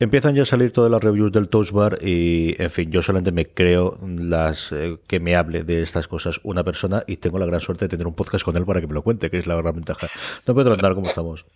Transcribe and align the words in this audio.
Empiezan 0.00 0.36
ya 0.36 0.42
a 0.42 0.46
salir 0.46 0.72
todas 0.72 0.92
las 0.92 1.02
reviews 1.02 1.32
del 1.32 1.48
Touch 1.48 1.72
Bar 1.72 1.98
y, 2.00 2.54
en 2.62 2.70
fin, 2.70 2.92
yo 2.92 3.02
solamente 3.02 3.32
me 3.32 3.46
creo 3.46 3.98
las 4.00 4.70
eh, 4.70 4.98
que 5.08 5.18
me 5.18 5.34
hable 5.34 5.64
de 5.64 5.82
estas 5.82 6.06
cosas 6.06 6.38
una 6.44 6.62
persona 6.62 7.02
y 7.08 7.16
tengo 7.16 7.36
la 7.40 7.46
gran 7.46 7.58
suerte 7.58 7.86
de 7.86 7.88
tener 7.88 8.06
un 8.06 8.14
podcast 8.14 8.44
con 8.44 8.56
él 8.56 8.64
para 8.64 8.80
que 8.80 8.86
me 8.86 8.94
lo 8.94 9.02
cuente, 9.02 9.28
que 9.28 9.38
es 9.38 9.48
la 9.48 9.56
gran 9.56 9.74
ventaja. 9.74 10.08
No, 10.46 10.54
Pedro 10.54 10.74
Andar, 10.74 10.94
¿cómo 10.94 11.08
estamos? 11.08 11.46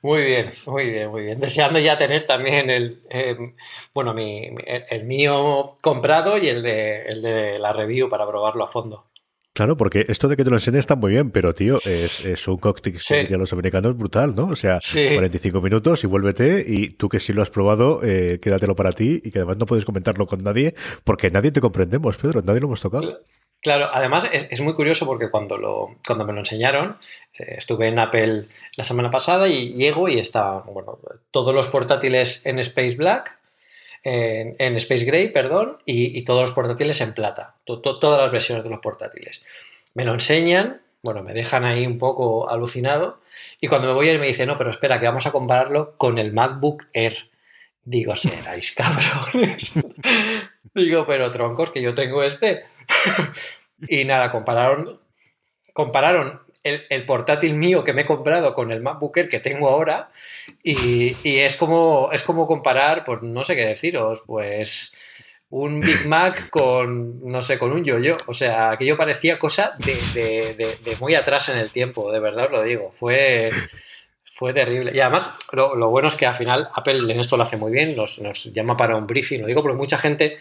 Muy 0.00 0.22
bien, 0.22 0.46
muy 0.66 0.86
bien, 0.86 1.10
muy 1.10 1.24
bien. 1.24 1.40
Deseando 1.40 1.78
ya 1.78 1.98
tener 1.98 2.26
también 2.26 2.70
el, 2.70 3.02
eh, 3.10 3.36
bueno, 3.92 4.14
mi, 4.14 4.48
el, 4.66 5.04
mío 5.04 5.76
comprado 5.82 6.38
y 6.38 6.48
el 6.48 6.62
de, 6.62 7.02
el 7.02 7.20
de 7.20 7.58
la 7.58 7.74
review 7.74 8.08
para 8.08 8.26
probarlo 8.26 8.64
a 8.64 8.68
fondo. 8.68 9.09
Claro, 9.60 9.76
porque 9.76 10.06
esto 10.08 10.26
de 10.26 10.38
que 10.38 10.44
te 10.44 10.48
lo 10.48 10.56
enseñes 10.56 10.78
está 10.78 10.96
muy 10.96 11.10
bien, 11.10 11.30
pero 11.30 11.54
tío, 11.54 11.76
es, 11.84 12.48
un 12.48 12.56
cóctel 12.56 12.96
que 12.96 13.36
los 13.36 13.52
americanos 13.52 13.94
brutal, 13.94 14.34
¿no? 14.34 14.46
O 14.46 14.56
sea, 14.56 14.78
45 14.80 15.60
minutos 15.60 16.02
y 16.02 16.06
vuélvete 16.06 16.64
y 16.66 16.88
tú 16.88 17.10
que 17.10 17.20
sí 17.20 17.34
lo 17.34 17.42
has 17.42 17.50
probado, 17.50 18.02
eh, 18.02 18.40
quédatelo 18.40 18.74
para 18.74 18.92
ti 18.92 19.20
y 19.22 19.30
que 19.30 19.40
además 19.40 19.58
no 19.58 19.66
puedes 19.66 19.84
comentarlo 19.84 20.26
con 20.26 20.42
nadie 20.42 20.74
porque 21.04 21.30
nadie 21.30 21.50
te 21.50 21.60
comprendemos, 21.60 22.16
Pedro, 22.16 22.40
nadie 22.40 22.60
lo 22.60 22.68
hemos 22.68 22.80
tocado. 22.80 23.20
Claro, 23.60 23.90
además 23.92 24.26
es, 24.32 24.62
muy 24.62 24.72
curioso 24.72 25.04
porque 25.04 25.30
cuando, 25.30 25.58
lo, 25.58 25.96
cuando 26.06 26.24
me 26.24 26.32
lo 26.32 26.38
enseñaron, 26.38 26.96
eh, 27.38 27.56
estuve 27.58 27.88
en 27.88 27.98
Apple 27.98 28.46
la 28.78 28.84
semana 28.84 29.10
pasada 29.10 29.46
y 29.46 29.74
llego 29.74 30.08
y 30.08 30.18
está, 30.18 30.52
bueno, 30.60 31.00
todos 31.30 31.54
los 31.54 31.68
portátiles 31.68 32.40
en 32.46 32.58
Space 32.60 32.96
Black, 32.96 33.36
en, 34.02 34.76
Space 34.76 35.04
Gray, 35.04 35.32
perdón, 35.32 35.78
y, 35.84 36.22
todos 36.22 36.42
los 36.42 36.52
portátiles 36.52 37.00
en 37.00 37.14
plata, 37.14 37.54
todas 37.64 38.20
las 38.20 38.32
versiones 38.32 38.64
de 38.64 38.70
los 38.70 38.80
portátiles. 38.80 39.42
Me 39.94 40.04
lo 40.04 40.14
enseñan, 40.14 40.80
bueno, 41.02 41.22
me 41.22 41.34
dejan 41.34 41.64
ahí 41.64 41.86
un 41.86 41.98
poco 41.98 42.50
alucinado, 42.50 43.20
y 43.60 43.68
cuando 43.68 43.88
me 43.88 43.94
voy 43.94 44.08
a 44.08 44.12
ir 44.12 44.20
me 44.20 44.26
dice, 44.26 44.46
no, 44.46 44.56
pero 44.56 44.70
espera, 44.70 44.98
que 44.98 45.06
vamos 45.06 45.26
a 45.26 45.32
compararlo 45.32 45.96
con 45.96 46.18
el 46.18 46.32
MacBook 46.32 46.84
Air. 46.92 47.30
Digo, 47.84 48.14
seráis 48.14 48.72
cabrones. 48.76 49.72
Digo, 50.74 51.06
pero 51.06 51.30
troncos, 51.30 51.70
que 51.70 51.82
yo 51.82 51.94
tengo 51.94 52.22
este. 52.22 52.64
y 53.88 54.04
nada, 54.04 54.30
compararon, 54.30 55.00
compararon 55.72 56.40
el, 56.62 57.04
portátil 57.06 57.54
mío 57.54 57.84
que 57.84 57.92
me 57.92 58.02
he 58.02 58.06
comprado 58.06 58.54
con 58.54 58.70
el 58.70 58.80
MacBook 58.80 59.16
Air 59.16 59.28
que 59.28 59.40
tengo 59.40 59.68
ahora 59.68 60.10
y, 60.62 61.14
es, 61.24 61.56
como, 61.56 62.10
es 62.12 62.22
como 62.22 62.46
comparar, 62.46 63.04
pues 63.04 63.22
no 63.22 63.44
sé 63.44 63.56
qué 63.56 63.64
deciros, 63.64 64.22
pues 64.26 64.92
un 65.48 65.80
Big 65.80 66.06
Mac 66.06 66.48
con, 66.50 67.28
no 67.28 67.42
sé, 67.42 67.58
con 67.58 67.72
un 67.72 67.84
yo-yo. 67.84 68.16
O 68.26 68.34
sea, 68.34 68.70
aquello 68.70 68.96
parecía 68.96 69.38
cosa 69.38 69.74
de, 69.78 70.96
muy 71.00 71.14
atrás 71.14 71.48
en 71.48 71.58
el 71.58 71.70
tiempo, 71.70 72.12
de 72.12 72.20
verdad 72.20 72.46
os 72.46 72.52
lo 72.52 72.62
digo. 72.62 72.92
Fue, 72.92 73.50
fue 74.34 74.52
terrible. 74.52 74.92
Y 74.94 75.00
además, 75.00 75.48
lo, 75.52 75.88
bueno 75.88 76.08
es 76.08 76.16
que 76.16 76.26
al 76.26 76.34
final 76.34 76.68
Apple 76.74 77.12
en 77.12 77.18
esto 77.18 77.36
lo 77.36 77.42
hace 77.44 77.56
muy 77.56 77.72
bien, 77.72 77.96
nos, 77.96 78.18
nos 78.20 78.52
llama 78.52 78.76
para 78.76 78.96
un 78.96 79.06
briefing. 79.06 79.40
Lo 79.40 79.46
digo 79.46 79.62
porque 79.62 79.78
mucha 79.78 79.98
gente 79.98 80.38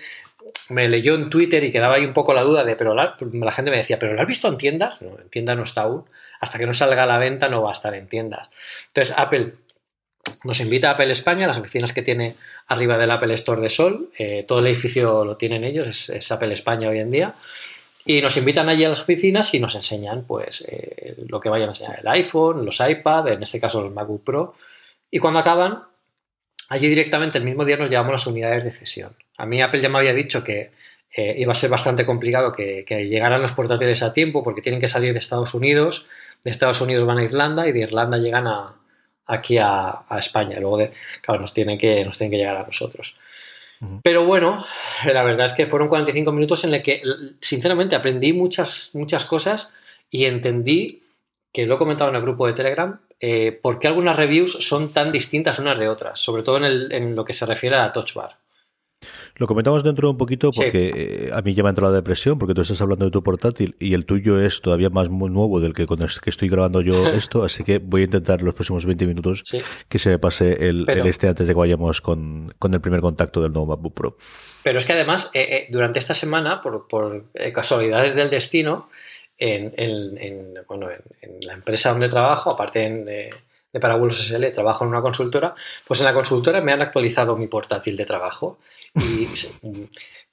me 0.69 0.87
leyó 0.87 1.15
en 1.15 1.29
Twitter 1.29 1.63
y 1.63 1.71
quedaba 1.71 1.95
ahí 1.95 2.05
un 2.05 2.13
poco 2.13 2.33
la 2.33 2.43
duda 2.43 2.63
de, 2.63 2.75
pero 2.75 2.93
la, 2.93 3.15
gente 3.51 3.71
me 3.71 3.77
decía, 3.77 3.99
¿pero 3.99 4.13
lo 4.13 4.21
has 4.21 4.27
visto 4.27 4.47
en 4.47 4.57
tiendas? 4.57 5.01
No, 5.01 5.19
en 5.19 5.29
tiendas 5.29 5.57
no 5.57 5.63
está 5.63 5.81
aún. 5.81 6.05
Hasta 6.39 6.57
que 6.57 6.65
no 6.65 6.73
salga 6.73 7.03
a 7.03 7.05
la 7.05 7.17
venta 7.17 7.49
no 7.49 7.61
va 7.61 7.69
a 7.71 7.73
estar 7.73 7.93
en 7.93 8.07
tiendas. 8.07 8.49
Entonces, 8.87 9.13
Apple 9.17 9.53
nos 10.43 10.59
invita 10.59 10.89
a 10.89 10.93
Apple 10.93 11.11
España, 11.11 11.47
las 11.47 11.57
oficinas 11.57 11.93
que 11.93 12.01
tiene 12.01 12.35
arriba 12.67 12.97
del 12.97 13.11
Apple 13.11 13.33
Store 13.33 13.61
de 13.61 13.69
Sol. 13.69 14.09
Eh, 14.17 14.45
todo 14.47 14.59
el 14.59 14.67
edificio 14.67 15.25
lo 15.25 15.37
tienen 15.37 15.63
ellos, 15.63 16.09
es, 16.09 16.31
Apple 16.31 16.53
España 16.53 16.89
hoy 16.89 16.99
en 16.99 17.11
día. 17.11 17.33
Y 18.05 18.21
nos 18.21 18.37
invitan 18.37 18.69
allí 18.69 18.83
a 18.83 18.89
las 18.89 19.01
oficinas 19.01 19.53
y 19.53 19.59
nos 19.59 19.75
enseñan 19.75 20.23
pues 20.23 20.63
eh, 20.67 21.15
lo 21.27 21.39
que 21.39 21.49
vayan 21.49 21.69
a 21.69 21.71
enseñar, 21.73 21.99
el 21.99 22.07
iPhone, 22.07 22.65
los 22.65 22.79
iPad, 22.79 23.27
en 23.27 23.43
este 23.43 23.59
caso 23.59 23.81
los 23.81 23.93
MacBook 23.93 24.23
Pro. 24.23 24.55
Y 25.11 25.19
cuando 25.19 25.39
acaban, 25.39 25.83
allí 26.69 26.87
directamente 26.87 27.37
el 27.37 27.43
mismo 27.43 27.65
día 27.65 27.77
nos 27.77 27.89
llevamos 27.89 28.13
las 28.13 28.27
unidades 28.27 28.63
de 28.63 28.71
cesión. 28.71 29.15
A 29.39 29.45
mí 29.45 29.61
Apple 29.61 29.81
ya 29.81 29.89
me 29.89 29.97
había 29.97 30.13
dicho 30.13 30.43
que 30.43 30.71
eh, 31.15 31.35
iba 31.37 31.53
a 31.53 31.55
ser 31.55 31.69
bastante 31.69 32.05
complicado 32.05 32.51
que, 32.51 32.85
llegaran 33.09 33.41
los 33.41 33.53
portátiles 33.53 34.03
a 34.03 34.13
tiempo 34.13 34.43
porque 34.43 34.61
tienen 34.61 34.81
que 34.81 34.87
salir 34.87 35.13
de 35.13 35.19
Estados 35.19 35.53
Unidos, 35.53 36.05
de 36.43 36.51
Estados 36.51 36.81
Unidos 36.81 37.07
van 37.07 37.19
a 37.19 37.23
Irlanda 37.23 37.67
y 37.67 37.71
de 37.71 37.79
Irlanda 37.79 38.17
llegan 38.17 38.47
a, 38.47 38.75
aquí 39.25 39.57
a, 39.57 40.03
España. 40.17 40.57
Luego, 40.59 40.77
de, 40.77 40.91
claro, 41.21 41.41
nos 41.41 41.53
tienen, 41.53 41.77
que, 41.77 42.03
nos 42.03 42.17
tienen 42.17 42.31
que 42.31 42.37
llegar 42.37 42.57
a 42.57 42.65
nosotros. 42.65 43.15
Pero 44.03 44.25
bueno, 44.25 44.65
la 45.05 45.23
verdad 45.23 45.45
es 45.45 45.53
que 45.53 45.65
fueron 45.65 45.87
45 45.87 46.33
minutos 46.33 46.65
en 46.65 46.71
los 46.71 46.81
que, 46.81 47.01
sinceramente, 47.39 47.95
aprendí 47.95 48.33
muchas, 48.33 48.91
muchas 48.93 49.23
cosas 49.23 49.71
y 50.11 50.25
entendí, 50.25 51.03
que 51.53 51.65
lo 51.65 51.75
he 51.75 51.77
comentado 51.77 52.09
en 52.09 52.17
el 52.17 52.21
grupo 52.21 52.45
de 52.45 52.53
Telegram, 52.53 52.99
eh, 53.21 53.53
por 53.53 53.79
qué 53.79 53.87
algunas 53.87 54.17
reviews 54.17 54.51
son 54.67 54.91
tan 54.91 55.13
distintas 55.13 55.59
unas 55.59 55.79
de 55.79 55.87
otras, 55.87 56.19
sobre 56.19 56.43
todo 56.43 56.57
en, 56.57 56.91
en 56.91 57.15
lo 57.15 57.23
que 57.23 57.33
se 57.33 57.45
refiere 57.45 57.77
a 57.77 57.93
Touch 57.93 58.13
Bar. 58.13 58.35
Lo 59.35 59.47
comentamos 59.47 59.83
dentro 59.83 60.07
de 60.07 60.11
un 60.11 60.17
poquito 60.17 60.51
porque 60.51 60.91
eh, 60.95 61.29
a 61.33 61.41
mí 61.41 61.53
ya 61.53 61.63
me 61.63 61.69
ha 61.69 61.71
entrado 61.71 61.93
la 61.93 61.97
depresión 61.97 62.37
porque 62.37 62.53
tú 62.53 62.61
estás 62.61 62.81
hablando 62.81 63.05
de 63.05 63.11
tu 63.11 63.23
portátil 63.23 63.75
y 63.79 63.93
el 63.93 64.05
tuyo 64.05 64.39
es 64.39 64.61
todavía 64.61 64.89
más 64.89 65.07
muy 65.07 65.29
nuevo 65.29 65.61
del 65.61 65.73
que 65.73 65.85
con 65.85 66.01
el 66.01 66.09
que 66.21 66.29
estoy 66.29 66.49
grabando 66.49 66.81
yo 66.81 67.07
esto, 67.13 67.43
así 67.43 67.63
que 67.63 67.79
voy 67.79 68.01
a 68.01 68.05
intentar 68.05 68.41
los 68.41 68.53
próximos 68.53 68.85
20 68.85 69.07
minutos 69.07 69.43
que 69.87 69.99
se 69.99 70.09
me 70.09 70.19
pase 70.19 70.67
el, 70.67 70.85
este 71.05 71.29
antes 71.29 71.47
de 71.47 71.53
que 71.53 71.57
vayamos 71.57 72.01
con, 72.01 72.53
el 72.61 72.81
primer 72.81 72.99
contacto 72.99 73.41
del 73.41 73.53
nuevo 73.53 73.67
MacBook 73.67 73.93
Pro. 73.93 74.17
Pero 74.63 74.77
es 74.77 74.85
que 74.85 74.93
además, 74.93 75.31
eh, 75.33 75.47
eh, 75.49 75.67
durante 75.69 75.99
esta 75.99 76.13
semana, 76.13 76.61
por, 76.61 76.87
casualidades 77.53 78.15
del 78.15 78.29
destino, 78.29 78.89
en, 79.37 79.73
bueno, 80.67 80.89
en, 80.91 81.39
la 81.45 81.53
empresa 81.53 81.91
donde 81.91 82.09
trabajo, 82.09 82.51
aparte 82.51 82.79
de, 82.79 83.29
de 83.71 83.79
Parabulos 83.79 84.27
SL, 84.27 84.51
trabajo 84.53 84.83
en 84.83 84.89
una 84.89 85.01
consultora, 85.01 85.55
pues 85.87 85.99
en 85.99 86.05
la 86.05 86.13
consultora 86.13 86.61
me 86.61 86.71
han 86.71 86.81
actualizado 86.81 87.35
mi 87.37 87.47
portátil 87.47 87.95
de 87.95 88.05
trabajo 88.05 88.59
y 88.95 89.27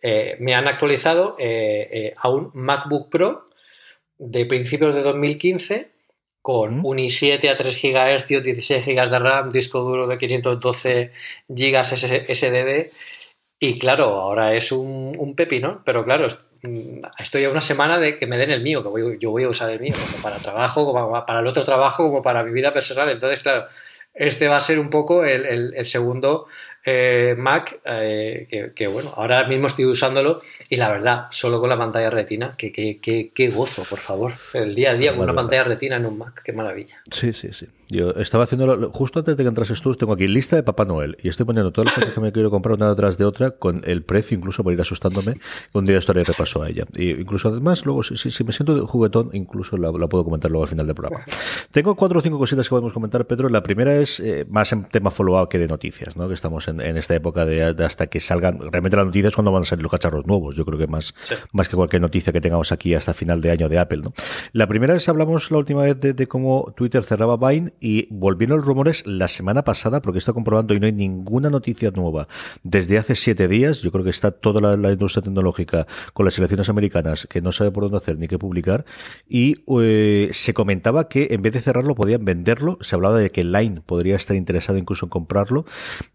eh, 0.02 0.36
me 0.40 0.54
han 0.54 0.68
actualizado 0.68 1.36
eh, 1.38 1.88
eh, 1.92 2.14
a 2.16 2.28
un 2.28 2.50
MacBook 2.54 3.10
Pro 3.10 3.46
de 4.18 4.46
principios 4.46 4.94
de 4.94 5.02
2015 5.02 5.90
con 6.40 6.84
un 6.86 6.98
i7 6.98 7.50
a 7.50 7.56
3 7.56 7.82
GHz, 7.82 8.42
16 8.42 8.86
GB 8.86 9.10
de 9.10 9.18
RAM, 9.18 9.50
disco 9.50 9.80
duro 9.80 10.06
de 10.06 10.16
512 10.16 11.10
GB 11.48 11.84
SSD 11.84 12.90
y 13.58 13.78
claro, 13.78 14.20
ahora 14.20 14.54
es 14.54 14.70
un, 14.70 15.12
un 15.18 15.34
pepino, 15.34 15.82
pero 15.84 16.04
claro, 16.04 16.28
estoy 17.18 17.44
a 17.44 17.50
una 17.50 17.60
semana 17.60 17.98
de 17.98 18.18
que 18.18 18.26
me 18.26 18.38
den 18.38 18.50
el 18.50 18.62
mío, 18.62 18.82
que 18.82 19.18
yo 19.18 19.30
voy 19.30 19.44
a 19.44 19.48
usar 19.48 19.70
el 19.70 19.80
mío, 19.80 19.94
como 19.94 20.22
para 20.22 20.38
trabajo, 20.38 20.84
como 20.84 21.24
para 21.26 21.40
el 21.40 21.46
otro 21.46 21.64
trabajo, 21.64 22.04
como 22.04 22.22
para 22.22 22.42
mi 22.42 22.52
vida 22.52 22.72
personal. 22.72 23.08
Entonces, 23.10 23.40
claro, 23.40 23.66
este 24.14 24.48
va 24.48 24.56
a 24.56 24.60
ser 24.60 24.78
un 24.78 24.90
poco 24.90 25.24
el 25.24 25.86
segundo 25.86 26.46
eh, 26.88 27.34
Mac, 27.36 27.80
eh, 27.84 28.72
que, 28.74 28.86
bueno, 28.86 29.12
ahora 29.16 29.46
mismo 29.48 29.66
estoy 29.66 29.86
usándolo 29.86 30.40
y 30.70 30.76
la 30.76 30.88
verdad, 30.88 31.26
solo 31.30 31.58
con 31.58 31.68
la 31.68 31.76
pantalla 31.76 32.10
retina, 32.10 32.54
que, 32.56 32.70
que, 32.72 33.50
gozo, 33.50 33.82
por 33.82 33.98
favor. 33.98 34.32
El 34.54 34.76
día 34.76 34.92
a 34.92 34.94
día 34.94 35.10
con 35.10 35.24
una 35.24 35.34
pantalla 35.34 35.64
retina 35.64 35.96
en 35.96 36.06
un 36.06 36.16
Mac, 36.18 36.42
qué 36.44 36.52
maravilla. 36.52 37.02
Sí, 37.10 37.32
sí, 37.32 37.48
sí. 37.52 37.66
Yo 37.88 38.10
estaba 38.12 38.44
haciendo, 38.44 38.90
justo 38.90 39.20
antes 39.20 39.36
de 39.36 39.44
que 39.44 39.48
entrases 39.48 39.80
tú, 39.80 39.94
tengo 39.94 40.12
aquí 40.12 40.26
lista 40.26 40.56
de 40.56 40.62
Papá 40.62 40.84
Noel 40.84 41.16
y 41.22 41.28
estoy 41.28 41.46
poniendo 41.46 41.72
todas 41.72 41.86
las 41.86 41.94
cosas 41.94 42.14
que 42.14 42.20
me 42.20 42.32
quiero 42.32 42.50
comprar 42.50 42.76
una 42.76 42.88
detrás 42.88 43.16
de 43.16 43.24
otra 43.24 43.52
con 43.52 43.82
el 43.84 44.02
precio, 44.02 44.36
incluso 44.36 44.64
por 44.64 44.72
ir 44.72 44.80
asustándome. 44.80 45.34
Un 45.72 45.84
día 45.84 45.98
estaré 45.98 46.24
repaso 46.24 46.62
a 46.62 46.68
ella. 46.68 46.84
Y 46.96 47.10
incluso 47.10 47.48
además, 47.48 47.84
luego, 47.84 48.02
si, 48.02 48.16
si 48.16 48.44
me 48.44 48.52
siento 48.52 48.74
de 48.74 48.80
juguetón, 48.80 49.30
incluso 49.34 49.76
la, 49.76 49.92
puedo 49.92 50.24
comentar 50.24 50.50
luego 50.50 50.64
al 50.64 50.68
final 50.68 50.86
del 50.86 50.96
programa. 50.96 51.24
Tengo 51.70 51.94
cuatro 51.94 52.18
o 52.18 52.22
cinco 52.22 52.38
cositas 52.38 52.66
que 52.66 52.70
podemos 52.70 52.92
comentar, 52.92 53.24
Pedro. 53.26 53.48
La 53.48 53.62
primera 53.62 53.96
es 53.96 54.18
eh, 54.18 54.46
más 54.48 54.72
en 54.72 54.84
tema 54.86 55.10
follow-up 55.10 55.48
que 55.48 55.58
de 55.58 55.68
noticias, 55.68 56.16
¿no? 56.16 56.26
Que 56.26 56.34
estamos 56.34 56.66
en 56.66 56.75
en, 56.80 56.96
esta 56.96 57.14
época 57.14 57.44
de, 57.44 57.62
hasta 57.62 58.06
que 58.06 58.20
salgan, 58.20 58.58
realmente 58.70 58.96
las 58.96 59.06
noticias 59.06 59.34
cuando 59.34 59.52
van 59.52 59.62
a 59.62 59.66
salir 59.66 59.82
los 59.82 59.90
cacharros 59.90 60.26
nuevos, 60.26 60.56
yo 60.56 60.64
creo 60.64 60.78
que 60.78 60.86
más, 60.86 61.14
más 61.52 61.68
que 61.68 61.76
cualquier 61.76 62.02
noticia 62.02 62.32
que 62.32 62.40
tengamos 62.40 62.72
aquí 62.72 62.94
hasta 62.94 63.14
final 63.14 63.40
de 63.40 63.50
año 63.50 63.68
de 63.68 63.78
Apple. 63.78 63.98
¿no? 64.02 64.12
La 64.52 64.66
primera 64.66 64.94
vez 64.94 65.08
hablamos 65.08 65.50
la 65.50 65.58
última 65.58 65.82
vez 65.82 66.00
de, 66.00 66.26
cómo 66.26 66.72
Twitter 66.76 67.04
cerraba 67.04 67.36
Vine 67.36 67.72
y 67.80 68.08
volvieron 68.10 68.58
los 68.58 68.66
rumores 68.66 69.06
la 69.06 69.28
semana 69.28 69.64
pasada, 69.64 70.00
porque 70.02 70.18
está 70.18 70.32
comprobando 70.32 70.74
y 70.74 70.80
no 70.80 70.86
hay 70.86 70.92
ninguna 70.92 71.50
noticia 71.50 71.90
nueva 71.90 72.28
desde 72.62 72.98
hace 72.98 73.14
siete 73.14 73.48
días. 73.48 73.80
Yo 73.82 73.92
creo 73.92 74.04
que 74.04 74.10
está 74.10 74.30
toda 74.30 74.76
la, 74.76 74.90
industria 74.90 75.22
tecnológica 75.22 75.86
con 76.12 76.24
las 76.24 76.38
elecciones 76.38 76.68
americanas 76.68 77.26
que 77.28 77.42
no 77.42 77.52
sabe 77.52 77.70
por 77.70 77.84
dónde 77.84 77.98
hacer 77.98 78.18
ni 78.18 78.28
qué 78.28 78.38
publicar. 78.38 78.84
Y 79.28 79.64
eh, 79.80 80.30
se 80.32 80.54
comentaba 80.54 81.08
que 81.08 81.28
en 81.30 81.42
vez 81.42 81.52
de 81.52 81.60
cerrarlo 81.60 81.94
podían 81.94 82.24
venderlo. 82.24 82.78
Se 82.80 82.94
hablaba 82.94 83.18
de 83.18 83.30
que 83.30 83.44
Line 83.44 83.82
podría 83.84 84.16
estar 84.16 84.36
interesado 84.36 84.78
incluso 84.78 85.06
en 85.06 85.10
comprarlo. 85.10 85.66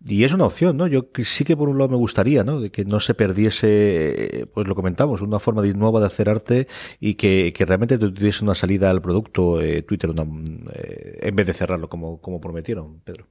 Y 0.06 0.24
es 0.24 0.34
una 0.34 0.41
opción, 0.46 0.78
¿no? 0.78 0.88
Yo 0.88 1.08
sí 1.24 1.44
que 1.44 1.58
por 1.58 1.70
un 1.70 1.78
lado 1.78 1.90
me 1.90 1.98
gustaría, 1.98 2.44
¿no? 2.44 2.60
De 2.60 2.72
que 2.72 2.86
no 2.86 3.00
se 3.00 3.14
perdiese, 3.14 4.48
pues 4.54 4.68
lo 4.68 4.76
comentamos, 4.76 5.22
una 5.22 5.40
forma 5.40 5.62
nueva 5.62 6.00
de 6.00 6.06
hacer 6.08 6.30
arte 6.30 6.68
y 7.00 7.16
que, 7.16 7.54
realmente 7.60 7.98
tuviese 7.98 8.44
una 8.44 8.56
salida 8.56 8.90
al 8.90 9.02
producto 9.02 9.62
eh, 9.62 9.82
Twitter 9.84 10.12
eh, 10.74 11.20
en 11.22 11.36
vez 11.36 11.48
de 11.48 11.54
cerrarlo 11.54 11.90
como, 11.90 12.20
como 12.22 12.42
prometieron, 12.42 13.00
Pedro. 13.02 13.28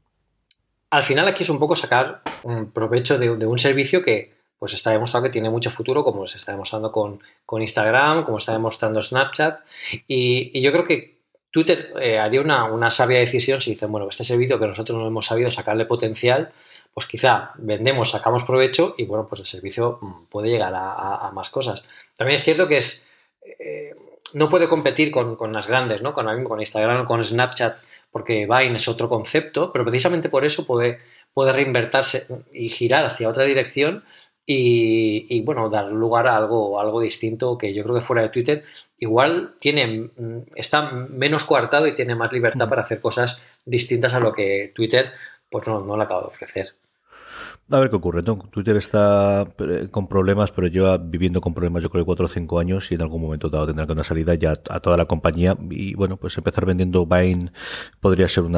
Al 0.91 1.05
final 1.05 1.29
aquí 1.29 1.45
es 1.45 1.51
un 1.51 1.61
poco 1.61 1.77
sacar 1.77 2.23
un 2.43 2.73
provecho 2.73 3.17
de, 3.17 3.31
un 3.31 3.59
servicio 3.59 4.03
que 4.03 4.35
pues 4.59 4.75
está 4.75 4.91
demostrado 4.91 5.25
que 5.25 5.31
tiene 5.31 5.49
mucho 5.49 5.71
futuro, 5.71 6.05
como 6.05 6.27
se 6.27 6.37
está 6.37 6.53
demostrando 6.53 6.93
con, 6.93 7.21
Instagram, 7.63 8.25
como 8.25 8.39
está 8.39 8.53
demostrando 8.53 9.01
Snapchat. 9.01 9.61
Y, 10.07 10.61
yo 10.61 10.71
creo 10.73 10.85
que 10.85 11.17
Twitter 11.51 11.95
eh, 12.01 12.19
haría 12.19 12.43
una, 12.43 12.91
sabia 12.91 13.21
decisión 13.21 13.61
si 13.61 13.71
dicen, 13.71 13.91
bueno, 13.91 14.09
este 14.11 14.25
servicio 14.25 14.59
que 14.59 14.67
nosotros 14.67 14.99
no 14.99 15.07
hemos 15.07 15.27
sabido 15.27 15.51
sacarle 15.51 15.87
potencial, 15.87 16.53
pues 16.95 17.07
quizá 17.07 17.53
vendemos, 17.57 18.11
sacamos 18.11 18.45
provecho 18.45 18.95
y 18.99 19.05
bueno, 19.05 19.27
pues 19.29 19.41
el 19.41 19.47
servicio 19.47 19.99
mm, 20.01 20.25
puede 20.31 20.49
llegar 20.49 20.73
a 20.75 21.31
más 21.33 21.51
cosas. 21.51 21.85
También 22.17 22.37
es 22.37 22.45
cierto 22.45 22.69
que 22.69 22.77
es, 22.79 23.07
eh, 23.59 23.95
no 24.35 24.49
puede 24.49 24.69
competir 24.69 25.11
con, 25.11 25.53
las 25.53 25.67
grandes, 25.67 26.03
¿no? 26.03 26.13
Con, 26.15 26.45
con 26.45 26.61
Instagram, 26.61 27.05
con 27.07 27.25
Snapchat, 27.25 27.79
porque 28.11 28.47
Vine 28.47 28.77
es 28.77 28.89
otro 28.89 29.09
concepto, 29.09 29.73
pero 29.73 29.85
precisamente 29.85 30.29
por 30.29 30.45
eso 30.45 30.67
puede, 30.67 30.99
puede 31.33 31.53
reinvertirse 31.53 32.27
y 32.53 32.69
girar 32.71 33.05
hacia 33.07 33.29
otra 33.29 33.45
dirección 33.45 34.05
y, 34.53 35.43
bueno, 35.43 35.71
dar 35.71 35.93
lugar 35.93 36.27
a 36.27 36.37
algo, 36.37 36.81
algo 36.81 37.01
distinto 37.01 37.57
que 37.57 37.73
yo 37.73 37.85
creo 37.85 37.95
que 37.95 38.01
fuera 38.01 38.23
de 38.23 38.31
Twitter 38.31 38.65
igual 38.99 39.55
tiene, 39.61 40.11
mm, 40.17 40.43
está 40.57 40.91
menos 40.91 41.45
coartado 41.45 41.87
y 41.87 41.95
tiene 41.95 42.17
más 42.17 42.33
libertad 42.33 42.69
para 42.69 42.83
hacer 42.83 43.01
cosas 43.01 43.41
distintas 43.65 44.13
a 44.13 44.21
lo 44.21 44.33
que 44.33 44.73
Twitter 44.75 45.13
pues 45.49 45.67
no, 45.69 45.81
no 45.81 45.97
le 45.97 46.03
acaba 46.03 46.23
de 46.23 46.27
ofrecer. 46.29 46.75
A 47.73 47.79
ver 47.79 47.89
qué 47.89 47.97
ocurre. 47.97 48.25
Twitter 48.25 48.77
está 48.77 49.47
eh, 49.59 49.87
con 49.93 50.09
problemas, 50.09 50.51
pero 50.51 50.67
lleva 50.67 50.97
viviendo 50.99 51.41
con 51.41 51.55
problemas 51.55 51.85
yo 51.85 51.91
creo 51.91 52.05
cuatro 52.05 52.27
o 52.27 52.29
cinco 52.29 52.59
años 52.59 52.91
y 52.91 52.95
en 52.97 53.03
algún 53.03 53.23
momento 53.23 53.49
dado 53.49 53.67
tendrá 53.67 53.87
que 53.87 53.93
una 53.93 54.03
salida 54.03 54.35
ya 54.35 54.59
a 54.69 54.81
toda 54.81 54.97
la 54.97 55.05
compañía 55.05 55.57
y 55.71 55.95
bueno, 55.95 56.17
pues 56.17 56.37
empezar 56.37 56.67
vendiendo 56.67 57.07
Vine 57.07 57.53
podría 58.01 58.29
ser 58.29 58.43
un 58.43 58.57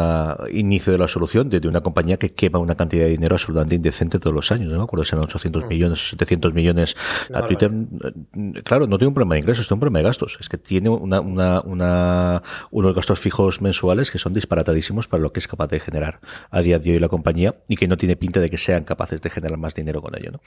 inicio 0.50 0.93
de 0.93 0.99
la 0.99 1.09
solución 1.09 1.50
de, 1.50 1.61
una 1.69 1.82
compañía 1.82 2.17
que 2.17 2.32
quema 2.32 2.59
una 2.59 2.75
cantidad 2.75 3.05
de 3.05 3.11
dinero 3.11 3.35
absolutamente 3.35 3.75
indecente 3.75 4.19
todos 4.19 4.35
los 4.35 4.50
años. 4.50 4.73
No 4.73 4.79
me 4.79 4.85
acuerdo 4.85 5.05
si 5.05 5.15
eran 5.15 5.25
800 5.25 5.65
mm. 5.65 5.69
millones 5.69 6.05
o 6.05 6.08
700 6.08 6.55
millones 6.55 6.97
a 7.35 7.47
Twitter. 7.47 7.70
Eh, 7.70 8.62
claro, 8.62 8.87
no 8.87 8.97
tiene 8.97 9.08
un 9.08 9.15
problema 9.15 9.35
de 9.35 9.41
ingresos, 9.41 9.69
tiene 9.69 9.76
un 9.76 9.81
problema 9.81 9.99
de 9.99 10.05
gastos. 10.05 10.38
Es 10.41 10.49
que 10.49 10.56
tiene 10.56 10.88
una, 10.88 11.20
una, 11.20 11.61
una, 11.61 12.43
unos 12.70 12.94
gastos 12.94 13.19
fijos 13.19 13.61
mensuales 13.61 14.11
que 14.11 14.17
son 14.17 14.32
disparatadísimos 14.32 15.06
para 15.06 15.23
lo 15.23 15.32
que 15.32 15.41
es 15.41 15.49
capaz 15.49 15.67
de 15.67 15.81
generar 15.81 16.20
a 16.50 16.62
día 16.62 16.79
de 16.79 16.93
hoy 16.93 16.99
la 16.99 17.08
compañía 17.08 17.56
y 17.69 17.76
que 17.76 17.87
no 17.87 17.99
tiene 17.99 18.17
pinta 18.17 18.41
de 18.41 18.49
que 18.49 18.56
sean 18.56 18.85
capaces 18.85 19.02
de 19.11 19.31
generar 19.31 19.59
más 19.59 19.75
dinero 19.75 20.01
con 20.01 20.17
ello. 20.17 20.33
¿no? 20.33 20.41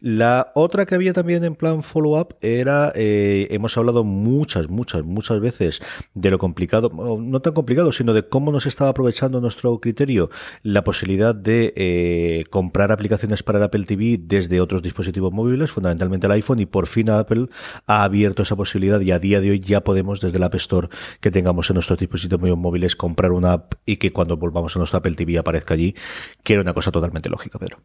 La 0.00 0.52
otra 0.54 0.86
que 0.86 0.94
había 0.94 1.12
también 1.12 1.44
en 1.44 1.54
plan 1.54 1.82
follow-up 1.82 2.36
era, 2.40 2.92
eh, 2.94 3.48
hemos 3.50 3.76
hablado 3.76 4.04
muchas, 4.04 4.68
muchas, 4.68 5.04
muchas 5.04 5.40
veces 5.40 5.80
de 6.14 6.30
lo 6.30 6.38
complicado, 6.38 6.90
no 7.20 7.40
tan 7.40 7.52
complicado, 7.52 7.92
sino 7.92 8.12
de 8.12 8.28
cómo 8.28 8.52
nos 8.52 8.66
estaba 8.66 8.90
aprovechando 8.90 9.40
nuestro 9.40 9.80
criterio 9.80 10.30
la 10.62 10.84
posibilidad 10.84 11.34
de 11.34 11.72
eh, 11.76 12.44
comprar 12.50 12.92
aplicaciones 12.92 13.42
para 13.42 13.58
el 13.58 13.64
Apple 13.64 13.84
TV 13.84 14.18
desde 14.20 14.60
otros 14.60 14.82
dispositivos 14.82 15.32
móviles, 15.32 15.70
fundamentalmente 15.70 16.26
el 16.26 16.32
iPhone, 16.32 16.60
y 16.60 16.66
por 16.66 16.86
fin 16.86 17.10
Apple 17.10 17.48
ha 17.86 18.04
abierto 18.04 18.42
esa 18.42 18.56
posibilidad 18.56 19.00
y 19.00 19.10
a 19.10 19.18
día 19.18 19.40
de 19.40 19.50
hoy 19.50 19.60
ya 19.60 19.82
podemos 19.82 20.20
desde 20.20 20.38
el 20.38 20.44
App 20.44 20.54
Store 20.54 20.88
que 21.20 21.30
tengamos 21.30 21.68
en 21.70 21.74
nuestros 21.74 21.98
dispositivos 21.98 22.56
móviles 22.56 22.96
comprar 22.96 23.32
una 23.32 23.52
app 23.52 23.74
y 23.84 23.96
que 23.96 24.12
cuando 24.12 24.36
volvamos 24.36 24.76
a 24.76 24.78
nuestro 24.78 24.98
Apple 24.98 25.14
TV 25.14 25.38
aparezca 25.38 25.74
allí, 25.74 25.94
que 26.42 26.54
era 26.54 26.62
una 26.62 26.74
cosa 26.74 26.90
totalmente 26.90 27.28
lógica, 27.28 27.58
Pedro. 27.58 27.78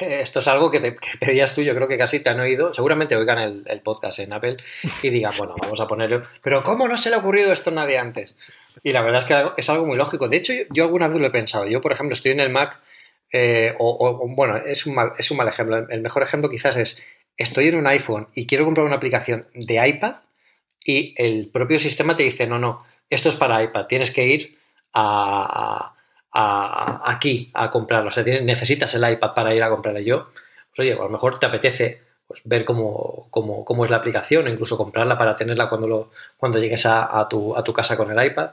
Esto 0.00 0.40
es 0.40 0.48
algo 0.48 0.70
que, 0.70 0.80
te, 0.80 0.96
pedías 1.20 1.54
tú, 1.54 1.62
yo 1.62 1.74
creo 1.74 1.86
que 1.86 1.96
casi 1.96 2.20
te 2.20 2.30
han 2.30 2.40
oído. 2.40 2.72
Seguramente 2.72 3.16
oigan 3.16 3.64
el, 3.66 3.80
podcast 3.80 4.18
en 4.18 4.32
Apple 4.32 4.56
y 5.02 5.10
digan, 5.10 5.32
bueno, 5.38 5.54
vamos 5.60 5.80
a 5.80 5.86
ponerlo. 5.86 6.22
Pero 6.42 6.62
¿cómo 6.62 6.88
no 6.88 6.96
se 6.96 7.10
le 7.10 7.16
ha 7.16 7.18
ocurrido 7.18 7.52
esto 7.52 7.70
a 7.70 7.74
nadie 7.74 7.98
antes? 7.98 8.36
Y 8.82 8.92
la 8.92 9.02
verdad 9.02 9.22
es 9.22 9.26
que 9.26 9.60
es 9.60 9.70
algo 9.70 9.86
muy 9.86 9.96
lógico. 9.96 10.28
De 10.28 10.36
hecho, 10.36 10.52
yo, 10.70 10.84
alguna 10.84 11.08
vez 11.08 11.20
lo 11.20 11.26
he 11.26 11.30
pensado. 11.30 11.66
Yo, 11.66 11.80
por 11.80 11.92
ejemplo, 11.92 12.14
estoy 12.14 12.32
en 12.32 12.40
el 12.40 12.50
Mac, 12.50 12.80
eh, 13.32 13.74
o, 13.78 14.26
bueno, 14.28 14.56
es 14.56 14.86
un, 14.86 14.94
mal, 14.94 15.12
es 15.18 15.30
un 15.30 15.36
mal 15.36 15.48
ejemplo. 15.48 15.86
El 15.88 16.00
mejor 16.00 16.22
ejemplo 16.22 16.50
quizás 16.50 16.76
es, 16.76 17.02
estoy 17.36 17.68
en 17.68 17.76
un 17.76 17.86
iPhone 17.86 18.28
y 18.34 18.46
quiero 18.46 18.64
comprar 18.64 18.86
una 18.86 18.96
aplicación 18.96 19.46
de 19.54 19.86
iPad 19.88 20.16
y 20.84 21.14
el 21.16 21.48
propio 21.48 21.78
sistema 21.78 22.16
te 22.16 22.24
dice, 22.24 22.46
no, 22.46 22.58
no, 22.58 22.84
esto 23.08 23.28
es 23.28 23.36
para 23.36 23.62
iPad, 23.62 23.86
tienes 23.86 24.10
que 24.12 24.26
ir 24.26 24.58
a 24.92 25.93
aquí 26.34 27.50
a 27.54 27.70
comprarlo. 27.70 28.08
O 28.08 28.12
sea, 28.12 28.24
necesitas 28.24 28.94
el 28.94 29.08
iPad 29.08 29.34
para 29.34 29.54
ir 29.54 29.62
a 29.62 29.70
comprarlo. 29.70 30.00
Yo, 30.00 30.30
pues 30.74 30.80
oye, 30.80 30.92
a 30.92 30.96
lo 30.96 31.08
mejor 31.08 31.38
te 31.38 31.46
apetece 31.46 32.02
pues, 32.26 32.42
ver 32.44 32.64
cómo, 32.64 33.28
es 33.84 33.90
la 33.90 33.98
aplicación, 33.98 34.48
incluso 34.48 34.76
comprarla 34.76 35.16
para 35.16 35.34
tenerla 35.34 35.68
cuando, 35.68 36.10
llegues 36.54 36.86
a, 36.86 37.26
tu, 37.30 37.56
a 37.56 37.62
tu 37.62 37.72
casa 37.72 37.96
con 37.96 38.10
el 38.10 38.26
iPad. 38.26 38.50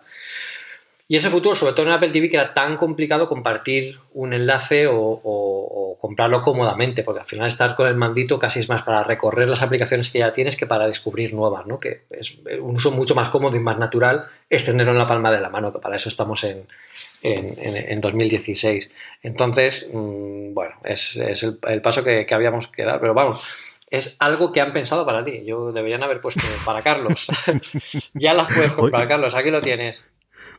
Y 1.08 1.18
ese 1.18 1.30
futuro, 1.30 1.56
sobre 1.58 1.74
todo 1.74 1.88
en 1.88 1.92
Apple 1.92 2.12
TV, 2.12 2.30
que 2.30 2.38
era 2.38 2.54
tan 2.54 2.78
complicado 2.78 3.28
compartir 3.28 4.00
un 4.14 4.32
enlace 4.32 4.88
o, 4.90 5.98
comprarlo 6.00 6.42
cómodamente, 6.42 7.04
porque 7.04 7.20
al 7.20 7.26
final 7.26 7.48
estar 7.48 7.76
con 7.76 7.88
el 7.88 7.96
mandito 7.96 8.40
casi 8.40 8.60
es 8.60 8.70
más 8.70 8.82
para 8.82 9.04
recorrer 9.04 9.48
las 9.48 9.62
aplicaciones 9.62 10.10
que 10.10 10.20
ya 10.20 10.34
tienes 10.34 10.58
que 10.58 10.66
para 10.66 10.88
descubrir 10.88 11.34
nuevas, 11.34 11.68
¿no? 11.68 11.78
Que 11.78 12.04
es 12.10 12.38
un 12.60 12.76
uso 12.76 12.92
mucho 12.92 13.14
más 13.14 13.30
cómodo 13.30 13.56
y 13.56 13.60
más 13.60 13.78
natural 13.78 14.26
es 14.50 14.66
tenerlo 14.66 14.94
en 14.94 14.98
la 14.98 15.06
palma 15.06 15.32
de 15.32 15.42
la 15.42 15.50
mano, 15.50 15.72
que 15.72 15.80
para 15.80 15.98
eso 15.98 16.10
estamos 16.10 16.44
en, 16.44 16.66
en, 17.24 18.02
2016. 18.02 18.92
Entonces, 19.24 19.88
mm, 19.92 20.54
bueno, 20.54 20.76
es, 20.84 21.16
el, 21.16 21.82
paso 21.82 22.04
que, 22.04 22.26
que 22.26 22.34
habíamos 22.34 22.68
que 22.68 22.84
dar, 22.84 23.00
pero 23.00 23.14
vamos 23.14 23.72
es 23.92 24.16
algo 24.20 24.54
que 24.54 24.62
han 24.62 24.72
pensado 24.72 25.06
para 25.06 25.24
ti. 25.24 25.44
Yo 25.46 25.74
deberían 25.74 26.02
haber 26.02 26.22
puesto 26.22 26.42
para 26.66 26.82
Carlos. 26.82 27.28
ya 28.14 28.34
las 28.34 28.48
puedes 28.48 28.72
comprar, 28.72 29.08
Carlos. 29.08 29.36
Aquí 29.36 29.52
lo 29.52 29.62
tienes. 29.62 30.08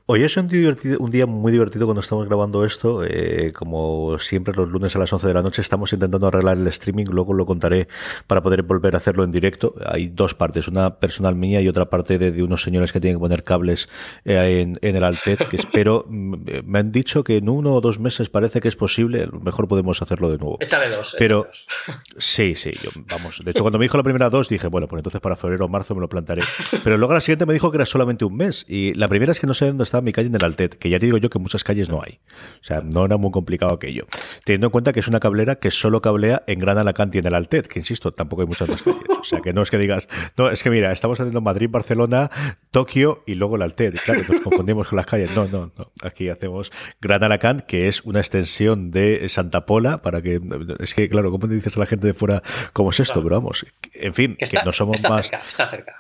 Hoy 0.07 0.25
es 0.25 0.37
un 0.37 0.49
día, 0.49 0.59
divertido, 0.59 0.99
un 0.99 1.13
día 1.13 1.27
muy 1.27 1.53
divertido 1.53 1.87
cuando 1.87 2.01
estamos 2.01 2.27
grabando 2.27 2.65
esto. 2.65 3.05
Eh, 3.05 3.53
como 3.53 4.19
siempre, 4.19 4.53
los 4.53 4.69
lunes 4.69 4.97
a 4.97 4.99
las 4.99 5.13
11 5.13 5.29
de 5.29 5.35
la 5.35 5.43
noche 5.43 5.63
estamos 5.63 5.93
intentando 5.93 6.27
arreglar 6.27 6.59
el 6.59 6.67
streaming. 6.67 7.05
Luego 7.05 7.35
lo 7.35 7.47
contaré 7.47 7.87
para 8.27 8.43
poder 8.43 8.65
volver 8.65 8.97
a 8.97 8.99
hacerlo 8.99 9.23
en 9.23 9.31
directo. 9.31 9.77
Hay 9.87 10.09
dos 10.09 10.35
partes, 10.35 10.67
una 10.67 10.99
personal 10.99 11.37
mía 11.37 11.61
y 11.61 11.69
otra 11.69 11.89
parte 11.89 12.19
de, 12.19 12.43
unos 12.43 12.63
señores 12.63 12.93
que 12.93 12.99
tienen 12.99 13.19
que 13.19 13.21
poner 13.21 13.45
cables 13.45 13.89
eh, 14.25 14.61
en, 14.61 14.77
en, 14.83 14.97
el 14.97 15.05
Altet, 15.05 15.49
que 15.49 15.57
espero. 15.57 16.05
Mm, 16.13 16.65
me 16.65 16.79
han 16.79 16.93
dicho 16.93 17.25
que 17.25 17.37
en 17.37 17.49
uno 17.49 17.75
o 17.75 17.81
dos 17.81 17.99
meses 17.99 18.29
parece 18.29 18.61
que 18.61 18.69
es 18.69 18.77
posible. 18.77 19.23
A 19.23 19.27
lo 19.27 19.41
mejor 19.41 19.69
podemos 19.69 20.03
hacerlo 20.03 20.31
de 20.31 20.37
nuevo. 20.37 20.59
Échale 20.61 20.91
dos. 20.91 21.15
Pero 21.19 21.49
sí, 22.19 22.55
sí. 22.55 22.73
vamos. 23.09 23.41
De 23.45 23.51
hecho, 23.51 23.63
cuando 23.63 23.79
me 23.79 23.85
dijo 23.85 23.97
la 23.97 24.03
primera 24.03 24.29
dos, 24.29 24.49
dije, 24.49 24.67
bueno, 24.67 24.89
pues 24.89 24.99
entonces 24.99 25.21
para 25.21 25.37
febrero 25.37 25.67
o 25.67 25.69
marzo 25.69 25.95
me 25.95 26.01
lo 26.01 26.09
plantaré. 26.09 26.43
Pero 26.85 26.99
luego 26.99 27.15
la 27.15 27.21
siguiente 27.21 27.47
me 27.47 27.55
dijo 27.55 27.71
que 27.71 27.77
era 27.77 27.87
solamente 27.87 28.25
un 28.25 28.37
mes. 28.37 28.67
Y 28.69 28.95
la 28.95 29.09
primera 29.09 29.33
es 29.33 29.41
que 29.41 29.47
no 29.47 29.55
sé 29.55 29.67
dónde 29.67 29.85
mi 30.03 30.13
calle 30.13 30.29
en 30.29 30.35
el 30.35 30.45
Altet, 30.45 30.77
que 30.79 30.91
ya 30.91 30.99
te 30.99 31.07
digo 31.07 31.19
yo 31.19 31.31
que 31.31 31.39
muchas 31.39 31.65
calles 31.65 31.89
no 31.89 32.03
hay. 32.03 32.21
O 32.61 32.65
sea, 32.65 32.81
no 32.81 33.05
era 33.05 33.17
muy 33.17 33.31
complicado 33.31 33.73
aquello. 33.73 34.07
Teniendo 34.45 34.69
en 34.69 34.71
cuenta 34.71 34.93
que 34.93 35.01
es 35.01 35.09
una 35.09 35.21
cablera 35.21 35.57
que 35.57 35.71
solo 35.71 36.01
cablea 36.01 36.43
en 36.47 36.59
Gran 36.59 36.79
Alacant 36.79 37.15
y 37.15 37.19
en 37.19 37.27
el 37.27 37.35
Altet, 37.35 37.69
que 37.69 37.79
insisto, 37.79 38.13
tampoco 38.13 38.43
hay 38.43 38.49
muchas 38.49 38.69
más 38.69 38.83
calles. 38.83 39.03
O 39.21 39.25
sea, 39.25 39.41
que 39.41 39.53
no 39.53 39.63
es 39.63 39.71
que 39.71 39.79
digas, 39.79 40.09
no, 40.37 40.51
es 40.51 40.63
que 40.63 40.71
mira, 40.71 40.91
estamos 40.93 41.21
haciendo 41.21 41.41
Madrid, 41.41 41.69
Barcelona, 41.71 42.31
Tokio 42.73 43.23
y 43.27 43.35
luego 43.35 43.57
el 43.57 43.63
Altet. 43.63 44.01
Claro, 44.01 44.23
nos 44.29 44.41
confundimos 44.45 44.89
con 44.89 44.97
las 44.97 45.07
calles. 45.07 45.31
No, 45.37 45.47
no, 45.47 45.71
no. 45.77 45.93
Aquí 46.03 46.29
hacemos 46.29 46.73
Gran 47.01 47.23
Alacant, 47.23 47.61
que 47.61 47.87
es 47.87 48.03
una 48.03 48.19
extensión 48.19 48.91
de 48.91 49.29
Santa 49.29 49.67
Pola, 49.67 50.03
para 50.03 50.23
que, 50.23 50.41
es 50.81 50.95
que, 50.95 51.09
claro, 51.09 51.31
¿cómo 51.31 51.47
te 51.47 51.55
dices 51.55 51.77
a 51.77 51.81
la 51.81 51.87
gente 51.87 52.07
de 52.07 52.15
fuera 52.15 52.43
cómo 52.73 52.91
es 52.91 52.99
esto? 52.99 53.23
Pero 53.23 53.37
vamos, 53.37 53.67
en 53.93 54.15
fin, 54.15 54.37
que, 54.37 54.59
no 54.65 54.73
somos 54.73 55.03
más, 55.03 55.31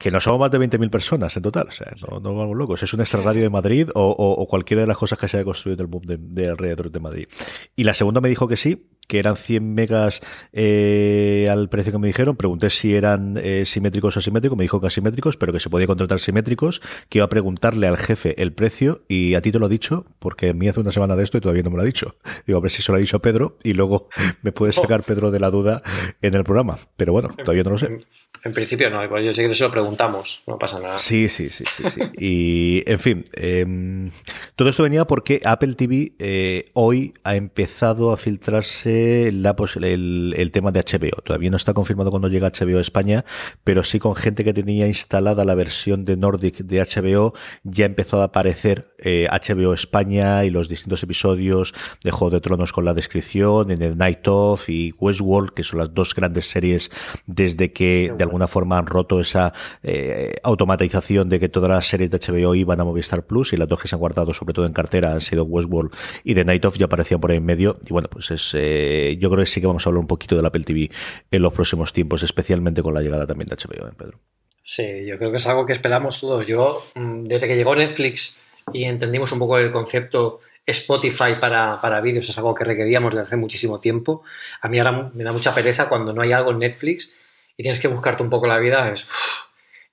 que 0.01 0.11
no 0.11 0.21
somos 0.21 0.41
más 0.41 0.51
de 0.51 0.59
20.000 0.59 0.91
personas 0.91 1.37
en 1.37 1.43
total. 1.43 1.69
O 1.69 1.73
sea, 1.73 1.93
no, 2.11 2.21
no 2.21 2.35
vamos 2.35 2.57
locos. 2.57 2.83
Es 2.83 2.93
un 2.95 3.01
extra 3.01 3.21
radio 3.21 3.43
de 3.43 3.51
Madrid 3.51 3.89
o, 3.95 4.11
o, 4.11 4.47
cualquiera 4.49 4.81
de 4.81 4.87
las 4.87 4.97
cosas 4.97 5.19
que 5.19 5.29
se 5.29 5.37
haya 5.37 5.45
construido 5.45 5.75
en 5.75 5.81
el 5.81 5.87
boom 5.87 6.03
de, 6.07 6.49
alrededor 6.49 6.91
de 6.91 7.01
Madrid. 7.01 7.29
Y 7.77 7.85
la 7.85 7.93
segunda 7.93 8.23
me 8.23 8.31
dijo 8.31 8.49
que 8.49 8.57
sí, 8.57 8.89
que 9.07 9.19
eran 9.19 9.37
100 9.37 9.75
megas 9.75 10.21
eh, 10.53 11.49
al 11.51 11.69
precio 11.69 11.93
que 11.93 11.99
me 11.99 12.07
dijeron. 12.07 12.37
Pregunté 12.37 12.71
si 12.71 12.95
eran 12.95 13.39
eh, 13.43 13.65
simétricos 13.67 14.17
o 14.17 14.19
asimétricos. 14.19 14.57
Me 14.57 14.65
dijo 14.65 14.81
que 14.81 14.87
asimétricos, 14.87 15.37
pero 15.37 15.53
que 15.53 15.61
se 15.61 15.71
podía 15.71 15.87
contratar 15.87 16.21
simétricos. 16.21 16.81
Que 17.09 17.19
iba 17.19 17.25
a 17.25 17.29
preguntarle 17.29 17.87
al 17.87 17.99
jefe 17.99 18.41
el 18.41 18.53
precio. 18.53 19.03
Y 19.09 19.35
a 19.35 19.43
ti 19.43 19.53
te 19.53 19.59
lo 19.59 19.67
he 19.67 19.71
dicho, 19.71 20.07
porque 20.19 20.51
a 20.51 20.53
mí 20.55 20.69
hace 20.69 20.81
una 20.81 20.93
semana 20.93 21.17
de 21.17 21.25
esto 21.25 21.39
y 21.39 21.41
todavía 21.41 21.63
no 21.63 21.71
me 21.71 21.77
lo 21.77 21.83
ha 21.83 21.87
dicho. 21.87 22.17
Digo, 22.47 22.59
a 22.59 22.63
ver 22.63 22.71
si 22.71 22.83
se 22.83 22.93
lo 22.93 22.97
ha 22.97 23.01
dicho 23.01 23.21
Pedro 23.21 23.57
y 23.63 23.75
luego 23.75 24.09
me 24.43 24.53
puede 24.53 24.73
sacar 24.73 25.03
Pedro 25.03 25.31
de 25.31 25.41
la 25.41 25.51
duda 25.51 25.83
en 26.21 26.35
el 26.35 26.45
programa. 26.45 26.79
Pero 26.97 27.13
bueno, 27.13 27.35
todavía 27.37 27.65
no 27.65 27.71
lo 27.71 27.79
sé. 27.79 28.01
En 28.45 28.53
principio 28.53 28.91
no, 28.91 29.05
igual 29.05 29.23
yo 29.23 29.33
sé 29.33 29.47
que 29.47 29.55
se 29.55 29.63
lo 29.63 29.71
preguntamos, 29.71 30.43
no 30.49 30.59
pasa 30.59 30.81
nada. 30.81 30.99
Sí, 30.99 31.29
sí, 31.29 31.49
sí, 31.49 31.65
sí. 31.71 31.85
sí. 31.89 32.01
y 32.19 32.83
en 32.91 32.99
fin, 32.99 33.25
em, 33.35 34.11
todo 34.57 34.69
esto 34.69 34.83
venía 34.83 35.07
porque 35.07 35.41
Apple 35.45 35.75
TV 35.75 36.15
eh, 36.19 36.65
hoy 36.73 37.13
ha 37.23 37.37
empezado 37.37 38.13
a 38.13 38.17
filtrarse 38.17 38.92
la, 39.33 39.57
el, 39.83 40.35
el, 40.37 40.51
tema 40.51 40.73
de 40.73 40.81
HBO. 40.81 41.23
Todavía 41.23 41.51
no 41.51 41.57
está 41.57 41.75
confirmado 41.75 42.11
cuando 42.11 42.29
llega 42.29 42.51
HBO 42.51 42.79
a 42.79 42.81
España, 42.81 43.25
pero 43.65 43.85
sí 43.85 43.99
con 43.99 44.15
gente 44.15 44.45
que 44.45 44.53
tenía 44.53 44.87
instalada 44.87 45.45
la 45.45 45.55
versión 45.55 46.05
de 46.05 46.17
Nordic 46.17 46.59
de 46.59 46.81
HBO, 46.81 47.35
ya 47.65 47.87
empezó 47.87 48.21
a 48.21 48.25
aparecer 48.25 48.95
HBO 49.03 49.73
eh, 49.73 49.75
España 49.75 50.45
y 50.45 50.51
los 50.51 50.69
distintos 50.69 51.03
episodios 51.03 51.75
de 52.05 52.11
Juego 52.11 52.31
de 52.31 52.41
Tronos 52.41 52.73
con 52.73 52.85
la 52.85 52.95
descripción, 52.95 53.71
en 53.71 53.83
el 53.83 53.97
Night 53.97 54.27
Of 54.29 54.69
y 54.69 54.93
Westworld, 54.99 55.51
que 55.51 55.63
son 55.63 55.79
las 55.79 55.93
dos 55.93 56.15
grandes 56.15 56.49
series 56.49 56.91
desde 57.27 57.73
que 57.73 58.13
de 58.17 58.25
alguna 58.25 58.49
forma 58.49 58.79
han 58.79 58.87
roto 58.87 59.21
esa 59.21 59.53
eh, 59.83 60.35
automatización 60.43 61.29
de 61.29 61.41
que 61.41 61.49
todas 61.49 61.71
las 61.71 61.87
series 61.87 62.11
de 62.11 62.19
HBO 62.19 62.55
iban 62.55 62.81
a 62.81 62.85
Movistar 62.85 63.27
Plus 63.27 63.53
y 63.53 63.57
las 63.57 63.69
dos 63.69 63.81
que 63.81 63.89
se 63.89 63.95
han 63.95 64.01
guardado 64.01 64.33
sobre 64.33 64.55
todo 64.55 64.67
en 64.67 64.73
cartera 64.73 65.13
han 65.13 65.21
sido 65.21 65.45
Westworld 65.45 65.93
y 66.25 66.35
The 66.35 66.45
Night 66.45 66.65
Of 66.65 66.79
ya 66.79 66.87
aparecían 66.87 67.21
por 67.21 67.31
ahí 67.31 67.39
en 67.39 67.45
medio 67.45 67.79
y 67.87 67.93
bueno 67.93 68.09
pues 68.09 68.31
es 68.31 68.53
eh, 68.55 68.82
yo 69.19 69.31
creo 69.31 69.45
que 69.45 69.51
sí 69.51 69.61
que 69.61 69.67
vamos 69.67 69.87
a 69.87 69.91
hablar 69.91 70.01
un 70.01 70.07
poquito 70.07 70.37
de 70.37 70.43
la 70.43 70.49
Apple 70.49 70.65
TV 70.65 70.91
en 71.31 71.43
los 71.43 71.53
próximos 71.53 71.93
tiempos 71.93 72.23
especialmente 72.23 72.83
con 72.83 72.95
la 72.95 73.01
llegada 73.01 73.27
también 73.27 73.49
de 73.49 73.57
HBO 73.57 73.89
¿eh, 73.89 73.93
Pedro 73.97 74.21
Sí, 74.63 75.05
yo 75.07 75.19
creo 75.19 75.31
que 75.31 75.39
es 75.39 75.47
algo 75.47 75.67
que 75.67 75.73
esperamos 75.73 76.21
todos. 76.21 76.47
Yo, 76.47 76.83
mm, 76.95 77.25
desde 77.25 77.49
que 77.49 77.57
llegó 77.57 77.75
Netflix 77.75 78.41
y 78.73 78.85
entendimos 78.85 79.33
un 79.33 79.41
poco 79.41 79.59
el 79.59 79.73
concepto 79.73 80.41
Spotify 80.65 81.35
para, 81.41 81.81
para 81.81 82.01
vídeos, 82.01 82.29
es 82.29 82.39
algo 82.39 82.55
que 82.55 82.65
requeríamos 82.65 83.13
desde 83.13 83.27
hace 83.27 83.37
muchísimo 83.37 83.81
tiempo. 83.81 84.23
A 84.61 84.69
mí 84.69 84.79
ahora 84.79 85.11
me 85.13 85.25
da 85.25 85.33
mucha 85.33 85.55
pereza 85.55 85.89
cuando 85.89 86.13
no 86.13 86.23
hay 86.23 86.33
algo 86.33 86.53
en 86.53 86.61
Netflix 86.61 87.13
y 87.57 87.63
tienes 87.65 87.81
que 87.81 87.89
buscarte 87.89 88.23
un 88.23 88.31
poco 88.31 88.47
la 88.47 88.59
vida. 88.59 88.93
Es, 88.93 89.09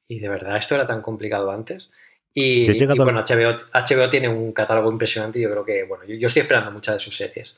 y 0.08 0.19
de 0.19 0.29
verdad, 0.29 0.58
esto 0.58 0.75
era 0.75 0.86
tan 0.86 1.01
complicado 1.01 1.50
antes. 1.50 1.89
Y, 2.31 2.86
bueno, 2.96 3.24
HBO, 3.24 3.58
HBO, 3.74 4.10
tiene 4.10 4.29
un 4.29 4.53
catálogo 4.53 4.91
impresionante 4.91 5.39
y 5.39 5.41
yo 5.41 5.50
creo 5.50 5.65
que, 5.65 5.84
bueno, 5.84 6.05
yo 6.05 6.27
estoy 6.27 6.43
esperando 6.43 6.72
muchas 6.72 6.96
de 6.96 7.00
sus 7.00 7.17
series. 7.17 7.58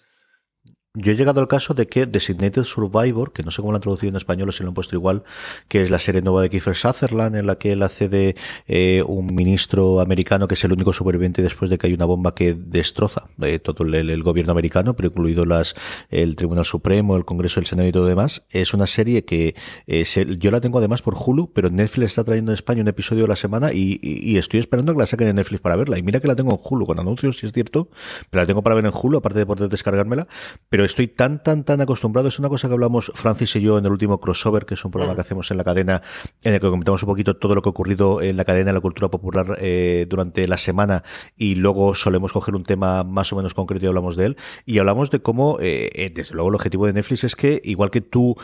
Yo 0.93 1.13
he 1.13 1.15
llegado 1.15 1.39
al 1.39 1.47
caso 1.47 1.73
de 1.73 1.87
que 1.87 2.05
Designated 2.05 2.65
Survivor, 2.65 3.31
que 3.31 3.43
no 3.43 3.51
sé 3.51 3.61
cómo 3.61 3.71
lo 3.71 3.77
han 3.77 3.81
traducido 3.81 4.09
en 4.09 4.17
español 4.17 4.49
o 4.49 4.51
si 4.51 4.61
lo 4.61 4.71
han 4.71 4.73
puesto 4.73 4.93
igual, 4.93 5.23
que 5.69 5.81
es 5.81 5.89
la 5.89 5.99
serie 5.99 6.21
nueva 6.21 6.41
de 6.41 6.49
Kiefer 6.49 6.75
Sutherland, 6.75 7.37
en 7.37 7.47
la 7.47 7.55
que 7.57 7.71
él 7.71 7.81
hace 7.81 8.09
de 8.09 8.35
eh, 8.67 9.01
un 9.07 9.33
ministro 9.33 10.01
americano 10.01 10.49
que 10.49 10.55
es 10.55 10.63
el 10.65 10.73
único 10.73 10.91
superviviente 10.91 11.41
después 11.41 11.71
de 11.71 11.77
que 11.77 11.87
hay 11.87 11.93
una 11.93 12.03
bomba 12.03 12.35
que 12.35 12.55
destroza 12.55 13.29
eh, 13.41 13.59
todo 13.59 13.85
el, 13.85 14.21
gobierno 14.21 14.51
americano, 14.51 14.93
pero 14.93 15.07
incluido 15.07 15.45
las, 15.45 15.75
el 16.09 16.35
Tribunal 16.35 16.65
Supremo, 16.65 17.15
el 17.15 17.23
Congreso, 17.23 17.61
el 17.61 17.67
Senado 17.67 17.87
y 17.87 17.93
todo 17.93 18.05
demás. 18.05 18.43
Es 18.49 18.73
una 18.73 18.85
serie 18.85 19.23
que 19.23 19.55
eh, 19.87 20.03
yo 20.39 20.51
la 20.51 20.59
tengo 20.59 20.79
además 20.79 21.01
por 21.01 21.15
Hulu, 21.15 21.53
pero 21.53 21.69
Netflix 21.69 22.07
está 22.07 22.25
trayendo 22.25 22.51
en 22.51 22.55
España 22.55 22.81
un 22.81 22.89
episodio 22.89 23.23
a 23.23 23.27
la 23.29 23.37
semana 23.37 23.71
y, 23.71 23.97
y, 24.01 24.35
estoy 24.35 24.59
esperando 24.59 24.91
que 24.91 24.99
la 24.99 25.05
saquen 25.05 25.29
en 25.29 25.37
Netflix 25.37 25.61
para 25.61 25.77
verla. 25.77 25.97
Y 25.97 26.03
mira 26.03 26.19
que 26.19 26.27
la 26.27 26.35
tengo 26.35 26.51
en 26.51 26.59
Hulu 26.61 26.85
con 26.85 26.99
anuncios, 26.99 27.37
si 27.37 27.45
es 27.45 27.53
cierto, 27.53 27.87
pero 28.29 28.41
la 28.41 28.45
tengo 28.45 28.61
para 28.61 28.75
ver 28.75 28.83
en 28.83 28.91
Hulu, 28.93 29.19
aparte 29.19 29.39
de 29.39 29.45
poder 29.45 29.69
descargármela. 29.69 30.27
Pero 30.67 30.80
pero 30.81 30.87
estoy 30.87 31.09
tan, 31.09 31.43
tan, 31.43 31.63
tan 31.63 31.79
acostumbrado. 31.79 32.27
Es 32.27 32.39
una 32.39 32.49
cosa 32.49 32.67
que 32.67 32.73
hablamos 32.73 33.11
Francis 33.13 33.55
y 33.55 33.61
yo 33.61 33.77
en 33.77 33.85
el 33.85 33.91
último 33.91 34.19
crossover, 34.19 34.65
que 34.65 34.73
es 34.73 34.83
un 34.83 34.89
programa 34.89 35.13
que 35.13 35.21
hacemos 35.21 35.51
en 35.51 35.57
la 35.57 35.63
cadena, 35.63 36.01
en 36.41 36.55
el 36.55 36.59
que 36.59 36.67
comentamos 36.71 37.03
un 37.03 37.07
poquito 37.07 37.37
todo 37.37 37.53
lo 37.53 37.61
que 37.61 37.69
ha 37.69 37.71
ocurrido 37.71 38.19
en 38.19 38.35
la 38.35 38.45
cadena 38.45 38.69
de 38.69 38.73
la 38.73 38.81
cultura 38.81 39.07
popular 39.11 39.59
eh, 39.61 40.07
durante 40.09 40.47
la 40.47 40.57
semana 40.57 41.03
y 41.37 41.53
luego 41.53 41.93
solemos 41.93 42.33
coger 42.33 42.55
un 42.55 42.63
tema 42.63 43.03
más 43.03 43.31
o 43.31 43.35
menos 43.35 43.53
concreto 43.53 43.85
y 43.85 43.89
hablamos 43.89 44.15
de 44.15 44.25
él. 44.25 44.37
Y 44.65 44.79
hablamos 44.79 45.11
de 45.11 45.21
cómo, 45.21 45.59
eh, 45.61 45.91
eh, 45.93 46.09
desde 46.11 46.33
luego, 46.33 46.49
el 46.49 46.55
objetivo 46.55 46.87
de 46.87 46.93
Netflix 46.93 47.25
es 47.25 47.35
que, 47.35 47.61
igual 47.63 47.91
que 47.91 48.01
tú 48.01 48.35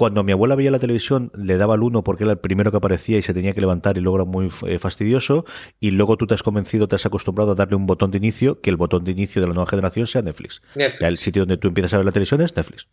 cuando 0.00 0.24
mi 0.24 0.32
abuela 0.32 0.54
veía 0.54 0.70
la 0.70 0.78
televisión, 0.78 1.30
le 1.36 1.58
daba 1.58 1.74
el 1.74 1.82
uno 1.82 2.02
porque 2.02 2.24
era 2.24 2.32
el 2.32 2.38
primero 2.38 2.70
que 2.70 2.78
aparecía 2.78 3.18
y 3.18 3.22
se 3.22 3.34
tenía 3.34 3.52
que 3.52 3.60
levantar 3.60 3.98
y 3.98 4.00
luego 4.00 4.16
era 4.16 4.24
muy 4.24 4.50
eh, 4.66 4.78
fastidioso. 4.78 5.44
Y 5.78 5.90
luego 5.90 6.16
tú 6.16 6.26
te 6.26 6.32
has 6.32 6.42
convencido, 6.42 6.88
te 6.88 6.96
has 6.96 7.04
acostumbrado 7.04 7.52
a 7.52 7.54
darle 7.54 7.76
un 7.76 7.86
botón 7.86 8.10
de 8.10 8.16
inicio, 8.16 8.62
que 8.62 8.70
el 8.70 8.78
botón 8.78 9.04
de 9.04 9.10
inicio 9.10 9.42
de 9.42 9.48
la 9.48 9.52
nueva 9.52 9.68
generación 9.68 10.06
sea 10.06 10.22
Netflix. 10.22 10.62
el 10.74 11.18
sitio 11.18 11.42
donde 11.42 11.58
tú 11.58 11.68
empiezas 11.68 11.92
a 11.92 11.98
ver 11.98 12.06
la 12.06 12.12
televisión 12.12 12.40
es 12.40 12.56
Netflix. 12.56 12.88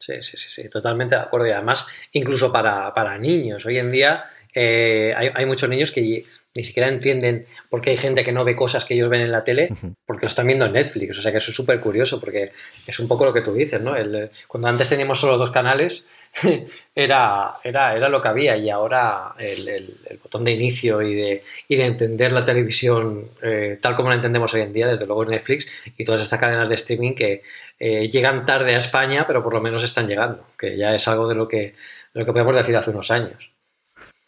Sí, 0.00 0.14
sí, 0.20 0.36
sí, 0.36 0.48
sí, 0.50 0.68
totalmente 0.68 1.14
de 1.14 1.20
acuerdo. 1.20 1.46
Y 1.46 1.52
además, 1.52 1.86
incluso 2.10 2.50
para, 2.50 2.92
para 2.92 3.16
niños, 3.18 3.64
hoy 3.64 3.78
en 3.78 3.92
día 3.92 4.24
eh, 4.52 5.12
hay, 5.16 5.46
muchos 5.46 5.68
niños 5.68 5.92
que 5.92 6.24
ni 6.54 6.64
siquiera 6.64 6.88
entienden 6.88 7.46
por 7.70 7.80
qué 7.80 7.90
hay 7.90 7.96
gente 7.96 8.24
que 8.24 8.32
no 8.32 8.44
ve 8.44 8.56
cosas 8.56 8.84
que 8.84 8.94
ellos 8.94 9.08
ven 9.08 9.20
en 9.20 9.30
la 9.30 9.44
tele, 9.44 9.68
porque 10.06 10.26
lo 10.26 10.28
están 10.28 10.48
viendo 10.48 10.66
en 10.66 10.72
Netflix. 10.72 11.18
O 11.18 11.22
sea 11.22 11.30
que 11.30 11.38
eso 11.38 11.52
es 11.52 11.56
súper 11.56 11.78
curioso, 11.78 12.18
porque 12.18 12.50
es 12.84 12.98
un 12.98 13.06
poco 13.06 13.24
lo 13.24 13.32
que 13.32 13.42
tú 13.42 13.54
dices, 13.54 13.80
¿no? 13.80 13.94
El, 13.94 14.30
cuando 14.48 14.66
antes 14.66 14.88
teníamos 14.88 15.20
solo 15.20 15.38
dos 15.38 15.52
canales, 15.52 16.08
era, 16.94 17.54
era, 17.62 17.94
era 17.96 18.08
lo 18.08 18.22
que 18.22 18.28
había 18.28 18.56
y 18.56 18.70
ahora 18.70 19.34
el, 19.38 19.94
botón 20.22 20.44
de 20.44 20.52
inicio 20.52 21.02
y 21.02 21.14
de, 21.14 21.44
y 21.68 21.76
de 21.76 21.84
entender 21.84 22.32
la 22.32 22.44
televisión 22.44 23.28
eh, 23.42 23.78
tal 23.80 23.94
como 23.94 24.08
la 24.08 24.16
entendemos 24.16 24.52
hoy 24.54 24.62
en 24.62 24.72
día, 24.72 24.88
desde 24.88 25.06
luego 25.06 25.24
Netflix 25.24 25.66
y 25.96 26.04
todas 26.04 26.22
estas 26.22 26.40
cadenas 26.40 26.68
de 26.68 26.74
streaming 26.74 27.14
que 27.14 27.42
eh, 27.78 28.08
llegan 28.08 28.46
tarde 28.46 28.74
a 28.74 28.78
España, 28.78 29.26
pero 29.26 29.42
por 29.42 29.52
lo 29.54 29.60
menos 29.60 29.84
están 29.84 30.08
llegando, 30.08 30.46
que 30.58 30.76
ya 30.76 30.94
es 30.94 31.06
algo 31.08 31.28
de 31.28 31.34
lo 31.34 31.48
que, 31.48 31.74
de 32.14 32.20
lo 32.20 32.24
que 32.24 32.32
podemos 32.32 32.56
decir 32.56 32.76
hace 32.76 32.90
unos 32.90 33.10
años. 33.10 33.51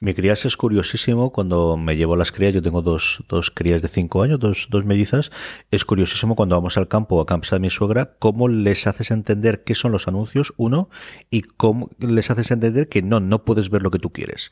Mi 0.04 0.12
crías 0.12 0.44
es 0.44 0.58
curiosísimo 0.58 1.32
cuando 1.32 1.78
me 1.78 1.96
llevo 1.96 2.14
las 2.14 2.30
crías, 2.30 2.52
yo 2.52 2.60
tengo 2.60 2.82
dos, 2.82 3.24
dos 3.26 3.50
crías 3.50 3.80
de 3.80 3.88
cinco 3.88 4.22
años, 4.22 4.38
dos, 4.38 4.66
dos 4.68 4.84
mellizas, 4.84 5.30
es 5.70 5.86
curiosísimo 5.86 6.36
cuando 6.36 6.56
vamos 6.56 6.76
al 6.76 6.88
campo, 6.88 7.22
a 7.22 7.24
casa 7.24 7.56
de 7.56 7.60
mi 7.60 7.70
suegra, 7.70 8.12
cómo 8.18 8.48
les 8.48 8.86
haces 8.86 9.10
entender 9.10 9.64
qué 9.64 9.74
son 9.74 9.92
los 9.92 10.06
anuncios, 10.06 10.52
uno, 10.58 10.90
y 11.30 11.40
cómo 11.40 11.88
les 11.98 12.30
haces 12.30 12.50
entender 12.50 12.90
que 12.90 13.00
no, 13.00 13.18
no 13.18 13.46
puedes 13.46 13.70
ver 13.70 13.80
lo 13.80 13.90
que 13.90 13.98
tú 13.98 14.12
quieres. 14.12 14.50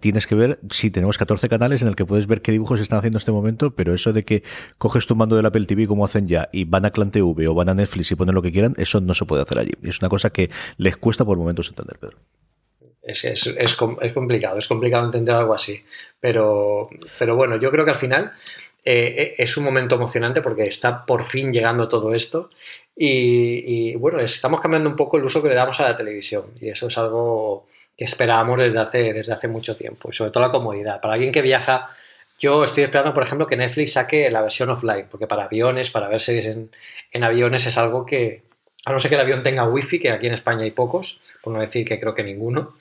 tienes 0.00 0.26
que 0.26 0.36
ver, 0.36 0.58
sí, 0.70 0.90
tenemos 0.90 1.18
14 1.18 1.50
canales 1.50 1.82
en 1.82 1.88
el 1.88 1.96
que 1.96 2.06
puedes 2.06 2.26
ver 2.26 2.40
qué 2.40 2.52
dibujos 2.52 2.80
están 2.80 3.00
haciendo 3.00 3.18
en 3.18 3.20
este 3.20 3.32
momento, 3.32 3.74
pero 3.76 3.92
eso 3.92 4.14
de 4.14 4.24
que 4.24 4.42
coges 4.78 5.06
tu 5.06 5.14
mando 5.16 5.36
del 5.36 5.44
Apple 5.44 5.66
TV 5.66 5.86
como 5.86 6.06
hacen 6.06 6.28
ya 6.28 6.48
y 6.50 6.64
van 6.64 6.86
a 6.86 6.90
Clan 6.92 7.10
TV 7.10 7.46
o 7.46 7.54
van 7.54 7.68
a 7.68 7.74
Netflix 7.74 8.10
y 8.10 8.14
ponen 8.14 8.34
lo 8.34 8.40
que 8.40 8.52
quieran, 8.52 8.72
eso 8.78 9.02
no 9.02 9.12
se 9.12 9.26
puede 9.26 9.42
hacer 9.42 9.58
allí. 9.58 9.72
Es 9.82 10.00
una 10.00 10.08
cosa 10.08 10.30
que 10.30 10.50
les 10.78 10.96
cuesta 10.96 11.26
por 11.26 11.36
momentos 11.36 11.68
entender, 11.68 11.98
Pedro. 11.98 12.16
Es, 13.06 13.24
es, 13.24 13.46
es, 13.46 13.74
complicado, 13.76 14.58
es 14.58 14.66
complicado 14.66 15.04
entender 15.04 15.34
algo 15.34 15.54
así. 15.54 15.84
Pero, 16.20 16.88
pero 17.18 17.36
bueno, 17.36 17.56
yo 17.56 17.70
creo 17.70 17.84
que 17.84 17.90
al 17.90 17.98
final 17.98 18.32
eh, 18.84 19.14
eh, 19.16 19.34
es 19.38 19.56
un 19.56 19.64
momento 19.64 19.94
emocionante 19.94 20.40
porque 20.40 20.64
está 20.64 21.04
por 21.04 21.24
fin 21.24 21.52
llegando 21.52 21.88
todo 21.88 22.14
esto. 22.14 22.50
Y, 22.96 23.94
bueno, 23.96 24.20
estamos 24.20 24.60
cambiando 24.60 24.88
un 24.88 24.96
poco 24.96 25.18
el 25.18 25.24
uso 25.24 25.42
que 25.42 25.48
le 25.48 25.54
damos 25.54 25.80
a 25.80 25.88
la 25.88 25.96
televisión. 25.96 26.44
Y 26.60 26.68
eso 26.68 26.86
es 26.86 26.96
algo 26.96 27.66
que 27.96 28.04
esperábamos 28.04 28.58
desde 28.58 28.78
hace, 28.78 29.12
desde 29.12 29.32
hace 29.32 29.48
mucho 29.48 29.76
tiempo. 29.76 30.08
Y 30.10 30.12
sobre 30.12 30.30
todo 30.30 30.44
la 30.44 30.52
comodidad. 30.52 31.00
Para 31.00 31.14
alguien 31.14 31.32
que 31.32 31.42
viaja, 31.42 31.90
yo 32.38 32.64
estoy 32.64 32.84
esperando, 32.84 33.12
por 33.12 33.24
ejemplo, 33.24 33.46
que 33.46 33.56
Netflix 33.56 33.92
saque 33.94 34.30
la 34.30 34.42
versión 34.42 34.70
offline. 34.70 35.06
Porque 35.10 35.26
para 35.26 35.44
aviones, 35.44 35.90
para 35.90 36.08
ver 36.08 36.20
series 36.20 36.46
en, 36.46 36.70
en 37.12 37.24
aviones 37.24 37.66
es 37.66 37.76
algo 37.76 38.06
que, 38.06 38.42
a 38.86 38.92
no 38.92 38.98
ser 38.98 39.08
que 39.08 39.14
el 39.14 39.20
avión 39.20 39.42
tenga 39.42 39.66
wifi, 39.66 39.98
que 39.98 40.10
aquí 40.10 40.26
en 40.26 40.34
España 40.34 40.64
hay 40.64 40.70
pocos, 40.70 41.18
por 41.42 41.52
no 41.52 41.60
decir 41.60 41.86
que 41.86 41.98
creo 41.98 42.14
que 42.14 42.22
ninguno. 42.22 42.74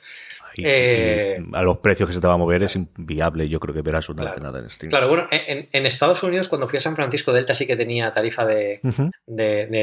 Eh, 0.58 1.44
a 1.54 1.64
los 1.64 1.78
precios 1.78 2.08
que 2.08 2.14
se 2.14 2.22
te 2.22 2.28
va 2.28 2.34
a 2.34 2.38
mover 2.38 2.64
es 2.64 2.76
inviable. 2.76 3.50
Yo 3.50 3.60
creo 3.60 3.74
que 3.74 3.82
verás 3.82 4.10
una 4.10 4.24
claro, 4.24 4.42
nada 4.42 4.60
en 4.60 4.70
stream. 4.70 4.92
Claro, 4.92 5.08
bueno, 5.08 5.28
en, 5.32 5.86
Estados 5.86 6.22
Unidos, 6.24 6.48
cuando 6.48 6.68
fui 6.68 6.78
a 6.78 6.82
San 6.82 6.96
Francisco, 6.96 7.34
Delta 7.34 7.56
sí 7.56 7.66
que 7.66 7.76
tenía 7.76 8.12
tarifa 8.12 8.46
de, 8.46 8.80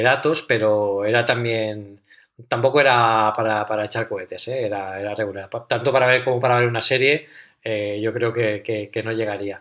datos, 0.02 0.42
pero 0.42 1.04
era 1.04 1.24
también. 1.26 2.00
Tampoco 2.48 2.80
era 2.80 3.32
para, 3.36 3.84
echar 3.84 4.08
cohetes, 4.08 4.48
¿eh? 4.48 4.64
era, 4.64 4.98
era, 4.98 5.14
regular. 5.14 5.50
Tanto 5.68 5.92
para 5.92 6.06
ver 6.06 6.24
como 6.24 6.40
para 6.40 6.58
ver 6.58 6.68
una 6.68 6.80
serie, 6.80 7.26
eh, 7.62 8.00
yo 8.02 8.14
creo 8.14 8.32
que, 8.32 9.02
no 9.04 9.12
llegaría. 9.12 9.60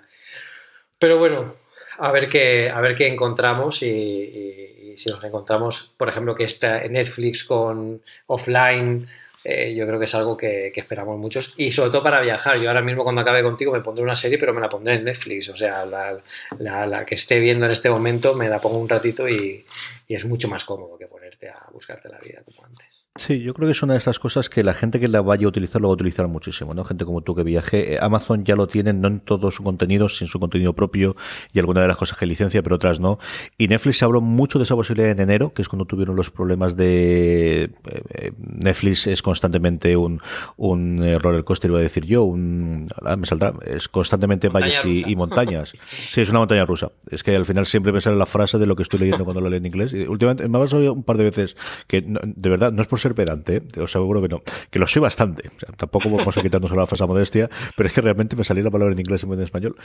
Pero 0.98 1.18
bueno, 1.18 1.56
a 1.98 2.12
ver 2.12 2.30
qué, 2.30 2.70
a 2.70 2.80
ver 2.80 2.96
qué 2.96 3.08
encontramos 3.08 3.84
y 3.84 4.79
si 5.00 5.10
nos 5.10 5.24
encontramos, 5.24 5.92
por 5.98 6.10
ejemplo, 6.10 6.36
que 6.36 6.44
está 6.44 6.80
Netflix 6.82 7.44
con 7.44 8.02
offline, 8.28 9.08
eh, 9.46 9.74
yo 9.74 9.88
creo 9.88 9.98
que 9.98 10.06
es 10.06 10.16
algo 10.16 10.36
que, 10.36 10.74
esperamos 10.76 11.18
muchos. 11.18 11.54
Y 11.58 11.72
sobre 11.72 11.92
todo 11.92 12.04
para 12.04 12.22
viajar. 12.22 12.60
Yo 12.60 12.70
ahora 12.70 12.82
mismo 12.82 13.04
cuando 13.04 13.22
acabe 13.22 13.42
contigo 13.42 13.72
me 13.72 13.82
pondré 13.82 14.04
una 14.04 14.16
serie, 14.16 14.38
pero 14.38 14.54
me 14.54 14.62
la 14.62 14.70
pondré 14.70 14.96
en 14.96 15.06
Netflix. 15.06 15.50
O 15.50 15.56
sea, 15.56 15.86
la, 15.86 17.06
que 17.06 17.16
esté 17.16 17.40
viendo 17.40 17.66
en 17.66 17.72
este 17.72 17.90
momento 17.90 18.36
me 18.36 18.50
la 18.50 18.60
pongo 18.60 18.78
un 18.78 18.90
ratito 18.90 19.28
y 19.28 19.66
es 20.08 20.26
mucho 20.26 20.48
más 20.50 20.66
cómodo 20.66 20.98
que 20.98 21.08
ponerte 21.08 21.50
a 21.50 21.68
buscarte 21.72 22.10
la 22.10 22.20
vida 22.20 22.42
como 22.46 22.66
antes. 22.66 22.89
Sí, 23.20 23.42
yo 23.42 23.54
creo 23.54 23.68
que 23.68 23.74
es 23.74 23.84
una 23.84 23.94
de 23.94 23.98
estas 23.98 24.18
cosas 24.18 24.50
que 24.50 24.64
la 24.64 24.74
gente 24.74 24.98
que 24.98 25.10
la 25.10 25.20
vaya 25.20 25.46
a 25.46 25.50
utilizar 25.50 25.82
lo 25.82 25.90
va 25.90 25.92
a 25.92 25.96
utilizar 25.96 26.30
muchísimo, 26.30 26.74
¿no? 26.74 26.86
Gente 26.86 27.04
como 27.04 27.20
tú 27.20 27.36
que 27.36 27.44
viaje. 27.44 27.96
Eh, 27.96 27.98
Amazon 28.00 28.46
ya 28.46 28.56
lo 28.56 28.68
tiene, 28.68 28.94
no 28.94 29.10
en 29.10 29.20
todo 29.20 29.52
su 29.52 29.62
contenido, 29.62 30.08
sin 30.08 30.30
su 30.30 30.40
contenido 30.40 30.72
propio 30.72 31.18
y 31.52 31.60
alguna 31.60 31.82
de 31.82 31.90
las 31.90 31.98
cosas 31.98 32.18
que 32.18 32.26
licencia, 32.26 32.64
pero 32.64 32.78
otras 32.78 33.02
no. 33.02 33.20
Y 33.58 33.68
Netflix 33.68 34.02
habló 34.04 34.22
mucho 34.22 34.58
de 34.58 34.64
esa 34.64 34.74
posibilidad 34.74 35.12
en 35.12 35.20
enero, 35.20 35.54
que 35.54 35.62
es 35.62 35.68
cuando 35.68 35.84
tuvieron 35.84 36.16
los 36.16 36.32
problemas 36.32 36.78
de 36.78 37.64
eh, 37.64 37.70
eh, 38.14 38.32
Netflix 38.38 39.06
es 39.06 39.22
constantemente 39.22 39.98
un, 39.98 40.22
un 40.56 41.20
roller 41.20 41.44
coaster, 41.44 41.72
iba 41.72 41.80
a 41.80 41.84
decir 41.84 42.06
yo, 42.06 42.24
un 42.24 42.88
me 43.18 43.26
saldrá, 43.26 43.54
es 43.66 43.90
constantemente 43.90 44.48
valles 44.48 44.80
y, 44.86 45.14
montañas. 45.18 45.74
Sí, 45.92 46.22
es 46.22 46.30
una 46.30 46.40
montaña 46.40 46.66
rusa. 46.66 46.94
Es 47.12 47.24
que 47.24 47.36
al 47.36 47.46
final 47.46 47.66
siempre 47.66 47.92
me 47.92 48.00
sale 48.00 48.16
la 48.16 48.26
frase 48.26 48.58
de 48.58 48.66
lo 48.66 48.78
que 48.78 48.84
estoy 48.84 49.02
leyendo 49.02 49.26
cuando 49.26 49.42
lo 49.42 49.50
leo 49.50 49.58
en 49.58 49.66
inglés. 49.66 49.92
Y 49.92 50.08
últimamente 50.08 50.48
me 50.48 50.58
ha 50.58 50.62
pasado 50.62 50.94
un 50.94 51.04
par 51.04 51.18
de 51.18 51.26
veces 51.26 51.58
que 51.88 52.02
de 52.02 52.50
verdad 52.50 52.72
no 52.72 52.82
es 52.82 52.88
por 52.88 52.98
ser 53.00 53.09
pedante, 53.16 53.58
¿eh? 53.58 53.62
os 53.78 53.96
aseguro 53.96 54.22
que 54.22 54.28
no, 54.28 54.42
que 54.70 54.80
lo 54.80 54.88
soy 54.88 55.02
bastante. 55.02 55.50
tampoco 55.78 56.10
vamos 56.10 56.38
a 56.38 56.42
quitarnos 56.42 56.72
la 56.72 56.86
falsa 56.86 57.06
modestia, 57.08 57.50
pero 57.76 57.88
es 57.88 57.94
que 57.94 58.02
realmente 58.02 58.36
me 58.36 58.44
salía 58.44 58.64
la 58.64 58.72
palabra 58.72 58.94
en 58.94 59.00
inglés 59.00 59.24
y 59.24 59.32
en 59.32 59.42
español. 59.42 59.76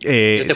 te, 0.00 0.54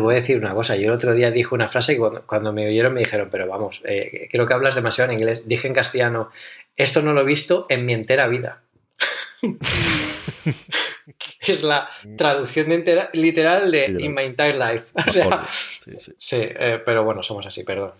voy, 0.00 0.12
a 0.12 0.14
decir 0.14 0.38
una 0.38 0.54
cosa. 0.54 0.76
Yo 0.76 0.86
el 0.86 0.92
otro 0.92 1.14
día 1.14 1.30
dije 1.30 1.54
una 1.54 1.68
frase 1.68 1.94
que 1.94 2.00
cuando, 2.26 2.52
me 2.52 2.66
oyeron 2.66 2.94
me 2.94 3.00
dijeron, 3.00 3.28
pero 3.30 3.46
vamos, 3.46 3.82
eh, 3.84 4.28
creo 4.30 4.46
que 4.46 4.54
hablas 4.54 4.74
demasiado 4.74 5.10
en 5.10 5.18
inglés. 5.18 5.42
Dije 5.46 5.68
en 5.68 5.74
castellano, 5.74 6.30
esto 6.76 7.02
no 7.02 7.12
lo 7.12 7.22
he 7.22 7.24
visto 7.24 7.66
en 7.68 7.84
mi 7.86 7.92
entera 7.92 8.26
vida. 8.28 8.62
es 11.40 11.62
la 11.62 11.90
traducción 12.16 12.68
literal 13.12 13.70
de 13.70 13.96
In 13.98 14.14
My 14.14 14.24
Entire 14.24 14.58
Life. 14.58 14.86
sí, 16.18 16.36
eh, 16.40 16.80
pero 16.84 17.04
bueno, 17.04 17.22
somos 17.22 17.46
así, 17.46 17.64
perdón. 17.64 17.92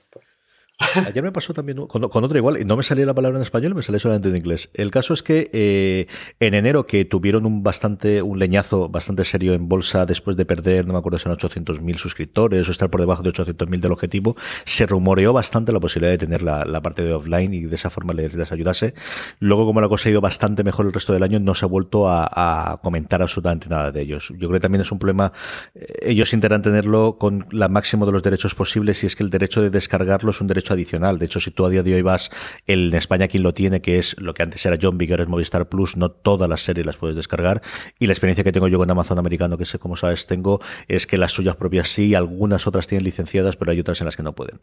Ayer 1.06 1.22
me 1.22 1.32
pasó 1.32 1.52
también 1.52 1.86
con, 1.86 2.08
con, 2.08 2.24
otra 2.24 2.38
igual, 2.38 2.66
no 2.66 2.76
me 2.76 2.82
salía 2.82 3.04
la 3.04 3.14
palabra 3.14 3.38
en 3.38 3.42
español, 3.42 3.74
me 3.74 3.82
salía 3.82 3.98
solamente 3.98 4.28
en 4.30 4.36
inglés. 4.36 4.70
El 4.74 4.90
caso 4.90 5.12
es 5.12 5.22
que 5.22 5.50
eh, 5.52 6.06
en 6.40 6.54
enero, 6.54 6.86
que 6.86 7.04
tuvieron 7.04 7.44
un 7.44 7.62
bastante 7.62 8.22
un 8.22 8.38
leñazo 8.38 8.88
bastante 8.88 9.24
serio 9.24 9.52
en 9.52 9.68
bolsa 9.68 10.06
después 10.06 10.36
de 10.36 10.46
perder, 10.46 10.86
no 10.86 10.94
me 10.94 10.98
acuerdo 10.98 11.18
si 11.18 11.28
eran 11.28 11.36
800.000 11.36 11.96
suscriptores 11.98 12.68
o 12.68 12.72
estar 12.72 12.88
por 12.88 13.00
debajo 13.00 13.22
de 13.22 13.30
800.000 13.30 13.80
del 13.80 13.92
objetivo, 13.92 14.36
se 14.64 14.86
rumoreó 14.86 15.32
bastante 15.32 15.72
la 15.72 15.80
posibilidad 15.80 16.12
de 16.12 16.18
tener 16.18 16.42
la, 16.42 16.64
la, 16.64 16.80
parte 16.80 17.04
de 17.04 17.12
offline 17.12 17.52
y 17.52 17.60
de 17.62 17.76
esa 17.76 17.90
forma 17.90 18.14
les, 18.14 18.34
les 18.34 18.50
ayudase. 18.50 18.94
Luego, 19.38 19.66
como 19.66 19.80
la 19.80 19.88
cosa 19.88 20.08
ha 20.08 20.12
ido 20.12 20.22
bastante 20.22 20.64
mejor 20.64 20.86
el 20.86 20.92
resto 20.92 21.12
del 21.12 21.22
año, 21.22 21.40
no 21.40 21.54
se 21.54 21.66
ha 21.66 21.68
vuelto 21.68 22.08
a, 22.08 22.26
a 22.72 22.78
comentar 22.78 23.20
absolutamente 23.20 23.68
nada 23.68 23.92
de 23.92 24.00
ellos. 24.00 24.28
Yo 24.30 24.48
creo 24.48 24.52
que 24.52 24.60
también 24.60 24.80
es 24.80 24.90
un 24.90 24.98
problema, 24.98 25.32
eh, 25.74 25.86
ellos 26.02 26.32
intentan 26.32 26.62
tenerlo 26.62 27.18
con 27.18 27.46
la 27.50 27.68
máximo 27.68 28.06
de 28.06 28.12
los 28.12 28.22
derechos 28.22 28.54
posibles 28.54 29.02
y 29.04 29.06
es 29.06 29.14
que 29.14 29.22
el 29.22 29.30
derecho 29.30 29.60
de 29.60 29.68
descargarlo 29.68 30.30
es 30.30 30.40
un 30.40 30.46
derecho 30.46 30.69
adicional. 30.70 31.18
De 31.18 31.26
hecho, 31.26 31.40
si 31.40 31.50
tú 31.50 31.64
a 31.64 31.70
día 31.70 31.82
de 31.82 31.94
hoy 31.94 32.02
vas, 32.02 32.30
en 32.66 32.94
España 32.94 33.28
quien 33.28 33.42
lo 33.42 33.54
tiene, 33.54 33.80
que 33.80 33.98
es 33.98 34.16
lo 34.18 34.34
que 34.34 34.42
antes 34.42 34.64
era 34.66 34.78
John 34.80 34.98
Big, 34.98 35.10
es 35.12 35.28
Movistar 35.28 35.68
Plus, 35.68 35.96
no 35.96 36.10
todas 36.10 36.48
las 36.48 36.62
series 36.62 36.86
las 36.86 36.96
puedes 36.96 37.16
descargar. 37.16 37.62
Y 37.98 38.06
la 38.06 38.12
experiencia 38.12 38.44
que 38.44 38.52
tengo 38.52 38.68
yo 38.68 38.78
con 38.78 38.90
Amazon 38.90 39.18
americano, 39.18 39.58
que 39.58 39.66
sé 39.66 39.78
como 39.78 39.96
sabes 39.96 40.26
tengo, 40.26 40.60
es 40.88 41.06
que 41.06 41.18
las 41.18 41.32
suyas 41.32 41.56
propias 41.56 41.88
sí, 41.88 42.14
algunas 42.14 42.66
otras 42.66 42.86
tienen 42.86 43.04
licenciadas, 43.04 43.56
pero 43.56 43.72
hay 43.72 43.80
otras 43.80 44.00
en 44.00 44.06
las 44.06 44.16
que 44.16 44.22
no 44.22 44.34
pueden. 44.34 44.60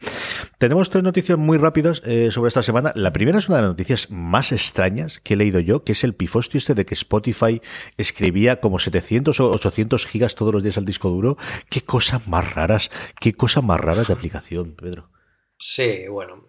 Tenemos 0.58 0.90
tres 0.90 1.04
noticias 1.04 1.38
muy 1.38 1.58
rápidas 1.58 2.02
eh, 2.06 2.30
sobre 2.32 2.50
esta 2.50 2.64
semana. 2.64 2.92
La 2.96 3.14
primera 3.14 3.40
es 3.40 3.48
una 3.50 3.58
de 3.58 3.64
las 3.64 3.72
noticias 3.72 4.10
más 4.10 4.52
extrañas 4.52 5.20
que 5.20 5.34
he 5.34 5.38
leído 5.38 5.60
yo, 5.60 5.84
que 5.84 5.92
es 5.92 6.04
el 6.04 6.14
pifostio 6.14 6.58
este 6.58 6.74
de 6.74 6.86
que 6.86 6.94
Spotify 6.94 7.62
escribía 7.98 8.60
como 8.60 8.80
700 8.80 9.40
o 9.40 9.52
800 9.52 10.06
gigas 10.06 10.36
todos 10.36 10.54
los 10.54 10.64
días 10.64 10.78
al 10.78 10.86
disco 10.86 11.10
duro. 11.10 11.38
Qué 11.70 11.82
cosas 11.82 12.28
más 12.28 12.54
raras, 12.54 12.92
qué 13.20 13.34
cosa 13.34 13.62
más 13.62 13.80
raras 13.80 14.08
de 14.08 14.14
aplicación, 14.14 14.72
Pedro. 14.72 15.10
Sí, 15.60 16.08
bueno. 16.08 16.46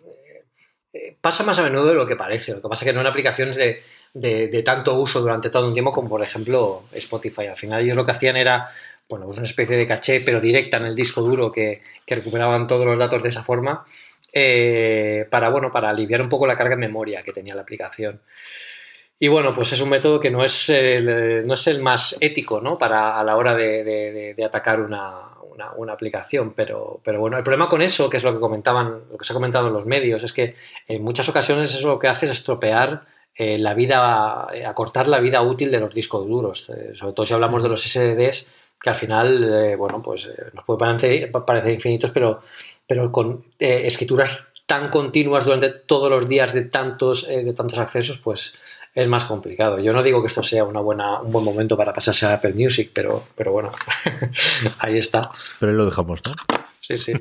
Eh, 0.93 1.17
pasa 1.21 1.45
más 1.45 1.59
a 1.59 1.63
menudo 1.63 1.87
de 1.87 1.95
lo 1.95 2.07
que 2.07 2.17
parece. 2.17 2.53
Lo 2.53 2.63
que 2.63 2.69
pasa 2.69 2.85
es 2.85 2.91
que 2.91 2.93
no 2.93 3.01
en 3.01 3.07
aplicaciones 3.07 3.57
de, 3.57 3.83
de, 4.15 4.63
tanto 4.63 4.99
uso 4.99 5.21
durante 5.21 5.51
todo 5.51 5.67
un 5.67 5.73
tiempo 5.73 5.93
como 5.93 6.09
por 6.09 6.23
ejemplo 6.23 6.85
Spotify. 6.93 7.47
Al 7.47 7.57
final 7.57 7.83
ellos 7.83 7.97
lo 7.97 8.05
que 8.05 8.13
hacían 8.13 8.37
era 8.37 8.69
bueno, 9.09 9.25
pues 9.27 9.39
una 9.39 9.47
especie 9.47 9.77
de 9.77 9.87
caché, 9.87 10.21
pero 10.21 10.41
directa 10.41 10.77
en 10.77 10.85
el 10.85 10.95
disco 10.95 11.23
duro 11.23 11.51
que, 11.51 11.83
que 12.05 12.15
recuperaban 12.15 12.67
todos 12.67 12.85
los 12.85 12.99
datos 12.99 13.23
de 13.23 13.31
esa 13.31 13.43
forma 13.43 13.87
eh, 14.33 15.27
para, 15.31 15.49
bueno, 15.49 15.71
para 15.71 15.89
aliviar 15.89 16.21
un 16.21 16.29
poco 16.29 16.47
la 16.47 16.57
carga 16.57 16.77
de 16.77 16.81
memoria 16.81 17.23
que 17.23 17.33
tenía 17.33 17.55
la 17.55 17.63
aplicación. 17.63 18.21
Y 19.19 19.29
bueno, 19.29 19.55
pues 19.55 19.73
es 19.73 19.81
un 19.81 19.89
método 19.89 20.21
que 20.21 20.31
no 20.31 20.45
es 20.45 20.69
el, 20.69 21.47
no 21.47 21.55
es 21.55 21.67
el 21.67 21.81
más 21.81 22.17
ético 22.21 22.61
¿no? 22.61 22.79
para 22.79 23.19
a 23.19 23.25
la 23.25 23.37
hora 23.37 23.55
de, 23.55 24.35
de 24.37 24.45
atacar 24.45 24.81
una, 25.77 25.93
aplicación, 25.93 26.53
pero, 26.55 27.01
pero 27.03 27.21
bueno, 27.21 27.37
el 27.37 27.43
problema 27.43 27.69
con 27.69 27.83
eso, 27.83 28.09
que 28.09 28.19
es 28.19 28.25
lo 28.25 28.33
que 28.33 28.41
comentaban, 28.41 29.03
lo 29.11 29.19
que 29.19 29.25
se 29.25 29.33
ha 29.33 29.35
comentado 29.35 29.69
en 29.69 29.73
los 29.73 29.87
medios, 29.87 30.23
es 30.23 30.33
que 30.33 30.55
en 30.87 31.03
muchas 31.03 31.29
ocasiones 31.29 31.75
eso 31.75 31.89
lo 31.89 31.99
que 31.99 32.09
hace 32.09 32.27
es 32.27 32.33
estropear 32.33 33.03
eh, 33.35 33.57
la 33.57 33.73
vida, 33.73 34.49
eh, 34.53 34.67
acortar 34.67 35.07
la 35.07 35.21
vida 35.21 35.43
útil 35.43 35.71
de 35.71 35.79
los 35.79 35.95
discos 35.95 36.27
duros, 36.27 36.69
eh, 36.71 36.93
sobre 36.97 37.13
todo 37.13 37.25
si 37.25 37.35
hablamos 37.35 37.63
de 37.63 37.69
los 37.69 37.83
SSDs, 37.83 38.51
que 38.81 38.91
al 38.91 38.97
final, 38.97 39.77
bueno, 39.77 40.01
pues 40.03 40.29
nos 40.53 40.65
puede 40.65 40.79
parecer, 40.79 41.33
parecer, 41.33 41.73
infinitos, 41.73 42.13
pero, 42.13 42.43
pero 42.87 43.11
con 43.11 43.45
escrituras 43.59 44.45
tan 44.67 44.89
continuas 44.89 45.45
durante 45.45 45.71
todos 45.71 46.09
los 46.09 46.29
días 46.29 46.53
de 46.53 46.63
tantos, 46.63 47.27
de 47.27 47.53
tantos 47.55 47.79
accesos, 47.81 48.19
pues 48.19 48.55
es 48.99 49.07
más 49.07 49.27
complicado. 49.27 49.79
Yo 49.79 49.93
no 49.93 50.03
digo 50.03 50.21
que 50.21 50.27
esto 50.27 50.43
sea 50.43 50.65
una 50.65 50.81
buena, 50.81 51.21
un 51.21 51.31
buen 51.31 51.45
momento 51.45 51.77
para 51.77 51.95
pasarse 51.95 52.27
a 52.27 52.35
Apple 52.35 52.53
Music, 52.53 52.91
pero, 52.93 53.23
pero 53.37 53.53
bueno, 53.53 53.71
ahí 54.81 54.99
está. 54.99 55.31
Pero 55.61 55.71
ahí 55.71 55.79
lo 55.79 55.87
dejamos, 55.87 56.21
¿no? 56.27 56.33
Sí, 56.81 56.99
sí. 56.99 57.13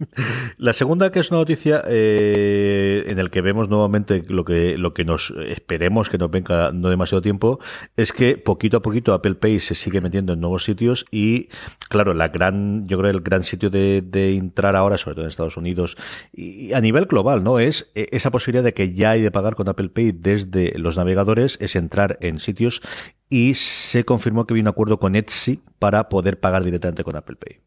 La 0.58 0.72
segunda, 0.72 1.10
que 1.10 1.20
es 1.20 1.30
una 1.30 1.40
noticia 1.40 1.82
eh, 1.88 3.04
en 3.06 3.18
el 3.18 3.30
que 3.30 3.40
vemos 3.40 3.68
nuevamente 3.68 4.22
lo 4.28 4.44
que, 4.44 4.76
lo 4.76 4.92
que 4.92 5.04
nos 5.04 5.32
esperemos 5.46 6.10
que 6.10 6.18
nos 6.18 6.30
venga 6.30 6.70
no 6.72 6.90
demasiado 6.90 7.22
tiempo, 7.22 7.58
es 7.96 8.12
que 8.12 8.36
poquito 8.36 8.76
a 8.76 8.82
poquito 8.82 9.14
Apple 9.14 9.36
Pay 9.36 9.60
se 9.60 9.74
sigue 9.74 10.00
metiendo 10.00 10.34
en 10.34 10.40
nuevos 10.40 10.64
sitios 10.64 11.06
y, 11.10 11.48
claro, 11.88 12.14
la 12.14 12.28
gran, 12.28 12.86
yo 12.88 12.98
creo 12.98 13.10
el 13.10 13.20
gran 13.20 13.42
sitio 13.42 13.70
de, 13.70 14.04
entrar 14.36 14.76
ahora, 14.76 14.98
sobre 14.98 15.14
todo 15.14 15.24
en 15.24 15.30
Estados 15.30 15.56
Unidos, 15.56 15.96
y 16.32 16.72
a 16.72 16.80
nivel 16.80 17.06
global, 17.06 17.42
¿no? 17.44 17.58
Es 17.58 17.90
eh, 17.94 18.08
esa 18.12 18.30
posibilidad 18.30 18.64
de 18.64 18.74
que 18.74 18.92
ya 18.92 19.10
hay 19.12 19.22
de 19.22 19.30
pagar 19.30 19.54
con 19.54 19.68
Apple 19.68 19.88
Pay 19.88 20.12
desde 20.12 20.78
los 20.78 20.96
navegadores, 20.96 21.58
es 21.60 21.76
entrar 21.76 22.18
en 22.20 22.38
sitios 22.38 22.82
y 23.28 23.54
se 23.54 24.04
confirmó 24.04 24.46
que 24.46 24.52
había 24.52 24.62
un 24.62 24.68
acuerdo 24.68 24.98
con 24.98 25.16
Etsy 25.16 25.60
para 25.78 26.08
poder 26.08 26.38
pagar 26.38 26.64
directamente 26.64 27.04
con 27.04 27.16
Apple 27.16 27.36
Pay. 27.36 27.60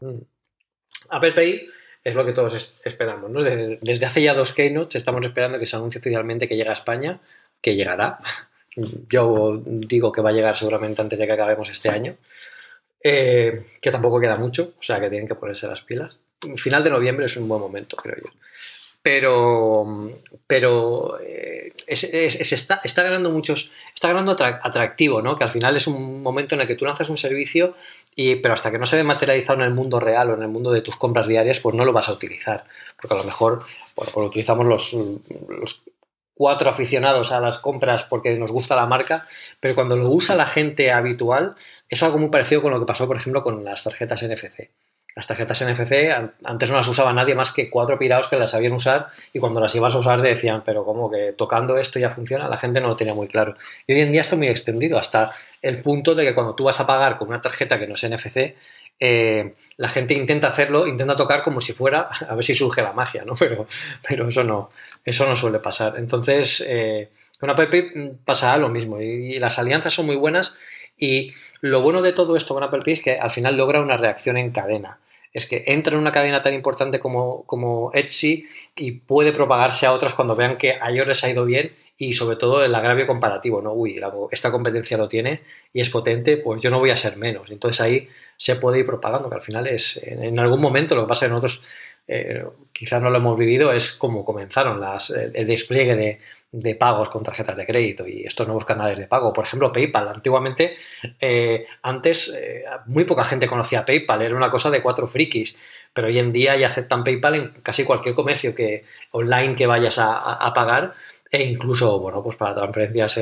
Mm. 0.00 0.35
Apple 1.10 1.32
Pay 1.32 1.68
es 2.04 2.14
lo 2.14 2.24
que 2.24 2.32
todos 2.32 2.74
esperamos. 2.84 3.30
¿no? 3.30 3.42
Desde, 3.42 4.06
hace 4.06 4.22
ya 4.22 4.34
dos 4.34 4.52
keynotes 4.52 4.96
estamos 4.96 5.24
esperando 5.24 5.58
que 5.58 5.66
se 5.66 5.76
anuncie 5.76 6.00
oficialmente 6.00 6.48
que 6.48 6.56
llega 6.56 6.70
a 6.70 6.74
España, 6.74 7.20
que 7.60 7.74
llegará. 7.74 8.18
Yo 9.08 9.62
digo 9.64 10.12
que 10.12 10.20
va 10.20 10.30
a 10.30 10.34
llegar 10.34 10.56
seguramente 10.56 11.02
antes 11.02 11.18
de 11.18 11.26
que 11.26 11.32
acabemos 11.32 11.70
este 11.70 11.88
año, 11.88 12.16
eh, 13.02 13.64
que 13.80 13.90
tampoco 13.90 14.20
queda 14.20 14.36
mucho, 14.36 14.74
o 14.78 14.82
sea 14.82 15.00
que 15.00 15.08
tienen 15.08 15.26
que 15.26 15.34
ponerse 15.34 15.66
las 15.66 15.80
pilas. 15.80 16.20
Final 16.56 16.84
de 16.84 16.90
noviembre 16.90 17.24
es 17.24 17.36
un 17.36 17.48
buen 17.48 17.60
momento, 17.60 17.96
creo 17.96 18.16
yo 18.16 18.30
pero, 19.06 19.86
pero 20.48 21.20
eh, 21.20 21.72
está, 21.86 23.02
ganando 23.04 23.30
muchos, 23.30 23.70
está 23.94 24.08
ganando 24.08 24.32
atractivo, 24.32 25.22
¿no? 25.22 25.36
Que 25.36 25.44
al 25.44 25.50
final 25.50 25.76
es 25.76 25.86
un 25.86 26.24
momento 26.24 26.56
en 26.56 26.62
el 26.62 26.66
que 26.66 26.74
tú 26.74 26.86
lanzas 26.86 27.08
un 27.08 27.16
servicio, 27.16 27.76
y, 28.16 28.34
pero 28.34 28.54
hasta 28.54 28.72
que 28.72 28.78
no 28.80 28.84
se 28.84 28.96
ve 28.96 29.04
materializado 29.04 29.60
en 29.60 29.66
el 29.66 29.74
mundo 29.74 30.00
real 30.00 30.30
o 30.30 30.34
en 30.34 30.42
el 30.42 30.48
mundo 30.48 30.72
de 30.72 30.80
tus 30.80 30.96
compras 30.96 31.28
diarias, 31.28 31.60
pues 31.60 31.76
no 31.76 31.84
lo 31.84 31.92
vas 31.92 32.08
a 32.08 32.14
utilizar. 32.14 32.64
Porque 33.00 33.14
a 33.14 33.18
lo 33.18 33.22
mejor, 33.22 33.62
bueno, 33.94 34.10
pues 34.12 34.26
utilizamos 34.26 34.66
los, 34.66 34.92
los 34.92 35.84
cuatro 36.34 36.68
aficionados 36.68 37.30
a 37.30 37.40
las 37.40 37.58
compras 37.58 38.02
porque 38.02 38.36
nos 38.36 38.50
gusta 38.50 38.74
la 38.74 38.86
marca, 38.86 39.28
pero 39.60 39.76
cuando 39.76 39.96
lo 39.96 40.10
usa 40.10 40.34
la 40.34 40.46
gente 40.46 40.90
habitual, 40.90 41.54
es 41.88 42.02
algo 42.02 42.18
muy 42.18 42.30
parecido 42.30 42.60
con 42.60 42.72
lo 42.72 42.80
que 42.80 42.86
pasó, 42.86 43.06
por 43.06 43.18
ejemplo, 43.18 43.44
con 43.44 43.62
las 43.62 43.84
tarjetas 43.84 44.24
NFC. 44.24 44.68
Las 45.16 45.26
tarjetas 45.26 45.64
NFC 45.64 46.12
antes 46.44 46.70
no 46.70 46.76
las 46.76 46.86
usaba 46.88 47.10
nadie 47.14 47.34
más 47.34 47.50
que 47.50 47.70
cuatro 47.70 47.98
pirados 47.98 48.28
que 48.28 48.36
las 48.36 48.50
sabían 48.50 48.74
usar 48.74 49.08
y 49.32 49.38
cuando 49.38 49.60
las 49.60 49.74
ibas 49.74 49.94
a 49.94 49.98
usar 49.98 50.20
decían, 50.20 50.62
pero 50.64 50.84
como 50.84 51.10
que 51.10 51.32
tocando 51.32 51.78
esto 51.78 51.98
ya 51.98 52.10
funciona, 52.10 52.48
la 52.48 52.58
gente 52.58 52.82
no 52.82 52.88
lo 52.88 52.96
tenía 52.96 53.14
muy 53.14 53.26
claro. 53.26 53.56
Y 53.86 53.94
hoy 53.94 54.00
en 54.00 54.12
día 54.12 54.20
está 54.20 54.36
muy 54.36 54.48
extendido 54.48 54.98
hasta 54.98 55.32
el 55.62 55.80
punto 55.80 56.14
de 56.14 56.22
que 56.22 56.34
cuando 56.34 56.54
tú 56.54 56.64
vas 56.64 56.78
a 56.80 56.86
pagar 56.86 57.16
con 57.16 57.28
una 57.28 57.40
tarjeta 57.40 57.78
que 57.78 57.86
no 57.86 57.94
es 57.94 58.06
NFC, 58.06 58.54
eh, 59.00 59.54
la 59.78 59.88
gente 59.88 60.12
intenta 60.12 60.48
hacerlo, 60.48 60.86
intenta 60.86 61.16
tocar 61.16 61.42
como 61.42 61.62
si 61.62 61.72
fuera, 61.72 62.08
a 62.28 62.34
ver 62.34 62.44
si 62.44 62.54
surge 62.54 62.82
la 62.82 62.92
magia, 62.92 63.24
¿no? 63.24 63.34
Pero, 63.38 63.66
pero 64.06 64.28
eso 64.28 64.44
no, 64.44 64.70
eso 65.02 65.26
no 65.26 65.34
suele 65.34 65.60
pasar. 65.60 65.94
Entonces, 65.96 66.64
eh, 66.66 67.08
con 67.38 67.54
Pay 67.54 68.18
pasa 68.24 68.56
lo 68.56 68.68
mismo 68.68 69.00
y, 69.00 69.38
las 69.38 69.58
alianzas 69.58 69.92
son 69.94 70.06
muy 70.06 70.16
buenas 70.16 70.56
y 70.98 71.32
lo 71.60 71.82
bueno 71.82 72.02
de 72.02 72.12
todo 72.12 72.36
esto 72.36 72.54
con 72.54 72.62
Apple 72.62 72.80
Pay 72.84 72.94
es 72.94 73.02
que 73.02 73.16
al 73.16 73.30
final 73.30 73.56
logra 73.56 73.80
una 73.80 73.96
reacción 73.96 74.36
en 74.36 74.50
cadena 74.50 74.98
es 75.36 75.44
que 75.44 75.64
entra 75.66 75.92
en 75.92 76.00
una 76.00 76.12
cadena 76.12 76.40
tan 76.40 76.54
importante 76.54 76.98
como, 76.98 77.44
como 77.44 77.90
Etsy 77.92 78.48
y 78.74 78.92
puede 78.92 79.32
propagarse 79.32 79.84
a 79.84 79.92
otras 79.92 80.14
cuando 80.14 80.34
vean 80.34 80.56
que 80.56 80.78
a 80.80 80.90
ellos 80.90 81.06
les 81.06 81.22
ha 81.24 81.28
ido 81.28 81.44
bien 81.44 81.76
y 81.98 82.14
sobre 82.14 82.36
todo 82.36 82.64
el 82.64 82.74
agravio 82.74 83.06
comparativo, 83.06 83.60
¿no? 83.60 83.74
Uy, 83.74 84.00
esta 84.30 84.50
competencia 84.50 84.96
lo 84.96 85.10
tiene 85.10 85.42
y 85.74 85.82
es 85.82 85.90
potente, 85.90 86.38
pues 86.38 86.62
yo 86.62 86.70
no 86.70 86.78
voy 86.78 86.88
a 86.88 86.96
ser 86.96 87.18
menos. 87.18 87.50
Entonces 87.50 87.82
ahí 87.82 88.08
se 88.38 88.56
puede 88.56 88.78
ir 88.78 88.86
propagando, 88.86 89.28
que 89.28 89.34
al 89.34 89.42
final 89.42 89.66
es, 89.66 90.00
en, 90.02 90.38
algún 90.38 90.60
momento, 90.60 90.94
lo 90.94 91.02
que 91.02 91.08
pasa 91.08 91.26
es 91.26 91.28
que 91.28 91.34
nosotros 91.34 91.62
quizás 92.72 93.02
no 93.02 93.10
lo 93.10 93.18
hemos 93.18 93.36
vivido, 93.38 93.72
es 93.72 93.92
como 93.92 94.24
comenzaron 94.24 94.80
las, 94.80 95.10
el 95.10 95.46
despliegue 95.46 95.96
de, 95.96 96.20
de 96.52 96.74
pagos 96.74 97.08
con 97.08 97.22
tarjetas 97.22 97.56
de 97.56 97.66
crédito 97.66 98.06
y 98.06 98.22
estos 98.24 98.46
nuevos 98.46 98.64
canales 98.64 98.98
de 98.98 99.06
pago. 99.06 99.32
Por 99.32 99.44
ejemplo, 99.44 99.72
PayPal. 99.72 100.08
Antiguamente, 100.08 100.76
eh, 101.20 101.66
antes, 101.82 102.34
eh, 102.34 102.64
muy 102.86 103.04
poca 103.04 103.24
gente 103.24 103.46
conocía 103.46 103.84
PayPal, 103.84 104.22
era 104.22 104.34
una 104.34 104.50
cosa 104.50 104.70
de 104.70 104.82
cuatro 104.82 105.06
frikis, 105.06 105.58
pero 105.92 106.08
hoy 106.08 106.18
en 106.18 106.32
día 106.32 106.56
ya 106.56 106.68
aceptan 106.68 107.04
PayPal 107.04 107.34
en 107.34 107.50
casi 107.62 107.84
cualquier 107.84 108.14
comercio 108.14 108.54
que 108.54 108.84
online 109.10 109.54
que 109.54 109.66
vayas 109.66 109.98
a, 109.98 110.52
pagar 110.54 110.94
e 111.30 111.44
incluso, 111.44 111.98
bueno, 111.98 112.22
pues 112.22 112.36
para 112.36 112.54
transferencias 112.54 113.20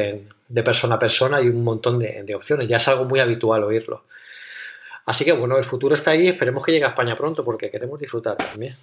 de 0.48 0.62
persona 0.62 0.96
a 0.96 0.98
persona 0.98 1.38
hay 1.38 1.48
un 1.48 1.64
montón 1.64 1.98
de, 1.98 2.22
de 2.22 2.34
opciones. 2.34 2.68
Ya 2.68 2.76
es 2.76 2.88
algo 2.88 3.04
muy 3.04 3.20
habitual 3.20 3.64
oírlo. 3.64 4.04
Así 5.06 5.24
que 5.24 5.32
bueno, 5.32 5.58
el 5.58 5.64
futuro 5.64 5.94
está 5.94 6.12
ahí, 6.12 6.28
esperemos 6.28 6.64
que 6.64 6.72
llegue 6.72 6.84
a 6.84 6.88
España 6.88 7.16
pronto 7.16 7.44
porque 7.44 7.70
queremos 7.70 7.98
disfrutar 7.98 8.36
también. 8.36 8.74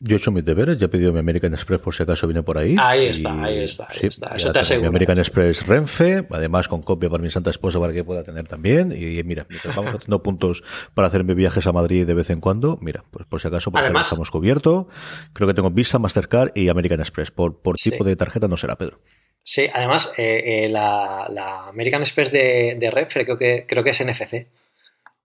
Yo 0.00 0.14
he 0.14 0.18
hecho 0.18 0.30
mis 0.30 0.44
deberes, 0.44 0.78
ya 0.78 0.86
he 0.86 0.88
pedido 0.88 1.12
mi 1.12 1.18
American 1.18 1.52
Express 1.54 1.80
por 1.80 1.92
si 1.92 2.04
acaso 2.04 2.28
viene 2.28 2.44
por 2.44 2.56
ahí. 2.56 2.76
Ahí 2.78 3.06
está, 3.06 3.42
ahí 3.42 3.58
está, 3.64 3.88
ahí 3.90 4.06
está. 4.06 4.28
Eso 4.36 4.52
te 4.52 4.60
aseguro. 4.60 4.82
Mi 4.82 4.88
American 4.88 5.18
Express 5.18 5.66
Renfe, 5.66 6.24
además 6.30 6.68
con 6.68 6.82
copia 6.82 7.10
para 7.10 7.20
mi 7.20 7.30
santa 7.30 7.50
esposa 7.50 7.80
para 7.80 7.92
que 7.92 8.04
pueda 8.04 8.22
tener 8.22 8.46
también. 8.46 8.92
Y 8.92 9.20
mira, 9.24 9.48
vamos 9.74 9.94
haciendo 9.94 10.22
puntos 10.22 10.62
para 10.94 11.08
hacerme 11.08 11.34
viajes 11.34 11.66
a 11.66 11.72
Madrid 11.72 12.06
de 12.06 12.14
vez 12.14 12.30
en 12.30 12.40
cuando, 12.40 12.78
mira, 12.80 13.04
pues 13.10 13.26
por 13.26 13.40
si 13.40 13.48
acaso, 13.48 13.72
porque 13.72 13.88
estamos 13.98 14.30
cubierto. 14.30 14.86
Creo 15.32 15.48
que 15.48 15.54
tengo 15.54 15.70
Visa, 15.72 15.98
Mastercard 15.98 16.52
y 16.54 16.68
American 16.68 17.00
Express. 17.00 17.32
Por, 17.32 17.60
por 17.60 17.74
tipo 17.74 18.04
de 18.04 18.14
tarjeta 18.14 18.46
no 18.46 18.56
será, 18.56 18.76
Pedro. 18.76 18.98
Sí, 19.42 19.66
además, 19.72 20.12
eh, 20.16 20.64
eh, 20.64 20.68
la, 20.68 21.66
American 21.68 22.02
Express 22.02 22.30
de, 22.30 22.76
de 22.78 22.90
Renfe 22.92 23.24
creo 23.24 23.36
que, 23.36 23.64
creo 23.66 23.82
que 23.82 23.90
es 23.90 24.04
NFC. 24.04 24.46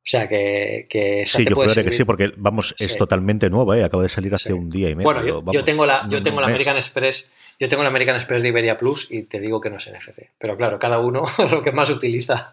O 0.04 0.06
sea 0.06 0.28
que, 0.28 0.86
que 0.90 1.24
sí, 1.26 1.46
yo 1.46 1.56
creo 1.56 1.86
que 1.86 1.94
sí, 1.94 2.04
porque 2.04 2.34
vamos, 2.36 2.76
es 2.78 2.98
totalmente 2.98 3.50
nueva, 3.50 3.78
¿eh? 3.78 3.86
acaba 3.86 4.04
de 4.04 4.10
salir 4.10 4.36
hace 4.36 4.52
un 4.52 4.70
día 4.70 4.90
y 4.90 4.96
medio. 4.96 5.42
Bueno, 5.42 5.54
yo, 5.54 5.64
tengo 5.64 5.86
la, 5.86 6.06
yo 6.10 6.22
tengo 6.22 6.42
la 6.42 6.48
American 6.48 6.76
Express, 6.76 7.32
yo 7.58 7.70
tengo 7.70 7.84
la 7.84 7.90
American 7.90 8.16
Express 8.16 8.44
de 8.44 8.50
Iberia 8.50 8.78
Plus 8.78 9.10
y 9.10 9.24
te 9.24 9.40
digo 9.40 9.62
que 9.62 9.70
no 9.70 9.78
es 9.78 9.90
NFC. 9.90 10.32
Pero 10.38 10.58
claro, 10.58 10.78
cada 10.78 11.00
uno 11.00 11.24
lo 11.52 11.64
que 11.64 11.72
más 11.72 11.90
utiliza. 11.90 12.52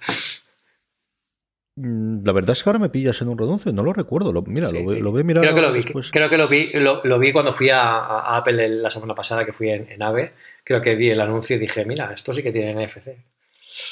Mm, 1.75 2.25
la 2.25 2.31
verdad 2.31 2.53
es 2.53 2.63
que 2.63 2.71
ahora 2.71 2.79
me 2.79 2.89
pillas 2.89 3.21
en 3.21 3.29
un 3.29 3.37
redonce, 3.37 3.73
no 3.73 3.83
lo 3.83 3.93
recuerdo. 3.93 4.33
Lo, 4.33 4.43
mira, 4.43 4.71
lo, 4.71 4.83
lo, 4.83 5.11
voy 5.11 5.25
Creo 5.25 5.53
que 5.53 5.61
lo 5.61 5.73
vi, 5.73 5.83
creo 5.83 6.31
que 6.31 6.39
lo 6.39 6.47
vi, 6.47 6.71
lo, 6.75 7.19
vi 7.19 7.33
cuando 7.33 7.53
fui 7.53 7.71
a, 7.71 8.37
Apple 8.37 8.69
la 8.69 8.91
semana 8.91 9.17
pasada 9.17 9.45
que 9.45 9.53
fui 9.53 9.71
en, 9.71 9.91
en, 9.91 10.01
AVE. 10.01 10.35
Creo 10.63 10.81
que 10.81 10.95
vi 10.95 11.11
el 11.11 11.21
anuncio 11.21 11.57
y 11.57 11.59
dije, 11.59 11.85
mira, 11.85 12.13
esto 12.13 12.33
sí 12.33 12.45
que 12.45 12.53
tiene 12.53 12.87
NFC. 12.87 13.09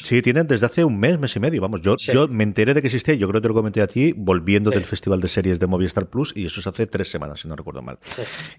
Sí, 0.02 0.22
tienen 0.22 0.46
desde 0.46 0.66
hace 0.66 0.84
un 0.84 0.98
mes, 0.98 1.18
mes 1.18 1.34
y 1.36 1.40
medio. 1.40 1.60
Vamos, 1.60 1.80
yo, 1.80 1.96
yo 1.96 2.28
me 2.28 2.44
enteré 2.44 2.74
de 2.74 2.80
que 2.80 2.88
existía, 2.88 3.14
yo 3.14 3.28
creo 3.28 3.40
que 3.40 3.44
te 3.44 3.48
lo 3.48 3.54
comenté 3.54 3.80
a 3.80 3.86
ti, 3.86 4.12
volviendo 4.16 4.70
del 4.70 4.84
Festival 4.84 5.20
de 5.20 5.28
Series 5.28 5.58
de 5.58 5.66
Movistar 5.66 6.08
Plus, 6.08 6.32
y 6.36 6.46
eso 6.46 6.60
es 6.60 6.66
hace 6.66 6.86
tres 6.86 7.10
semanas, 7.10 7.40
si 7.40 7.48
no 7.48 7.56
recuerdo 7.56 7.82
mal. 7.82 7.98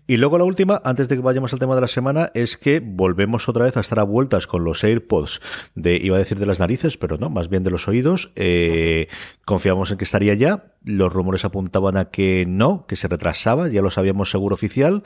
Y 0.07 0.17
luego 0.17 0.37
la 0.37 0.43
última, 0.43 0.81
antes 0.83 1.07
de 1.07 1.15
que 1.15 1.21
vayamos 1.21 1.53
al 1.53 1.59
tema 1.59 1.75
de 1.75 1.81
la 1.81 1.87
semana, 1.87 2.31
es 2.33 2.57
que 2.57 2.79
volvemos 2.79 3.47
otra 3.49 3.65
vez 3.65 3.77
a 3.77 3.81
estar 3.81 3.99
a 3.99 4.03
vueltas 4.03 4.47
con 4.47 4.63
los 4.63 4.83
AirPods 4.83 5.41
de, 5.75 5.95
iba 5.95 6.15
a 6.15 6.19
decir 6.19 6.39
de 6.39 6.45
las 6.45 6.59
narices, 6.59 6.97
pero 6.97 7.17
no, 7.17 7.29
más 7.29 7.49
bien 7.49 7.63
de 7.63 7.71
los 7.71 7.87
oídos. 7.87 8.31
Eh, 8.35 9.07
confiamos 9.45 9.91
en 9.91 9.97
que 9.97 10.05
estaría 10.05 10.33
ya. 10.33 10.73
Los 10.83 11.11
rumores 11.11 11.43
apuntaban 11.43 11.97
a 11.97 12.05
que 12.05 12.45
no, 12.47 12.85
que 12.87 12.95
se 12.95 13.07
retrasaba, 13.07 13.67
ya 13.67 13.81
lo 13.81 13.91
sabíamos 13.91 14.31
seguro 14.31 14.55
oficial 14.55 15.03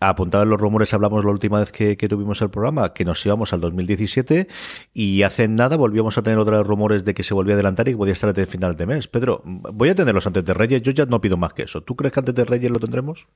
apuntaban 0.00 0.48
los 0.48 0.60
rumores, 0.60 0.92
hablamos 0.94 1.24
la 1.24 1.30
última 1.30 1.60
vez 1.60 1.72
que, 1.72 1.96
tuvimos 1.96 2.40
el 2.42 2.50
programa, 2.50 2.92
que 2.92 3.04
nos 3.04 3.24
íbamos 3.24 3.52
al 3.52 3.60
2017 3.60 4.48
y 4.92 5.22
hace 5.22 5.48
nada 5.48 5.76
volvíamos 5.76 6.18
a 6.18 6.22
tener 6.22 6.38
otros 6.38 6.66
rumores 6.66 7.04
de 7.04 7.14
que 7.14 7.22
se 7.22 7.34
volvía 7.34 7.54
a 7.54 7.56
adelantar 7.56 7.88
y 7.88 7.92
que 7.92 7.96
podía 7.96 8.12
estar 8.12 8.28
antes 8.28 8.46
de 8.46 8.50
final 8.50 8.76
de 8.76 8.86
mes. 8.86 9.08
Pedro, 9.08 9.42
voy 9.44 9.88
a 9.88 9.94
tenerlos 9.94 10.26
antes 10.26 10.44
de 10.44 10.54
Reyes, 10.54 10.82
yo 10.82 10.92
ya 10.92 11.06
no 11.06 11.20
pido 11.20 11.36
más 11.36 11.52
que 11.52 11.62
eso. 11.62 11.82
¿Tú 11.82 11.96
crees 11.96 12.12
que 12.12 12.20
antes 12.20 12.34
de 12.34 12.44
Reyes 12.44 12.70
lo 12.70 12.78
tendremos? 12.78 13.26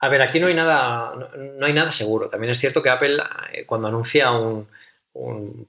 A 0.00 0.08
ver, 0.08 0.22
aquí 0.22 0.38
no 0.38 0.46
hay 0.46 0.54
nada, 0.54 1.12
no, 1.58 1.66
hay 1.66 1.72
nada 1.72 1.92
seguro. 1.92 2.28
También 2.28 2.50
es 2.50 2.58
cierto 2.58 2.82
que 2.82 2.90
Apple, 2.90 3.18
eh, 3.52 3.64
cuando 3.66 3.88
anuncia 3.88 4.30
un, 4.30 4.66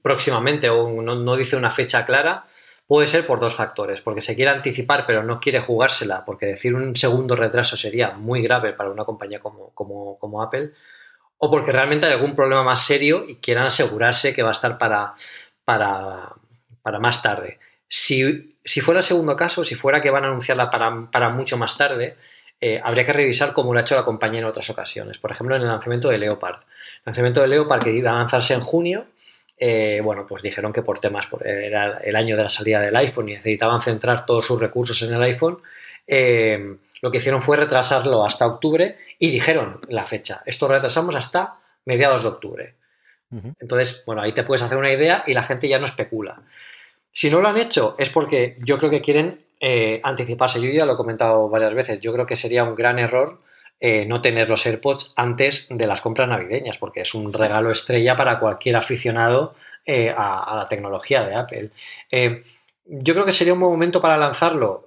próximamente 0.02 0.70
o 0.70 1.02
no 1.02 1.36
dice 1.36 1.56
una 1.56 1.72
fecha 1.72 2.04
clara, 2.04 2.44
Puede 2.90 3.06
ser 3.06 3.24
por 3.24 3.38
dos 3.38 3.54
factores, 3.54 4.02
porque 4.02 4.20
se 4.20 4.34
quiere 4.34 4.50
anticipar 4.50 5.06
pero 5.06 5.22
no 5.22 5.38
quiere 5.38 5.60
jugársela, 5.60 6.24
porque 6.24 6.46
decir 6.46 6.74
un 6.74 6.96
segundo 6.96 7.36
retraso 7.36 7.76
sería 7.76 8.10
muy 8.10 8.42
grave 8.42 8.72
para 8.72 8.90
una 8.90 9.04
compañía 9.04 9.38
como, 9.38 9.70
como, 9.72 10.42
Apple, 10.42 10.72
o 11.38 11.52
porque 11.52 11.70
realmente 11.70 12.08
hay 12.08 12.14
algún 12.14 12.34
problema 12.34 12.64
más 12.64 12.84
serio 12.84 13.26
y 13.28 13.36
quieran 13.36 13.66
asegurarse 13.66 14.34
que 14.34 14.42
va 14.42 14.48
a 14.48 14.58
estar 14.58 14.76
para, 14.76 15.14
para, 15.64 16.34
para 16.82 16.98
más 16.98 17.22
tarde. 17.22 17.60
Si, 17.86 18.56
fuera 18.80 18.98
el 18.98 19.04
segundo 19.04 19.36
caso, 19.36 19.62
si 19.62 19.76
fuera 19.76 20.00
que 20.00 20.10
van 20.10 20.24
a 20.24 20.26
anunciarla 20.26 20.68
para, 20.68 21.28
mucho 21.28 21.56
más 21.56 21.78
tarde, 21.78 22.16
eh, 22.60 22.80
habría 22.82 23.06
que 23.06 23.12
revisar 23.12 23.52
cómo 23.52 23.72
lo 23.72 23.78
ha 23.78 23.82
hecho 23.82 23.94
la 23.94 24.04
compañía 24.04 24.40
en 24.40 24.46
otras 24.46 24.68
ocasiones. 24.68 25.18
Por 25.18 25.30
ejemplo, 25.30 25.54
en 25.54 25.62
el 25.62 25.68
lanzamiento 25.68 26.08
de 26.08 26.18
Leopard. 26.18 26.56
El 26.56 27.02
lanzamiento 27.06 27.40
de 27.40 27.46
Leopard 27.46 27.84
que 27.84 27.92
iba 27.92 28.10
a 28.10 28.16
lanzarse 28.16 28.52
en 28.52 28.62
junio, 28.62 29.06
eh, 29.62 30.00
bueno, 30.02 30.26
pues 30.26 30.42
dijeron 30.42 30.72
que 30.72 30.80
por 30.80 31.00
temas, 31.00 31.28
era 31.44 31.98
el 31.98 32.16
año 32.16 32.34
de 32.34 32.42
la 32.44 32.48
salida 32.48 32.80
del 32.80 32.96
iPhone 32.96 33.28
y 33.28 33.32
necesitaban 33.32 33.82
centrar 33.82 34.24
todos 34.24 34.46
sus 34.46 34.58
recursos 34.58 35.02
en 35.02 35.12
el 35.12 35.22
iPhone, 35.22 35.58
eh, 36.06 36.76
lo 37.02 37.10
que 37.10 37.18
hicieron 37.18 37.42
fue 37.42 37.58
retrasarlo 37.58 38.24
hasta 38.24 38.46
octubre 38.46 38.96
y 39.18 39.30
dijeron 39.30 39.80
la 39.88 40.06
fecha, 40.06 40.42
esto 40.46 40.66
lo 40.66 40.74
retrasamos 40.74 41.14
hasta 41.14 41.58
mediados 41.84 42.22
de 42.22 42.28
octubre. 42.28 42.74
Entonces, 43.60 44.02
bueno, 44.06 44.22
ahí 44.22 44.32
te 44.32 44.42
puedes 44.42 44.62
hacer 44.62 44.76
una 44.76 44.92
idea 44.92 45.22
y 45.24 45.34
la 45.34 45.44
gente 45.44 45.68
ya 45.68 45.78
no 45.78 45.84
especula. 45.84 46.42
Si 47.12 47.30
no 47.30 47.40
lo 47.40 47.48
han 47.48 47.58
hecho 47.58 47.94
es 47.98 48.10
porque 48.10 48.56
yo 48.64 48.78
creo 48.78 48.90
que 48.90 49.00
quieren 49.00 49.44
eh, 49.60 50.00
anticiparse. 50.02 50.60
Yo 50.60 50.68
ya 50.72 50.84
lo 50.84 50.94
he 50.94 50.96
comentado 50.96 51.48
varias 51.48 51.74
veces, 51.74 52.00
yo 52.00 52.12
creo 52.12 52.26
que 52.26 52.34
sería 52.34 52.64
un 52.64 52.74
gran 52.74 52.98
error 52.98 53.40
eh, 53.80 54.04
no 54.04 54.20
tener 54.20 54.50
los 54.50 54.66
AirPods 54.66 55.14
antes 55.16 55.66
de 55.70 55.86
las 55.86 56.02
compras 56.02 56.28
navideñas, 56.28 56.76
porque 56.76 57.00
es 57.00 57.14
un 57.14 57.32
regalo 57.32 57.70
estrella 57.70 58.14
para 58.14 58.38
cualquier 58.38 58.76
aficionado 58.76 59.54
eh, 59.86 60.14
a, 60.14 60.54
la 60.54 60.66
tecnología 60.68 61.24
de 61.24 61.34
Apple. 61.34 61.70
Eh, 62.10 62.44
yo 62.84 63.14
creo 63.14 63.24
que 63.24 63.32
sería 63.32 63.54
un 63.54 63.60
buen 63.60 63.72
momento 63.72 64.00
para 64.02 64.18
lanzarlo 64.18 64.84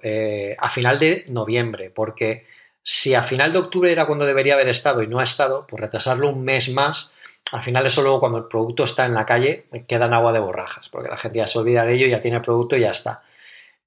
a 0.58 0.70
final 0.70 0.98
de 0.98 1.24
noviembre, 1.28 1.90
porque 1.90 2.46
si 2.82 3.14
a 3.14 3.22
final 3.22 3.52
de 3.52 3.58
octubre 3.58 3.90
era 3.90 4.06
cuando 4.06 4.26
debería 4.26 4.54
haber 4.54 4.68
estado 4.68 5.02
y 5.02 5.06
no 5.06 5.18
ha 5.18 5.24
estado, 5.24 5.66
pues 5.66 5.80
retrasarlo 5.80 6.28
un 6.28 6.44
mes 6.44 6.70
más, 6.70 7.10
al 7.50 7.62
final 7.62 7.86
eso 7.86 8.02
luego 8.02 8.20
cuando 8.20 8.38
el 8.38 8.44
producto 8.44 8.84
está 8.84 9.06
en 9.06 9.14
la 9.14 9.26
calle 9.26 9.66
queda 9.88 10.06
en 10.06 10.12
agua 10.12 10.32
de 10.32 10.38
borrajas, 10.38 10.88
porque 10.88 11.08
la 11.08 11.16
gente 11.16 11.38
ya 11.38 11.46
se 11.46 11.58
olvida 11.58 11.84
de 11.84 11.94
ello, 11.94 12.06
ya 12.06 12.20
tiene 12.20 12.36
el 12.36 12.42
producto 12.42 12.76
y 12.76 12.80
ya 12.80 12.90
está. 12.90 13.22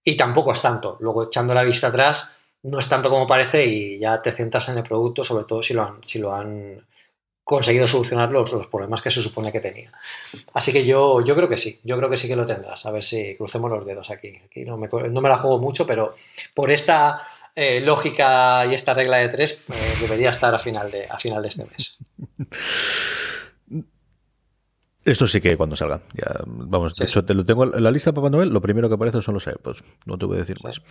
Y 0.03 0.17
tampoco 0.17 0.51
es 0.51 0.61
tanto. 0.61 0.97
Luego 0.99 1.23
echando 1.23 1.53
la 1.53 1.63
vista 1.63 1.87
atrás, 1.87 2.29
no 2.67 2.79
es 2.79 2.89
tanto 2.89 3.09
como 3.09 3.25
parece 3.25 3.65
y 3.65 3.99
ya 3.99 4.21
te 4.21 4.31
centras 4.31 4.69
en 4.69 4.77
el 4.77 4.83
producto, 4.83 5.23
sobre 5.23 5.45
todo 5.45 5.63
si 5.63 5.73
lo 5.73 5.83
han, 5.83 6.03
si 6.03 6.19
lo 6.19 6.33
han 6.33 6.85
conseguido 7.43 7.87
solucionar 7.87 8.29
los, 8.29 8.67
problemas 8.67 9.01
que 9.01 9.09
se 9.09 9.21
supone 9.21 9.51
que 9.51 9.61
tenía. 9.61 9.91
Así 10.53 10.73
que 10.73 10.85
yo, 10.85 11.21
yo 11.21 11.33
creo 11.33 11.47
que 11.47 11.55
sí, 11.55 11.79
yo 11.83 11.97
creo 11.97 12.09
que 12.09 12.17
sí 12.17 12.27
que 12.27 12.35
lo 12.35 12.45
tendrás. 12.45 12.85
A 12.85 12.91
ver 12.91 13.03
si 13.03 13.35
crucemos 13.35 13.71
los 13.71 13.85
dedos 13.85 14.09
aquí. 14.11 14.39
Aquí 14.45 14.65
no 14.65 14.77
me, 14.77 14.87
no 14.87 15.21
me 15.21 15.29
la 15.29 15.37
juego 15.37 15.57
mucho, 15.57 15.87
pero 15.87 16.13
por 16.53 16.69
esta 16.69 17.25
eh, 17.55 17.79
lógica 17.79 18.65
y 18.65 18.73
esta 18.73 18.93
regla 18.93 19.17
de 19.17 19.29
tres 19.29 19.63
eh, 19.71 19.97
debería 20.01 20.31
estar 20.31 20.53
a 20.53 20.59
final 20.59 20.91
de, 20.91 21.05
a 21.05 21.17
final 21.17 21.41
de 21.41 21.47
este 21.47 21.65
mes. 21.65 21.97
Esto 25.07 25.25
sí 25.25 25.39
que 25.39 25.55
cuando 25.55 25.77
salga. 25.77 26.01
Ya, 26.13 26.35
vamos, 26.45 26.91
te 26.93 27.33
lo 27.33 27.45
tengo 27.45 27.63
en 27.73 27.81
la 27.81 27.91
lista 27.91 28.11
Papá 28.11 28.29
Noel. 28.29 28.49
Lo 28.49 28.59
primero 28.59 28.89
que 28.89 28.95
aparece 28.95 29.21
son 29.21 29.35
los 29.35 29.47
AirPods. 29.47 29.81
No 30.05 30.17
te 30.17 30.25
voy 30.25 30.35
a 30.35 30.39
decir 30.41 30.57
más. 30.65 30.81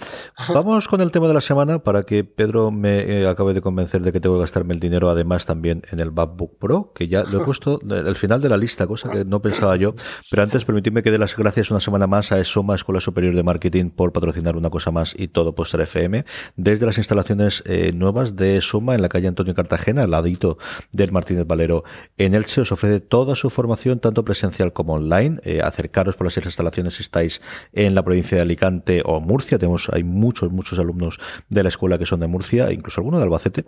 Vamos 0.48 0.88
con 0.88 1.02
el 1.02 1.10
tema 1.10 1.28
de 1.28 1.34
la 1.34 1.42
semana 1.42 1.80
para 1.80 2.04
que 2.04 2.24
Pedro 2.24 2.70
me 2.70 3.00
eh, 3.00 3.26
acabe 3.26 3.52
de 3.52 3.60
convencer 3.60 4.00
de 4.00 4.12
que 4.12 4.20
tengo 4.20 4.36
que 4.36 4.40
gastarme 4.40 4.72
el 4.72 4.80
dinero, 4.80 5.10
además 5.10 5.44
también 5.44 5.82
en 5.92 6.00
el 6.00 6.12
MacBook 6.12 6.58
Pro, 6.58 6.92
que 6.94 7.08
ya 7.08 7.24
lo 7.24 7.42
he 7.42 7.44
puesto 7.44 7.78
al 7.90 8.16
final 8.16 8.40
de 8.40 8.48
la 8.48 8.56
lista, 8.56 8.86
cosa 8.86 9.10
que 9.10 9.26
no 9.26 9.42
pensaba 9.42 9.76
yo. 9.76 9.94
Pero 10.30 10.42
antes, 10.42 10.64
permitidme 10.64 11.02
que 11.02 11.10
dé 11.10 11.18
las 11.18 11.36
gracias 11.36 11.70
una 11.70 11.80
semana 11.80 12.06
más 12.06 12.32
a 12.32 12.40
ESOMA, 12.40 12.74
Escuela 12.74 13.02
Superior 13.02 13.36
de 13.36 13.42
Marketing, 13.42 13.90
por 13.90 14.14
patrocinar 14.14 14.56
una 14.56 14.70
cosa 14.70 14.90
más 14.90 15.14
y 15.14 15.28
todo 15.28 15.54
Poster 15.54 15.82
FM. 15.82 16.24
Desde 16.56 16.86
las 16.86 16.96
instalaciones 16.96 17.62
eh, 17.66 17.92
nuevas 17.92 18.34
de 18.34 18.56
ESOMA 18.56 18.94
en 18.94 19.02
la 19.02 19.10
calle 19.10 19.28
Antonio 19.28 19.54
Cartagena, 19.54 20.04
al 20.04 20.10
ladito 20.12 20.56
del 20.90 21.12
Martínez 21.12 21.46
Valero 21.46 21.84
en 22.16 22.32
Elche, 22.32 22.62
os 22.62 22.72
ofrece 22.72 23.00
toda 23.00 23.34
su 23.34 23.50
formación 23.50 24.00
tanto 24.06 24.24
presencial 24.24 24.72
como 24.72 24.94
online. 24.94 25.40
Eh, 25.44 25.60
acercaros 25.62 26.16
por 26.16 26.26
las 26.26 26.36
instalaciones 26.36 26.94
si 26.94 27.02
estáis 27.02 27.42
en 27.72 27.94
la 27.94 28.04
provincia 28.04 28.36
de 28.36 28.42
Alicante 28.42 29.02
o 29.04 29.20
Murcia. 29.20 29.58
Tenemos, 29.58 29.88
hay 29.92 30.04
muchos, 30.04 30.52
muchos 30.52 30.78
alumnos 30.78 31.18
de 31.48 31.62
la 31.62 31.68
escuela 31.68 31.98
que 31.98 32.06
son 32.06 32.20
de 32.20 32.28
Murcia, 32.28 32.72
incluso 32.72 33.00
algunos 33.00 33.20
de 33.20 33.24
Albacete. 33.24 33.64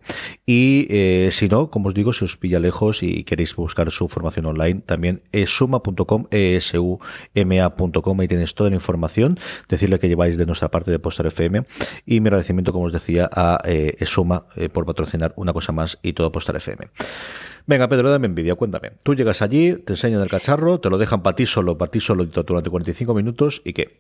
Y 0.47 0.87
eh, 0.91 1.31
si 1.33 1.49
no, 1.49 1.71
como 1.71 1.89
os 1.89 1.95
digo, 1.95 2.13
si 2.13 2.25
os 2.25 2.37
pilla 2.37 2.61
lejos 2.61 3.03
y 3.03 3.25
queréis 3.25 3.55
buscar 3.57 3.91
su 3.91 4.09
formación 4.09 4.47
online, 4.47 4.83
también 4.87 5.23
esuma.com, 5.33 6.27
esuma.com, 6.31 8.21
ahí 8.21 8.29
tenéis 8.29 8.55
toda 8.55 8.71
la 8.71 8.77
información. 8.77 9.39
Decirle 9.69 9.99
que 9.99 10.09
lleváis 10.09 10.39
de 10.39 10.47
nuestra 10.47 10.71
parte 10.71 10.91
de 10.91 10.99
Poster 10.99 11.27
FM. 11.27 11.65
Y 12.07 12.21
mi 12.21 12.29
agradecimiento, 12.29 12.73
como 12.73 12.87
os 12.87 12.93
decía, 12.93 13.29
a 13.33 13.59
eh, 13.65 13.97
Esuma 13.99 14.47
por 14.73 14.87
patrocinar 14.87 15.33
una 15.37 15.53
cosa 15.53 15.73
más 15.73 15.99
y 16.03 16.13
todo 16.13 16.31
Poster 16.31 16.57
FM. 16.57 16.89
Venga, 17.69 17.87
Pedro, 17.87 18.09
dame 18.09 18.29
envidia, 18.29 18.55
cuéntame. 18.55 18.93
Tú 19.03 19.15
llegas 19.15 19.43
allí, 19.43 19.75
te 19.75 19.93
enseñan 19.93 20.23
el 20.23 20.31
cacharro, 20.31 20.81
te 20.81 20.89
lo 20.89 20.97
dejan 20.97 21.23
para 21.23 21.37
ti 21.37 21.45
solo, 21.45 21.77
para 21.77 21.91
ti 21.91 22.01
solo 22.01 22.25
durante 22.25 22.71
45 22.71 23.13
minutos 23.13 23.61
y 23.63 23.75
qué. 23.75 23.99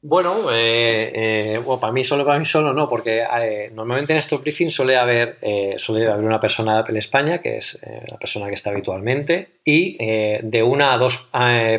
Bueno, 0.00 0.50
eh, 0.50 1.56
eh, 1.56 1.60
para 1.78 1.92
mí 1.92 2.02
solo, 2.02 2.24
para 2.24 2.38
mí 2.38 2.46
solo 2.46 2.72
no, 2.72 2.88
porque 2.88 3.18
eh, 3.18 3.70
normalmente 3.74 4.14
en 4.14 4.16
estos 4.16 4.40
briefings 4.40 4.72
suele 4.72 4.96
haber, 4.96 5.36
suele 5.76 6.06
haber 6.06 6.24
una 6.24 6.40
persona 6.40 6.76
de 6.76 6.80
Apple 6.80 6.98
España, 6.98 7.42
que 7.42 7.58
es 7.58 7.78
la 8.10 8.16
persona 8.16 8.48
que 8.48 8.54
está 8.54 8.70
habitualmente, 8.70 9.58
y 9.62 9.98
de 9.98 10.62
una 10.62 10.94
a 10.94 10.96
dos 10.96 11.28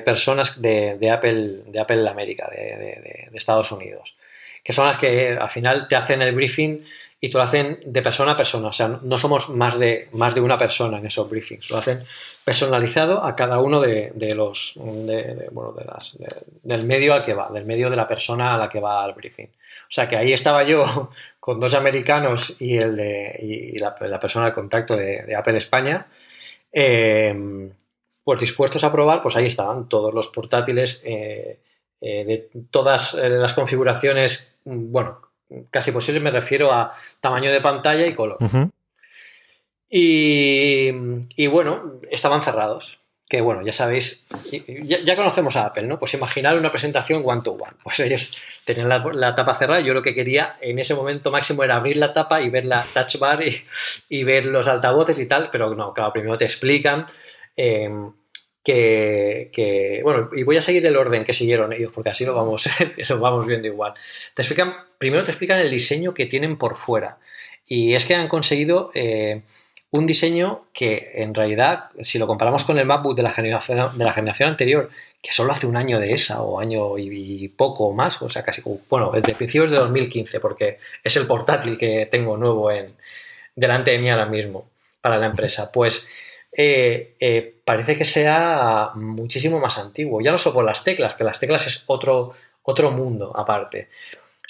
personas 0.06 0.62
de, 0.62 1.10
Apple, 1.12 1.64
de 1.66 1.80
Apple 1.80 2.08
América, 2.08 2.48
de, 2.52 3.30
Estados 3.34 3.72
Unidos, 3.72 4.16
que 4.64 4.74
son 4.74 4.86
las 4.86 4.98
que 4.98 5.30
al 5.30 5.50
final 5.50 5.88
te 5.88 5.96
hacen 5.96 6.22
el 6.22 6.36
briefing 6.36 6.84
y 7.22 7.30
te 7.30 7.38
lo 7.38 7.44
hacen 7.44 7.80
de 7.86 8.02
persona 8.02 8.34
a 8.34 8.38
persona. 8.38 8.70
O 8.70 8.72
sea, 8.72 9.00
no 9.02 9.18
somos 9.18 9.50
más 9.50 9.78
de, 9.78 10.10
más 10.14 10.34
de 10.34 10.42
una 10.42 10.58
persona 10.58 11.00
en 11.00 11.06
esos 11.06 11.30
briefings, 11.30 11.70
lo 11.70 11.78
hacen 11.78 12.04
personalizado 12.44 13.24
a 13.24 13.36
cada 13.36 13.60
uno 13.60 13.82
de, 13.82 14.12
los 14.36 14.74
bueno, 14.76 15.74
de 15.74 15.86
las, 15.86 16.18
del 16.64 16.86
medio 16.86 17.14
al 17.14 17.26
que 17.26 17.34
va, 17.34 17.50
del 17.52 17.66
medio 17.66 17.90
de 17.90 17.96
la 17.96 18.08
persona 18.08 18.56
a 18.56 18.58
la 18.58 18.70
que 18.70 18.80
va 18.80 19.04
al 19.04 19.14
briefing. 19.14 19.48
O 19.48 19.92
sea 19.92 20.08
que 20.08 20.16
ahí 20.16 20.34
estaba 20.34 20.64
yo 20.64 21.12
con 21.40 21.60
dos 21.60 21.74
americanos 21.74 22.56
y, 22.60 22.78
el 22.78 22.96
de, 22.96 23.76
la, 23.80 24.20
persona 24.20 24.48
de 24.48 24.54
contacto 24.54 24.96
de, 24.96 25.36
Apple 25.36 25.58
España, 25.58 26.08
eh, 26.72 27.72
pues 28.24 28.40
dispuestos 28.40 28.84
a 28.84 28.92
probar, 28.92 29.22
pues 29.22 29.36
ahí 29.36 29.48
estaban 29.48 29.90
todos 29.90 30.14
los 30.14 30.28
portátiles 30.28 31.02
eh, 31.04 31.60
eh, 32.02 32.26
de 32.26 32.50
todas 32.72 33.16
las 33.16 33.54
configuraciones, 33.54 34.58
bueno, 34.64 35.29
casi 35.70 35.92
posible 35.92 36.20
me 36.20 36.32
refiero 36.32 36.72
a 36.72 36.94
tamaño 37.22 37.52
de 37.52 37.62
pantalla 37.62 38.06
y 38.06 38.14
color. 38.14 38.38
Y, 39.90 41.48
bueno, 41.48 42.00
estaban 42.12 42.42
cerrados. 42.42 43.00
Que 43.28 43.42
bueno, 43.42 43.62
ya 43.64 43.72
sabéis, 43.72 44.26
ya, 44.82 45.16
conocemos 45.16 45.56
a 45.56 45.68
Apple, 45.68 45.84
¿no? 45.84 46.00
Pues 46.00 46.16
imaginar 46.16 46.58
una 46.58 46.72
presentación 46.72 47.22
one-to-one. 47.24 47.74
Pues 47.84 48.00
ellos 48.00 48.36
tenían 48.66 48.90
la, 48.90 49.36
tapa 49.36 49.54
cerrada. 49.54 49.82
Yo 49.82 49.94
lo 49.94 50.02
que 50.02 50.16
quería 50.16 50.58
en 50.62 50.80
ese 50.80 50.96
momento 50.96 51.30
máximo 51.30 51.64
era 51.64 51.76
abrir 51.76 51.98
la 51.98 52.12
tapa 52.12 52.42
y 52.42 52.50
ver 52.50 52.66
la 52.66 52.84
touch 52.92 53.20
bar 53.20 53.42
y, 54.10 54.24
ver 54.24 54.48
los 54.48 54.68
altavoces 54.68 55.20
y 55.20 55.28
tal. 55.28 55.52
Pero 55.52 55.76
no, 55.76 55.94
claro, 55.94 56.12
primero 56.12 56.40
te 56.40 56.46
explican 56.46 57.06
em, 57.56 58.12
que, 58.64 60.02
bueno, 60.04 60.30
y 60.34 60.44
voy 60.44 60.58
a 60.58 60.62
seguir 60.62 60.86
el 60.86 60.98
orden 60.98 61.24
que 61.24 61.34
siguieron 61.34 61.74
ellos, 61.74 61.92
porque 61.94 62.10
así 62.10 62.26
lo 62.26 62.36
vamos, 62.36 62.70
lo 63.10 63.20
vamos 63.20 63.48
viendo 63.48 63.68
igual. 63.68 63.94
Te 64.34 64.42
explican, 64.42 64.76
primero 64.98 65.24
te 65.24 65.32
explican 65.32 65.60
el 65.60 65.72
diseño 65.72 66.14
que 66.14 66.26
tienen 66.26 66.58
por 66.58 66.76
fuera. 66.76 67.18
Y 67.68 67.94
es 67.94 68.06
que 68.06 68.16
han 68.16 68.28
conseguido. 68.28 68.92
Eh, 68.94 69.42
un 69.92 70.06
diseño 70.06 70.66
que 70.72 71.12
en 71.16 71.34
realidad, 71.34 71.90
si 72.04 72.20
lo 72.20 72.28
comparamos 72.28 72.64
con 72.64 72.78
el 72.78 72.86
MacBook 72.86 73.16
de 73.16 73.24
la 73.24 73.32
generación, 73.32 73.98
de 73.98 74.06
la 74.06 74.14
generación 74.14 74.50
anterior, 74.50 74.90
que 75.22 75.32
solo 75.32 75.52
hace 75.52 75.66
un 75.66 75.76
año 75.76 76.00
de 76.00 76.14
esa, 76.14 76.42
o 76.42 76.60
año 76.60 76.98
y, 76.98 77.48
poco 77.50 77.92
más, 77.92 78.22
o 78.22 78.30
sea, 78.30 78.44
casi, 78.44 78.62
bueno, 78.90 79.12
desde 79.12 79.34
principios 79.34 79.70
de 79.70 79.78
2015, 79.78 80.40
porque 80.40 80.78
es 81.04 81.16
el 81.18 81.28
portátil 81.28 81.78
que 81.78 82.08
tengo 82.10 82.38
nuevo 82.38 82.72
en, 82.72 82.88
delante 83.56 83.92
de 83.92 83.98
mí 83.98 84.10
ahora 84.10 84.28
mismo 84.28 84.70
para 85.02 85.18
la 85.18 85.28
empresa, 85.28 85.72
pues 85.72 86.08
eh, 86.52 87.16
eh, 87.20 87.56
parece 87.64 87.96
que 87.96 88.06
sea 88.06 88.92
muchísimo 88.96 89.60
más 89.60 89.78
antiguo. 89.78 90.22
Ya 90.22 90.32
no 90.32 90.38
solo 90.38 90.56
por 90.56 90.66
las 90.66 90.84
teclas, 90.84 91.14
que 91.14 91.24
las 91.24 91.40
teclas 91.40 91.68
es 91.68 91.84
otro, 91.88 92.34
otro 92.64 92.92
mundo 92.92 93.32
aparte 93.36 93.90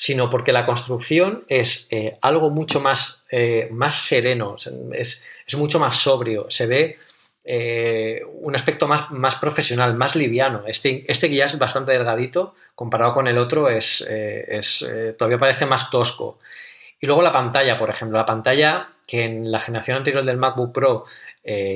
sino 0.01 0.29
porque 0.29 0.53
la 0.53 0.65
construcción 0.65 1.43
es 1.49 1.85
eh, 1.91 2.13
algo 2.21 2.49
mucho 2.49 2.79
más, 2.79 3.25
más 3.69 3.95
sereno, 3.95 4.55
es, 4.93 5.25
mucho 5.57 5.77
más 5.77 5.97
sobrio, 5.97 6.45
se 6.47 6.67
ve 6.67 6.97
un 8.31 8.55
aspecto 8.55 8.87
más, 8.87 9.11
más, 9.11 9.35
profesional, 9.35 9.95
más 9.95 10.15
liviano. 10.15 10.63
Este, 10.67 11.03
este 11.05 11.29
ya 11.29 11.43
es 11.43 11.59
bastante 11.59 11.91
delgadito, 11.91 12.55
comparado 12.75 13.13
con 13.13 13.27
el 13.27 13.37
otro 13.37 13.67
es, 13.67 13.99
es 14.09 14.87
todavía 15.17 15.37
parece 15.37 15.65
más 15.65 15.89
tosco. 15.89 16.39
Y 17.01 17.05
luego 17.05 17.21
la 17.21 17.33
pantalla, 17.33 17.77
por 17.77 17.89
ejemplo, 17.89 18.17
la 18.17 18.25
pantalla 18.25 18.91
que 19.05 19.25
en 19.25 19.51
la 19.51 19.59
generación 19.59 19.97
anterior 19.97 20.23
del 20.23 20.37
MacBook 20.37 20.71
Pro 20.71 21.05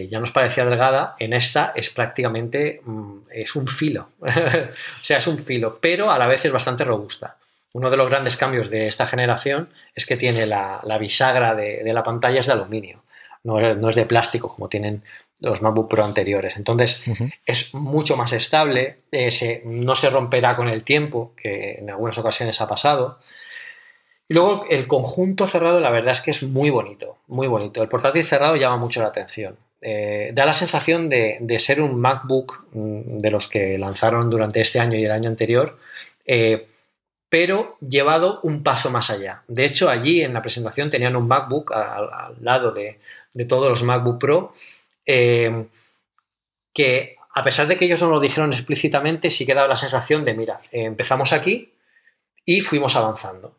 ya 0.09 0.19
nos 0.19 0.31
parecía 0.31 0.65
delgada, 0.65 1.15
en 1.19 1.33
esta 1.33 1.73
es 1.75 1.89
prácticamente 1.89 2.81
mm, 2.85 3.17
es 3.31 3.55
un 3.55 3.67
filo. 3.67 4.09
o 4.21 4.27
sea, 5.01 5.17
es 5.17 5.27
un 5.27 5.39
filo, 5.39 5.79
pero 5.81 6.11
a 6.11 6.19
la 6.19 6.27
vez 6.27 6.45
es 6.45 6.51
bastante 6.51 6.83
robusta. 6.83 7.37
Uno 7.73 7.89
de 7.89 7.97
los 7.97 8.09
grandes 8.09 8.37
cambios 8.37 8.69
de 8.69 8.87
esta 8.87 9.07
generación 9.07 9.69
es 9.95 10.05
que 10.05 10.15
tiene 10.15 10.45
la, 10.45 10.81
bisagra 10.99 11.55
de, 11.55 11.81
la 11.91 12.03
pantalla 12.03 12.39
es 12.39 12.45
de 12.45 12.53
aluminio, 12.53 13.01
no, 13.43 13.59
es 13.89 13.95
de 13.95 14.05
plástico 14.05 14.53
como 14.53 14.69
tienen 14.69 15.01
los 15.39 15.61
MacBook 15.61 15.89
Pro 15.89 16.05
anteriores. 16.05 16.55
Entonces 16.55 17.03
es 17.45 17.73
mucho 17.73 18.15
más 18.15 18.31
estable, 18.31 18.99
eh, 19.11 19.61
no 19.65 19.95
se 19.95 20.11
romperá 20.11 20.55
con 20.55 20.69
el 20.69 20.83
tiempo, 20.83 21.33
que 21.35 21.79
en 21.79 21.89
algunas 21.89 22.17
ocasiones 22.19 22.61
ha 22.61 22.67
pasado. 22.67 23.19
Y 24.27 24.33
luego 24.33 24.65
el 24.69 24.87
conjunto 24.87 25.47
cerrado, 25.47 25.79
la 25.79 25.89
verdad 25.89 26.11
es 26.11 26.21
que 26.21 26.31
es 26.31 26.43
muy 26.43 26.69
bonito, 26.69 27.17
muy 27.27 27.47
bonito. 27.47 27.81
El 27.81 27.89
portátil 27.89 28.23
cerrado 28.23 28.55
llama 28.55 28.77
mucho 28.77 29.01
la 29.01 29.07
atención. 29.07 29.57
Eh, 29.85 30.31
da 30.33 30.45
la 30.45 30.53
sensación 30.53 31.09
de, 31.09 31.57
ser 31.59 31.81
un 31.81 31.99
MacBook 31.99 32.67
mm, 32.71 33.17
de 33.17 33.31
los 33.31 33.49
que 33.49 33.77
lanzaron 33.77 34.29
durante 34.29 34.61
este 34.61 34.79
año 34.79 34.97
y 34.97 35.03
el 35.03 35.11
año 35.11 35.29
anterior, 35.29 35.77
eh, 36.25 36.67
pero 37.27 37.77
llevado 37.81 38.39
un 38.43 38.63
paso 38.63 38.89
más 38.91 39.09
allá. 39.09 39.43
De 39.49 39.65
hecho, 39.65 39.89
allí 39.89 40.21
en 40.21 40.33
la 40.33 40.41
presentación 40.41 40.89
tenían 40.89 41.17
un 41.17 41.27
MacBook 41.27 41.73
al, 41.73 42.37
lado 42.39 42.71
de, 42.71 42.99
todos 43.45 43.69
los 43.69 43.83
MacBook 43.83 44.19
Pro, 44.19 44.53
eh, 45.05 45.65
que 46.73 47.17
a 47.35 47.43
pesar 47.43 47.67
de 47.67 47.77
que 47.77 47.85
ellos 47.85 48.01
no 48.01 48.09
lo 48.09 48.21
dijeron 48.21 48.53
explícitamente, 48.53 49.29
sí 49.29 49.45
que 49.45 49.53
daba 49.53 49.67
la 49.67 49.75
sensación 49.75 50.23
de, 50.23 50.33
mira, 50.33 50.61
empezamos 50.71 51.33
aquí 51.33 51.73
y 52.45 52.61
fuimos 52.61 52.95
avanzando. 52.95 53.53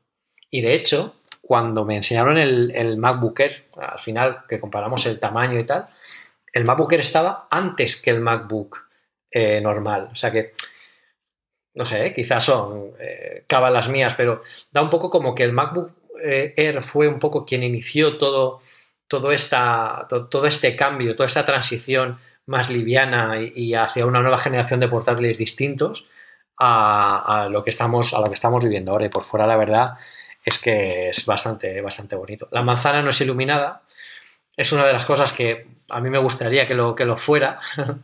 Y 0.54 0.60
de 0.60 0.72
hecho, 0.72 1.16
cuando 1.40 1.84
me 1.84 1.96
enseñaron 1.96 2.38
el, 2.38 2.96
MacBook 2.96 3.40
Air, 3.40 3.64
al 3.76 3.98
final 3.98 4.44
que 4.48 4.60
comparamos 4.60 5.04
el 5.06 5.18
tamaño 5.18 5.58
y 5.58 5.64
tal, 5.64 5.88
el 6.52 6.64
MacBook 6.64 6.92
Air 6.92 7.00
estaba 7.00 7.48
antes 7.50 8.00
que 8.00 8.12
el 8.12 8.20
MacBook 8.20 8.86
eh, 9.32 9.60
normal. 9.60 10.10
O 10.12 10.14
sea 10.14 10.30
que 10.30 10.52
no 11.74 11.84
sé, 11.84 12.14
quizás 12.14 12.44
son 12.44 12.92
eh, 13.00 13.44
mías, 13.90 14.14
pero 14.14 14.42
da 14.70 14.80
un 14.80 14.90
poco 14.90 15.10
como 15.10 15.34
que 15.34 15.42
el 15.42 15.50
MacBook 15.50 15.90
eh, 16.22 16.54
Air 16.56 16.84
fue 16.84 17.08
un 17.08 17.18
poco 17.18 17.44
quien 17.44 17.64
inició 17.64 18.16
todo, 18.16 18.60
todo, 19.08 19.32
esta, 19.32 20.06
este 20.44 20.76
cambio, 20.76 21.16
toda 21.16 21.26
esta 21.26 21.44
transición 21.44 22.20
más 22.46 22.70
liviana 22.70 23.40
y, 23.40 23.74
hacia 23.74 24.06
una 24.06 24.20
nueva 24.20 24.38
generación 24.38 24.78
de 24.78 24.86
portátiles 24.86 25.36
distintos 25.36 26.06
a, 26.60 27.48
lo 27.50 27.64
que 27.64 27.70
estamos, 27.70 28.14
a 28.14 28.20
lo 28.20 28.26
que 28.28 28.34
estamos 28.34 28.62
viviendo 28.62 28.92
ahora. 28.92 29.06
Y 29.06 29.08
por 29.08 29.24
fuera, 29.24 29.48
la 29.48 29.56
verdad, 29.56 29.94
es 30.44 30.59
que 30.59 31.09
es 31.09 31.26
bastante, 31.26 31.80
bastante 31.80 32.16
bonito. 32.16 32.48
La 32.50 32.62
manzana 32.62 33.02
no 33.02 33.11
es 33.11 33.20
iluminada, 33.20 33.83
es 34.57 34.72
una 34.72 34.87
de 34.87 34.92
las 34.92 35.04
cosas 35.04 35.33
que 35.33 35.66
a 35.88 36.00
mí 36.00 36.11
me 36.11 36.18
gustaría 36.18 36.66
que 36.66 36.74
lo, 36.74 36.94
que 36.94 37.04
lo 37.04 37.16
fuera. 37.16 37.61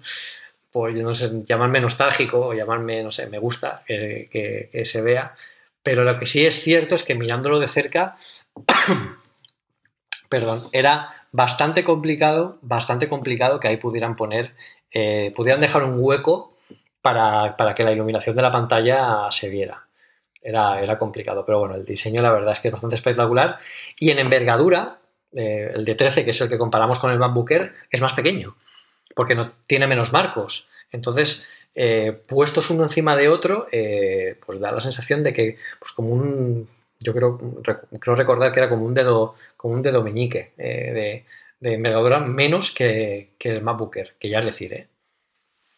por 0.72 0.92
no 0.92 1.14
sé, 1.14 1.44
llamarme 1.46 1.80
nostálgico 1.80 2.46
o 2.46 2.54
llamarme, 2.54 3.02
no 3.02 3.10
sé, 3.10 3.26
me 3.26 3.38
gusta 3.38 3.82
que, 3.86 4.82
se 4.84 5.02
vea. 5.02 5.34
Pero 5.82 6.04
lo 6.04 6.18
que 6.18 6.26
sí 6.26 6.46
es 6.46 6.62
cierto 6.62 6.94
es 6.94 7.02
que 7.02 7.14
mirándolo 7.14 7.58
de 7.58 7.66
cerca, 7.66 8.16
perdón, 10.28 10.68
era 10.72 11.26
bastante 11.32 11.84
complicado, 11.84 12.58
bastante 12.62 13.08
complicado 13.08 13.60
que 13.60 13.68
ahí 13.68 13.76
pudieran 13.78 14.16
poner, 14.16 14.54
eh, 14.92 15.32
pudieran 15.34 15.60
dejar 15.60 15.84
un 15.84 15.96
hueco 15.98 16.54
para, 17.02 17.56
que 17.74 17.84
la 17.84 17.92
iluminación 17.92 18.36
de 18.36 18.42
la 18.42 18.52
pantalla 18.52 19.28
se 19.30 19.48
viera. 19.48 19.86
Era, 20.42 20.80
era, 20.80 20.98
complicado, 20.98 21.44
pero 21.44 21.58
bueno, 21.58 21.74
el 21.74 21.84
diseño 21.84 22.22
la 22.22 22.32
verdad 22.32 22.52
es 22.52 22.60
que 22.60 22.68
es 22.68 22.72
bastante 22.72 22.96
espectacular. 22.96 23.58
Y 23.98 24.10
en 24.10 24.18
envergadura, 24.18 24.98
eh, 25.36 25.72
el 25.74 25.84
de 25.84 25.94
13, 25.94 26.24
que 26.24 26.30
es 26.30 26.40
el 26.40 26.48
que 26.48 26.58
comparamos 26.58 26.98
con 26.98 27.10
el 27.10 27.18
MacBook 27.18 27.50
es 27.90 28.00
más 28.00 28.14
pequeño 28.14 28.56
porque 29.14 29.34
no 29.34 29.52
tiene 29.66 29.86
menos 29.86 30.12
marcos. 30.12 30.66
Entonces, 30.92 31.46
eh, 31.74 32.12
puestos 32.26 32.70
uno 32.70 32.84
encima 32.84 33.16
de 33.16 33.28
otro, 33.28 33.66
eh, 33.72 34.36
pues 34.44 34.60
da 34.60 34.72
la 34.72 34.80
sensación 34.80 35.22
de 35.22 35.32
que, 35.32 35.56
pues 35.78 35.92
como 35.92 36.10
un, 36.10 36.68
yo 36.98 37.14
creo, 37.14 37.38
creo 38.00 38.14
recordar 38.14 38.52
que 38.52 38.60
era 38.60 38.68
como 38.68 38.84
un 38.84 38.94
dedo, 38.94 39.34
como 39.56 39.74
un 39.74 39.82
dedo 39.82 40.02
meñique 40.02 40.52
de, 40.56 41.24
de, 41.60 41.74
envergadura 41.74 42.20
menos 42.20 42.72
que, 42.72 43.30
que 43.38 43.50
el 43.50 43.62
MacBooker, 43.62 44.14
que 44.18 44.28
ya 44.28 44.40
es 44.40 44.46
decir, 44.46 44.72
¿eh? 44.72 44.86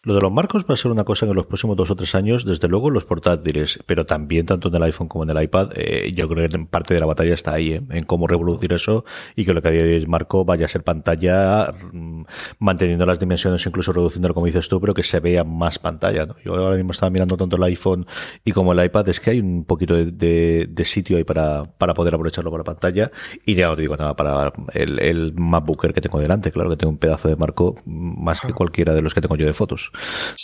Lo 0.05 0.17
de 0.17 0.21
los 0.21 0.33
marcos 0.33 0.65
va 0.69 0.75
a 0.75 0.77
ser 0.77 0.91
una 0.91 1.05
cosa 1.05 1.27
en 1.27 1.35
los 1.35 1.47
próximos 1.47 1.77
dos 1.77 1.89
o 1.93 1.95
tres 1.95 2.17
años, 2.17 2.45
desde 2.45 2.67
luego 2.67 2.91
los 2.91 3.05
portátiles, 3.05 3.79
pero 3.87 4.05
también 4.05 4.47
tanto 4.47 4.67
en 4.67 4.75
el 4.75 4.83
iPhone 4.83 5.07
como 5.07 5.23
en 5.23 5.31
el 5.31 5.41
iPad. 5.41 5.71
Eh, 5.77 6.13
yo 6.13 6.29
creo 6.29 6.49
que 6.49 6.59
parte 6.59 6.93
de 6.93 6.99
la 6.99 7.07
batalla 7.07 7.35
está 7.35 7.53
ahí, 7.53 7.75
¿eh? 7.75 7.83
en 7.89 8.03
cómo 8.03 8.27
revolucionar 8.27 8.75
eso 8.75 9.05
y 9.37 9.45
que 9.45 9.55
lo 9.55 9.63
que 9.63 9.69
hay 9.69 9.79
es 9.79 10.09
marco 10.09 10.45
vaya 10.45 10.67
a 10.67 10.69
ser 10.69 10.83
pantalla, 10.83 11.73
mm, 11.93 12.23
manteniendo 12.59 13.07
las 13.07 13.21
dimensiones, 13.21 13.65
incluso 13.65 13.93
reduciendo, 13.93 14.35
como 14.35 14.47
dices 14.47 14.69
tú, 14.69 14.81
pero 14.81 14.93
que 14.93 15.05
se 15.05 15.21
vea 15.21 15.45
más 15.45 15.79
pantalla. 15.79 16.27
Yo 16.45 16.57
ahora 16.57 16.75
mismo 16.75 16.91
estaba 16.91 17.11
mirando 17.11 17.37
tanto 17.37 17.55
el 17.55 17.63
iPhone 17.63 18.05
y 18.45 18.51
como 18.51 18.73
el 18.73 18.85
iPad, 18.85 19.09
es 19.09 19.21
que 19.21 19.31
hay 19.31 19.39
un 19.39 19.65
poquito 19.65 19.95
de, 19.95 20.83
sitio 20.85 21.17
ahí 21.17 21.23
para, 21.23 21.65
para 21.79 21.95
poder 21.95 22.13
aprovecharlo 22.17 22.51
para 22.51 22.65
pantalla. 22.65 23.13
Y 23.47 23.55
ya 23.55 23.69
no 23.69 23.77
digo 23.77 23.97
nada 23.97 24.17
para 24.17 24.53
el, 24.75 24.99
el 24.99 25.33
MacBooker 25.33 25.95
que 25.95 26.01
tengo 26.01 26.19
delante, 26.19 26.51
claro 26.51 26.71
que 26.71 26.77
tengo 26.77 26.91
un 26.91 26.99
pedazo 26.99 27.29
de 27.29 27.37
marco 27.37 27.77
más 27.87 28.41
que 28.41 28.53
cualquiera 28.53 28.95
de 28.95 29.03
los 29.03 29.15
que 29.15 29.21
tengo 29.21 29.37
yo 29.37 29.47
de 29.47 29.53
fotos. 29.53 29.92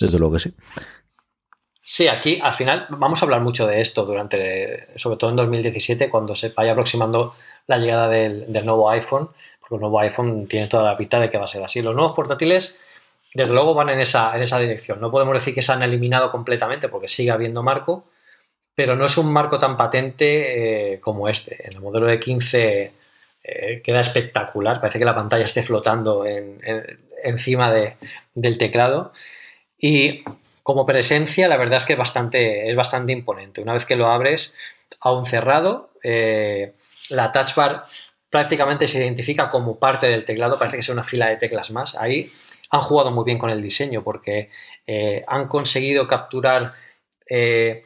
Desde 0.01 0.19
luego 0.19 0.35
que 0.35 0.41
sí. 0.41 0.55
Sí, 1.91 2.07
aquí 2.07 2.39
al 2.43 2.53
final 2.53 2.87
vamos 2.91 3.23
a 3.23 3.25
hablar 3.25 3.41
mucho 3.41 3.67
de 3.67 3.81
esto 3.81 4.05
durante, 4.05 4.99
sobre 4.99 5.17
todo 5.17 5.31
en 5.31 5.37
2017, 5.37 6.11
cuando 6.11 6.37
se 6.37 6.51
vaya 6.51 6.73
aproximando 6.73 7.35
la 7.67 7.79
llegada 7.79 8.09
del, 8.09 8.47
nuevo 8.63 8.91
iPhone, 8.91 9.31
porque 9.59 9.77
el 9.77 9.81
nuevo 9.81 9.99
iPhone 10.01 10.47
tiene 10.47 10.67
toda 10.67 10.83
la 10.83 10.99
pinta 10.99 11.19
de 11.19 11.31
que 11.31 11.39
va 11.39 11.45
a 11.45 11.49
ser 11.49 11.65
así. 11.65 11.81
Los 11.81 11.95
nuevos 11.95 12.15
portátiles, 12.15 12.77
desde 13.33 13.55
luego, 13.55 13.73
van 13.73 13.89
en 13.89 14.01
esa, 14.01 14.37
en 14.37 14.43
esa 14.43 14.59
dirección. 14.59 15.01
No 15.01 15.11
podemos 15.11 15.33
decir 15.33 15.55
que 15.55 15.63
se 15.63 15.73
han 15.73 15.83
eliminado 15.83 16.31
completamente 16.31 16.91
porque 16.91 17.09
sigue 17.09 17.31
habiendo 17.31 17.63
marco, 17.63 18.05
pero 18.75 18.95
no 18.95 19.07
es 19.07 19.17
un 19.17 19.33
marco 19.33 19.57
tan 19.57 19.79
patente 19.79 20.93
eh, 20.95 21.01
como 21.01 21.27
este. 21.27 21.67
En 21.67 21.73
el 21.73 21.81
modelo 21.81 22.07
de 22.07 22.21
15 22.21 22.93
eh, 23.43 23.83
queda 23.83 24.01
espectacular, 24.01 24.79
parece 24.79 24.99
que 24.99 25.07
la 25.07 25.15
pantalla 25.15 25.47
esté 25.47 25.63
flotando 25.63 26.27
encima 27.25 27.73
del 28.35 28.59
teclado. 28.59 29.13
Y 29.79 30.23
como 30.63 30.85
presencia, 30.85 31.49
la 31.49 31.57
verdad 31.57 31.79
es 31.79 31.85
que 31.85 31.95
es 31.95 31.99
bastante, 31.99 32.69
es 32.69 32.77
bastante 32.77 33.13
imponente. 33.13 33.63
Una 33.63 33.73
vez 33.73 33.87
que 33.87 33.97
lo 33.97 34.09
abres, 34.09 34.55
aún 35.01 35.25
cerrado, 35.25 35.91
eh, 36.03 36.75
la 37.11 37.33
touch 37.33 37.55
bar 37.55 37.85
prácticamente 38.31 38.87
se 38.87 38.99
identifica 38.99 39.51
como 39.51 39.79
parte 39.79 40.07
del 40.07 40.25
teclado, 40.25 40.59
parece 40.59 40.77
que 40.77 40.81
es 40.81 40.89
una 40.89 41.05
fila 41.05 41.29
de 41.29 41.37
teclas 41.37 41.71
más. 41.71 41.97
Ahí 41.97 42.29
han 42.71 42.83
jugado 42.83 43.11
muy 43.11 43.25
bien 43.25 43.39
con 43.39 43.51
el 43.51 43.63
diseño 43.63 44.03
porque 44.03 44.51
eh, 44.87 45.23
han 45.27 45.49
conseguido 45.49 46.07
capturar, 46.07 46.75
eh, 47.29 47.85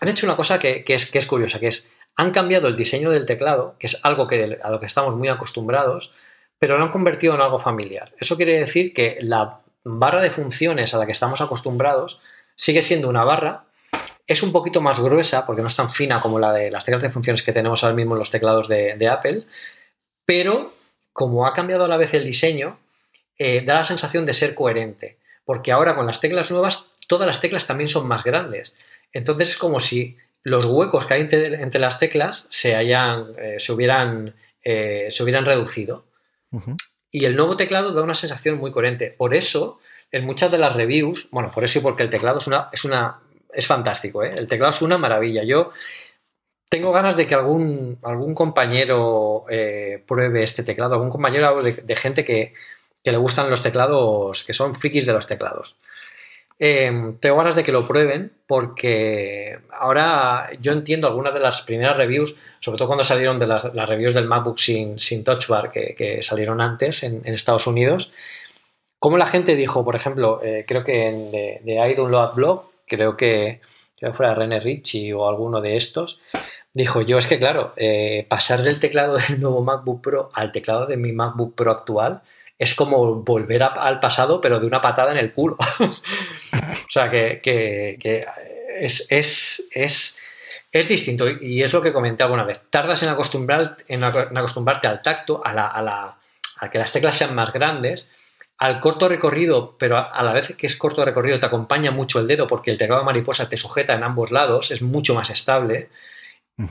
han 0.00 0.08
hecho 0.08 0.26
una 0.26 0.36
cosa 0.36 0.58
que, 0.58 0.84
es, 0.86 1.10
que, 1.10 1.18
es, 1.18 1.26
curiosa, 1.26 1.60
que 1.60 1.68
es, 1.68 1.88
han 2.16 2.32
cambiado 2.32 2.66
el 2.66 2.76
diseño 2.76 3.10
del 3.10 3.26
teclado, 3.26 3.76
que 3.78 3.86
es 3.86 4.00
algo 4.04 4.26
que, 4.26 4.58
a 4.62 4.70
lo 4.70 4.80
que 4.80 4.86
estamos 4.86 5.14
muy 5.14 5.28
acostumbrados, 5.28 6.12
pero 6.58 6.78
lo 6.78 6.84
han 6.84 6.90
convertido 6.90 7.34
en 7.34 7.40
algo 7.40 7.58
familiar. 7.58 8.12
Eso 8.18 8.36
quiere 8.36 8.58
decir 8.58 8.92
que 8.92 9.18
la 9.20 9.60
barra 9.84 10.20
de 10.20 10.30
funciones 10.30 10.94
a 10.94 10.98
la 10.98 11.06
que 11.06 11.12
estamos 11.12 11.40
acostumbrados 11.40 12.20
sigue 12.56 12.82
siendo 12.82 13.08
una 13.08 13.24
barra, 13.24 13.64
es 14.26 14.42
un 14.42 14.52
poquito 14.52 14.80
más 14.80 15.00
gruesa 15.00 15.44
porque 15.44 15.62
no 15.62 15.68
es 15.68 15.76
tan 15.76 15.90
fina 15.90 16.20
como 16.20 16.38
la 16.38 16.52
de 16.52 16.70
las 16.70 16.84
teclas 16.84 17.02
de 17.02 17.10
funciones 17.10 17.42
que 17.42 17.52
tenemos 17.52 17.84
ahora 17.84 17.96
mismo 17.96 18.14
en 18.14 18.20
los 18.20 18.30
teclados 18.30 18.68
de, 18.68 19.08
Apple, 19.08 19.44
pero 20.24 20.72
como 21.12 21.46
ha 21.46 21.52
cambiado 21.52 21.84
a 21.84 21.88
la 21.88 21.98
vez 21.98 22.14
el 22.14 22.24
diseño, 22.24 22.78
eh, 23.38 23.62
da 23.64 23.74
la 23.74 23.84
sensación 23.84 24.24
de 24.24 24.32
ser 24.32 24.54
coherente, 24.54 25.18
porque 25.44 25.72
ahora 25.72 25.94
con 25.94 26.06
las 26.06 26.20
teclas 26.20 26.50
nuevas 26.50 26.88
todas 27.06 27.26
las 27.26 27.40
teclas 27.40 27.66
también 27.66 27.88
son 27.88 28.08
más 28.08 28.24
grandes. 28.24 28.74
Entonces 29.12 29.50
es 29.50 29.58
como 29.58 29.78
si 29.80 30.16
los 30.42 30.64
huecos 30.66 31.06
que 31.06 31.14
hay 31.14 31.20
entre, 31.22 31.78
las 31.78 31.98
teclas 31.98 32.46
se, 32.50 32.74
hayan, 32.74 33.34
eh, 33.38 33.56
se, 33.58 33.72
hubieran, 33.72 34.34
eh, 34.62 35.08
se 35.10 35.22
hubieran 35.22 35.44
reducido. 35.44 36.06
Y 37.14 37.26
el 37.26 37.36
nuevo 37.36 37.56
teclado 37.56 37.92
da 37.92 38.02
una 38.02 38.16
sensación 38.16 38.58
muy 38.58 38.72
coherente. 38.72 39.14
Por 39.16 39.36
eso, 39.36 39.78
en 40.10 40.24
muchas 40.26 40.50
de 40.50 40.58
las 40.58 40.74
reviews, 40.74 41.28
bueno, 41.30 41.48
por 41.52 41.62
eso 41.62 41.78
y 41.78 41.82
porque 41.82 42.02
el 42.02 42.10
teclado 42.10 42.38
es 42.38 42.48
una, 42.84 43.20
es 43.52 43.66
fantástico, 43.68 44.24
¿eh? 44.24 44.32
el 44.36 44.48
teclado 44.48 44.70
es 44.72 44.82
una 44.82 44.98
maravilla. 44.98 45.44
Yo 45.44 45.70
tengo 46.68 46.90
ganas 46.90 47.16
de 47.16 47.28
que 47.28 47.36
algún, 47.36 48.00
algún 48.02 48.34
compañero 48.34 49.44
eh, 49.48 50.02
pruebe 50.04 50.42
este 50.42 50.64
teclado, 50.64 50.94
algún 50.94 51.10
compañero 51.10 51.62
de, 51.62 51.94
gente 51.96 52.24
que, 52.24 52.52
que, 53.04 53.12
le 53.12 53.18
gustan 53.18 53.48
los 53.48 53.62
teclados, 53.62 54.42
que 54.42 54.52
son 54.52 54.74
frikis 54.74 55.06
de 55.06 55.12
los 55.12 55.28
teclados. 55.28 55.76
Em, 56.58 57.18
tengo 57.18 57.36
ganas 57.36 57.56
de 57.56 57.64
que 57.64 57.72
lo 57.72 57.86
prueben 57.86 58.32
porque 58.46 59.58
ahora 59.72 60.50
yo 60.60 60.72
entiendo 60.72 61.08
algunas 61.08 61.34
de 61.34 61.40
las 61.40 61.62
primeras 61.62 61.96
reviews, 61.96 62.36
sobre 62.60 62.78
todo 62.78 62.88
cuando 62.88 63.02
salieron 63.02 63.38
de 63.38 63.46
las, 63.46 63.64
reviews 63.88 64.14
del 64.14 64.28
MacBook 64.28 64.58
sin, 64.58 64.98
sin 65.00 65.24
Touch 65.24 65.48
Bar 65.48 65.72
que, 65.72 66.18
salieron 66.22 66.60
antes 66.60 67.02
en, 67.02 67.22
Estados 67.26 67.66
Unidos, 67.66 68.12
como 69.00 69.18
la 69.18 69.26
gente 69.26 69.56
dijo, 69.56 69.84
por 69.84 69.96
ejemplo, 69.96 70.40
eh, 70.42 70.64
creo 70.66 70.84
que 70.84 71.08
en 71.08 71.30
de, 71.30 71.60
de 71.64 71.90
iDownload 71.92 72.34
Blog, 72.34 72.70
creo 72.86 73.16
que, 73.16 73.60
creo 73.96 74.12
que 74.12 74.16
fuera 74.16 74.34
René 74.34 74.60
Ritchie 74.60 75.12
o 75.12 75.28
alguno 75.28 75.60
de 75.60 75.76
estos, 75.76 76.20
dijo 76.74 77.00
yo 77.02 77.18
es 77.18 77.26
que 77.26 77.38
claro, 77.38 77.72
eh, 77.76 78.26
pasar 78.28 78.62
del 78.62 78.80
teclado 78.80 79.16
del 79.16 79.40
nuevo 79.40 79.62
MacBook 79.62 80.02
Pro 80.02 80.28
al 80.34 80.52
teclado 80.52 80.86
de 80.86 80.96
mi 80.96 81.12
MacBook 81.12 81.54
Pro 81.54 81.70
actual 81.70 82.22
es 82.58 82.74
como 82.74 83.16
volver 83.16 83.62
al 83.62 84.00
pasado, 84.00 84.40
pero 84.40 84.60
de 84.60 84.66
una 84.66 84.80
patada 84.80 85.12
en 85.12 85.18
el 85.18 85.32
culo. 85.32 85.56
o 85.80 86.88
sea, 86.88 87.10
que, 87.10 87.40
es, 88.80 89.06
es, 89.10 90.18
distinto 90.72 91.28
y 91.28 91.62
es 91.62 91.72
lo 91.72 91.82
que 91.82 91.92
comentaba 91.92 92.34
una 92.34 92.44
vez. 92.44 92.62
Tardas 92.70 93.02
en, 93.02 93.08
acostumbrar, 93.08 93.78
en 93.88 94.04
acostumbrarte 94.04 94.88
al 94.88 95.02
tacto, 95.02 95.42
a, 95.44 95.52
la, 95.52 96.16
a, 96.60 96.70
que 96.70 96.78
las 96.78 96.92
teclas 96.92 97.16
sean 97.16 97.34
más 97.34 97.52
grandes, 97.52 98.08
al 98.58 98.80
corto 98.80 99.08
recorrido, 99.08 99.76
pero 99.76 99.98
a, 99.98 100.22
la 100.22 100.32
vez 100.32 100.54
que 100.56 100.66
es 100.66 100.76
corto 100.76 101.04
recorrido 101.04 101.40
te 101.40 101.46
acompaña 101.46 101.90
mucho 101.90 102.20
el 102.20 102.28
dedo 102.28 102.46
porque 102.46 102.70
el 102.70 102.78
teclado 102.78 103.02
de 103.02 103.06
mariposa 103.06 103.48
te 103.48 103.56
sujeta 103.56 103.94
en 103.94 104.04
ambos 104.04 104.30
lados, 104.30 104.70
es 104.70 104.80
mucho 104.82 105.14
más 105.14 105.30
estable. 105.30 105.88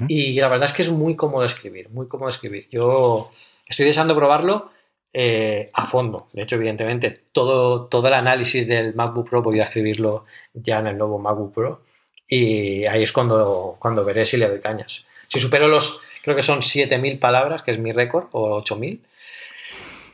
Y 0.08 0.40
la 0.40 0.48
verdad 0.48 0.70
es 0.70 0.74
que 0.74 0.82
es 0.82 0.90
muy 0.90 1.18
cómodo 1.18 1.44
escribir, 1.44 1.90
muy 1.90 2.08
cómodo 2.08 2.30
escribir. 2.30 2.70
Yo 2.72 3.30
estoy 3.68 3.86
deseando 3.86 4.16
probarlo 4.16 4.72
eh, 5.14 5.70
a 5.74 5.86
fondo. 5.86 6.28
De 6.34 6.42
hecho, 6.42 6.56
evidentemente, 6.56 7.12
todo, 7.32 7.86
todo 7.86 8.08
el 8.08 8.16
análisis 8.16 8.68
del 8.68 8.96
MacBook 8.96 9.30
Pro 9.30 9.44
voy 9.44 9.60
a 9.60 9.64
escribirlo 9.64 10.26
ya 10.54 10.80
en 10.80 10.88
el 10.88 10.98
nuevo 10.98 11.20
MacBook 11.20 11.54
Pro 11.54 11.82
y 12.28 12.90
ahí 12.90 13.04
es 13.04 13.12
cuando, 13.12 13.76
cuando 13.78 14.04
veré 14.04 14.26
si 14.26 14.38
le 14.38 14.50
doy 14.50 14.60
cañas. 14.60 15.06
Si 15.28 15.40
supero 15.40 15.68
los, 15.68 16.02
creo 16.24 16.36
que 16.36 16.42
son 16.42 16.62
7.000 16.62 17.20
palabras, 17.20 17.62
que 17.62 17.70
es 17.70 17.78
mi 17.78 17.92
récord, 17.92 18.26
o 18.32 18.60
8.000, 18.64 19.02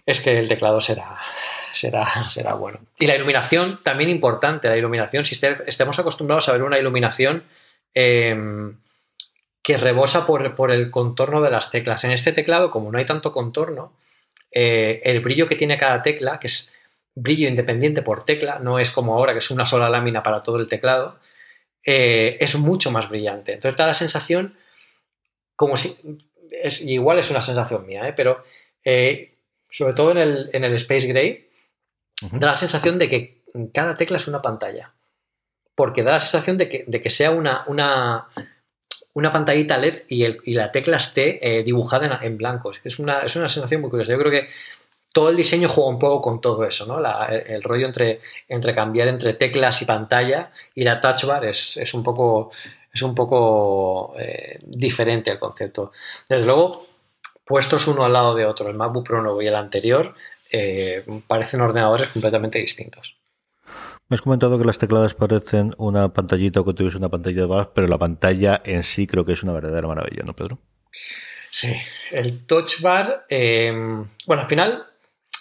es 0.05 0.19
que 0.19 0.33
el 0.33 0.49
teclado 0.49 0.81
será, 0.81 1.17
será, 1.71 2.07
será 2.23 2.55
bueno. 2.55 2.79
Y 2.99 3.07
la 3.07 3.15
iluminación, 3.15 3.79
también 3.83 4.09
importante, 4.09 4.67
la 4.67 4.75
iluminación, 4.75 5.25
si 5.25 5.39
estemos 5.65 5.97
acostumbrados 5.99 6.49
a 6.49 6.53
ver 6.53 6.63
una 6.63 6.77
iluminación 6.77 7.43
em, 7.93 8.75
que 9.61 9.77
rebosa 9.77 10.25
por, 10.25 10.55
por, 10.55 10.71
el 10.71 10.91
contorno 10.91 11.41
de 11.41 11.51
las 11.51 11.71
teclas. 11.71 12.03
En 12.03 12.11
este 12.11 12.33
teclado, 12.33 12.69
como 12.69 12.91
no 12.91 12.97
hay 12.97 13.05
tanto 13.05 13.31
contorno, 13.31 13.93
eh, 14.51 15.01
el 15.03 15.19
brillo 15.21 15.47
que 15.47 15.55
tiene 15.55 15.77
cada 15.77 16.01
tecla, 16.01 16.39
que 16.39 16.47
es 16.47 16.73
brillo 17.15 17.47
independiente 17.47 18.01
por 18.01 18.25
tecla, 18.25 18.59
no 18.59 18.79
es 18.79 18.91
como 18.91 19.15
ahora 19.15 19.33
que 19.33 19.39
es 19.39 19.51
una 19.51 19.65
sola 19.65 19.89
lámina 19.89 20.23
para 20.23 20.43
todo 20.43 20.59
el 20.59 20.67
teclado, 20.67 21.19
eh, 21.85 22.37
es 22.39 22.55
mucho 22.57 22.91
más 22.91 23.09
brillante. 23.09 23.53
Entonces 23.53 23.77
da 23.77 23.87
la 23.87 23.93
sensación 23.93 24.57
como 25.55 25.75
si, 25.75 25.97
es, 26.51 26.81
igual 26.81 27.19
es 27.19 27.29
una 27.31 27.41
sensación 27.41 27.85
mía, 27.85 28.07
¿eh? 28.07 28.13
pero 28.13 28.43
sobre 29.69 29.93
todo 29.93 30.11
en 30.11 30.17
el, 30.63 30.73
Space 30.75 31.07
Gray, 31.07 31.49
da 32.31 32.47
la 32.47 32.55
sensación 32.55 32.97
de 32.97 33.09
que 33.09 33.43
cada 33.73 33.95
tecla 33.95 34.17
es 34.17 34.27
una 34.27 34.41
pantalla. 34.41 34.93
Porque 35.75 36.03
da 36.03 36.13
la 36.13 36.19
sensación 36.19 36.57
de 36.57 36.69
que, 36.69 36.83
de 36.87 37.01
que 37.01 37.09
sea 37.09 37.31
una, 37.31 37.63
una, 37.67 38.27
una 39.19 39.31
pantallita 39.31 39.77
LED 39.77 40.03
y, 40.07 40.53
la 40.53 40.71
tecla 40.71 40.97
esté 40.97 41.59
eh, 41.59 41.63
dibujada 41.63 42.19
en, 42.21 42.37
blanco. 42.37 42.71
Es 42.83 42.99
una, 42.99 43.19
es 43.19 43.35
una 43.35 43.49
sensación 43.49 43.81
muy 43.81 43.89
curiosa. 43.89 44.11
Yo 44.11 44.19
creo 44.19 44.31
que 44.31 44.47
todo 45.13 45.29
el 45.29 45.35
diseño 45.35 45.69
juega 45.69 45.89
un 45.89 45.99
poco 45.99 46.21
con 46.21 46.41
todo 46.41 46.63
eso, 46.63 46.85
¿no? 46.85 46.99
el, 47.29 47.63
rollo 47.63 47.87
entre, 47.87 48.21
entre 48.47 48.75
cambiar 48.75 49.07
entre 49.07 49.33
teclas 49.33 49.81
y 49.81 49.85
pantalla 49.85 50.51
y 50.75 50.83
la 50.83 51.01
touch 51.01 51.25
bar 51.25 51.45
es, 51.45 51.93
un 51.93 52.03
poco, 52.03 52.51
es 52.93 53.01
un 53.01 53.15
poco 53.15 54.13
eh, 54.19 54.59
diferente 54.61 55.31
el 55.31 55.39
concepto. 55.39 55.91
Desde 56.27 56.45
luego, 56.45 56.85
puestos 57.45 57.87
uno 57.87 58.05
al 58.05 58.13
lado 58.13 58.35
de 58.35 58.45
otro, 58.45 58.69
el 58.69 58.77
MacBook 58.77 59.07
Pro 59.07 59.21
nuevo 59.21 59.41
y 59.41 59.47
el 59.47 59.55
anterior, 59.55 60.15
eh, 60.51 61.03
parecen 61.27 61.61
ordenadores 61.61 62.09
completamente 62.09 62.59
distintos. 62.59 63.18
Me 64.09 64.15
has 64.15 64.21
comentado 64.23 64.57
que 64.57 64.65
las 64.65 64.79
tecladas 64.79 65.13
parecen 65.13 65.75
una 65.77 66.09
pantallita 66.09 66.61
o 66.61 66.65
que 66.65 66.73
tuviese 66.73 66.97
una 66.97 67.09
pantalla 67.09 67.41
de 67.41 67.47
balas, 67.47 67.67
pero 67.75 67.87
la 67.87 67.99
pantalla 67.99 68.59
en 68.65 68.81
sí 68.81 69.05
creo 69.05 69.23
que 69.23 69.33
es 69.33 69.43
una 69.43 69.53
verdadera 69.53 69.87
maravilla, 69.87 70.23
¿no, 70.23 70.35
Pedro? 70.35 70.57
Sí, 71.51 71.75
el 72.11 72.47
touch 72.47 72.81
bar, 72.81 73.25
eh, 73.29 73.71
bueno, 74.25 74.41
al 74.41 74.49
final 74.49 74.83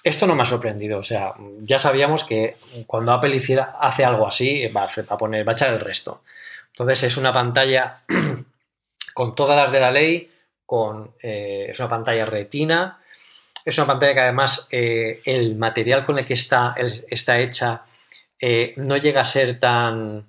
esto 0.05 0.27
no 0.27 0.35
me 0.35 0.43
ha 0.43 0.47
sorprendido, 0.47 0.99
o 0.99 1.03
sea, 1.03 1.33
ya 1.61 1.79
sabíamos 1.79 2.25
que 2.25 2.57
cuando 2.87 3.13
Apple 3.13 3.35
hiciera, 3.35 3.77
hace 3.81 4.05
algo 4.05 4.29
así, 4.29 4.67
va 4.69 4.85
a, 4.85 5.19
poner, 5.19 5.49
va 5.49 5.53
a 5.53 5.55
echar 5.55 5.73
el 5.73 5.81
resto. 5.81 6.23
Entonces 6.73 7.05
es 7.05 7.17
una 7.17 7.33
pantalla 7.33 8.03
con 9.15 9.35
todas 9.35 9.57
las 9.57 9.73
de 9.73 9.81
la 9.81 9.91
ley, 9.91 10.31
con, 10.67 11.13
eh, 11.23 11.69
es 11.71 11.79
una 11.81 11.89
pantalla 11.89 12.27
retina, 12.27 13.01
es 13.65 13.79
una 13.79 13.87
pantalla 13.87 14.13
que 14.13 14.21
además 14.21 14.69
eh, 14.71 15.23
el 15.25 15.57
material 15.57 16.05
con 16.05 16.19
el 16.19 16.27
que 16.27 16.35
está, 16.35 16.75
está 16.77 17.41
hecha 17.41 17.85
eh, 18.41 18.75
no 18.77 18.97
llega 18.97 19.21
a 19.21 19.25
ser 19.25 19.59
tan, 19.59 20.27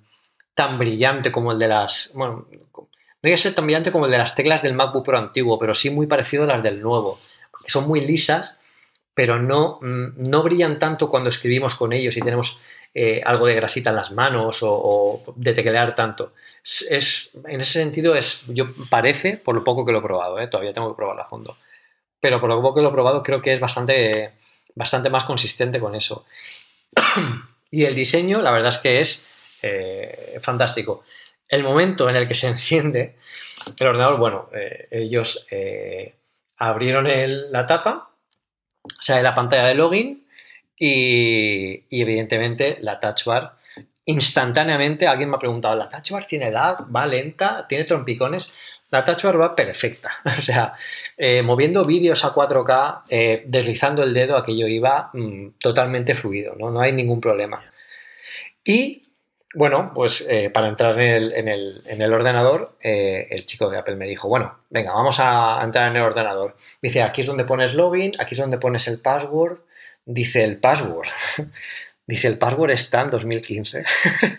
tan 0.54 0.78
brillante 0.78 1.30
como 1.32 1.52
el 1.52 1.58
de 1.58 1.68
las. 1.68 2.12
Bueno, 2.14 2.46
no 2.52 2.86
llega 3.22 3.34
a 3.34 3.38
ser 3.38 3.54
tan 3.54 3.64
brillante 3.64 3.92
como 3.92 4.06
el 4.06 4.12
de 4.12 4.18
las 4.18 4.34
teclas 4.34 4.62
del 4.62 4.74
MacBook 4.74 5.04
Pro 5.04 5.18
antiguo, 5.18 5.58
pero 5.58 5.74
sí 5.74 5.90
muy 5.90 6.06
parecido 6.06 6.44
a 6.44 6.46
las 6.46 6.62
del 6.62 6.80
nuevo. 6.80 7.20
Porque 7.50 7.70
son 7.70 7.86
muy 7.86 8.00
lisas, 8.00 8.58
pero 9.14 9.38
no, 9.38 9.78
mm, 9.82 10.28
no 10.30 10.42
brillan 10.42 10.78
tanto 10.78 11.10
cuando 11.10 11.30
escribimos 11.30 11.74
con 11.74 11.92
ellos 11.92 12.16
y 12.16 12.22
tenemos 12.22 12.60
eh, 12.92 13.22
algo 13.24 13.46
de 13.46 13.54
grasita 13.54 13.90
en 13.90 13.96
las 13.96 14.10
manos 14.10 14.58
o, 14.62 15.22
de 15.36 15.54
teclear 15.54 15.94
tanto. 15.94 16.32
Es, 16.62 17.30
en 17.46 17.60
ese 17.60 17.80
sentido, 17.80 18.16
es, 18.16 18.44
yo 18.48 18.66
parece, 18.90 19.36
por 19.36 19.54
lo 19.54 19.62
poco 19.62 19.84
que 19.84 19.92
lo 19.92 20.00
he 20.00 20.02
probado, 20.02 20.40
¿eh? 20.40 20.48
todavía 20.48 20.72
tengo 20.72 20.90
que 20.90 20.96
probarlo 20.96 21.22
a 21.22 21.28
fondo, 21.28 21.56
pero 22.18 22.40
por 22.40 22.48
lo 22.48 22.60
poco 22.60 22.74
que 22.74 22.82
lo 22.82 22.88
he 22.88 22.92
probado, 22.92 23.22
creo 23.22 23.40
que 23.40 23.52
es 23.52 23.60
bastante, 23.60 24.32
bastante 24.74 25.08
más 25.08 25.24
consistente 25.24 25.78
con 25.78 25.94
eso. 25.94 26.24
Y 27.70 27.84
el 27.84 27.94
diseño, 27.94 28.40
la 28.40 28.50
verdad 28.50 28.70
es 28.70 28.78
que 28.78 29.00
es 29.00 29.26
eh, 29.62 30.38
fantástico. 30.42 31.04
El 31.48 31.62
momento 31.62 32.08
en 32.08 32.16
el 32.16 32.26
que 32.26 32.34
se 32.34 32.48
enciende 32.48 33.16
el 33.78 33.86
ordenador, 33.86 34.18
bueno, 34.18 34.50
eh, 34.54 34.88
ellos 34.90 35.46
eh, 35.50 36.14
abrieron 36.56 37.08
la 37.52 37.66
tapa, 37.66 38.10
sale 39.00 39.22
la 39.22 39.34
pantalla 39.34 39.66
de 39.66 39.74
login 39.74 40.26
y, 40.76 41.84
evidentemente 41.90 42.76
la 42.80 42.98
touch 42.98 43.24
bar 43.26 43.56
instantáneamente 44.06 45.06
alguien 45.06 45.30
me 45.30 45.36
ha 45.36 45.38
preguntado, 45.38 45.76
¿la 45.76 45.88
touch 45.88 46.10
bar 46.10 46.26
tiene 46.26 46.46
edad? 46.46 46.78
¿Va 46.94 47.06
lenta? 47.06 47.66
¿Tiene 47.68 47.84
trompicones? 47.84 48.50
La 48.90 49.04
touch 49.04 49.24
bar 49.24 49.40
va 49.40 49.56
perfecta. 49.56 50.10
O 50.38 50.40
sea, 50.40 50.74
eh, 51.16 51.42
moviendo 51.42 51.84
vídeos 51.84 52.24
a 52.24 52.34
4K, 52.34 53.44
deslizando 53.46 54.02
el 54.02 54.14
dedo, 54.14 54.36
aquello 54.36 54.66
iba 54.66 55.10
mm, 55.12 55.58
totalmente 55.60 56.14
fluido, 56.14 56.54
¿no? 56.58 56.70
no 56.70 56.80
hay 56.80 56.92
ningún 56.92 57.20
problema. 57.20 57.62
Y 58.64 59.02
bueno, 59.52 59.90
pues 59.94 60.26
eh, 60.30 60.48
para 60.50 60.68
entrar 60.68 60.98
en 61.00 61.48
el, 61.48 62.12
ordenador, 62.14 62.76
eh, 62.80 63.26
el 63.30 63.46
chico 63.46 63.68
de 63.68 63.78
Apple 63.78 63.96
me 63.96 64.06
dijo, 64.06 64.28
bueno, 64.28 64.60
venga, 64.70 64.92
vamos 64.92 65.18
a 65.18 65.60
entrar 65.64 65.90
en 65.90 65.96
el 65.96 66.02
ordenador. 66.02 66.56
Dice, 66.80 67.02
aquí 67.02 67.22
es 67.22 67.26
donde 67.26 67.44
pones 67.44 67.74
login, 67.74 68.12
aquí 68.20 68.34
es 68.34 68.40
donde 68.40 68.58
pones 68.58 68.86
el 68.86 69.00
password. 69.00 69.58
Dice 70.04 70.44
el 70.44 70.58
password. 70.58 71.08
Dice, 72.06 72.28
el 72.28 72.38
password 72.38 72.70
está 72.70 73.00
en 73.00 73.10
2015. 73.10 73.84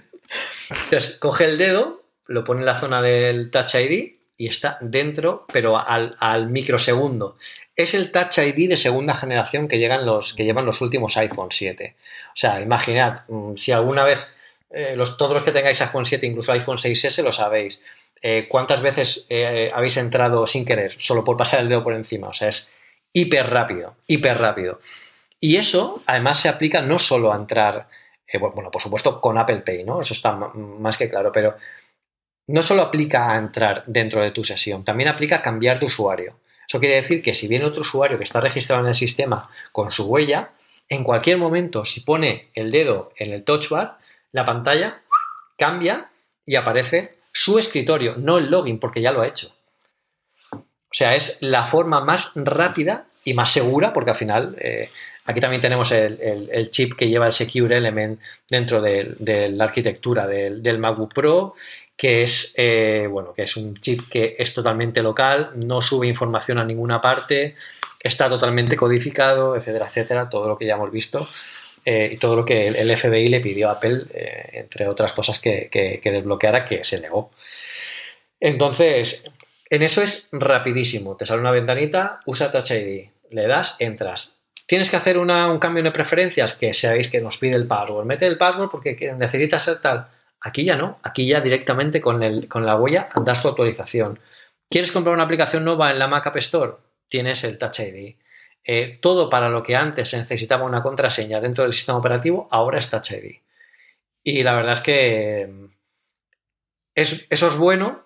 Entonces, 0.69 1.17
coge 1.17 1.45
el 1.45 1.57
dedo, 1.57 2.03
lo 2.27 2.45
pone 2.45 2.61
en 2.61 2.65
la 2.65 2.79
zona 2.79 3.01
del 3.01 3.51
Touch 3.51 3.75
ID 3.75 4.20
y 4.41 4.47
está 4.47 4.79
dentro, 4.81 5.45
pero 5.53 5.77
al, 5.77 6.49
microsegundo. 6.49 7.37
Es 7.75 7.93
el 7.93 8.11
Touch 8.11 8.39
ID 8.39 8.69
de 8.69 8.75
segunda 8.75 9.13
generación 9.13 9.67
que, 9.67 9.77
llegan 9.77 10.03
los, 10.03 10.33
que 10.33 10.45
llevan 10.45 10.65
los 10.65 10.81
últimos 10.81 11.15
iPhone 11.17 11.49
7. 11.51 11.95
O 12.29 12.31
sea, 12.33 12.59
imaginad, 12.59 13.21
mm, 13.27 13.55
si 13.55 13.71
alguna 13.71 14.03
vez 14.03 14.25
eh, 14.71 14.97
todos 15.15 15.35
los 15.35 15.43
que 15.43 15.51
tengáis 15.51 15.79
iPhone 15.81 16.05
7, 16.05 16.25
incluso 16.25 16.53
iPhone 16.53 16.79
6S, 16.79 17.21
lo 17.21 17.31
sabéis. 17.31 17.83
Eh, 18.19 18.47
¿Cuántas 18.49 18.81
veces 18.81 19.27
eh, 19.29 19.67
habéis 19.75 19.97
entrado 19.97 20.47
sin 20.47 20.65
querer, 20.65 20.95
solo 20.97 21.23
por 21.23 21.37
pasar 21.37 21.59
el 21.59 21.69
dedo 21.69 21.83
por 21.83 21.93
encima? 21.93 22.29
O 22.29 22.33
sea, 22.33 22.47
es 22.47 22.71
hiper 23.13 23.47
rápido, 23.47 23.93
hiper 24.07 24.39
rápido. 24.39 24.79
Y 25.39 25.57
eso, 25.57 26.01
además, 26.07 26.39
se 26.39 26.49
aplica 26.49 26.81
no 26.81 26.97
solo 26.97 27.31
a 27.31 27.35
entrar, 27.35 27.87
bueno, 28.39 28.71
por 28.71 28.81
supuesto, 28.81 29.21
con 29.21 29.37
Apple 29.37 29.61
Pay, 29.63 29.83
¿no? 29.83 30.01
Eso 30.01 30.15
está 30.15 30.31
más 30.31 30.97
que 30.97 31.11
claro, 31.11 31.31
pero 31.31 31.57
no 32.47 32.61
solo 32.61 32.81
aplica 32.81 33.31
a 33.31 33.37
entrar 33.37 33.83
dentro 33.87 34.21
de 34.21 34.31
tu 34.31 34.43
sesión, 34.43 34.83
también 34.83 35.09
aplica 35.09 35.37
a 35.37 35.41
cambiar 35.41 35.79
de 35.79 35.85
usuario. 35.85 36.37
Eso 36.67 36.79
quiere 36.79 36.95
decir 36.95 37.21
que 37.21 37.33
si 37.33 37.47
viene 37.47 37.65
otro 37.65 37.81
usuario 37.81 38.17
que 38.17 38.23
está 38.23 38.39
registrado 38.39 38.81
en 38.81 38.87
el 38.87 38.95
sistema 38.95 39.49
con 39.71 39.91
su 39.91 40.05
huella, 40.05 40.51
en 40.89 41.03
cualquier 41.03 41.37
momento, 41.37 41.85
si 41.85 42.01
pone 42.01 42.49
el 42.53 42.71
dedo 42.71 43.11
en 43.17 43.33
el 43.33 43.43
touch 43.43 43.69
bar, 43.69 43.97
la 44.31 44.45
pantalla 44.45 45.01
cambia 45.57 46.09
y 46.45 46.55
aparece 46.55 47.15
su 47.31 47.59
escritorio, 47.59 48.15
no 48.17 48.37
el 48.37 48.49
login, 48.49 48.79
porque 48.79 49.01
ya 49.01 49.11
lo 49.11 49.21
ha 49.21 49.27
hecho. 49.27 49.53
O 50.53 50.93
sea, 50.93 51.15
es 51.15 51.37
la 51.41 51.63
forma 51.63 52.01
más 52.01 52.31
rápida 52.35 53.05
y 53.23 53.33
más 53.33 53.49
segura, 53.49 53.93
porque 53.93 54.09
al 54.09 54.17
final 54.17 54.57
eh, 54.59 54.89
aquí 55.25 55.39
también 55.39 55.61
tenemos 55.61 55.91
el, 55.91 56.69
chip 56.71 56.95
que 56.95 57.07
lleva 57.07 57.27
el 57.27 57.33
Secure 57.33 57.77
Element 57.77 58.19
dentro 58.49 58.81
de, 58.81 59.49
la 59.53 59.63
arquitectura 59.63 60.27
del, 60.27 60.77
MacBook 60.77 61.13
Pro, 61.13 61.55
que 61.95 62.23
es, 62.23 62.53
eh, 62.57 63.07
bueno, 63.09 63.33
que 63.33 63.43
es 63.43 63.57
un 63.57 63.79
chip 63.79 64.09
que 64.09 64.35
es 64.39 64.53
totalmente 64.53 65.03
local, 65.03 65.51
no 65.65 65.81
sube 65.81 66.07
información 66.07 66.59
a 66.59 66.65
ninguna 66.65 66.99
parte, 66.99 67.55
está 67.99 68.29
totalmente 68.29 68.75
codificado, 68.75 69.55
etcétera, 69.55 69.87
etcétera, 69.87 70.29
todo 70.29 70.47
lo 70.47 70.57
que 70.57 70.65
ya 70.65 70.75
hemos 70.75 70.91
visto. 70.91 71.27
Eh, 71.83 72.11
y 72.13 72.17
todo 72.17 72.35
lo 72.35 72.45
que 72.45 72.67
el 72.67 72.95
FBI 72.95 73.29
le 73.29 73.39
pidió 73.39 73.69
a 73.69 73.73
Apple, 73.73 74.03
eh, 74.13 74.49
entre 74.53 74.87
otras 74.87 75.13
cosas 75.13 75.39
que, 75.39 75.99
desbloqueara, 76.03 76.63
que 76.63 76.83
se 76.83 76.99
negó. 76.99 77.31
Entonces, 78.39 79.23
en 79.69 79.81
eso 79.81 80.03
es 80.03 80.29
rapidísimo. 80.31 81.15
Te 81.15 81.25
sale 81.25 81.41
una 81.41 81.51
ventanita, 81.51 82.19
usa 82.25 82.51
Touch 82.51 82.71
ID, 82.71 83.09
le 83.31 83.47
das, 83.47 83.77
entras. 83.79 84.35
Tienes 84.67 84.89
que 84.89 84.97
hacer 84.97 85.17
un 85.17 85.59
cambio 85.59 85.83
de 85.83 85.91
preferencias, 85.91 86.53
que 86.53 86.73
sabéis 86.73 87.09
que 87.09 87.19
nos 87.19 87.37
pide 87.39 87.55
el 87.55 87.67
password. 87.67 88.05
Mete 88.05 88.27
el 88.27 88.37
password 88.37 88.69
porque 88.69 89.13
necesitas 89.17 89.63
ser 89.63 89.81
tal. 89.81 90.07
Aquí 90.41 90.65
ya 90.65 90.75
no, 90.75 90.99
aquí 91.03 91.27
ya 91.27 91.39
directamente 91.39 92.01
con, 92.01 92.23
el, 92.23 92.47
con 92.47 92.65
la 92.65 92.75
huella 92.75 93.09
das 93.23 93.41
tu 93.41 93.47
actualización. 93.47 94.19
¿Quieres 94.69 94.91
comprar 94.91 95.13
una 95.13 95.23
aplicación 95.23 95.63
nueva 95.63 95.91
en 95.91 95.99
la 95.99 96.07
Mac 96.07 96.25
App 96.27 96.37
Store? 96.37 96.73
Tienes 97.07 97.43
el 97.43 97.57
Touch 97.57 97.79
ID. 97.79 98.15
Eh, 98.63 98.99
todo 99.01 99.29
para 99.29 99.49
lo 99.49 99.63
que 99.63 99.75
antes 99.75 100.09
se 100.09 100.17
necesitaba 100.17 100.65
una 100.65 100.83
contraseña 100.83 101.41
dentro 101.41 101.63
del 101.63 101.73
sistema 101.73 101.97
operativo, 101.97 102.47
ahora 102.51 102.79
está 102.79 103.01
Touch 103.01 103.21
Y 104.23 104.43
la 104.43 104.55
verdad 104.55 104.73
es 104.73 104.81
que 104.81 105.71
eso 106.95 107.47
es 107.47 107.57
bueno, 107.57 108.03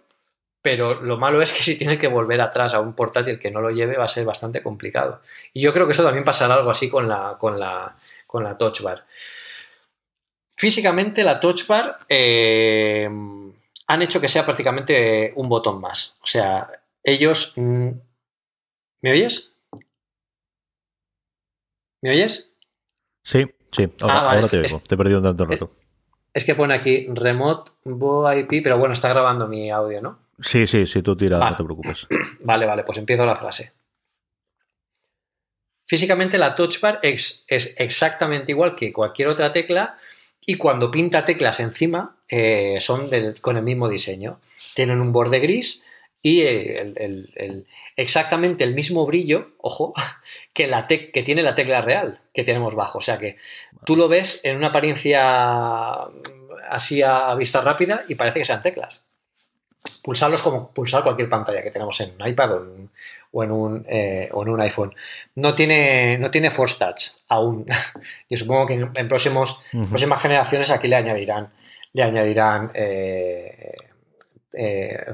pero 0.62 1.02
lo 1.02 1.18
malo 1.18 1.42
es 1.42 1.54
que 1.54 1.64
si 1.64 1.78
tienes 1.78 2.00
que 2.00 2.08
volver 2.08 2.42
atrás 2.42 2.74
a 2.74 2.80
un 2.80 2.94
portátil 2.94 3.40
que 3.40 3.52
no 3.52 3.62
lo 3.62 3.70
lleve 3.70 3.98
va 3.98 4.06
a 4.06 4.10
ser 4.10 4.26
bastante 4.26 4.64
complicado. 4.64 5.22
Y 5.54 5.62
yo 5.62 5.72
creo 5.72 5.86
que 5.86 5.92
eso 5.92 6.04
también 6.04 6.26
pasará 6.26 6.56
algo 6.56 6.72
así 6.72 6.90
con 6.90 7.08
la, 7.08 7.38
con 7.40 7.60
la, 7.60 7.96
con 8.26 8.44
la 8.44 8.58
Touch 8.58 8.82
Bar. 8.82 9.06
Físicamente 10.56 11.24
la 11.24 11.40
Touch 11.40 11.68
Bar 11.68 12.00
eh, 12.08 13.10
han 13.88 14.02
hecho 14.02 14.22
que 14.22 14.28
sea 14.28 14.46
prácticamente 14.46 15.34
un 15.36 15.50
botón 15.50 15.82
más. 15.82 16.18
O 16.22 16.28
sea, 16.28 16.70
ellos... 17.04 17.54
Mm, 17.56 17.90
¿Me 19.02 19.12
oyes? 19.12 19.52
¿Me 22.02 22.12
oyes? 22.12 22.52
Sí, 23.24 23.46
sí, 23.72 23.92
ahora, 24.02 24.32
ah, 24.32 24.48
te 24.48 24.60
oigo. 24.60 24.80
te 24.80 24.96
he 24.96 24.98
perdido 24.98 25.20
un 25.20 25.26
tanto 25.26 25.46
rato. 25.46 25.72
Es 26.34 26.44
que 26.44 26.56
pone 26.56 26.74
aquí 26.74 27.08
Remote 27.10 27.72
VoIP, 27.84 28.64
pero 28.64 28.78
bueno, 28.78 28.94
está 28.94 29.10
grabando 29.10 29.48
mi 29.48 29.70
audio, 29.72 30.02
¿no? 30.02 30.20
Sí, 30.42 30.68
sí, 30.68 30.86
sí, 30.86 31.02
tú 31.02 31.16
tira, 31.16 31.40
no 31.40 31.56
te 31.56 31.64
preocupes. 31.64 32.08
Vale, 32.42 32.66
vale, 32.66 32.84
pues 32.84 32.98
empiezo 32.98 33.26
la 33.26 33.36
frase. 33.36 33.72
Físicamente 35.88 36.38
la 36.38 36.56
touch 36.56 36.80
bar 36.82 37.00
es, 37.04 37.46
exactamente 37.48 38.52
igual 38.52 38.76
que 38.76 38.92
cualquier 38.92 39.28
otra 39.28 39.52
tecla 39.52 39.98
y 40.46 40.58
cuando 40.58 40.92
pinta 40.92 41.26
teclas 41.26 41.60
encima 41.60 42.18
eh, 42.30 42.78
son 42.80 43.10
con 43.42 43.58
el 43.58 43.64
mismo 43.64 43.90
diseño. 43.90 44.40
Tienen 44.76 45.02
un 45.02 45.12
borde 45.12 45.40
gris 45.40 45.84
y 46.22 46.44
exactamente 47.96 48.64
el 48.64 48.74
mismo 48.74 49.06
brillo, 49.06 49.52
ojo, 49.60 49.94
que, 50.54 50.68
la 50.68 50.88
que 50.88 51.24
tiene 51.24 51.44
la 51.44 51.56
tecla 51.56 51.82
real 51.82 52.22
que 52.34 52.44
tenemos 52.44 52.76
bajo. 52.76 53.00
O 53.00 53.02
sea 53.02 53.18
que 53.18 53.38
tú 53.86 53.96
lo 53.96 54.08
ves 54.08 54.42
en 54.44 54.58
una 54.58 54.68
apariencia 54.68 56.08
así 56.70 57.02
a 57.02 57.34
vista 57.36 57.62
rápida 57.62 58.04
y 58.08 58.16
parece 58.16 58.40
que 58.40 58.46
sean 58.46 58.62
teclas. 58.62 59.04
Pulsarlos 60.04 60.42
como 60.42 60.72
pulsar 60.72 61.04
cualquier 61.04 61.30
pantalla 61.30 61.62
que 61.62 61.70
tenemos 61.70 62.00
en 62.02 62.16
un 62.20 62.28
iPad 62.28 62.54
o 62.54 62.58
en, 62.58 62.90
un, 63.52 63.86
eh, 63.90 64.30
o 64.32 64.44
en 64.44 64.50
un, 64.50 64.62
iPhone. 64.62 64.96
No 65.36 65.56
tiene, 65.56 66.18
no 66.18 66.32
tiene 66.32 66.52
Force 66.52 66.78
Touch 66.80 67.18
aún. 67.28 67.66
Yo 68.30 68.38
supongo 68.38 68.68
que 68.68 68.74
en, 68.74 69.08
próximos, 69.08 69.60
próximas 69.90 70.22
generaciones 70.22 70.72
aquí 70.72 70.88
le 70.88 70.96
añadirán, 70.96 71.50
le 71.94 72.04
añadirán 72.04 72.72
eh, 72.74 73.76
eh, 74.54 75.06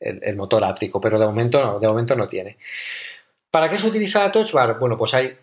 el, 0.00 0.36
motor 0.36 0.64
áptico, 0.64 1.00
pero 1.00 1.18
de 1.18 1.26
momento 1.26 1.60
no, 1.60 1.80
de 1.80 1.88
momento 1.88 2.14
no 2.14 2.28
tiene. 2.28 2.56
¿Para 3.50 3.68
qué 3.68 3.78
se 3.78 3.88
utiliza 3.88 4.20
la 4.20 4.32
Touch 4.32 4.52
Bar? 4.52 4.78
Bueno, 4.78 4.96
pues 4.96 5.14
hay 5.14 5.36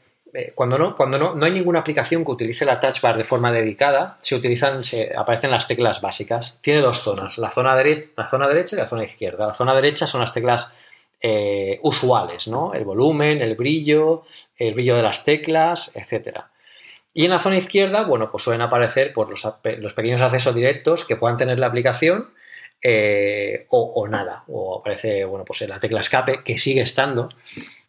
cuando 0.54 0.78
no, 0.78 0.96
cuando 0.96 1.18
no, 1.18 1.36
no 1.36 1.46
hay 1.46 1.52
ninguna 1.52 1.80
aplicación 1.80 2.26
que 2.26 2.32
utilice 2.32 2.66
la 2.66 2.80
touch 2.80 3.02
bar 3.02 3.18
de 3.18 3.24
forma 3.24 3.52
dedicada, 3.52 4.18
se 4.22 4.36
utilizan, 4.36 4.84
se 4.84 5.14
aparecen 5.16 5.52
las 5.52 5.68
teclas 5.68 6.02
básicas. 6.02 6.60
Tiene 6.62 6.82
dos 6.82 7.00
zonas, 7.00 7.38
la 7.38 7.52
zona, 7.52 7.76
derecha, 7.76 8.10
la 8.18 8.28
zona 8.28 8.48
derecha 8.48 8.76
y 8.76 8.80
la 8.80 8.88
zona 8.88 9.06
izquierda. 9.06 9.48
La 9.48 9.54
zona 9.54 9.74
derecha 9.74 10.06
son 10.06 10.22
las 10.22 10.34
teclas 10.34 10.74
eh, 11.28 11.80
usuales, 11.82 12.48
¿no? 12.48 12.76
El 12.76 12.86
volumen, 12.86 13.42
el 13.42 13.56
brillo, 13.56 14.26
el 14.58 14.76
brillo 14.76 14.96
de 14.96 15.02
las 15.02 15.24
teclas, 15.24 15.92
etc. 15.96 16.42
Y 17.16 17.26
en 17.26 17.32
la 17.32 17.40
zona 17.40 17.58
izquierda, 17.58 18.04
bueno, 18.04 18.30
pues 18.30 18.44
suelen 18.44 18.62
aparecer 18.62 19.12
pues, 19.12 19.30
los, 19.30 19.94
pequeños 19.96 20.22
accesos 20.22 20.54
directos 20.54 21.04
que 21.04 21.16
puedan 21.16 21.36
tener 21.36 21.58
la 21.58 21.66
aplicación 21.66 22.30
eh, 22.80 23.66
o, 23.70 24.08
nada, 24.08 24.44
o 24.50 24.78
aparece, 24.78 25.26
bueno, 25.26 25.46
pues 25.46 25.68
la 25.68 25.80
tecla 25.80 26.02
escape, 26.02 26.44
que 26.44 26.60
sigue 26.60 26.82
estando. 26.82 27.28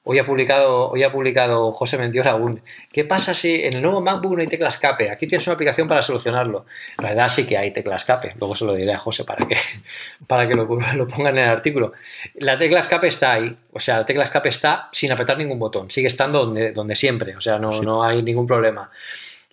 Hoy 0.09 0.21
ha 0.21 0.25
publicado, 0.25 0.89
hoy 0.91 1.03
ha 1.03 1.11
publicado 1.11 1.73
José 1.73 1.99
Mendiola 1.99 2.37
un 2.37 2.63
¿qué 2.93 3.05
pasa 3.05 3.35
si 3.35 3.65
en 3.65 3.75
el 3.75 3.83
nuevo 3.83 4.01
MacBook 4.01 4.37
no 4.37 4.41
hay 4.41 4.47
tecla 4.47 4.69
escape? 4.69 5.11
Aquí 5.11 5.27
tienes 5.27 5.45
una 5.49 5.55
aplicación 5.55 5.89
para 5.89 6.01
solucionarlo. 6.01 6.65
La 6.99 7.09
verdad 7.09 7.29
sí 7.29 7.45
que 7.45 7.59
hay 7.59 7.73
tecla 7.73 7.97
escape, 7.97 8.33
luego 8.39 8.55
se 8.55 8.65
lo 8.67 8.77
diré 8.77 8.93
a 8.93 8.99
José 8.99 9.25
para 9.25 9.45
que, 9.45 9.57
para 10.29 10.47
que 10.47 10.55
lo, 10.55 10.65
lo 10.95 11.09
pongan 11.09 11.37
en 11.37 11.43
el 11.43 11.51
artículo. 11.51 11.93
La 12.37 12.57
tecla 12.57 12.79
escape 12.79 13.09
está 13.09 13.33
ahí, 13.33 13.57
o 13.73 13.81
sea, 13.81 13.99
la 13.99 14.07
tecla 14.07 14.23
escape 14.23 14.49
está 14.49 14.89
sin 14.93 15.11
apretar 15.11 15.39
ningún 15.39 15.59
botón, 15.59 15.91
sigue 15.91 16.07
estando 16.07 16.47
donde, 16.47 16.71
donde 16.71 16.95
siempre, 16.95 17.35
o 17.35 17.41
sea, 17.41 17.59
no, 17.59 17.83
no 17.83 18.05
hay 18.05 18.23
ningún 18.23 18.47
problema. 18.47 18.89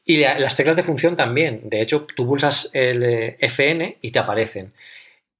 Y 0.06 0.18
las 0.18 0.56
teclas 0.56 0.76
de 0.76 0.84
función 0.84 1.16
también. 1.16 1.62
De 1.64 1.82
hecho, 1.82 2.06
tú 2.16 2.28
pulsas 2.28 2.70
el 2.74 3.02
eh, 3.02 3.38
FN 3.40 3.98
y 4.02 4.12
te 4.12 4.20
aparecen. 4.20 4.72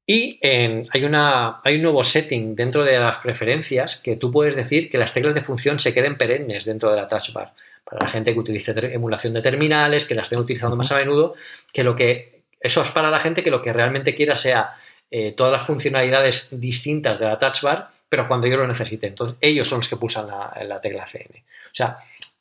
Y 0.06 0.40
hay, 0.44 1.04
una, 1.06 1.62
hay 1.64 1.76
un 1.76 1.84
nuevo 1.84 2.04
setting 2.04 2.56
dentro 2.56 2.84
de 2.84 3.00
las 3.00 3.18
preferencias 3.18 3.98
que 3.98 4.18
tú 4.18 4.32
puedes 4.32 4.56
decir 4.56 4.90
que 4.90 4.98
las 4.98 5.14
teclas 5.14 5.34
de 5.34 5.42
función 5.42 5.80
se 5.80 5.94
queden 5.94 6.18
perennes 6.18 6.66
dentro 6.66 6.92
de 6.92 6.98
la 6.98 7.08
touch 7.08 7.32
bar. 7.32 7.54
Para 7.86 8.06
la 8.06 8.10
gente 8.10 8.34
que 8.34 8.40
utilice 8.40 8.74
emulación 8.94 9.34
de 9.34 9.42
terminales, 9.42 10.06
que 10.06 10.16
las 10.16 10.24
estén 10.24 10.40
utilizando 10.40 10.76
más 10.76 10.92
a 10.92 10.98
menudo, 10.98 11.36
que 11.72 11.84
lo 11.84 11.96
que 11.96 12.44
Eso 12.60 12.82
es 12.82 12.92
para 12.92 13.10
la 13.10 13.20
gente 13.20 13.44
que 13.44 13.52
lo 13.52 13.62
que 13.62 13.74
realmente 13.74 14.14
quiera 14.16 14.36
sea 14.36 14.76
eh, 15.12 15.32
todas 15.32 15.52
las 15.52 15.64
funcionalidades 15.64 16.50
distintas 16.60 17.20
de 17.20 17.26
la 17.26 17.40
touch 17.40 17.62
bar, 17.62 17.92
pero 18.10 18.28
cuando 18.28 18.48
yo 18.48 18.58
lo 18.58 18.68
necesite. 18.68 19.08
Entonces, 19.08 19.38
ellos 19.40 19.68
son 19.68 19.80
los 19.80 19.90
que 19.90 19.98
pulsan 19.98 20.28
la, 20.28 20.54
la 20.66 20.82
tecla 20.82 21.06
CM. 21.06 21.44
O 21.66 21.76
sea, 21.76 21.98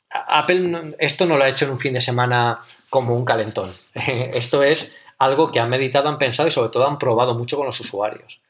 Apple 0.09 0.95
esto 0.99 1.25
no 1.25 1.37
lo 1.37 1.43
ha 1.43 1.49
hecho 1.49 1.65
en 1.65 1.71
un 1.71 1.79
fin 1.79 1.93
de 1.93 2.01
semana 2.01 2.59
como 2.89 3.15
un 3.15 3.25
calentón. 3.25 3.69
esto 3.93 4.63
es 4.63 4.93
algo 5.17 5.51
que 5.51 5.59
han 5.59 5.69
meditado, 5.69 6.09
han 6.09 6.17
pensado 6.17 6.47
y 6.47 6.51
sobre 6.51 6.69
todo 6.69 6.87
han 6.87 6.99
probado 6.99 7.33
mucho 7.33 7.57
con 7.57 7.65
los 7.65 7.79
usuarios. 7.79 8.41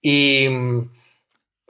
Y 0.00 0.48
mm, 0.48 0.90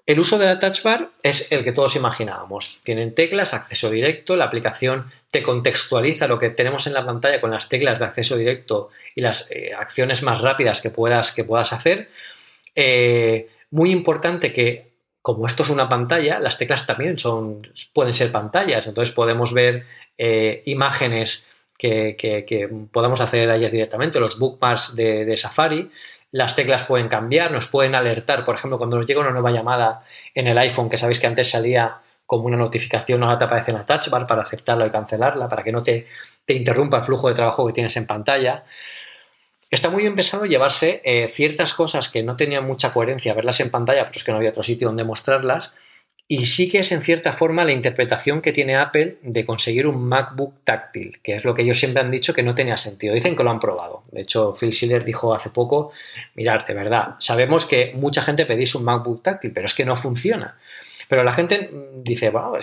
el 0.07 0.20
uso 0.20 0.39
de 0.39 0.47
la 0.47 0.59
touch 0.59 0.83
bar 0.85 1.11
es 1.22 1.51
el 1.51 1.64
que 1.64 1.72
todos 1.72 1.97
imaginábamos. 1.97 2.79
Tienen 2.85 3.14
teclas, 3.14 3.55
acceso 3.55 3.91
directo, 3.91 4.37
la 4.37 4.45
aplicación 4.45 5.11
te 5.33 5.43
contextualiza 5.43 6.29
lo 6.29 6.39
que 6.39 6.51
tenemos 6.51 6.87
en 6.87 6.95
la 6.95 7.05
pantalla 7.05 7.41
con 7.41 7.51
las 7.51 7.68
teclas 7.68 7.99
de 7.99 8.05
acceso 8.05 8.37
directo 8.37 8.91
y 9.16 9.20
las 9.20 9.51
eh, 9.51 9.72
acciones 9.77 10.22
más 10.22 10.41
rápidas 10.41 10.81
que 10.81 10.91
puedas, 10.91 11.33
que 11.33 11.43
puedas 11.43 11.72
hacer. 11.72 12.09
Eh, 12.77 13.49
muy 13.70 13.91
importante 13.91 14.53
que, 14.53 14.93
como 15.20 15.47
esto 15.47 15.64
es 15.64 15.70
una 15.70 15.89
pantalla, 15.89 16.39
las 16.39 16.57
teclas 16.57 16.87
también 16.87 17.18
son, 17.18 17.66
pueden 17.93 18.14
ser 18.14 18.31
pantallas, 18.31 18.87
entonces 18.87 19.12
podemos 19.12 19.53
ver 19.53 19.87
eh, 20.16 20.62
imágenes 20.66 21.47
que, 21.79 22.68
podamos 22.93 23.20
hacer 23.20 23.51
a 23.51 23.57
ellas 23.57 23.72
directamente, 23.72 24.20
los 24.20 24.39
bookmarks 24.39 24.95
de 24.95 25.37
Safari 25.37 25.91
las 26.33 26.57
teclas 26.57 26.85
pueden 26.85 27.09
cambiar, 27.09 27.51
nos 27.51 27.68
pueden 27.68 27.95
alertar, 27.95 28.45
por 28.45 28.57
ejemplo, 28.57 28.79
cuando 28.79 28.99
nos 28.99 29.07
llega 29.07 29.20
una 29.20 29.31
nueva 29.31 29.51
llamada 29.51 30.03
en 30.35 30.47
el 30.47 30.59
iPhone, 30.59 30.89
que 30.89 30.99
sabéis 30.99 31.18
que 31.18 31.27
antes 31.27 31.51
salía 31.51 31.99
como 32.27 32.45
una 32.45 32.57
notificación, 32.57 33.22
ahora 33.22 33.39
te 33.39 33.45
aparece 33.45 33.70
en 33.70 33.79
la 33.79 33.87
touch 33.87 34.11
bar 34.11 34.27
para 34.27 34.43
aceptarla 34.43 34.87
y 34.87 34.91
cancelarla, 34.91 35.49
para 35.49 35.62
que 35.62 35.72
no 35.72 35.83
te, 35.83 36.07
te 36.45 36.55
interrumpa 36.55 36.99
el 36.99 37.05
flujo 37.05 37.29
de 37.29 37.35
trabajo 37.35 37.66
que 37.66 37.72
tienes 37.72 37.97
en 37.97 38.07
pantalla. 38.07 38.64
Está 39.70 39.89
muy 39.89 40.05
empezado 40.05 40.45
a 40.45 40.47
llevarse 40.47 41.01
eh, 41.05 41.27
ciertas 41.29 41.74
cosas 41.74 42.09
que 42.09 42.22
no 42.22 42.37
tenían 42.37 42.66
mucha 42.66 42.93
coherencia 42.93 43.33
verlas 43.33 43.61
en 43.61 43.70
pantalla, 43.70 44.05
pero 44.07 44.18
es 44.18 44.24
que 44.24 44.33
no 44.33 44.39
había 44.39 44.51
otro 44.51 44.62
sitio 44.62 44.89
donde 44.89 45.05
mostrarlas, 45.05 45.74
y 46.29 46.47
sí 46.47 46.68
que 46.68 46.81
es 46.81 46.91
en 46.91 47.03
cierta 47.03 47.33
forma 47.33 47.64
la 47.64 47.72
interpretación 47.72 48.43
que 48.43 48.53
tiene 48.53 48.77
Apple 48.77 49.18
de 49.22 49.45
conseguir 49.45 49.87
un 49.87 50.09
MacBook 50.09 50.64
táctil, 50.64 51.20
que 51.22 51.37
es 51.37 51.45
lo 51.45 51.55
que 51.55 51.62
ellos 51.62 51.79
siempre 51.79 52.03
han 52.03 52.11
dicho 52.11 52.35
que 52.35 52.43
no 52.43 52.55
tenía 52.55 52.77
sentido. 52.77 53.14
Dicen 53.14 53.37
que 53.37 53.45
lo 53.45 53.51
han 53.51 53.61
probado. 53.61 54.03
De 54.11 54.22
hecho, 54.22 54.53
Phil 54.59 54.72
Schiller 54.72 55.05
dijo 55.05 55.33
hace 55.33 55.51
poco, 55.51 55.93
mirar, 56.35 56.66
de 56.66 56.74
verdad, 56.74 57.14
sabemos 57.20 57.64
que 57.64 57.93
mucha 57.95 58.22
gente 58.22 58.45
pedís 58.45 58.74
un 58.74 58.85
MacBook 58.85 59.22
táctil, 59.22 59.53
pero 59.53 59.66
es 59.66 59.74
que 59.74 59.85
no 59.85 59.97
funciona. 59.97 60.57
Pero 61.09 61.22
la 61.22 61.33
gente 61.33 61.70
dice, 62.03 62.31
bueno, 62.31 62.55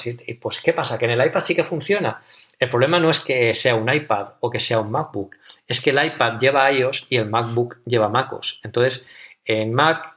pues 0.41 0.61
¿qué 0.61 0.73
pasa? 0.73 0.97
Que 0.97 1.05
en 1.05 1.11
el 1.11 1.25
iPad 1.25 1.41
sí 1.41 1.55
que 1.55 1.63
funciona. 1.63 2.21
El 2.59 2.69
problema 2.69 2.99
no 2.99 3.09
es 3.09 3.21
que 3.21 3.53
sea 3.53 3.75
un 3.75 3.91
iPad 3.91 4.33
o 4.41 4.49
que 4.49 4.59
sea 4.59 4.81
un 4.81 4.91
MacBook, 4.91 5.37
es 5.67 5.79
que 5.79 5.91
el 5.91 6.05
iPad 6.05 6.39
lleva 6.39 6.71
iOS 6.71 7.07
y 7.09 7.15
el 7.15 7.29
MacBook 7.29 7.77
lleva 7.85 8.09
MacOS. 8.09 8.59
Entonces, 8.63 9.05
en 9.45 9.73
Mac 9.73 10.12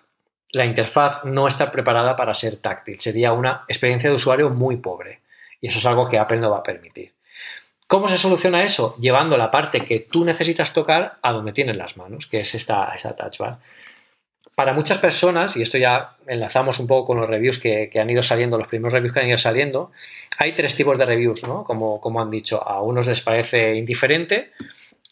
la 0.57 0.67
interfaz 0.67 1.25
no 1.25 1.47
está 1.47 1.71
preparada 1.71 2.17
para 2.17 2.35
ser 2.35 2.57
táctil. 2.57 3.01
Sería 3.01 3.33
una 3.33 3.65
experiencia 3.69 4.11
de 4.11 4.17
usuario 4.17 4.51
muy 4.51 4.77
pobre. 4.77 5.21
Y 5.61 5.69
eso 5.69 5.79
es 5.79 5.87
algo 5.87 6.09
que 6.09 6.19
Apple 6.19 6.39
no 6.39 6.51
va 6.51 6.59
a 6.59 6.63
permitir. 6.63 7.13
¿Cómo 7.87 8.09
se 8.09 8.19
soluciona 8.19 8.65
eso? 8.65 8.97
Llevando 8.99 9.37
la 9.37 9.51
parte 9.51 9.81
que 9.81 10.01
tú 10.01 10.25
necesitas 10.25 10.75
tocar 10.75 11.19
a 11.23 11.33
donde 11.33 11.53
tienes 11.53 11.77
las 11.77 11.97
manos, 11.97 12.27
que 12.27 12.41
es 12.41 12.55
esta, 12.55 12.93
esa 12.97 13.15
touch 13.15 13.39
bar. 13.39 13.59
Para 14.57 14.73
muchas 14.73 14.99
personas, 14.99 15.57
y 15.57 15.63
esto 15.63 15.79
ya 15.79 16.17
enlazamos 16.27 16.81
un 16.81 16.87
poco 16.87 17.09
con 17.09 17.21
los 17.21 17.29
reviews 17.29 17.59
que, 17.59 17.91
han 18.01 18.11
ido 18.11 18.23
saliendo, 18.23 18.59
los 18.59 18.69
primeros 18.69 18.93
reviews 18.93 19.13
que 19.13 19.21
han 19.21 19.29
ido 19.29 19.39
saliendo, 19.39 19.93
hay 20.39 20.53
tres 20.53 20.75
tipos 20.75 20.99
de 20.99 21.05
reviews, 21.05 21.45
¿no? 21.45 21.63
Como, 21.63 22.01
como 22.01 22.21
han 22.21 22.29
dicho, 22.29 22.67
a 22.67 22.81
unos 22.81 23.07
les 23.07 23.21
parece 23.21 23.77
indiferente, 23.77 24.53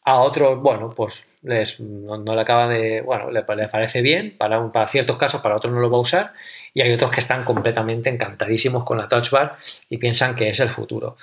a 0.04 0.20
otros, 0.20 0.60
bueno, 0.60 0.90
pues 0.90 1.26
les, 1.42 1.80
no, 1.80 2.34
le 2.34 2.40
acaba 2.40 2.68
de, 2.68 3.00
bueno, 3.00 3.30
le, 3.30 3.42
parece 3.42 4.02
bien, 4.02 4.36
para, 4.36 4.70
para 4.70 4.86
ciertos 4.86 5.16
casos, 5.16 5.40
para 5.40 5.56
otros 5.56 5.72
no 5.72 5.80
lo 5.80 5.90
va 5.90 5.96
a 5.96 6.02
usar, 6.02 6.32
y 6.74 6.82
hay 6.82 6.92
otros 6.92 7.10
que 7.10 7.20
están 7.20 7.42
completamente 7.42 8.10
encantadísimos 8.10 8.84
con 8.84 8.98
la 8.98 9.08
touch 9.08 9.30
bar 9.30 9.56
y 9.88 9.96
piensan 9.96 10.36
que 10.36 10.50
es 10.50 10.60
el 10.60 10.68
futuro. 10.68 11.16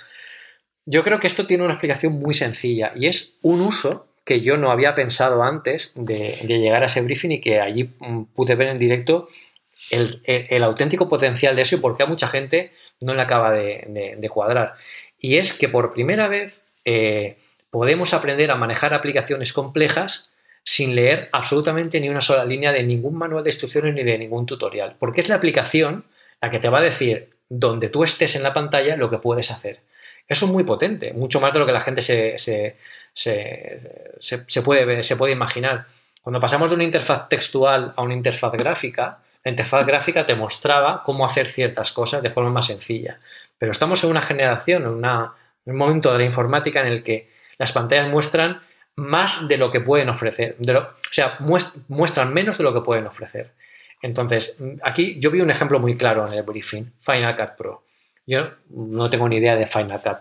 Yo 0.86 1.04
creo 1.04 1.20
que 1.20 1.28
esto 1.28 1.46
tiene 1.46 1.64
una 1.64 1.74
explicación 1.74 2.14
muy 2.14 2.34
sencilla 2.34 2.92
y 2.96 3.06
es 3.06 3.38
un 3.44 3.62
uso 3.62 4.08
que 4.26 4.42
yo 4.42 4.58
no 4.58 4.72
había 4.72 4.96
pensado 4.96 5.44
antes 5.44 5.94
de, 5.96 6.34
llegar 6.48 6.84
a 6.84 6.88
ese 6.88 7.02
briefing 7.02 7.32
y 7.32 7.42
que 7.42 7.60
allí 7.60 7.90
mm, 8.00 8.24
pude 8.36 8.56
ver 8.56 8.70
en 8.70 8.80
directo 8.80 9.28
el, 9.90 10.64
auténtico 10.64 11.10
potencial 11.10 11.56
de 11.56 11.64
eso 11.64 11.76
y 11.76 11.80
por 11.80 11.98
qué 11.98 12.04
a 12.04 12.08
mucha 12.08 12.28
gente 12.28 12.72
no 13.00 13.14
le 13.14 13.22
acaba 13.22 13.52
de, 13.52 14.30
cuadrar. 14.32 14.76
Y 15.20 15.38
es 15.38 15.58
que 15.58 15.70
por 15.70 15.94
primera 15.94 16.28
vez 16.28 16.68
eh, 16.86 17.38
podemos 17.72 18.13
aprender 18.13 18.51
a 18.51 18.55
manejar 18.55 18.93
aplicaciones 18.93 19.53
complejas 19.53 20.30
sin 20.63 20.93
leer 20.93 21.30
absolutamente 21.32 21.99
ni 21.99 22.09
una 22.09 22.22
sola 22.22 22.45
línea 22.45 22.72
de 22.72 22.84
ningún 22.84 23.17
manual 23.17 23.43
de 23.43 23.49
instrucciones 23.49 23.95
ni 23.95 24.03
de 24.03 24.17
ningún 24.17 24.45
tutorial, 24.45 24.95
porque 24.99 25.22
es 25.22 25.30
la 25.30 25.36
aplicación 25.36 26.05
la 26.39 26.51
que 26.51 26.59
te 26.59 26.69
va 26.69 26.80
a 26.80 26.84
decir 26.84 27.30
donde 27.49 27.89
tú 27.89 28.03
estés 28.03 28.36
en 28.36 28.43
la 28.43 28.53
pantalla 28.53 28.95
lo 28.95 29.09
que 29.09 29.17
puedes 29.17 29.49
hacer. 29.51 29.80
Eso 30.28 30.45
es 30.45 30.51
muy 30.51 30.63
potente, 30.63 31.13
mucho 31.13 31.41
más 31.41 31.51
de 31.53 31.59
lo 31.59 31.65
que 31.65 31.72
la 31.72 31.82
gente 31.82 32.01
se, 32.01 32.38
se, 32.38 32.76
puede, 34.63 35.03
se 35.03 35.15
puede 35.15 35.34
imaginar. 35.34 35.88
Cuando 36.22 36.39
pasamos 36.39 36.69
de 36.69 36.76
una 36.76 36.84
interfaz 36.84 37.28
textual 37.28 37.93
a 37.95 38.01
una 38.01 38.13
interfaz 38.13 38.53
gráfica, 38.53 39.19
la 39.43 39.51
interfaz 39.51 39.86
gráfica 39.86 40.24
te 40.24 40.36
mostraba 40.36 41.03
cómo 41.03 41.26
hacer 41.26 41.47
ciertas 41.47 41.91
cosas 41.91 42.22
de 42.22 42.30
forma 42.30 42.51
más 42.51 42.67
sencilla. 42.67 43.19
Pero 43.57 43.72
estamos 43.72 44.03
en 44.03 44.11
una 44.11 44.22
generación, 44.22 44.84
en, 44.84 45.03
en 45.03 45.72
un 45.74 45.78
momento 45.78 46.11
de 46.11 46.19
la 46.19 46.26
informática 46.26 46.82
en 46.82 46.88
el 46.88 47.03
que 47.03 47.31
las 47.62 47.74
pantallas 47.74 48.09
muestran 48.09 48.59
más 48.95 49.47
de 49.47 49.57
lo 49.57 49.70
que 49.70 49.82
pueden 49.82 50.09
ofrecer, 50.09 50.57
o 50.59 50.89
sea, 51.12 51.38
muestran 51.88 52.34
menos 52.34 52.57
de 52.57 52.64
lo 52.64 52.74
que 52.74 52.82
pueden 52.82 53.05
ofrecer. 53.05 53.51
Entonces, 54.01 54.55
aquí 54.82 55.20
yo 55.20 55.30
vi 55.30 55.41
un 55.41 55.51
ejemplo 55.51 55.80
muy 55.80 55.95
claro 55.95 56.28
en 56.28 56.34
el 56.34 56.41
briefing, 56.41 56.91
Final 57.01 57.36
Cut 57.36 57.51
Pro. 57.55 57.84
Yo 58.26 58.49
no 58.72 59.12
tengo 59.12 59.30
ni 59.30 59.36
idea 59.36 59.55
de 59.55 59.68
Final 59.68 60.01
Cut 60.01 60.18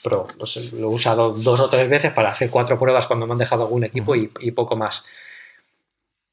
Pro, 0.00 0.28
lo 0.38 0.46
he 0.78 0.94
usado 0.94 1.32
dos 1.32 1.58
o 1.58 1.68
tres 1.68 1.90
veces 1.90 2.12
para 2.12 2.28
hacer 2.28 2.50
cuatro 2.50 2.78
pruebas 2.78 3.08
cuando 3.08 3.26
me 3.26 3.32
han 3.32 3.38
dejado 3.38 3.64
algún 3.64 3.82
equipo 3.82 4.14
y, 4.14 4.28
poco 4.52 4.76
más. 4.76 5.04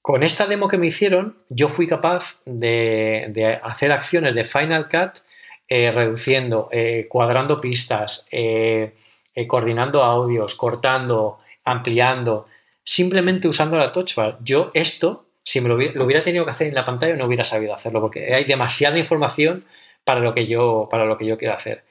Con 0.04 0.22
esta 0.22 0.46
demo 0.46 0.68
que 0.68 0.78
me 0.78 0.86
hicieron, 0.86 1.36
yo 1.50 1.68
fui 1.68 1.88
capaz 1.88 2.42
de, 2.46 3.60
hacer 3.64 3.92
acciones 3.92 4.36
de 4.36 4.44
Final 4.44 4.88
Cut 4.88 5.24
eh, 5.68 5.90
reduciendo, 5.90 6.70
eh, 6.72 7.08
cuadrando 7.10 7.60
pistas, 7.60 8.28
eh, 8.30 8.94
eh, 9.36 9.48
coordinando 9.48 10.04
audios, 10.04 10.56
cortando, 10.56 11.40
ampliando, 11.64 12.48
simplemente 12.84 13.48
usando 13.48 13.78
la 13.78 13.92
touch 13.92 14.16
bar. 14.16 14.38
Yo 14.42 14.72
esto, 14.74 15.28
si 15.44 15.62
me 15.62 15.70
lo 15.70 15.76
hubiera, 15.76 16.24
tenido 16.24 16.46
que 16.46 16.52
hacer 16.52 16.68
en 16.68 16.76
la 16.76 16.86
pantalla, 16.86 17.16
no 17.16 17.26
hubiera 17.26 17.44
sabido 17.44 17.74
hacerlo, 17.74 18.02
porque 18.02 18.34
hay 18.34 18.46
demasiada 18.46 19.00
información 19.00 19.66
para 20.04 20.20
lo 20.20 20.34
que 20.34 20.48
yo, 20.48 20.88
para 20.92 21.06
lo 21.06 21.18
que 21.18 21.26
yo 21.26 21.38
quiero 21.38 21.54
hacer. 21.54 21.84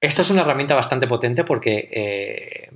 Esto 0.00 0.22
es 0.22 0.30
una 0.30 0.42
herramienta 0.42 0.74
bastante 0.74 1.06
potente 1.06 1.42
porque, 1.42 1.88
eh, 1.90 2.70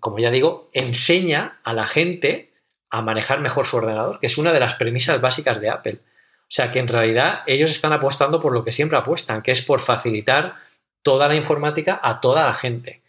como 0.00 0.18
ya 0.18 0.30
digo, 0.30 0.68
enseña 0.72 1.60
a 1.62 1.74
la 1.74 1.86
gente 1.86 2.52
a 2.90 3.02
manejar 3.02 3.40
mejor 3.40 3.66
su 3.66 3.76
ordenador, 3.76 4.18
que 4.18 4.26
es 4.26 4.38
una 4.38 4.52
de 4.52 4.60
las 4.60 4.74
premisas 4.74 5.20
básicas 5.20 5.60
de 5.60 5.68
Apple. 5.68 5.98
O 6.48 6.50
sea 6.50 6.72
que 6.72 6.78
en 6.78 6.88
realidad 6.88 7.42
ellos 7.46 7.70
están 7.70 7.92
apostando 7.92 8.40
por 8.40 8.54
lo 8.54 8.64
que 8.64 8.72
siempre 8.72 8.96
apuestan, 8.96 9.42
que 9.42 9.50
es 9.50 9.60
por 9.60 9.80
facilitar 9.80 10.54
toda 11.02 11.28
la 11.28 11.36
informática 11.36 12.00
a 12.02 12.20
toda 12.20 12.46
la 12.46 12.54
gente. 12.54 13.02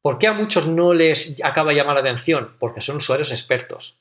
¿Por 0.00 0.18
qué 0.18 0.26
a 0.28 0.32
muchos 0.32 0.66
no 0.66 0.94
les 0.94 1.36
acaba 1.42 1.70
de 1.70 1.76
llamar 1.76 1.94
la 1.94 2.00
atención? 2.00 2.54
Porque 2.58 2.80
son 2.80 2.96
usuarios 2.96 3.30
expertos. 3.30 3.98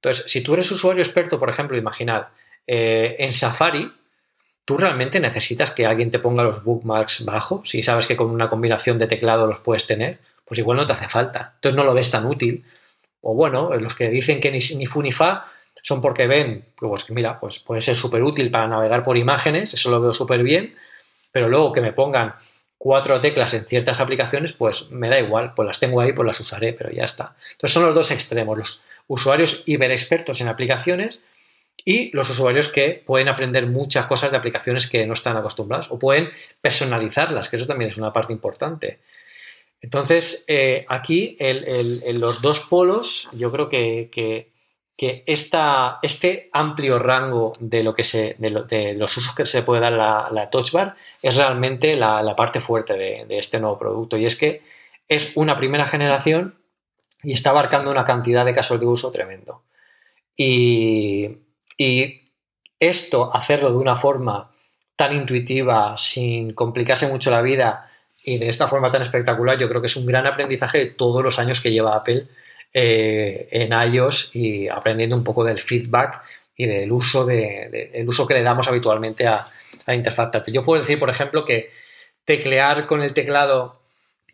Entonces, 0.00 0.30
si 0.30 0.42
tú 0.42 0.54
eres 0.54 0.70
usuario 0.70 1.02
experto, 1.02 1.38
por 1.38 1.48
ejemplo, 1.48 1.76
imaginad, 1.76 2.28
eh, 2.66 3.16
en 3.18 3.34
Safari, 3.34 3.90
tú 4.64 4.76
realmente 4.76 5.20
necesitas 5.20 5.70
que 5.70 5.86
alguien 5.86 6.10
te 6.10 6.18
ponga 6.18 6.42
los 6.42 6.62
bookmarks 6.62 7.24
bajo, 7.24 7.62
si 7.64 7.82
sabes 7.82 8.06
que 8.06 8.16
con 8.16 8.30
una 8.30 8.48
combinación 8.48 8.98
de 8.98 9.06
teclado 9.06 9.46
los 9.46 9.60
puedes 9.60 9.86
tener, 9.86 10.18
pues 10.44 10.58
igual 10.58 10.76
no 10.76 10.86
te 10.86 10.92
hace 10.92 11.08
falta. 11.08 11.52
Entonces 11.56 11.76
no 11.76 11.84
lo 11.84 11.94
ves 11.94 12.10
tan 12.10 12.26
útil. 12.26 12.64
O 13.20 13.34
bueno, 13.34 13.74
los 13.76 13.94
que 13.94 14.08
dicen 14.08 14.40
que 14.40 14.50
ni, 14.50 14.58
ni 14.76 14.86
fu 14.86 15.02
ni 15.02 15.12
fa 15.12 15.46
son 15.82 16.00
porque 16.00 16.26
ven, 16.26 16.64
pues 16.76 17.08
mira, 17.10 17.38
pues 17.40 17.58
puede 17.58 17.80
ser 17.80 17.96
súper 17.96 18.22
útil 18.22 18.50
para 18.50 18.68
navegar 18.68 19.04
por 19.04 19.16
imágenes, 19.16 19.74
eso 19.74 19.90
lo 19.90 20.00
veo 20.00 20.12
súper 20.12 20.42
bien, 20.42 20.74
pero 21.32 21.48
luego 21.48 21.72
que 21.72 21.80
me 21.80 21.92
pongan 21.92 22.34
cuatro 22.76 23.20
teclas 23.20 23.54
en 23.54 23.64
ciertas 23.64 24.00
aplicaciones, 24.00 24.52
pues 24.52 24.90
me 24.90 25.08
da 25.08 25.18
igual, 25.18 25.52
pues 25.54 25.66
las 25.66 25.80
tengo 25.80 26.00
ahí, 26.00 26.12
pues 26.12 26.26
las 26.26 26.40
usaré, 26.40 26.72
pero 26.72 26.90
ya 26.90 27.04
está. 27.04 27.34
Entonces 27.52 27.72
son 27.72 27.86
los 27.86 27.94
dos 27.94 28.10
extremos, 28.10 28.56
los 28.56 28.82
usuarios 29.08 29.64
hiperexpertos 29.66 30.40
en 30.40 30.48
aplicaciones 30.48 31.22
y 31.84 32.14
los 32.14 32.30
usuarios 32.30 32.68
que 32.68 33.02
pueden 33.04 33.28
aprender 33.28 33.66
muchas 33.66 34.06
cosas 34.06 34.30
de 34.30 34.36
aplicaciones 34.36 34.88
que 34.88 35.06
no 35.06 35.14
están 35.14 35.36
acostumbrados 35.36 35.90
o 35.90 35.98
pueden 35.98 36.30
personalizarlas, 36.60 37.48
que 37.48 37.56
eso 37.56 37.66
también 37.66 37.88
es 37.88 37.96
una 37.96 38.12
parte 38.12 38.32
importante. 38.32 39.00
Entonces, 39.80 40.44
eh, 40.48 40.84
aquí 40.88 41.36
los 42.12 42.42
dos 42.42 42.60
polos, 42.60 43.28
yo 43.32 43.50
creo 43.50 43.68
que 43.68 44.50
este 44.98 46.50
amplio 46.52 46.98
rango 46.98 47.52
de, 47.60 47.84
lo 47.84 47.94
que 47.94 48.02
de, 48.36 48.94
los 48.96 49.16
usos 49.16 49.34
que 49.34 49.46
se 49.46 49.62
puede 49.62 49.80
dar 49.80 49.92
la, 49.92 50.28
la 50.32 50.50
Touch 50.50 50.72
Bar 50.72 50.96
es 51.22 51.36
realmente 51.36 51.94
la, 51.94 52.34
parte 52.36 52.60
fuerte 52.60 52.94
de, 52.94 53.38
este 53.38 53.60
nuevo 53.60 53.78
producto. 53.78 54.16
Y 54.16 54.26
es 54.26 54.34
que 54.34 54.62
es 55.06 55.36
una 55.36 55.56
primera 55.56 55.86
generación 55.86 56.58
y 57.22 57.32
está 57.32 57.50
abarcando 57.50 57.92
una 57.92 58.04
cantidad 58.04 58.44
de 58.44 58.54
casos 58.54 58.80
de 58.80 58.86
uso 58.86 59.12
tremendo. 59.12 59.62
Y, 60.36 61.38
y 61.76 62.32
esto, 62.80 63.34
hacerlo 63.34 63.70
de 63.70 63.76
una 63.76 63.94
forma 63.94 64.50
tan 64.96 65.14
intuitiva, 65.14 65.96
sin 65.96 66.54
complicarse 66.54 67.06
mucho 67.06 67.30
la 67.30 67.40
vida 67.40 67.88
y 68.24 68.38
de 68.38 68.48
esta 68.48 68.66
forma 68.66 68.90
tan 68.90 69.02
espectacular, 69.02 69.56
yo 69.56 69.68
creo 69.68 69.80
que 69.80 69.86
es 69.86 69.96
un 69.96 70.06
gran 70.06 70.26
aprendizaje 70.26 70.78
de 70.78 70.86
todos 70.86 71.22
los 71.22 71.38
años 71.38 71.60
que 71.60 71.70
lleva 71.70 71.94
Apple 71.94 72.26
eh, 72.72 73.48
en 73.50 73.72
iOS 73.72 74.34
y 74.34 74.68
aprendiendo 74.68 75.16
un 75.16 75.24
poco 75.24 75.44
del 75.44 75.58
feedback 75.58 76.22
y 76.56 76.66
del 76.66 76.90
uso, 76.92 77.24
de, 77.24 77.90
el 77.94 78.08
uso 78.08 78.26
que 78.26 78.34
le 78.34 78.42
damos 78.42 78.68
habitualmente 78.68 79.26
a, 79.26 79.48
la 79.86 79.94
interfaz 79.94 80.30
táctil. 80.30 80.54
Yo 80.54 80.64
puedo 80.64 80.80
decir, 80.80 80.98
por 80.98 81.08
ejemplo, 81.08 81.44
que 81.44 81.70
teclear 82.24 82.86
con 82.86 83.02
el 83.02 83.14
teclado 83.14 83.80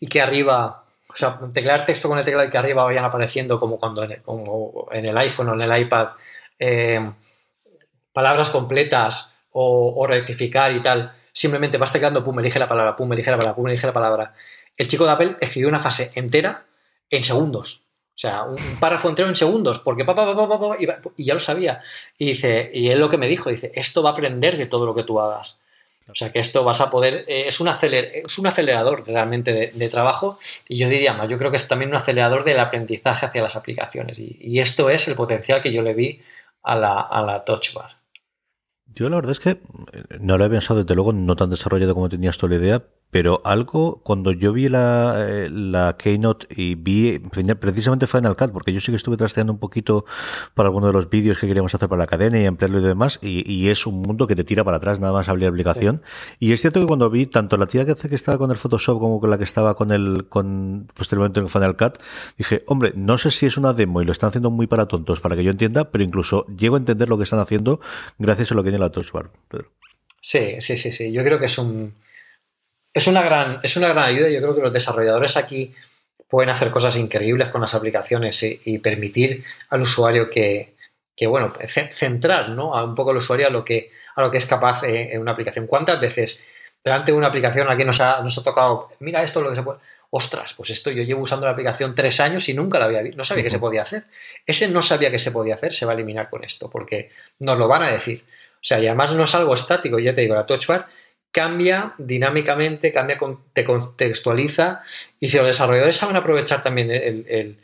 y 0.01 0.09
que 0.09 0.21
arriba, 0.21 0.85
o 1.09 1.17
sea, 1.17 1.39
teclear 1.53 1.87
texto 1.87 2.09
con 2.09 2.19
el 2.19 2.25
teclado 2.25 2.49
y 2.49 2.51
que 2.51 2.59
arriba 2.59 2.85
vayan 2.85 3.05
apareciendo 3.05 3.61
como 3.61 3.79
cuando 3.79 4.03
en 4.03 4.13
el, 4.13 4.23
como 4.23 4.89
en 4.91 5.07
el 5.07 5.17
iPhone 5.17 5.51
o 5.51 5.55
en 5.55 5.61
el 5.61 5.81
iPad, 5.83 6.09
eh, 6.59 7.11
palabras 8.13 8.51
completas 8.51 9.33
o, 9.51 10.05
rectificar 10.09 10.73
y 10.73 10.83
tal, 10.83 11.13
simplemente 11.33 11.79
vas 11.79 11.93
teclando, 11.93 12.25
pum, 12.25 12.41
elige 12.41 12.59
la 12.59 12.67
palabra, 12.67 12.97
pum, 12.97 13.13
elige 13.13 13.31
la 13.31 13.37
palabra, 13.37 13.55
pum, 13.55 13.69
elige 13.69 13.87
la 13.87 13.93
palabra. 13.93 14.35
El 14.77 14.89
chico 14.89 15.05
de 15.05 15.13
Apple 15.13 15.37
escribió 15.41 15.69
una 15.69 15.79
fase 15.79 16.11
entera 16.17 16.65
en 17.11 17.23
segundos. 17.23 17.84
O 18.15 18.19
sea, 18.19 18.45
un 18.45 18.57
párrafo 18.79 19.09
entero 19.09 19.29
en 19.29 19.35
segundos, 19.35 19.81
porque 19.81 20.05
pa, 20.05 20.15
pa, 20.15 20.25
pa, 20.35 20.77
y 21.17 21.25
ya 21.25 21.35
lo 21.35 21.41
sabía. 21.41 21.83
Y 22.17 22.27
dice, 22.27 22.71
y 22.73 22.89
él 22.89 23.01
lo 23.01 23.11
que 23.11 23.19
me 23.19 23.27
dijo, 23.27 23.51
dice, 23.51 23.73
esto 23.75 24.05
va 24.05 24.11
a 24.11 24.13
aprender 24.13 24.57
de 24.57 24.67
todo 24.67 24.87
lo 24.87 24.95
que 24.95 25.03
tú 25.03 25.21
hagas. 25.21 25.59
O 26.09 26.15
sea 26.15 26.31
que 26.31 26.39
esto 26.39 26.65
vas 26.65 26.81
a 26.81 26.91
poder, 26.91 27.25
eh, 27.29 27.45
es, 27.47 27.61
un 27.61 27.69
es 27.69 28.39
un 28.39 28.47
acelerador 28.47 29.07
realmente 29.07 29.73
de, 29.75 29.89
trabajo 29.89 30.39
y 30.69 30.77
yo 30.77 30.89
diría 30.89 31.15
más, 31.15 31.31
yo 31.31 31.39
creo 31.39 31.51
que 31.51 31.57
es 31.57 31.67
también 31.67 31.91
un 31.91 31.97
acelerador 31.97 32.45
del 32.45 32.61
aprendizaje 32.61 33.27
hacia 33.27 33.43
las 33.43 33.57
aplicaciones 33.57 34.19
y, 34.19 34.61
esto 34.61 34.91
es 34.91 35.09
el 35.09 35.15
potencial 35.15 35.63
que 35.63 35.73
yo 35.73 35.83
le 35.83 35.95
vi 35.95 36.21
a 36.63 36.77
la, 36.77 37.01
a 37.01 37.23
la 37.23 37.45
Touch 37.45 37.73
Bar. 37.73 37.97
Yo 38.87 39.09
la 39.09 39.17
verdad 39.17 39.33
es 39.33 39.41
que 39.41 39.51
eh, 39.51 39.59
no 40.21 40.37
lo 40.37 40.45
he 40.45 40.51
pensado 40.51 40.83
desde 40.83 40.95
luego, 40.95 41.13
no 41.13 41.37
tan 41.37 41.51
desarrollado 41.51 41.95
como 41.95 42.09
tenías 42.09 42.37
tú 42.37 42.49
la 42.49 42.57
idea, 42.57 42.83
pero 43.15 43.41
algo, 43.45 44.01
cuando 44.03 44.33
yo 44.33 44.53
vi 44.53 44.69
la, 44.69 45.15
eh, 45.19 45.49
la 45.49 45.97
Keynote 45.97 46.49
y 46.51 46.75
vi 46.75 47.21
precisamente 47.21 48.09
Final 48.09 48.35
Cut, 48.35 48.51
porque 48.51 48.73
yo 48.73 48.81
sí 48.81 48.91
que 48.91 48.97
estuve 48.97 49.17
trasteando 49.17 49.53
un 49.53 49.61
poquito 49.61 50.05
para 50.55 50.67
alguno 50.67 50.89
de 50.89 50.95
los 50.95 51.09
vídeos 51.09 51.39
que 51.39 51.47
queríamos 51.47 51.73
hacer 51.73 51.89
para 51.89 52.01
la 52.01 52.07
cadena 52.09 52.41
y 52.41 52.45
emplearlo 52.45 52.81
y 52.81 52.83
demás, 52.83 53.21
y, 53.23 53.49
y 53.49 53.69
es 53.69 53.87
un 53.87 54.03
mundo 54.03 54.27
que 54.27 54.35
te 54.35 54.43
tira 54.43 54.65
para 54.65 54.79
atrás, 54.79 54.99
nada 54.99 55.13
más 55.13 55.29
abrir 55.29 55.45
la 55.45 55.51
aplicación. 55.51 56.03
Y 56.41 56.51
es 56.51 56.61
cierto 56.61 56.81
que 56.81 56.89
cuando 56.89 57.09
vi 57.09 57.27
tanto 57.27 57.57
la 57.57 57.67
tía 57.67 57.87
que, 57.87 57.95
que 57.95 58.17
estaba 58.17 58.37
con 58.37 58.51
el 58.51 58.57
Photoshop 58.57 58.99
como 58.99 59.21
con 59.21 59.31
la 59.31 59.39
que 59.39 59.45
estaba 59.45 59.77
con 59.77 59.93
el, 59.93 60.27
con 60.29 60.89
posteriormente 60.93 61.39
en 61.39 61.49
Final 61.49 61.77
Cut, 61.77 61.99
dije, 62.37 62.65
hombre, 62.67 62.95
no 62.97 63.17
sé 63.17 63.31
si 63.31 63.47
es 63.47 63.57
una 63.57 63.75
demo 63.75 64.03
y 64.03 64.07
lo 64.07 64.11
están 64.11 64.31
haciendo 64.31 64.51
muy 64.51 64.67
para 64.67 64.87
tontos, 64.87 65.21
para 65.21 65.37
que 65.37 65.45
yo 65.45 65.53
entienda, 65.53 65.93
pero 65.93 66.03
incluso 66.03 66.47
llego 66.49 66.75
a 66.75 66.81
entender 66.81 67.09
lo 67.09 67.17
que 67.17 67.23
están 67.23 67.39
haciendo 67.39 67.79
gracias 68.19 68.51
a 68.51 68.57
lo 68.57 68.65
que 68.65 68.71
tiene 68.71 68.81
la 68.81 68.91
Touch 68.91 69.13
Bar, 69.13 69.31
Pedro. 69.47 69.71
Sí, 70.21 70.61
sí, 70.61 70.77
sí, 70.79 70.91
sí. 70.91 71.13
Yo 71.13 71.23
creo 71.23 71.39
que 71.39 71.45
es 71.45 71.59
un 71.59 71.95
es 72.95 73.09
una 73.09 73.23
gran, 73.23 73.59
es 73.63 73.77
una 73.77 73.89
gran 73.89 74.05
ayuda. 74.05 74.29
Yo 74.31 74.41
creo 74.41 74.55
que 74.55 74.63
los 74.63 74.73
desarrolladores 74.73 75.37
aquí 75.37 75.75
pueden 76.29 76.51
hacer 76.51 76.71
cosas 76.71 76.97
increíbles 76.97 77.49
con 77.49 77.61
las 77.61 77.75
aplicaciones 77.75 78.43
y, 78.43 78.79
permitir 78.79 79.45
al 79.69 79.83
usuario 79.83 80.31
que, 80.31 80.75
bueno, 81.27 81.53
centrar 81.91 82.51
¿no? 82.51 82.75
a 82.75 82.85
un 82.85 82.95
poco 82.95 83.11
al 83.11 83.19
usuario 83.19 83.49
a 83.49 83.51
lo 83.51 83.65
que, 83.65 83.91
a 84.15 84.23
lo 84.23 84.31
que 84.31 84.39
es 84.39 84.47
capaz 84.47 84.85
en, 84.85 85.21
una 85.21 85.33
aplicación. 85.33 85.67
¿Cuántas 85.67 86.01
veces 86.01 86.41
delante 86.83 87.13
de 87.13 87.19
una 87.19 87.29
aplicación 87.29 87.69
aquí 87.69 87.85
nos 87.85 88.01
ha, 88.01 88.21
nos 88.21 88.39
ha 88.39 88.45
tocado, 88.45 88.91
mira 89.01 89.23
esto 89.23 89.43
lo 89.43 89.51
que 89.51 89.57
se 89.57 89.63
puede... 89.63 89.79
Ostras, 90.17 90.55
pues 90.55 90.71
esto 90.71 90.93
yo 90.93 91.03
llevo 91.03 91.23
usando 91.23 91.47
la 91.47 91.53
aplicación 91.53 91.93
tres 91.93 92.21
años 92.21 92.49
y 92.49 92.55
nunca 92.55 92.79
la 92.79 92.85
había 92.85 93.03
visto, 93.03 93.17
no 93.17 93.25
sabía 93.25 93.43
que 93.43 93.51
se 93.51 93.59
podía 93.59 93.83
hacer. 93.83 94.05
Ese 94.47 94.69
no 94.69 94.81
sabía 94.81 95.11
que 95.11 95.19
se 95.19 95.33
podía 95.33 95.57
hacer, 95.57 95.75
se 95.75 95.87
va 95.87 95.93
a 95.93 95.95
eliminar 95.97 96.31
con 96.31 96.45
esto, 96.45 96.71
porque 96.71 97.11
nos 97.41 97.59
lo 97.59 97.67
van 97.67 97.83
a 97.83 97.91
decir. 97.91 98.23
O 98.29 98.59
sea, 98.61 98.79
y 98.79 98.87
además 98.87 99.13
no 99.13 99.25
es 99.25 99.35
algo 99.35 99.55
estático, 99.55 99.99
ya 99.99 100.15
te 100.15 100.21
digo, 100.21 100.37
la 100.37 100.47
Touch 100.47 100.69
Bar 100.69 100.87
cambia 101.35 101.95
dinámicamente, 101.99 102.93
cambia, 102.93 103.19
te 103.53 103.65
contextualiza 103.65 104.83
y 105.19 105.27
si 105.27 105.37
los 105.37 105.47
desarrolladores 105.47 105.97
saben 105.97 106.15
aprovechar 106.15 106.63
también 106.63 107.59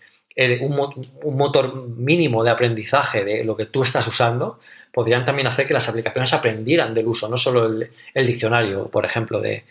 un, 0.60 1.36
motor 1.36 1.86
mínimo 1.86 2.42
de 2.42 2.50
aprendizaje 2.50 3.24
de 3.24 3.44
lo 3.44 3.56
que 3.56 3.66
tú 3.66 3.84
estás 3.84 4.08
usando, 4.08 4.58
podrían 4.92 5.24
también 5.24 5.46
hacer 5.46 5.68
que 5.68 5.74
las 5.74 5.88
aplicaciones 5.88 6.34
aprendieran 6.34 6.94
del 6.94 7.06
uso, 7.06 7.28
no 7.28 7.36
solo 7.36 7.66
el, 7.66 8.26
diccionario, 8.26 8.88
por 8.88 9.04
ejemplo, 9.04 9.40
de, 9.40 9.62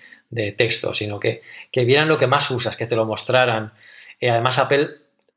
texto, 0.55 0.93
sino 0.93 1.19
que, 1.19 1.41
vieran 1.73 2.07
lo 2.07 2.17
que 2.17 2.27
más 2.27 2.49
usas, 2.51 2.77
que 2.77 2.85
te 2.85 2.95
lo 2.95 3.03
mostraran. 3.03 3.73
Además, 4.21 4.59
Apple 4.59 4.91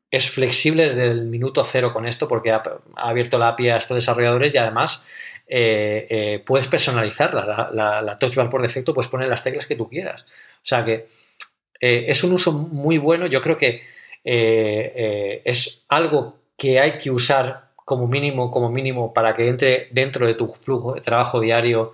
es 0.09 0.29
flexible 0.29 0.85
desde 0.85 1.11
el 1.11 1.25
minuto 1.25 1.65
cero 1.65 1.89
con 1.91 2.07
esto 2.07 2.29
porque 2.29 2.51
ha 2.51 2.63
abierto 2.95 3.37
la 3.37 3.49
API 3.49 3.71
a 3.71 3.77
estos 3.77 3.95
desarrolladores 3.95 4.53
y 4.53 4.57
además 4.57 5.05
eh, 5.47 6.07
eh, 6.09 6.43
puedes 6.45 6.67
personalizarla. 6.67 7.69
La, 7.73 8.01
la, 8.01 8.49
por 8.49 8.61
defecto 8.61 8.93
puedes 8.93 9.09
poner 9.09 9.29
las 9.29 9.43
teclas 9.43 9.65
que 9.65 9.75
tú 9.75 9.89
quieras. 9.89 10.23
O 10.23 10.65
sea 10.65 10.85
que 10.85 11.07
eh, 11.79 12.05
es 12.07 12.23
un 12.23 12.33
uso 12.33 12.51
muy 12.51 12.97
bueno. 12.97 13.27
Yo 13.27 13.41
creo 13.41 13.57
que 13.57 13.83
es 14.25 15.83
algo 15.89 16.37
que 16.57 16.79
hay 16.79 16.97
que 16.97 17.11
usar 17.11 17.71
como 17.75 18.07
mínimo, 18.07 18.49
como 18.51 18.69
mínimo, 18.69 19.13
para 19.13 19.35
que 19.35 19.49
entre 19.49 19.89
dentro 19.91 20.25
de 20.25 20.35
tu 20.35 20.47
flujo 20.47 20.93
de 20.93 21.01
trabajo 21.01 21.39
diario. 21.41 21.91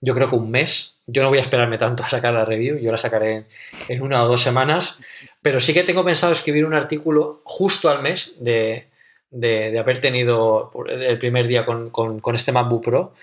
Yo 0.00 0.14
creo 0.14 0.28
que 0.28 0.36
un 0.36 0.50
mes. 0.50 0.96
Yo 1.06 1.22
no 1.22 1.28
voy 1.28 1.38
a 1.38 1.42
esperarme 1.42 1.78
tanto 1.78 2.04
a 2.04 2.08
sacar 2.08 2.32
la 2.32 2.44
review. 2.44 2.78
Yo 2.78 2.92
la 2.92 2.98
sacaré 2.98 3.46
en 3.88 4.02
una 4.02 4.22
o 4.22 4.28
dos 4.28 4.40
semanas. 4.40 5.00
Pero 5.42 5.58
sí 5.58 5.74
que 5.74 5.82
tengo 5.82 6.04
pensado 6.04 6.32
escribir 6.32 6.64
un 6.64 6.74
artículo 6.74 7.40
justo 7.44 7.90
al 7.90 8.00
mes 8.00 8.36
de, 8.38 8.91
de, 9.32 9.78
haber 9.78 10.00
tenido 10.00 10.70
el 10.88 11.18
primer 11.18 11.48
día 11.48 11.64
con, 11.64 11.90
este 12.34 12.52
MacBook 12.52 12.84
Pro 12.84 13.14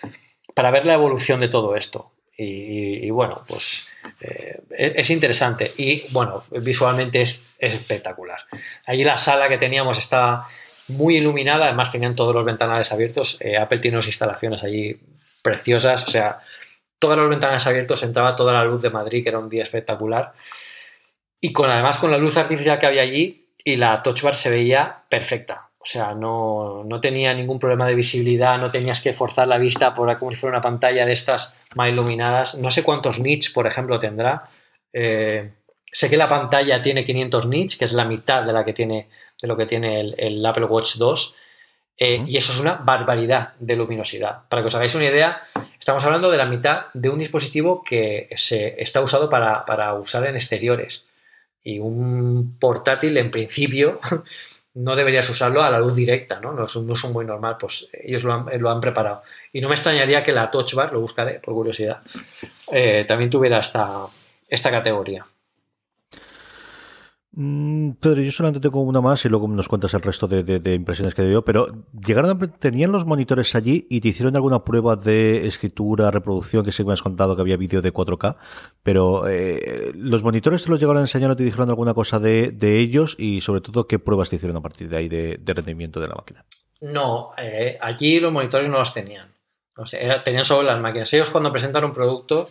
para 0.53 0.71
ver 0.71 0.85
la 0.85 0.95
evolución 0.95 1.39
de 1.39 1.47
todo 1.47 1.75
esto. 1.75 2.11
Y, 2.41 3.09
bueno, 3.09 3.43
pues 3.47 3.87
eh, 4.21 4.61
es 4.71 5.09
interesante 5.09 5.69
y 5.77 6.05
bueno, 6.11 6.41
visualmente 6.51 7.21
es, 7.21 7.45
espectacular. 7.59 8.39
Allí 8.85 9.03
la 9.03 9.17
sala 9.17 9.49
que 9.49 9.57
teníamos 9.57 9.97
está 9.97 10.45
muy 10.87 11.17
iluminada, 11.17 11.65
además 11.65 11.91
tenían 11.91 12.15
todos 12.15 12.33
los 12.33 12.45
ventanales 12.45 12.93
abiertos. 12.93 13.37
Eh, 13.41 13.57
Apple 13.57 13.79
tiene 13.79 13.97
unas 13.97 14.07
instalaciones 14.07 14.63
allí 14.63 14.97
preciosas, 15.41 16.07
o 16.07 16.09
sea, 16.09 16.39
todos 16.97 17.17
los 17.17 17.29
ventanales 17.29 17.67
abiertos 17.67 18.03
entraba 18.03 18.37
toda 18.37 18.53
la 18.53 18.63
luz 18.63 18.81
de 18.81 18.89
Madrid, 18.89 19.21
que 19.21 19.29
era 19.29 19.39
un 19.39 19.49
día 19.49 19.63
espectacular. 19.63 20.33
Y 21.41 21.51
con 21.51 21.69
además 21.69 21.97
con 21.97 22.09
la 22.09 22.17
luz 22.17 22.37
artificial 22.37 22.79
que 22.79 22.85
había 22.85 23.01
allí 23.01 23.49
y 23.63 23.75
la 23.75 24.01
Touch 24.01 24.21
Bar 24.21 24.35
se 24.35 24.49
veía 24.49 25.03
perfecta. 25.09 25.68
O 25.81 25.85
sea, 25.85 26.13
no, 26.13 26.85
tenía 27.01 27.33
ningún 27.33 27.57
problema 27.57 27.87
de 27.87 27.95
visibilidad, 27.95 28.57
no 28.57 28.69
tenías 28.69 29.01
que 29.01 29.13
forzar 29.13 29.47
la 29.47 29.57
vista 29.57 29.95
por 29.95 30.15
como 30.17 30.31
si 30.31 30.37
fuera 30.37 30.57
una 30.57 30.61
pantalla 30.61 31.05
de 31.05 31.13
estas 31.13 31.55
más 31.75 31.89
iluminadas. 31.89 32.55
No 32.55 32.69
sé 32.69 32.83
cuántos 32.83 33.19
nits, 33.19 33.49
por 33.49 33.65
ejemplo, 33.65 33.97
tendrá. 33.97 34.49
Eh, 34.91 35.51
sé 35.89 36.09
que 36.09 36.17
la 36.17 36.27
pantalla 36.27 36.81
tiene 36.81 37.05
500 37.05 37.47
nits, 37.47 37.77
que 37.77 37.85
es 37.85 37.93
la 37.93 38.03
mitad 38.03 38.43
de, 38.43 38.51
la 38.51 38.65
que 38.65 38.73
tiene, 38.73 39.07
de 39.41 39.47
lo 39.47 39.55
que 39.55 39.65
tiene 39.65 40.01
el, 40.01 40.45
Apple 40.45 40.65
Watch 40.65 40.97
2. 40.97 41.35
Eh, 41.97 42.25
y 42.27 42.35
eso 42.35 42.51
es 42.51 42.59
una 42.59 42.75
barbaridad 42.75 43.53
de 43.59 43.77
luminosidad. 43.77 44.49
Para 44.49 44.61
que 44.61 44.67
os 44.67 44.75
hagáis 44.75 44.95
una 44.95 45.05
idea, 45.05 45.43
estamos 45.79 46.03
hablando 46.05 46.29
de 46.29 46.37
la 46.37 46.45
mitad 46.45 46.87
de 46.93 47.09
un 47.09 47.19
dispositivo 47.19 47.83
que 47.83 48.27
se 48.35 48.81
está 48.81 48.99
usado 48.99 49.29
para, 49.29 49.65
para 49.65 49.93
usar 49.93 50.25
en 50.27 50.35
exteriores. 50.35 51.05
Y 51.63 51.79
un 51.79 52.57
portátil, 52.59 53.15
en 53.17 53.31
principio, 53.31 53.99
no 54.75 54.95
deberías 54.95 55.29
usarlo 55.29 55.63
a 55.63 55.69
la 55.69 55.79
luz 55.79 55.95
directa, 55.95 56.39
¿no? 56.39 56.53
No 56.53 56.65
es 56.65 56.75
un 56.75 56.89
uso 56.89 57.09
muy 57.09 57.25
normal, 57.25 57.57
pues 57.59 57.87
ellos 57.91 58.23
lo 58.23 58.69
han, 58.69 58.81
preparado. 58.81 59.23
Y 59.51 59.61
no 59.61 59.67
me 59.67 59.75
extrañaría 59.75 60.23
que 60.23 60.31
la 60.31 60.51
Touch 60.51 60.73
Bar, 60.73 60.93
lo 60.93 61.01
buscaré 61.01 61.39
por 61.39 61.53
curiosidad, 61.53 62.01
eh, 62.71 63.05
también 63.07 63.29
tuviera 63.29 63.59
esta, 63.59 64.05
esta 64.47 64.71
categoría. 64.71 65.25
Mm, 67.31 67.91
Pedro, 68.01 68.21
yo 68.21 68.31
solamente 68.31 68.59
tengo 68.59 68.81
una 68.81 69.01
más 69.01 69.23
y 69.23 69.29
luego 69.29 69.47
nos 69.47 69.67
cuentas 69.67 69.93
el 69.93 70.01
resto 70.01 70.27
de, 70.27 70.73
impresiones 70.73 71.13
que 71.13 71.21
dio, 71.23 71.45
pero 71.45 71.67
llegaron 71.93 72.39
tenían 72.59 72.91
los 72.91 73.05
monitores 73.05 73.53
allí 73.53 73.85
y 73.89 74.01
te 74.01 74.07
hicieron 74.07 74.35
alguna 74.35 74.63
prueba 74.63 74.95
de 74.95 75.47
escritura, 75.47 76.09
reproducción, 76.09 76.65
que 76.65 76.71
sí 76.71 76.83
me 76.83 76.93
has 76.93 77.03
contado 77.03 77.35
que 77.35 77.41
había 77.41 77.55
vídeo 77.55 77.83
de 77.83 77.93
4K, 77.93 78.35
pero 78.81 79.27
eh, 79.27 79.91
los 79.95 80.23
monitores 80.23 80.63
te 80.63 80.69
los 80.69 80.79
llegaron 80.79 81.01
a 81.01 81.05
enseñar 81.05 81.29
o 81.29 81.35
te 81.35 81.43
dijeron 81.43 81.69
alguna 81.69 81.93
cosa 81.93 82.19
de, 82.19 82.55
ellos 82.61 83.15
y 83.19 83.41
sobre 83.41 83.61
todo 83.61 83.87
qué 83.87 83.99
pruebas 83.99 84.29
te 84.29 84.37
hicieron 84.37 84.57
a 84.57 84.61
partir 84.61 84.89
de 84.89 84.97
ahí 84.97 85.07
de, 85.07 85.39
rendimiento 85.45 85.99
de 85.99 86.07
la 86.07 86.15
máquina. 86.15 86.45
No, 86.81 87.31
eh, 87.37 87.77
allí 87.79 88.19
los 88.19 88.31
monitores 88.31 88.69
no 88.69 88.79
los 88.79 88.91
tenían, 88.91 89.27
tenían 90.23 90.45
solo 90.45 90.63
las 90.63 90.79
máquinas. 90.81 91.13
Ellos 91.13 91.29
cuando 91.29 91.51
presentan 91.51 91.83
un 91.83 91.93
producto 91.93 92.49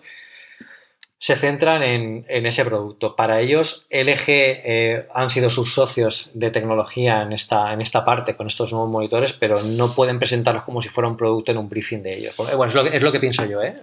se 1.20 1.34
centran 1.34 1.82
en, 1.82 2.24
ese 2.28 2.64
producto. 2.64 3.16
Para 3.16 3.40
ellos, 3.40 3.86
LG 3.90 4.24
eh, 4.28 5.08
han 5.12 5.30
sido 5.30 5.50
sus 5.50 5.74
socios 5.74 6.30
de 6.32 6.52
tecnología 6.52 7.22
en 7.22 7.32
esta, 7.32 7.72
en 7.72 7.80
esta 7.80 8.04
parte 8.04 8.36
con 8.36 8.46
estos 8.46 8.72
nuevos 8.72 8.88
monitores, 8.88 9.32
pero 9.32 9.60
no 9.60 9.92
pueden 9.94 10.20
presentarlos 10.20 10.62
como 10.62 10.80
si 10.80 10.88
fuera 10.88 11.08
un 11.08 11.16
producto 11.16 11.50
en 11.50 11.58
un 11.58 11.68
briefing 11.68 12.02
de 12.02 12.14
ellos. 12.14 12.36
Bueno, 12.36 12.66
es 12.66 12.74
lo 12.74 12.84
que, 12.84 12.96
es 12.96 13.02
lo 13.02 13.10
que 13.10 13.18
pienso 13.18 13.44
yo. 13.46 13.60
¿eh? 13.62 13.74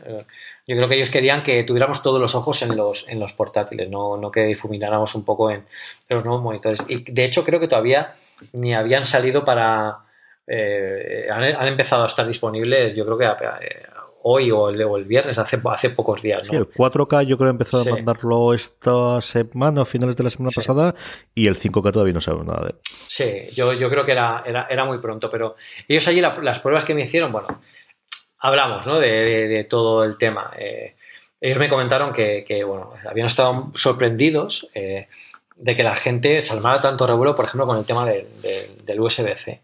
Yo 0.65 0.77
creo 0.77 0.88
que 0.88 0.95
ellos 0.95 1.09
querían 1.09 1.43
que 1.43 1.63
tuviéramos 1.63 2.01
todos 2.01 2.21
los 2.21 2.36
ojos 2.36 2.61
en 2.61 2.75
los, 2.77 3.05
en 3.09 3.19
los 3.19 3.33
portátiles, 3.33 3.89
no, 3.89 4.15
no 4.15 4.31
que 4.31 4.45
difumináramos 4.45 5.13
un 5.13 5.25
poco 5.25 5.51
en, 5.51 5.65
los 6.07 6.23
nuevos 6.23 6.41
monitores. 6.41 6.79
Y 6.88 7.11
de 7.11 7.25
hecho, 7.25 7.43
creo 7.43 7.59
que 7.59 7.67
todavía 7.67 8.13
ni 8.53 8.73
habían 8.73 9.03
salido 9.03 9.43
para. 9.43 9.99
Eh, 10.47 11.27
han, 11.29 11.67
empezado 11.67 12.03
a 12.03 12.07
estar 12.07 12.25
disponibles, 12.25 12.95
yo 12.95 13.03
creo 13.03 13.17
que 13.17 13.25
hoy 14.28 14.49
o 14.49 14.69
el, 14.69 14.82
el 14.82 15.05
viernes, 15.05 15.38
hace, 15.38 15.59
hace 15.63 15.91
pocos 15.91 16.21
días. 16.23 16.51
¿no? 16.51 16.57
el 16.57 16.67
4K 16.67 17.28
yo 17.28 17.38
creo 17.38 17.49
que 17.49 17.51
empezó 17.51 17.80
a 17.80 17.84
mandarlo 17.84 18.55
esta 18.55 19.21
semana, 19.21 19.84
a 19.84 19.86
finales 19.86 20.15
de 20.15 20.23
la 20.23 20.32
semana 20.32 20.51
pasada, 20.53 20.95
y 21.36 21.45
el 21.45 21.55
5K 21.55 21.91
todavía 21.91 22.13
no 22.13 22.21
sabemos 22.21 22.47
nada 22.47 22.61
de 22.63 22.69
él. 22.69 22.76
Sí, 23.07 23.55
yo, 23.55 23.73
yo 23.73 23.88
creo 23.88 24.03
que 24.03 24.13
era, 24.13 24.43
era, 24.45 24.86
muy 24.86 24.97
pronto, 24.97 25.30
pero 25.30 25.55
ellos 25.88 26.07
allí 26.07 26.21
las 26.21 26.59
pruebas 26.59 26.84
que 26.84 26.95
me 26.95 27.03
hicieron, 27.03 27.32
bueno, 27.32 27.61
hablamos 28.39 28.88
¿no? 28.88 28.99
de, 28.99 29.67
todo 29.69 30.03
el 30.03 30.17
tema. 30.17 30.51
Eh, 30.57 30.95
ellos 31.39 31.59
me 31.59 31.69
comentaron 31.69 32.11
que, 32.11 32.63
bueno, 32.65 32.93
habían 33.07 33.28
estado 33.28 33.71
sorprendidos 33.76 34.67
eh, 34.73 35.07
de 35.55 35.76
que 35.76 35.84
la 35.84 35.95
gente 35.95 36.41
salmara 36.41 36.82
tanto 36.82 37.05
revuelo, 37.05 37.36
por 37.36 37.45
ejemplo, 37.45 37.67
con 37.67 37.78
el 37.78 37.86
tema 37.86 38.07
del, 38.07 38.26
del 38.84 38.99
USB-C. 38.99 39.61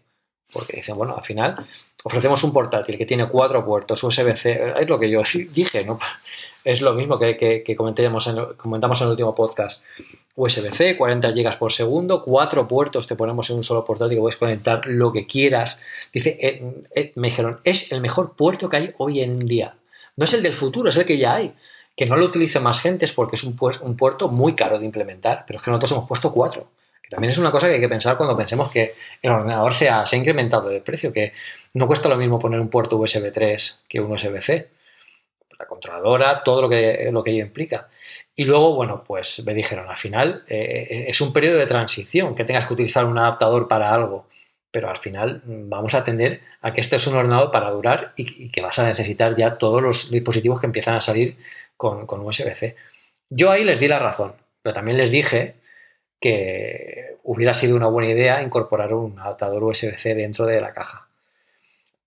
Porque 0.52 0.76
dicen, 0.76 0.96
bueno, 0.96 1.16
al 1.16 1.24
final 1.24 1.66
ofrecemos 2.04 2.42
un 2.44 2.52
portátil 2.52 2.98
que 2.98 3.06
tiene 3.06 3.28
cuatro 3.28 3.64
puertos 3.64 4.02
USB-C, 4.02 4.74
es 4.78 4.88
lo 4.88 4.98
que 4.98 5.10
yo 5.10 5.22
dije, 5.54 5.84
¿no? 5.84 5.98
Es 6.64 6.80
lo 6.80 6.92
mismo 6.94 7.18
que, 7.18 7.36
que, 7.36 7.76
comentamos, 7.76 8.26
en, 8.28 8.36
comentamos 8.56 9.00
en 9.00 9.06
el 9.06 9.10
último 9.12 9.34
podcast. 9.34 9.82
USB-C, 10.34 10.96
40 10.96 11.30
GB 11.32 11.58
por 11.58 11.72
segundo, 11.72 12.22
cuatro 12.22 12.68
puertos 12.68 13.06
te 13.06 13.16
ponemos 13.16 13.50
en 13.50 13.56
un 13.56 13.64
solo 13.64 13.84
portátil 13.84 14.16
que 14.16 14.20
puedes 14.20 14.36
conectar 14.36 14.86
lo 14.86 15.12
que 15.12 15.26
quieras. 15.26 15.78
Dice, 16.12 16.38
eh, 16.40 16.62
eh, 16.94 17.12
me 17.16 17.28
dijeron, 17.28 17.60
es 17.64 17.92
el 17.92 18.00
mejor 18.00 18.34
puerto 18.34 18.68
que 18.68 18.76
hay 18.76 18.90
hoy 18.98 19.20
en 19.20 19.40
día. 19.40 19.74
No 20.16 20.24
es 20.24 20.32
el 20.34 20.42
del 20.42 20.54
futuro, 20.54 20.88
es 20.88 20.96
el 20.96 21.04
que 21.04 21.18
ya 21.18 21.34
hay. 21.34 21.52
Que 21.96 22.06
no 22.06 22.16
lo 22.16 22.26
utilice 22.26 22.60
más 22.60 22.80
gente 22.80 23.04
es 23.04 23.12
porque 23.12 23.36
es 23.36 23.44
un, 23.44 23.56
un 23.82 23.96
puerto 23.96 24.28
muy 24.28 24.54
caro 24.54 24.78
de 24.78 24.84
implementar, 24.84 25.44
pero 25.46 25.58
es 25.58 25.64
que 25.64 25.70
nosotros 25.70 25.92
hemos 25.92 26.08
puesto 26.08 26.32
cuatro. 26.32 26.68
También 27.12 27.30
es 27.30 27.36
una 27.36 27.50
cosa 27.50 27.68
que 27.68 27.74
hay 27.74 27.80
que 27.80 27.90
pensar 27.90 28.16
cuando 28.16 28.34
pensemos 28.34 28.70
que 28.70 28.94
el 29.20 29.30
ordenador 29.30 29.74
se 29.74 29.90
ha, 29.90 30.02
incrementado 30.12 30.70
el 30.70 30.80
precio, 30.80 31.12
que 31.12 31.34
no 31.74 31.86
cuesta 31.86 32.08
lo 32.08 32.16
mismo 32.16 32.38
poner 32.38 32.58
un 32.58 32.70
puerto 32.70 32.96
USB 32.96 33.30
3 33.30 33.84
que 33.86 34.00
un 34.00 34.10
USB-C. 34.10 34.70
La 35.58 35.66
controladora, 35.66 36.42
todo 36.42 36.62
lo 36.62 36.70
que, 36.70 37.10
lo 37.12 37.22
que 37.22 37.32
ello 37.32 37.44
implica. 37.44 37.90
Y 38.34 38.44
luego, 38.46 38.74
bueno, 38.74 39.04
pues 39.06 39.44
me 39.44 39.52
dijeron, 39.52 39.90
al 39.90 39.98
final 39.98 40.44
eh, 40.48 41.04
es 41.06 41.20
un 41.20 41.34
periodo 41.34 41.58
de 41.58 41.66
transición, 41.66 42.34
que 42.34 42.44
tengas 42.44 42.64
que 42.64 42.72
utilizar 42.72 43.04
un 43.04 43.18
adaptador 43.18 43.68
para 43.68 43.92
algo, 43.92 44.26
pero 44.70 44.88
al 44.88 44.96
final 44.96 45.42
vamos 45.44 45.92
a 45.92 45.98
atender 45.98 46.40
a 46.62 46.72
que 46.72 46.80
este 46.80 46.96
es 46.96 47.06
un 47.06 47.14
ordenador 47.14 47.50
para 47.50 47.68
durar 47.68 48.14
y, 48.16 48.48
que 48.48 48.62
vas 48.62 48.78
a 48.78 48.86
necesitar 48.86 49.36
ya 49.36 49.58
todos 49.58 49.82
los 49.82 50.10
dispositivos 50.10 50.58
que 50.60 50.66
empiezan 50.66 50.94
a 50.94 51.02
salir 51.02 51.36
con, 51.76 52.06
con 52.06 52.22
USB-C. 52.22 52.74
Yo 53.28 53.50
ahí 53.50 53.64
les 53.64 53.80
di 53.80 53.88
la 53.88 53.98
razón, 53.98 54.32
pero 54.62 54.72
también 54.72 54.96
les 54.96 55.10
dije 55.10 55.60
que 56.22 57.16
hubiera 57.24 57.52
sido 57.52 57.76
una 57.76 57.88
buena 57.88 58.10
idea 58.10 58.40
incorporar 58.40 58.94
un 58.94 59.18
adaptador 59.18 59.64
USB-C 59.64 60.14
dentro 60.14 60.46
de 60.46 60.60
la 60.60 60.72
caja. 60.72 61.08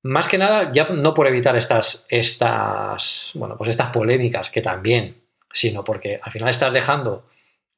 Más 0.03 0.27
que 0.27 0.37
nada, 0.37 0.71
ya 0.71 0.87
no 0.89 1.13
por 1.13 1.27
evitar 1.27 1.57
estas, 1.57 2.05
estas, 2.09 3.31
bueno, 3.33 3.57
pues 3.57 3.69
estas 3.71 3.89
polémicas, 3.89 4.49
que 4.49 4.61
también, 4.61 5.17
sino 5.51 5.83
porque 5.83 6.19
al 6.21 6.31
final 6.31 6.49
estás 6.49 6.73
dejando 6.73 7.25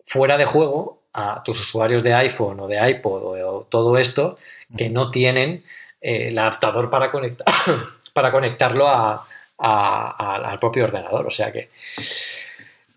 fuera 0.05 0.38
de 0.38 0.45
juego 0.45 1.01
a 1.13 1.41
tus 1.43 1.59
usuarios 1.59 2.03
de 2.03 2.13
iPhone 2.13 2.59
o 2.59 2.67
de 2.67 2.88
iPod 2.89 3.23
o, 3.23 3.61
todo 3.63 3.97
esto 3.97 4.38
que 4.77 4.89
no 4.89 5.09
tienen 5.09 5.63
eh, 6.01 6.27
el 6.27 6.38
adaptador 6.38 6.89
para, 6.89 7.11
para 8.13 8.31
conectarlo 8.31 8.88
al 9.57 10.59
propio 10.59 10.83
ordenador. 10.83 11.25
O 11.25 11.31
sea 11.31 11.51
que 11.51 11.69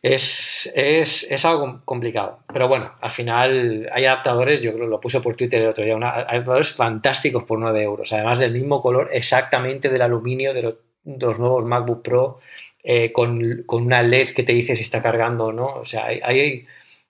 es, 0.03 0.71
es, 0.75 1.45
algo 1.45 1.83
complicado. 1.85 2.41
Pero 2.53 2.69
bueno, 2.69 2.93
al 3.01 3.11
final 3.11 3.91
hay 3.93 4.07
adaptadores, 4.07 4.61
yo 4.63 4.73
creo 4.73 4.87
lo 4.87 5.01
puse 5.01 5.21
por 5.21 5.37
Twitter 5.37 5.61
el 5.61 5.69
otro 5.69 5.85
día, 5.85 5.97
adaptadores 5.97 6.73
fantásticos 6.73 7.45
por 7.45 7.59
9 7.59 7.83
euros, 7.83 8.13
además 8.13 8.39
del 8.39 8.53
mismo 8.53 8.81
color 8.81 9.11
exactamente 9.13 9.91
del 9.91 10.03
aluminio 10.03 10.55
de, 10.55 10.75
los 11.05 11.39
nuevos 11.39 11.65
MacBook 11.65 12.03
Pro, 12.03 12.41
eh, 12.83 13.13
con, 13.13 13.65
una 13.69 14.03
LED 14.03 14.31
que 14.31 14.43
te 14.43 14.53
dice 14.53 14.75
si 14.75 14.83
está 14.83 15.03
cargando 15.03 15.47
o 15.47 15.53
no. 15.53 15.67
O 15.67 15.85
sea, 15.85 16.07
hay, 16.07 16.67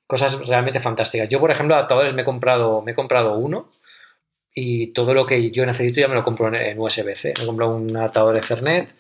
cosas 0.07 0.45
realmente 0.45 0.81
fantásticas. 0.81 1.29
Yo, 1.29 1.39
por 1.39 1.53
ejemplo, 1.53 1.77
adaptadores 1.77 2.13
me 2.15 2.23
he 2.23 2.25
comprado, 2.25 2.83
me 2.83 2.93
he 2.93 2.95
comprado 2.97 3.37
uno 3.37 3.71
y 4.53 4.89
todo 4.89 5.15
lo 5.15 5.25
que 5.25 5.53
yo 5.53 5.65
necesito 5.65 6.01
ya 6.01 6.09
me 6.09 6.17
lo 6.17 6.25
compro 6.25 6.53
en, 6.53 6.79
USB-C. 6.79 7.35
Me 7.39 7.45
he 7.45 7.47
comprado 7.47 7.77
un 7.77 7.97
adaptador 7.97 8.37
Ethernet, 8.37 8.93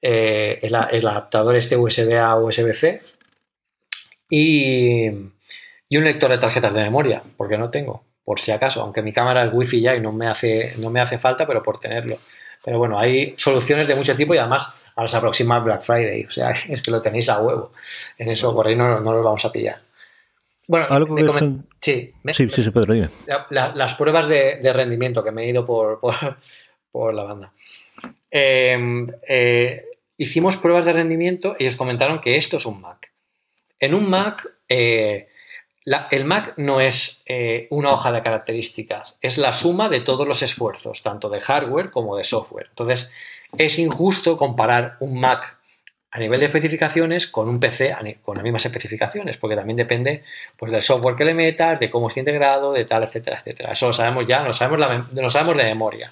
eh, 0.00 0.60
el, 0.62 0.76
el, 0.92 1.08
adaptador 1.08 1.56
este 1.56 1.76
USB 1.76 2.16
a 2.16 2.36
USB-C 2.36 3.00
y, 4.28 5.08
un 5.08 6.04
lector 6.04 6.30
de 6.30 6.38
tarjetas 6.38 6.74
de 6.74 6.82
memoria, 6.82 7.22
porque 7.36 7.56
no 7.58 7.70
tengo, 7.70 8.04
por 8.24 8.40
si 8.40 8.52
acaso, 8.52 8.82
aunque 8.82 9.02
mi 9.02 9.12
cámara 9.12 9.44
es 9.44 9.52
wifi 9.52 9.80
ya 9.80 9.94
y 9.94 10.00
no 10.00 10.12
me 10.12 10.26
hace, 10.26 10.74
no 10.78 10.90
me 10.90 11.00
hace 11.00 11.18
falta, 11.18 11.46
pero 11.46 11.62
por 11.62 11.78
tenerlo. 11.78 12.18
Pero 12.64 12.78
bueno, 12.78 12.98
hay 12.98 13.34
soluciones 13.36 13.86
de 13.86 13.94
mucho 13.94 14.16
tipo 14.16 14.34
y 14.34 14.38
además 14.38 14.72
ahora 14.96 15.08
se 15.08 15.16
aproxima 15.16 15.60
Black 15.60 15.82
Friday, 15.82 16.24
o 16.24 16.30
sea, 16.30 16.50
es 16.68 16.82
que 16.82 16.90
lo 16.90 17.00
tenéis 17.00 17.28
a 17.28 17.40
huevo. 17.40 17.72
En 18.18 18.28
eso 18.28 18.54
por 18.54 18.66
ahí 18.66 18.74
no, 18.74 19.00
no 19.00 19.12
lo 19.12 19.22
vamos 19.22 19.44
a 19.44 19.52
pillar. 19.52 19.80
Bueno, 20.68 20.88
sí, 21.80 22.12
sí, 22.32 22.48
sí, 22.50 22.70
Pedro, 22.72 22.94
dime. 22.94 23.08
las 23.50 23.94
pruebas 23.94 24.26
de, 24.26 24.72
rendimiento 24.72 25.22
que 25.22 25.30
me 25.30 25.44
he 25.44 25.50
ido 25.50 25.64
por, 25.66 26.00
por, 26.90 27.14
la 27.14 27.22
banda. 27.22 27.52
Em, 28.30 29.06
eh, 29.28 29.84
hicimos 30.18 30.56
pruebas 30.56 30.84
de 30.84 30.92
rendimiento 30.92 31.54
y 31.58 31.64
ellos 31.64 31.76
comentaron 31.76 32.18
que 32.18 32.36
esto 32.36 32.56
es 32.56 32.66
un 32.66 32.80
Mac. 32.80 33.12
En 33.78 33.94
un 33.94 34.08
Mac, 34.08 34.48
eh, 34.68 35.28
el 36.10 36.24
Mac 36.24 36.54
no 36.56 36.80
es 36.80 37.22
eh, 37.26 37.66
una 37.70 37.90
hoja 37.90 38.10
de 38.10 38.22
características, 38.22 39.18
es 39.20 39.38
la 39.38 39.52
suma 39.52 39.88
de 39.88 40.00
todos 40.00 40.26
los 40.26 40.42
esfuerzos, 40.42 41.02
tanto 41.02 41.28
de 41.28 41.40
hardware 41.40 41.90
como 41.90 42.16
de 42.16 42.24
software. 42.24 42.66
Entonces, 42.70 43.10
es 43.56 43.78
injusto 43.78 44.36
comparar 44.36 44.96
un 45.00 45.20
Mac 45.20 45.56
a 46.10 46.18
nivel 46.18 46.40
de 46.40 46.46
especificaciones 46.46 47.26
con 47.26 47.48
un 47.48 47.60
PC 47.60 47.94
con 48.22 48.36
las 48.36 48.42
mismas 48.42 48.64
especificaciones, 48.64 49.36
porque 49.36 49.54
también 49.54 49.76
depende 49.76 50.22
pues, 50.56 50.72
del 50.72 50.80
software 50.80 51.14
que 51.14 51.24
le 51.24 51.34
metas, 51.34 51.78
de 51.78 51.90
cómo 51.90 52.08
está 52.08 52.20
integrado, 52.20 52.72
de 52.72 52.84
tal, 52.86 53.02
etcétera, 53.02 53.36
etcétera. 53.36 53.72
Eso 53.72 53.88
lo 53.88 53.92
sabemos 53.92 54.24
ya, 54.26 54.40
lo 54.40 54.54
sabemos, 54.54 55.12
lo 55.12 55.30
sabemos 55.30 55.56
de 55.58 55.64
memoria. 55.64 56.10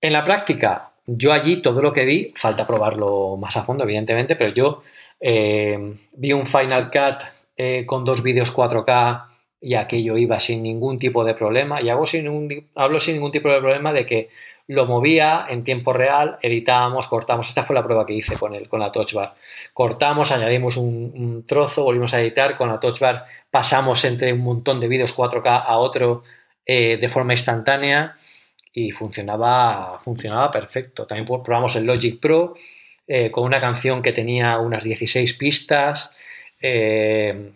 En 0.00 0.12
la 0.12 0.24
práctica, 0.24 0.92
yo 1.04 1.32
allí 1.32 1.60
todo 1.60 1.82
lo 1.82 1.92
que 1.92 2.04
vi, 2.04 2.32
falta 2.36 2.66
probarlo 2.66 3.36
más 3.36 3.56
a 3.56 3.64
fondo, 3.64 3.84
evidentemente, 3.84 4.34
pero 4.34 4.50
yo 4.50 4.82
eh, 5.20 5.94
vi 6.12 6.32
un 6.32 6.46
Final 6.46 6.90
Cut 6.90 7.24
eh, 7.56 7.84
con 7.86 8.04
dos 8.04 8.22
vídeos 8.22 8.54
4K 8.54 9.24
y 9.60 9.74
aquello 9.74 10.16
iba 10.16 10.38
sin 10.38 10.62
ningún 10.62 10.98
tipo 10.98 11.24
de 11.24 11.34
problema. 11.34 11.82
Y 11.82 11.88
hago 11.88 12.06
sin 12.06 12.68
hablo 12.74 12.98
sin 12.98 13.14
ningún 13.14 13.32
tipo 13.32 13.50
de 13.50 13.58
problema 13.58 13.92
de 13.92 14.06
que 14.06 14.30
lo 14.68 14.86
movía 14.86 15.46
en 15.48 15.64
tiempo 15.64 15.92
real, 15.92 16.38
editábamos, 16.42 17.08
cortamos. 17.08 17.48
Esta 17.48 17.64
fue 17.64 17.74
la 17.74 17.82
prueba 17.82 18.04
que 18.04 18.12
hice 18.12 18.36
con, 18.36 18.54
el, 18.54 18.68
con 18.68 18.80
la 18.80 18.92
Touch 18.92 19.14
Bar. 19.14 19.34
Cortamos, 19.72 20.30
añadimos 20.30 20.76
un, 20.76 21.44
trozo, 21.46 21.84
volvimos 21.84 22.12
a 22.14 22.20
editar. 22.20 22.56
Con 22.56 22.68
la 22.68 22.78
Touch 22.78 23.00
Bar 23.00 23.24
pasamos 23.50 24.04
entre 24.04 24.32
un 24.32 24.40
montón 24.40 24.78
de 24.78 24.86
vídeos 24.86 25.16
4K 25.16 25.64
a 25.66 25.78
otro 25.78 26.22
eh, 26.66 26.98
de 27.00 27.08
forma 27.08 27.32
instantánea 27.32 28.14
y 28.74 28.90
funcionaba, 28.90 29.98
funcionaba 30.04 30.50
perfecto. 30.50 31.06
También 31.06 31.26
probamos 31.26 31.74
el 31.76 31.86
Logic 31.86 32.20
Pro 32.20 32.54
eh, 33.10 33.30
con 33.30 33.44
una 33.44 33.58
canción 33.58 34.02
que 34.02 34.12
tenía 34.12 34.58
unas 34.58 34.84
16 34.84 35.32
pistas. 35.38 36.12
Eh, 36.60 37.52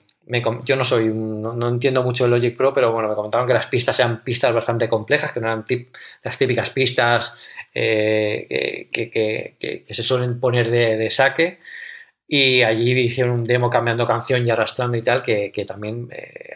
yo 0.65 0.77
no 0.77 0.83
soy, 0.83 1.09
no, 1.13 1.69
entiendo 1.69 2.03
mucho 2.03 2.25
el 2.25 2.31
Logic 2.31 2.57
Pro, 2.57 2.73
pero 2.73 2.91
bueno, 2.91 3.11
me 3.11 3.15
comentaron 3.15 3.47
que 3.47 3.53
las 3.53 3.67
pistas 3.67 3.99
eran 4.01 4.25
pistas 4.25 4.55
bastante 4.55 4.89
complejas, 4.89 5.31
que 5.31 5.41
no 5.41 5.49
eran 5.49 5.67
las 6.23 6.39
típicas 6.39 6.71
pistas 6.71 7.37
eh, 7.75 8.89
que, 8.91 9.85
se 9.91 10.03
suelen 10.03 10.41
poner 10.41 10.71
de, 10.71 11.11
saque. 11.11 11.59
Y 12.27 12.63
allí 12.63 12.93
hicieron 12.93 13.35
un 13.35 13.45
demo 13.45 13.69
cambiando 13.69 14.07
canción 14.07 14.47
y 14.47 14.51
arrastrando 14.51 14.97
y 14.97 15.03
tal, 15.03 15.23
que, 15.23 15.65
también 15.67 16.09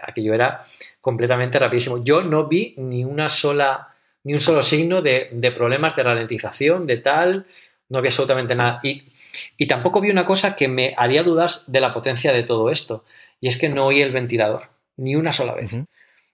aquello 0.03 0.33
era 0.33 0.65
completamente 1.03 1.59
rapidísimo. 1.59 2.03
Yo 2.03 2.23
no 2.23 2.47
vi 2.49 2.73
ni 2.79 3.05
una 3.05 3.29
sola, 3.29 3.89
ni 4.25 4.33
un 4.33 4.41
solo 4.41 4.63
signo 4.63 5.03
de, 5.03 5.29
de 5.33 5.53
problemas 5.53 5.95
de 5.97 6.03
ralentización, 6.03 6.87
de 6.87 6.97
tal 6.97 7.47
no 7.89 7.99
había 7.99 8.09
absolutamente 8.09 8.55
nada. 8.55 8.81
Y, 8.83 9.67
tampoco 9.67 10.01
vi 10.01 10.11
una 10.11 10.27
cosa 10.27 10.57
que 10.57 10.69
me 10.69 10.95
haría 10.97 11.23
dudas 11.23 11.65
de 11.67 11.81
la 11.81 11.93
potencia 11.93 12.33
de 12.33 12.43
todo 12.43 12.71
esto, 12.71 13.05
y 13.41 13.49
es 13.49 13.59
que 13.59 13.69
no 13.69 13.87
oí 13.87 14.01
el 14.01 14.13
ventilador, 14.13 14.71
ni 14.97 15.17
una 15.17 15.33
sola 15.33 15.55
vez. 15.55 15.73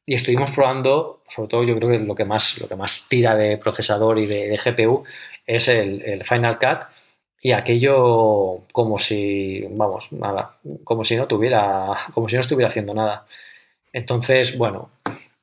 Y 0.05 0.15
estuvimos 0.15 0.51
probando, 0.51 1.23
sobre 1.29 1.49
todo 1.49 1.65
yo 1.65 1.77
creo 1.77 1.91
que 1.91 1.99
lo 1.99 2.15
que 2.15 2.25
más, 2.25 2.59
lo 2.59 2.69
que 2.69 2.77
más 2.77 3.07
tira 3.09 3.35
de 3.37 3.57
procesador 3.57 4.19
y 4.19 4.27
de, 4.27 4.57
GPU 4.57 5.05
es 5.47 5.69
el, 5.69 6.25
Final 6.25 6.59
Cut, 6.59 6.87
y 7.41 7.53
aquello 7.53 8.63
como 8.73 8.99
si, 8.99 9.67
vamos, 9.71 10.13
nada, 10.13 10.59
como 10.85 11.03
si 11.03 11.17
no 11.17 11.27
tuviera, 11.27 11.99
como 12.13 12.29
si 12.29 12.37
no 12.37 12.41
estuviera 12.41 12.69
haciendo 12.69 12.95
nada. 12.95 13.27
Entonces, 13.93 14.57
bueno, 14.57 14.91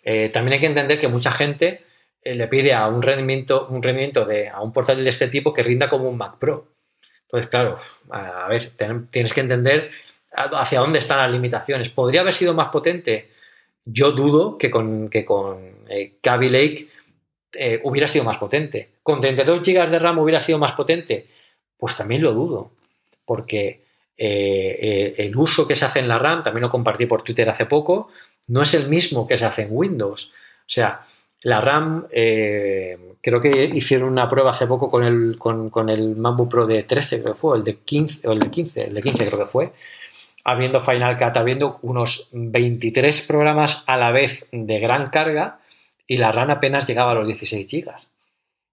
eh, 0.03 0.29
también 0.29 0.53
hay 0.53 0.59
que 0.59 0.65
entender 0.65 0.99
que 0.99 1.09
mucha 1.09 1.31
gente 1.31 1.83
le 2.23 2.47
pide 2.47 2.73
a 2.73 2.87
un 2.87 3.01
rendimiento, 3.01 3.67
un 3.69 3.81
rendimiento 3.81 4.25
de, 4.25 4.49
a 4.49 4.61
un 4.61 4.73
portátil 4.73 5.03
de 5.03 5.09
este 5.09 5.27
tipo 5.27 5.53
que 5.53 5.63
rinda 5.63 5.89
como 5.89 6.09
un 6.09 6.17
Mac 6.17 6.37
Pro. 6.37 6.67
Entonces, 7.23 7.49
claro, 7.49 7.77
a 8.09 8.47
ver, 8.47 8.71
tienes 9.11 9.33
que 9.33 9.41
entender 9.41 9.91
hacia 10.31 10.79
dónde 10.79 10.99
están 10.99 11.19
las 11.19 11.31
limitaciones. 11.31 11.89
¿Podría 11.89 12.21
haber 12.21 12.33
sido 12.33 12.53
más 12.53 12.69
potente? 12.69 13.29
Yo 13.85 14.11
dudo 14.11 14.57
que 14.57 14.69
con, 14.71 15.09
que 15.09 15.25
con 15.25 15.85
eh, 15.89 16.17
Lake 16.23 16.87
eh, 17.53 17.79
hubiera 17.83 18.07
sido 18.07 18.25
más 18.25 18.37
potente. 18.37 18.89
¿Con 19.03 19.21
32 19.21 19.61
GB 19.61 19.89
de 19.89 19.99
RAM 19.99 20.19
hubiera 20.19 20.39
sido 20.39 20.57
más 20.57 20.73
potente? 20.73 21.27
Pues 21.77 21.95
también 21.95 22.21
lo 22.21 22.33
dudo, 22.33 22.71
porque 23.25 23.83
el 24.17 25.33
uso 25.37 25.65
que 25.65 25.75
se 25.75 25.85
hace 25.85 25.99
en 25.99 26.09
la 26.09 26.19
RAM, 26.19 26.43
también 26.43 26.63
lo 26.63 26.69
compartí 26.69 27.05
por 27.05 27.21
Twitter 27.21 27.47
hace 27.47 27.65
poco, 27.65 28.09
no 28.47 28.61
es 28.61 28.73
el 28.73 28.89
mismo 28.89 29.27
que 29.27 29.37
se 29.37 29.45
hace 29.45 29.61
en 29.61 29.69
Windows. 29.71 30.25
O 30.25 30.71
sea, 30.71 31.05
la 31.43 31.61
RAM, 31.61 32.07
eh, 32.11 33.15
creo 33.21 33.39
que 33.39 33.65
hicieron 33.73 34.09
una 34.09 34.27
prueba 34.27 34.51
hace 34.51 34.67
poco 34.67 34.89
con 34.89 35.03
el, 35.03 35.37
con, 35.37 35.89
el 35.89 36.17
Pro 36.49 36.67
de 36.67 36.83
13, 36.83 37.21
creo 37.21 37.33
que 37.33 37.39
fue, 37.39 37.57
el 37.57 37.63
de 37.63 37.77
15, 37.77 38.27
o 38.27 38.33
el 38.33 38.39
de 38.39 38.51
15, 38.51 38.83
el 38.85 38.93
de 38.93 39.01
15 39.01 39.27
creo 39.27 39.39
que 39.39 39.45
fue, 39.45 39.71
habiendo 40.43 40.81
Final 40.81 41.17
Cut, 41.17 41.37
habiendo 41.37 41.79
unos 41.81 42.27
23 42.33 43.21
programas 43.21 43.83
a 43.87 43.95
la 43.95 44.11
vez 44.11 44.49
de 44.51 44.79
gran 44.79 45.09
carga 45.09 45.59
y 46.07 46.17
la 46.17 46.31
RAM 46.31 46.49
apenas 46.49 46.87
llegaba 46.87 47.11
a 47.11 47.15
los 47.15 47.27
16 47.27 47.67
GB, 47.71 47.93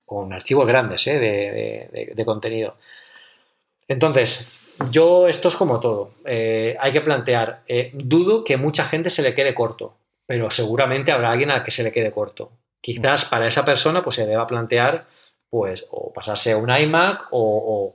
con 0.05 0.33
archivos 0.33 0.67
grandes 0.67 1.07
eh, 1.07 2.13
de, 2.15 2.25
contenido. 2.25 2.77
Entonces, 3.87 4.49
yo 4.91 5.29
esto 5.29 5.49
es 5.49 5.57
como 5.57 5.79
todo. 5.79 6.15
Eh, 6.25 6.77
hay 6.81 6.93
que 6.93 7.01
plantear, 7.01 7.63
dudo 7.93 8.43
que 8.43 8.57
mucha 8.57 8.85
gente 8.85 9.11
se 9.11 9.23
le 9.23 9.35
quede 9.35 9.55
corto 9.55 9.95
pero 10.27 10.51
seguramente 10.51 11.13
habrá 11.13 11.31
alguien 11.31 11.51
al 11.51 11.63
que 11.63 11.71
se 11.71 11.83
le 11.83 11.93
quede 11.93 12.11
corto. 12.11 12.53
Quizás 12.81 13.25
para 13.25 13.47
esa 13.47 13.65
persona 13.65 14.03
pues 14.03 14.17
se 14.17 14.27
deba 14.27 14.47
plantear 14.47 15.07
pues 15.49 15.87
o 15.91 16.13
pasarse 16.13 16.53
a 16.53 16.57
un 16.57 16.71
iMac 16.71 17.29
o, 17.31 17.95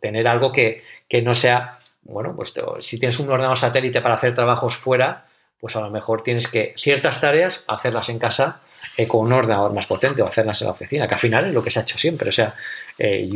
tener 0.00 0.26
algo 0.26 0.50
que, 0.50 0.82
no 1.22 1.34
sea, 1.34 1.78
bueno, 2.02 2.34
pues 2.34 2.54
si 2.80 2.98
tienes 2.98 3.18
un 3.18 3.28
ordenador 3.28 3.58
satélite 3.58 4.00
para 4.00 4.14
hacer 4.14 4.34
trabajos 4.34 4.76
fuera, 4.76 5.26
pues 5.60 5.76
a 5.76 5.80
lo 5.80 5.90
mejor 5.90 6.22
tienes 6.22 6.48
que 6.48 6.72
ciertas 6.76 7.20
tareas 7.20 7.64
hacerlas 7.68 8.08
en 8.08 8.18
casa 8.18 8.62
eh, 8.96 9.06
con 9.06 9.26
un 9.26 9.32
ordenador 9.32 9.74
más 9.74 9.86
potente 9.86 10.22
o 10.22 10.26
hacerlas 10.26 10.60
en 10.62 10.68
la 10.68 10.72
oficina, 10.72 11.06
que 11.06 11.14
al 11.14 11.20
final 11.20 11.46
es 11.46 11.54
lo 11.54 11.62
que 11.62 11.70
se 11.70 11.80
ha 11.80 11.82
hecho 11.82 11.98
siempre. 11.98 12.30
O 12.30 12.32
sea, 12.32 12.54
eh, 12.98 13.28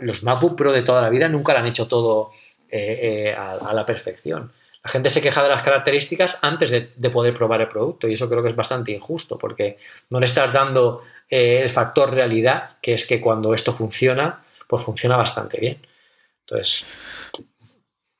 los 0.00 0.22
MacBook 0.22 0.56
Pro 0.56 0.72
de 0.72 0.82
toda 0.82 1.00
la 1.00 1.08
vida 1.08 1.28
nunca 1.28 1.54
lo 1.54 1.60
han 1.60 1.66
hecho 1.66 1.88
todo 1.88 2.32
eh, 2.68 3.34
a, 3.36 3.72
la 3.72 3.86
perfección. 3.86 4.52
La 4.86 4.92
gente 4.92 5.10
se 5.10 5.20
queja 5.20 5.42
de 5.42 5.48
las 5.48 5.64
características 5.64 6.38
antes 6.42 6.70
de, 6.70 7.10
poder 7.10 7.34
probar 7.34 7.60
el 7.60 7.66
producto 7.66 8.06
y 8.06 8.12
eso 8.12 8.28
creo 8.28 8.40
que 8.40 8.50
es 8.50 8.54
bastante 8.54 8.92
injusto 8.92 9.36
porque 9.36 9.78
no 10.10 10.20
le 10.20 10.26
estás 10.26 10.52
dando 10.52 11.02
eh, 11.28 11.58
el 11.60 11.70
factor 11.70 12.14
realidad, 12.14 12.76
que 12.80 12.94
es 12.94 13.04
que 13.04 13.20
cuando 13.20 13.52
esto 13.52 13.72
funciona, 13.72 14.44
pues 14.68 14.84
funciona 14.84 15.16
bastante 15.16 15.58
bien. 15.58 15.84
Entonces, 16.42 16.86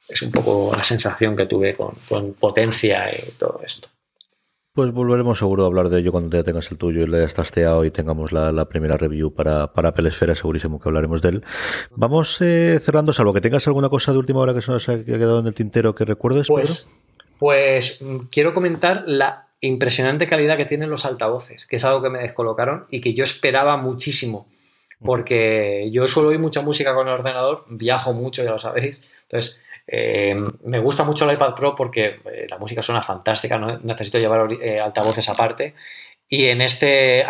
es 0.08 0.22
un 0.22 0.32
poco 0.32 0.74
la 0.76 0.82
sensación 0.82 1.36
que 1.36 1.46
tuve 1.46 1.76
con 1.76 2.34
potencia 2.34 3.16
y 3.16 3.30
todo 3.38 3.60
esto. 3.64 3.88
Pues 4.76 4.92
volveremos 4.92 5.38
seguro 5.38 5.64
a 5.64 5.68
hablar 5.68 5.88
de 5.88 6.00
ello 6.00 6.12
cuando 6.12 6.36
ya 6.36 6.44
tengas 6.44 6.70
el 6.70 6.76
tuyo 6.76 7.00
y 7.00 7.06
le 7.06 7.16
hayas 7.16 7.32
tasteado 7.32 7.82
y 7.86 7.90
tengamos 7.90 8.30
la, 8.30 8.64
primera 8.66 8.98
review 8.98 9.32
para, 9.32 9.72
para 9.72 9.94
Pelesfera, 9.94 10.34
segurísimo 10.34 10.78
que 10.78 10.90
hablaremos 10.90 11.22
de 11.22 11.30
él. 11.30 11.44
Vamos 11.92 12.42
eh, 12.42 12.78
cerrando, 12.82 13.14
salvo 13.14 13.32
que 13.32 13.40
tengas 13.40 13.66
alguna 13.68 13.88
cosa 13.88 14.12
de 14.12 14.18
última 14.18 14.40
hora 14.40 14.52
que 14.52 14.60
se 14.60 14.70
nos 14.70 14.86
ha 14.90 15.02
quedado 15.02 15.40
en 15.40 15.46
el 15.46 15.54
tintero 15.54 15.94
que 15.94 16.04
recuerdes. 16.04 16.48
Pues, 16.48 16.90
pues 17.38 18.02
mm, 18.02 18.26
quiero 18.30 18.52
comentar 18.52 19.04
la 19.06 19.48
impresionante 19.62 20.26
calidad 20.26 20.58
que 20.58 20.66
tienen 20.66 20.90
los 20.90 21.06
altavoces, 21.06 21.64
que 21.64 21.76
es 21.76 21.84
algo 21.86 22.02
que 22.02 22.10
me 22.10 22.18
descolocaron 22.18 22.84
y 22.90 23.00
que 23.00 23.14
yo 23.14 23.24
esperaba 23.24 23.78
muchísimo, 23.78 24.46
porque 25.02 25.88
yo 25.90 26.06
suelo 26.06 26.28
oír 26.28 26.38
mucha 26.38 26.60
música 26.60 26.94
con 26.94 27.08
el 27.08 27.14
ordenador, 27.14 27.64
viajo 27.70 28.12
mucho, 28.12 28.44
ya 28.44 28.50
lo 28.50 28.58
sabéis, 28.58 29.00
entonces 29.22 29.58
eh, 29.86 30.34
me 30.64 30.78
gusta 30.80 31.04
mucho 31.04 31.24
el 31.24 31.34
iPad 31.34 31.54
Pro 31.54 31.74
porque 31.74 32.20
eh, 32.24 32.46
la 32.48 32.58
música 32.58 32.82
suena 32.82 33.02
fantástica, 33.02 33.58
no 33.58 33.78
necesito 33.78 34.18
llevar 34.18 34.52
eh, 34.52 34.80
altavoces 34.80 35.28
aparte. 35.28 35.74
Y 36.28 36.46
en 36.46 36.60
este 36.60 37.24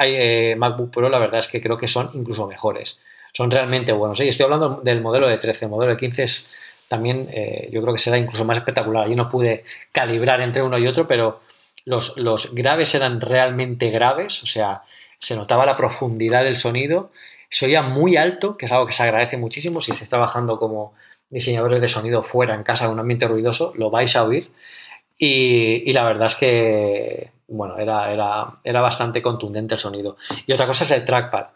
MacBook 0.57 0.91
Pro 0.91 1.09
la 1.09 1.19
verdad 1.19 1.41
es 1.41 1.49
que 1.49 1.61
creo 1.61 1.77
que 1.77 1.89
son 1.89 2.11
incluso 2.15 2.47
mejores. 2.47 2.99
Son 3.35 3.51
realmente 3.51 3.93
buenos. 3.93 4.19
Y 4.21 4.29
estoy 4.29 4.45
hablando 4.45 4.81
del 4.83 5.03
modelo 5.03 5.29
de 5.29 5.37
13, 5.37 5.67
el 5.67 5.71
modelo 5.71 5.93
de 5.93 5.99
15 5.99 6.23
es 6.23 6.51
también, 6.89 7.29
yo 7.71 7.83
creo 7.83 7.93
que 7.93 7.99
será 8.01 8.17
incluso 8.17 8.47
más 8.47 8.57
espectacular. 8.57 9.07
Yo 9.07 9.17
no 9.17 9.29
pude 9.29 9.65
calibrar 9.93 10.41
entre 10.41 10.63
uno 10.63 10.79
y 10.79 10.87
otro, 10.87 11.07
pero 11.07 11.41
los, 11.85 12.17
los 12.17 12.55
graves 12.55 12.95
eran 12.95 13.21
realmente 13.21 13.91
graves, 13.91 14.43
o 14.43 14.47
sea, 14.47 14.83
se 15.19 15.37
notaba 15.37 15.67
la 15.67 15.77
profundidad 15.77 16.45
del 16.45 16.57
sonido. 16.57 17.11
Se 17.51 17.67
oía 17.67 17.83
muy 17.83 18.17
alto, 18.17 18.57
que 18.57 18.65
es 18.67 18.73
algo 18.73 18.87
que 18.87 18.93
se 18.93 19.03
agradece 19.03 19.37
muchísimo 19.37 19.83
si 19.83 19.93
se 19.93 20.05
está 20.05 20.17
bajando 20.17 20.59
como 20.59 20.95
diseñadores 21.31 21.81
de 21.81 21.89
sonido 21.89 22.23
fuera 22.23 22.55
en 22.55 22.63
casa 22.63 22.87
de 22.87 22.93
un 22.93 22.99
ambiente 22.99 23.29
ruidoso, 23.29 23.73
lo 23.77 23.91
vais 23.91 24.15
a 24.17 24.25
oír. 24.25 24.51
Y, 25.19 25.93
la 25.93 26.05
verdad 26.05 26.27
es 26.27 26.35
que, 26.37 27.31
bueno, 27.49 27.79
era, 27.79 28.13
era, 28.13 28.59
era, 28.65 28.81
bastante 28.81 29.23
contundente 29.23 29.75
el 29.75 29.81
sonido. 29.81 30.17
Y 30.47 30.53
otra 30.53 30.67
cosa 30.67 30.85
es 30.85 30.91
el 30.91 31.05
trackpad. 31.05 31.49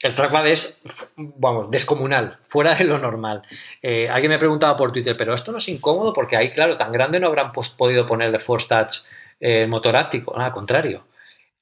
El 0.00 0.14
trackpad 0.14 0.46
es, 0.48 0.80
vamos, 1.16 1.70
descomunal, 1.70 2.38
fuera 2.48 2.74
de 2.74 2.84
lo 2.84 2.98
normal. 2.98 3.42
Eh, 3.80 4.08
alguien 4.08 4.30
me 4.30 4.38
preguntaba 4.38 4.76
por 4.76 4.92
Twitter, 4.92 5.16
pero 5.16 5.34
esto 5.34 5.52
no 5.52 5.58
es 5.58 5.68
incómodo 5.68 6.12
porque 6.12 6.36
ahí, 6.36 6.50
claro, 6.50 6.76
tan 6.76 6.92
grande 6.92 7.20
no 7.20 7.28
habrán 7.28 7.52
pues, 7.52 7.68
podido 7.70 8.06
ponerle 8.06 8.38
Force 8.38 8.68
Touch 8.68 9.06
eh, 9.40 9.66
motor 9.66 9.96
áptico. 9.96 10.36
al 10.36 10.52
contrario. 10.52 11.04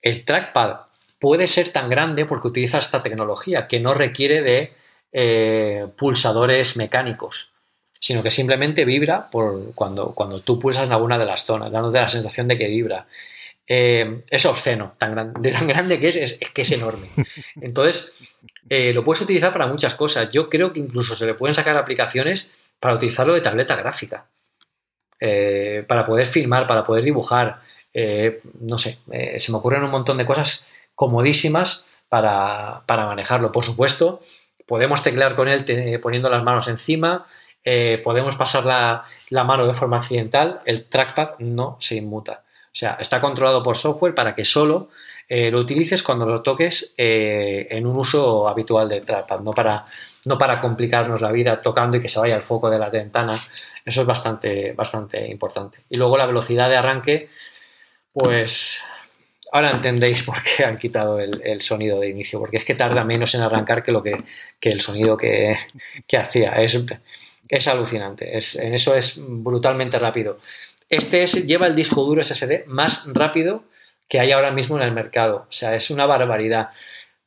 El 0.00 0.24
trackpad 0.24 0.80
puede 1.18 1.46
ser 1.46 1.72
tan 1.72 1.88
grande 1.88 2.26
porque 2.26 2.48
utiliza 2.48 2.78
esta 2.78 3.02
tecnología 3.02 3.66
que 3.68 3.80
no 3.80 3.94
requiere 3.94 4.42
de 4.42 4.74
eh, 5.17 5.87
pulsadores 5.97 6.77
mecánicos, 6.77 7.53
sino 8.01 8.21
que 8.21 8.33
simplemente 8.33 8.85
vibra 8.85 9.31
por 9.31 9.73
cuando, 9.77 10.12
tú 10.45 10.59
pulsas 10.59 10.87
en 10.87 10.93
alguna 10.93 11.19
de 11.19 11.25
las 11.25 11.45
zonas, 11.45 11.71
dándote 11.71 12.01
la 12.01 12.09
sensación 12.09 12.49
de 12.49 12.59
que 12.59 12.67
vibra. 12.67 13.07
Eh, 13.65 14.25
es 14.29 14.45
obsceno, 14.45 14.97
tan 14.99 15.33
de 15.35 15.53
tan 15.53 15.69
grande 15.69 16.01
que 16.01 16.09
es, 16.09 16.17
es, 16.17 16.39
que 16.53 16.62
es 16.62 16.73
enorme. 16.73 17.11
Entonces, 17.61 18.12
eh, 18.69 18.93
lo 18.93 19.05
puedes 19.05 19.23
utilizar 19.23 19.53
para 19.53 19.69
muchas 19.69 19.95
cosas. 19.95 20.31
Yo 20.31 20.51
creo 20.51 20.73
que 20.73 20.81
incluso 20.81 21.15
se 21.15 21.27
le 21.27 21.35
pueden 21.35 21.55
sacar 21.55 21.77
aplicaciones 21.77 22.53
para 22.81 22.97
utilizarlo 22.97 23.35
de 23.35 23.41
tableta 23.41 23.77
gráfica. 23.77 24.27
para 25.87 26.05
poder 26.05 26.27
filmar, 26.27 26.67
para 26.67 26.85
poder 26.85 27.05
dibujar. 27.05 27.61
no 28.61 28.79
sé, 28.79 28.99
se 29.39 29.53
me 29.53 29.59
ocurren 29.59 29.85
un 29.85 29.93
montón 29.93 30.19
de 30.19 30.27
cosas 30.27 30.67
comodísimas 30.97 31.85
para 32.09 32.83
manejarlo. 32.89 33.53
Por 33.53 33.62
supuesto, 33.62 34.21
Podemos 34.67 35.03
teclear 35.03 35.37
con 35.37 35.49
él 35.49 36.01
poniendo 36.01 36.31
las 36.31 36.43
manos 36.43 36.69
encima, 36.69 37.27
eh, 37.65 38.01
podemos 38.05 38.37
pasar 38.37 38.65
la, 38.67 39.45
mano 39.45 39.67
de 39.67 39.73
forma 39.73 39.97
accidental, 39.97 40.61
el 40.67 40.85
trackpad 40.85 41.39
no 41.39 41.79
se 41.81 41.97
inmuta. 41.97 42.43
O 42.67 42.77
sea, 42.77 42.99
está 43.01 43.21
controlado 43.21 43.62
por 43.62 43.77
software 43.77 44.15
para 44.15 44.35
que 44.35 44.45
solo 44.45 44.91
eh, 45.29 45.51
lo 45.51 45.61
utilices 45.61 46.03
cuando 46.03 46.27
lo 46.27 46.43
toques 46.43 46.93
eh, 46.99 47.67
en 47.71 47.87
un 47.87 47.97
uso 47.97 48.49
habitual 48.49 48.89
del 48.89 49.03
trackpad, 49.03 49.41
no 49.41 49.53
para, 49.53 49.87
no 50.27 50.37
para 50.37 50.61
complicarnos 50.61 51.23
la 51.23 51.33
vida 51.33 51.62
tocando 51.62 51.97
y 51.97 52.01
que 52.01 52.09
se 52.09 52.21
vaya 52.21 52.37
el 52.37 52.43
foco 52.43 52.69
de 52.69 52.79
las 52.79 52.93
ventanas. 52.93 53.49
Eso 53.85 54.03
es 54.03 54.07
bastante, 54.07 54.73
bastante 54.73 55.27
importante. 55.31 55.79
Y 55.89 55.97
luego 55.97 56.19
la 56.19 56.27
velocidad 56.27 56.69
de 56.69 56.77
arranque, 56.77 57.31
pues 58.12 58.83
ahora 59.55 59.70
entendéis 59.70 60.24
por 60.24 60.42
qué 60.42 60.64
han 60.64 60.76
quitado 60.78 61.20
el, 61.20 61.61
sonido 61.61 62.00
de 62.00 62.09
inicio, 62.09 62.40
porque 62.40 62.57
es 62.57 62.64
que 62.64 62.74
tarda 62.74 63.05
menos 63.05 63.34
en 63.36 63.42
arrancar 63.42 63.84
que 63.84 63.92
lo 63.92 64.02
que, 64.02 64.24
el 64.61 64.80
sonido 64.80 65.16
que, 65.16 65.57
hacía. 66.18 66.61
Es, 66.61 66.82
es 67.48 67.68
alucinante, 67.68 68.36
es, 68.36 68.57
en 68.57 68.74
eso 68.74 68.96
es 68.96 69.16
brutalmente 69.16 69.96
rápido. 70.00 70.40
Este 70.90 71.24
lleva 71.46 71.68
el 71.68 71.76
disco 71.76 72.02
duro 72.02 72.22
SSD 72.22 72.66
más 72.66 73.05
rápido 73.07 73.62
que 74.09 74.18
hay 74.18 74.32
ahora 74.32 74.50
mismo 74.50 74.76
en 74.76 74.82
el 74.82 74.92
mercado. 74.92 75.46
O 75.48 75.52
sea, 75.52 75.76
es 75.76 75.88
una 75.90 76.05
barbaridad. 76.05 76.70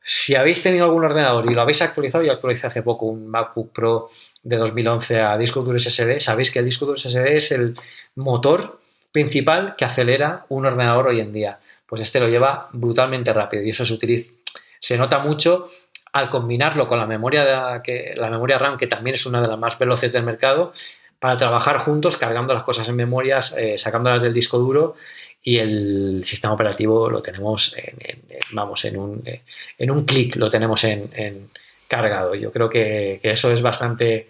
Si 0.03 0.35
habéis 0.35 0.61
tenido 0.61 0.83
algún 0.83 1.05
ordenador 1.05 1.49
y 1.49 1.53
lo 1.53 1.61
habéis 1.61 1.81
actualizado, 1.81 2.25
yo 2.25 2.33
actualicé 2.33 2.67
hace 2.67 2.81
poco 2.81 3.05
un 3.05 3.27
MacBook 3.27 3.71
Pro 3.71 4.09
de 4.43 4.57
2011 4.57 5.21
a 5.21 5.37
disco 5.37 5.61
duro 5.61 5.79
SSD, 5.79 6.19
sabéis 6.19 6.51
que 6.51 6.59
el 6.59 6.65
disco 6.65 6.85
duro 6.85 6.97
SSD 6.97 7.35
es 7.35 7.51
el 7.53 7.77
motor 8.15 8.81
principal 9.13 9.75
que 9.77 9.85
acelera 9.85 10.45
un 10.49 10.65
ordenador 10.65 11.07
hoy 11.07 11.21
en 11.21 11.31
día 11.31 11.59
pues 11.87 12.01
este 12.01 12.19
lo 12.19 12.27
lleva 12.27 12.69
brutalmente 12.73 13.33
rápido 13.33 13.63
y 13.63 13.69
eso 13.69 13.85
se 13.85 13.93
utiliza, 13.93 14.31
se 14.79 14.97
nota 14.97 15.19
mucho 15.19 15.69
al 16.13 16.29
combinarlo 16.29 16.87
con 16.87 16.97
la 16.97 17.05
memoria, 17.05 17.81
que, 17.83 18.13
la 18.15 18.29
memoria 18.29 18.57
RAM, 18.57 18.77
que 18.77 18.87
también 18.87 19.15
es 19.15 19.25
una 19.25 19.41
de 19.41 19.47
las 19.47 19.59
más 19.59 19.77
veloces 19.77 20.11
del 20.11 20.23
mercado, 20.23 20.73
para 21.19 21.37
trabajar 21.37 21.77
juntos, 21.77 22.17
cargando 22.17 22.53
las 22.53 22.63
cosas 22.63 22.87
en 22.89 22.95
memorias, 22.95 23.53
eh, 23.57 23.77
sacándolas 23.77 24.21
del 24.21 24.33
disco 24.33 24.57
duro 24.57 24.95
y 25.43 25.57
el 25.57 26.23
sistema 26.25 26.53
operativo 26.53 27.09
lo 27.09 27.21
tenemos 27.21 27.75
en, 27.77 28.21
vamos, 28.51 28.83
en 28.85 28.97
un, 28.97 29.21
eh, 29.25 29.43
en 29.77 29.91
un 29.91 30.05
clic, 30.05 30.35
lo 30.35 30.49
tenemos 30.49 30.83
en, 30.83 31.49
cargado. 31.87 32.35
Yo 32.35 32.51
creo 32.51 32.69
que, 32.69 33.19
eso 33.23 33.51
es 33.51 33.61
bastante, 33.61 34.27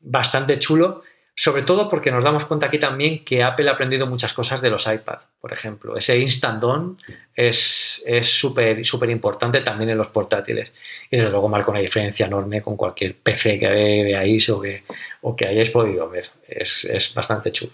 bastante 0.00 0.58
chulo, 0.58 1.02
sobre 1.36 1.62
todo 1.62 1.88
porque 1.88 2.12
nos 2.12 2.22
damos 2.22 2.44
cuenta 2.44 2.66
aquí 2.66 2.78
también 2.78 3.24
que 3.24 3.42
Apple 3.42 3.68
ha 3.68 3.72
aprendido 3.72 4.06
muchas 4.06 4.32
cosas 4.32 4.60
de 4.60 4.70
los 4.70 4.86
iPad, 4.86 5.18
por 5.40 5.52
ejemplo. 5.52 5.96
Ese 5.96 6.18
Instant 6.18 6.62
On 6.62 6.98
es 7.34 8.04
súper 8.22 9.10
importante 9.10 9.60
también 9.60 9.90
en 9.90 9.98
los 9.98 10.08
portátiles. 10.08 10.72
Y 11.10 11.16
desde 11.16 11.30
luego 11.30 11.48
marca 11.48 11.72
una 11.72 11.80
diferencia 11.80 12.26
enorme 12.26 12.62
con 12.62 12.76
cualquier 12.76 13.16
PC 13.16 13.58
que 13.58 13.68
veáis 13.68 14.48
o 14.50 14.60
que, 14.60 14.84
o 15.22 15.34
que 15.34 15.46
hayáis 15.46 15.70
podido 15.70 16.08
ver. 16.08 16.26
Es, 16.46 16.84
es 16.84 17.12
bastante 17.14 17.50
chulo. 17.50 17.72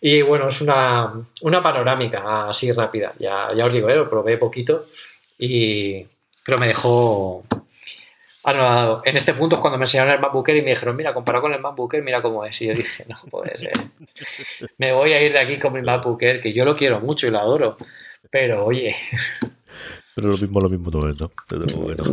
Y 0.00 0.22
bueno, 0.22 0.48
es 0.48 0.60
una, 0.60 1.12
una 1.42 1.62
panorámica 1.62 2.48
así 2.48 2.72
rápida. 2.72 3.12
Ya, 3.18 3.50
ya 3.56 3.66
os 3.66 3.72
digo, 3.72 3.88
¿eh? 3.88 3.96
lo 3.96 4.10
probé 4.10 4.36
poquito 4.36 4.88
y 5.38 6.06
pero 6.44 6.58
me 6.58 6.68
dejó 6.68 7.44
anodado. 8.42 9.02
En 9.04 9.16
este 9.16 9.34
punto 9.34 9.56
es 9.56 9.60
cuando 9.60 9.78
me 9.78 9.84
enseñaron 9.84 10.14
el 10.14 10.20
MacBook 10.20 10.48
Air 10.48 10.58
y 10.58 10.62
me 10.62 10.70
dijeron, 10.70 10.96
mira, 10.96 11.12
comparado 11.14 11.42
con 11.42 11.52
el 11.52 11.60
MacBook 11.60 11.94
Air, 11.94 12.02
mira 12.02 12.22
cómo 12.22 12.44
es. 12.44 12.60
Y 12.62 12.66
yo 12.68 12.74
dije, 12.74 13.04
no 13.08 13.16
puede 13.30 13.56
ser. 13.58 13.72
Me 14.78 14.92
voy 14.92 15.12
a 15.12 15.22
ir 15.22 15.32
de 15.32 15.40
aquí 15.40 15.58
con 15.58 15.72
mi 15.72 15.82
MacBook 15.82 16.22
Air, 16.22 16.40
que 16.40 16.52
yo 16.52 16.64
lo 16.64 16.76
quiero 16.76 17.00
mucho 17.00 17.26
y 17.26 17.30
lo 17.30 17.40
adoro. 17.40 17.76
Pero 18.30 18.64
oye. 18.64 18.96
Pero 20.14 20.28
lo 20.28 20.36
mismo, 20.36 20.60
lo 20.60 20.68
mismo 20.68 20.90
no 20.90 21.08
¿no? 21.08 21.30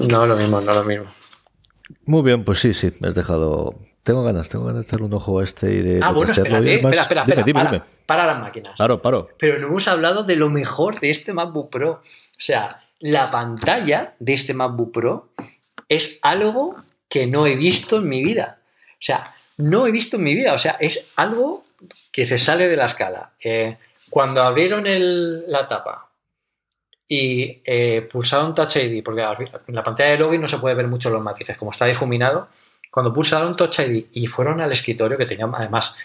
No, 0.08 0.26
lo 0.26 0.36
mismo, 0.36 0.62
no 0.62 0.74
lo 0.74 0.84
mismo. 0.84 1.06
Muy 2.06 2.22
bien, 2.22 2.44
pues 2.44 2.60
sí, 2.60 2.74
sí, 2.74 2.94
me 3.00 3.08
has 3.08 3.16
dejado 3.16 3.76
tengo 4.08 4.24
ganas, 4.24 4.48
tengo 4.48 4.64
ganas 4.64 4.86
de 4.86 4.88
echarle 4.88 5.06
un 5.06 5.14
ojo 5.16 5.42
a 5.42 5.44
este 5.44 5.70
y 5.70 5.82
de. 5.82 6.00
Ah, 6.02 6.14
bueno, 6.14 6.32
espera, 6.32 6.60
espera, 6.60 7.02
espera, 7.02 7.26
dime, 7.26 7.44
dime, 7.44 7.62
para, 7.62 7.86
para, 8.06 8.26
las 8.26 8.40
máquinas. 8.40 8.74
Claro, 8.78 9.02
paro. 9.02 9.28
Pero 9.38 9.60
no 9.60 9.68
hemos 9.68 9.86
hablado 9.90 10.24
de 10.24 10.38
lo 10.38 10.50
mejor 10.50 11.02
de 11.02 11.10
este 11.10 11.34
MacBook 11.34 11.70
Pro. 11.70 11.92
O 11.92 12.02
sea, 12.38 12.84
la 13.02 13.30
pantalla 13.30 14.16
de 14.20 14.32
este 14.32 14.54
MacBook 14.54 14.94
Pro 14.94 15.34
es 15.90 16.20
algo 16.22 16.76
que 17.10 17.28
no 17.28 17.48
he 17.48 17.56
visto 17.56 17.98
en 17.98 18.10
mi 18.10 18.24
vida. 18.24 18.60
O 18.94 19.02
sea, 19.02 19.34
no 19.58 19.88
he 19.88 19.92
visto 19.92 20.18
en 20.18 20.24
mi 20.24 20.36
vida. 20.36 20.54
O 20.54 20.58
sea, 20.58 20.78
es 20.80 21.12
algo 21.16 21.66
que 22.12 22.26
se 22.26 22.38
sale 22.38 22.68
de 22.68 22.78
la 22.78 22.86
escala. 22.86 23.32
Eh, 23.44 23.78
cuando 24.10 24.42
abrieron 24.42 24.86
la 25.48 25.68
tapa 25.68 26.10
y 27.08 27.62
eh, 27.66 28.08
pulsaron 28.12 28.54
Touch 28.54 28.78
ID, 28.78 29.04
porque 29.04 29.22
en 29.22 29.76
la 29.76 29.84
pantalla 29.84 30.12
de 30.12 30.18
login 30.18 30.42
no 30.42 30.48
se 30.48 30.58
puede 30.58 30.76
ver 30.76 30.88
mucho 30.88 31.10
los 31.10 31.22
matices, 31.22 31.58
como 31.58 31.72
está 31.72 31.86
difuminado, 31.86 32.50
cuando 32.92 33.14
pulsaron 33.14 33.56
Touch 33.56 33.80
ID 33.80 34.06
y 34.14 34.28
fueron 34.28 34.60
al 34.62 34.72
escritorio, 34.72 35.18
que 35.18 35.26
tenía 35.26 35.50
además 35.54 35.96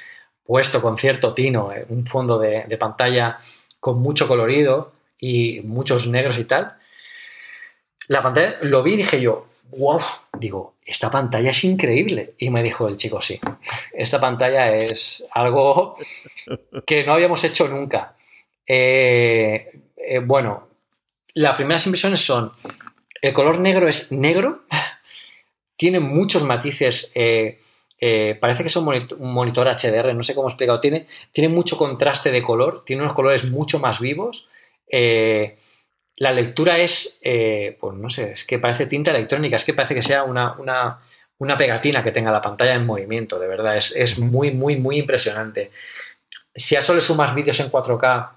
puesto 0.44 0.82
con 0.82 0.98
cierto 0.98 1.34
tino, 1.34 1.72
eh, 1.72 1.86
un 1.88 2.06
fondo 2.06 2.38
de, 2.38 2.76
pantalla 2.78 3.38
con 3.80 4.00
mucho 4.00 4.28
colorido 4.28 4.92
y 5.18 5.60
muchos 5.62 6.08
negros 6.08 6.38
y 6.38 6.44
tal, 6.44 6.76
la 8.08 8.22
pantalla 8.22 8.58
lo 8.62 8.82
vi 8.82 8.94
y 8.94 8.96
dije 8.98 9.20
yo, 9.20 9.46
wow, 9.76 10.00
digo, 10.38 10.74
esta 10.84 11.10
pantalla 11.10 11.50
es 11.50 11.64
increíble. 11.64 12.34
Y 12.38 12.50
me 12.50 12.62
dijo 12.62 12.88
el 12.88 12.96
chico, 12.96 13.20
sí, 13.20 13.40
esta 13.92 14.20
pantalla 14.20 14.72
es 14.74 15.24
algo 15.32 15.96
que 16.86 17.04
no 17.04 17.14
habíamos 17.14 17.42
hecho 17.44 17.68
nunca. 17.68 18.16
Eh, 18.66 19.80
eh, 19.96 20.18
bueno, 20.18 20.68
las 21.34 21.56
primeras 21.56 21.86
impresiones 21.86 22.20
son, 22.20 22.52
el 23.20 23.32
color 23.32 23.58
negro 23.58 23.88
es 23.88 24.12
negro, 24.12 24.64
tiene 25.76 26.00
muchos 26.00 26.42
matices. 26.44 27.12
Eh, 27.14 27.58
parece 28.40 28.62
que 28.62 28.66
es 28.66 28.76
un 28.76 29.32
monitor, 29.32 29.68
HDR, 29.68 30.12
no 30.14 30.24
sé 30.24 30.34
cómo 30.34 30.48
explicado. 30.48 30.80
Tiene, 30.80 31.06
tiene 31.30 31.48
mucho 31.48 31.76
contraste 31.76 32.30
de 32.30 32.42
color, 32.42 32.84
tiene 32.84 33.02
unos 33.02 33.14
colores 33.14 33.44
mucho 33.44 33.78
más 33.78 34.00
vivos. 34.00 34.48
La 36.16 36.32
lectura 36.32 36.78
es, 36.78 37.20
pues 37.22 37.96
no 37.96 38.08
sé, 38.10 38.32
es 38.32 38.44
que 38.44 38.58
parece 38.58 38.86
tinta 38.86 39.10
electrónica, 39.10 39.56
es 39.56 39.64
que 39.64 39.74
parece 39.74 39.94
que 39.94 40.02
sea 40.02 40.24
una, 40.24 40.54
una, 41.38 41.56
pegatina 41.56 42.02
que 42.02 42.12
tenga 42.12 42.30
la 42.30 42.42
pantalla 42.42 42.74
en 42.74 42.86
movimiento, 42.86 43.38
de 43.38 43.48
verdad, 43.48 43.76
es, 43.76 43.94
es, 43.96 44.18
muy, 44.18 44.52
muy, 44.52 44.76
muy 44.76 44.98
impresionante. 44.98 45.70
Si 46.54 46.76
a 46.76 46.80
eso 46.80 46.94
le 46.94 47.00
sumas 47.00 47.34
vídeos 47.34 47.58
en 47.60 47.70
4K, 47.70 48.30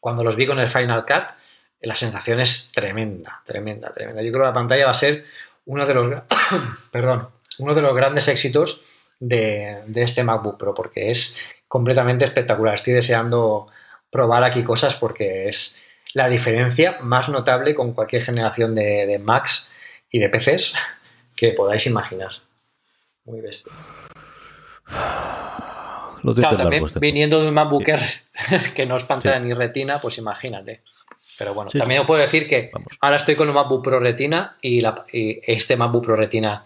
cuando 0.00 0.22
los 0.22 0.36
vi 0.36 0.46
con 0.46 0.58
el 0.58 0.68
Final 0.68 1.04
Cut, 1.04 1.34
la 1.80 1.94
sensación 1.94 2.40
es 2.40 2.70
tremenda, 2.72 3.42
tremenda, 3.44 3.92
tremenda. 3.92 4.22
Yo 4.22 4.32
creo 4.32 4.42
que 4.42 4.48
la 4.48 4.54
pantalla 4.54 4.84
va 4.84 4.90
a 4.90 4.94
ser 4.94 5.24
uno 5.66 5.86
de 5.86 5.94
los, 5.94 6.22
perdón, 6.90 7.28
uno 7.58 7.74
de 7.74 7.82
los 7.82 7.94
grandes 7.94 8.28
éxitos 8.28 8.82
de, 9.20 9.82
este 9.94 10.24
MacBook 10.24 10.58
Pro, 10.58 10.74
porque 10.74 11.10
es 11.10 11.36
completamente 11.68 12.24
espectacular. 12.24 12.74
Estoy 12.74 12.94
deseando 12.94 13.68
probar 14.10 14.44
aquí 14.44 14.64
cosas 14.64 14.96
porque 14.96 15.48
es 15.48 15.80
la 16.14 16.28
diferencia 16.28 16.98
más 17.00 17.28
notable 17.28 17.74
con 17.74 17.92
cualquier 17.92 18.22
generación 18.22 18.74
de, 18.74 19.20
Macs 19.22 19.68
y 20.10 20.18
de 20.18 20.28
PCs 20.28 20.74
que 21.36 21.52
podáis 21.52 21.86
imaginar. 21.86 22.30
Muy 23.24 23.40
bestia. 23.40 23.72
claro, 26.34 26.56
también 26.56 26.84
viniendo 27.00 27.42
de 27.42 27.48
un 27.48 27.54
MacBook 27.54 27.84
que 28.74 28.86
no 28.86 28.96
es 28.96 29.04
pantalla 29.04 29.38
ni 29.38 29.52
retina, 29.52 29.98
pues 29.98 30.18
imagínate. 30.18 30.82
Pero 31.38 31.54
bueno, 31.54 31.70
también 31.70 32.00
os 32.00 32.06
puedo 32.06 32.20
decir 32.20 32.48
que 32.48 32.70
ahora 33.00 33.16
estoy 33.16 33.36
con 33.36 33.48
un 33.48 33.54
MacBook 33.54 33.84
Pro 33.84 34.00
Retina 34.00 34.56
y, 34.62 34.80
este 35.12 35.76
MacBook 35.76 36.04
Pro 36.04 36.16
Retina 36.16 36.64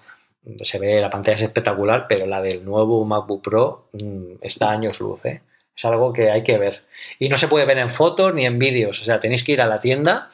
se 0.62 0.78
ve, 0.78 1.00
la 1.00 1.10
pantalla 1.10 1.36
es 1.36 1.42
espectacular, 1.42 2.06
pero 2.08 2.26
la 2.26 2.40
del 2.40 2.64
nuevo 2.64 3.04
MacBook 3.04 3.42
Pro 3.42 3.88
mm, 3.92 4.34
está 4.40 4.70
años 4.70 5.00
luz. 5.00 5.24
¿eh? 5.24 5.40
Es 5.76 5.84
algo 5.84 6.12
que 6.12 6.30
hay 6.30 6.42
que 6.42 6.58
ver. 6.58 6.84
Y 7.18 7.28
no 7.28 7.36
se 7.36 7.48
puede 7.48 7.64
ver 7.64 7.78
en 7.78 7.90
fotos 7.90 8.34
ni 8.34 8.44
en 8.46 8.58
vídeos. 8.58 9.00
O 9.00 9.04
sea, 9.04 9.20
tenéis 9.20 9.44
que 9.44 9.52
ir 9.52 9.62
a 9.62 9.66
la 9.66 9.80
tienda 9.80 10.30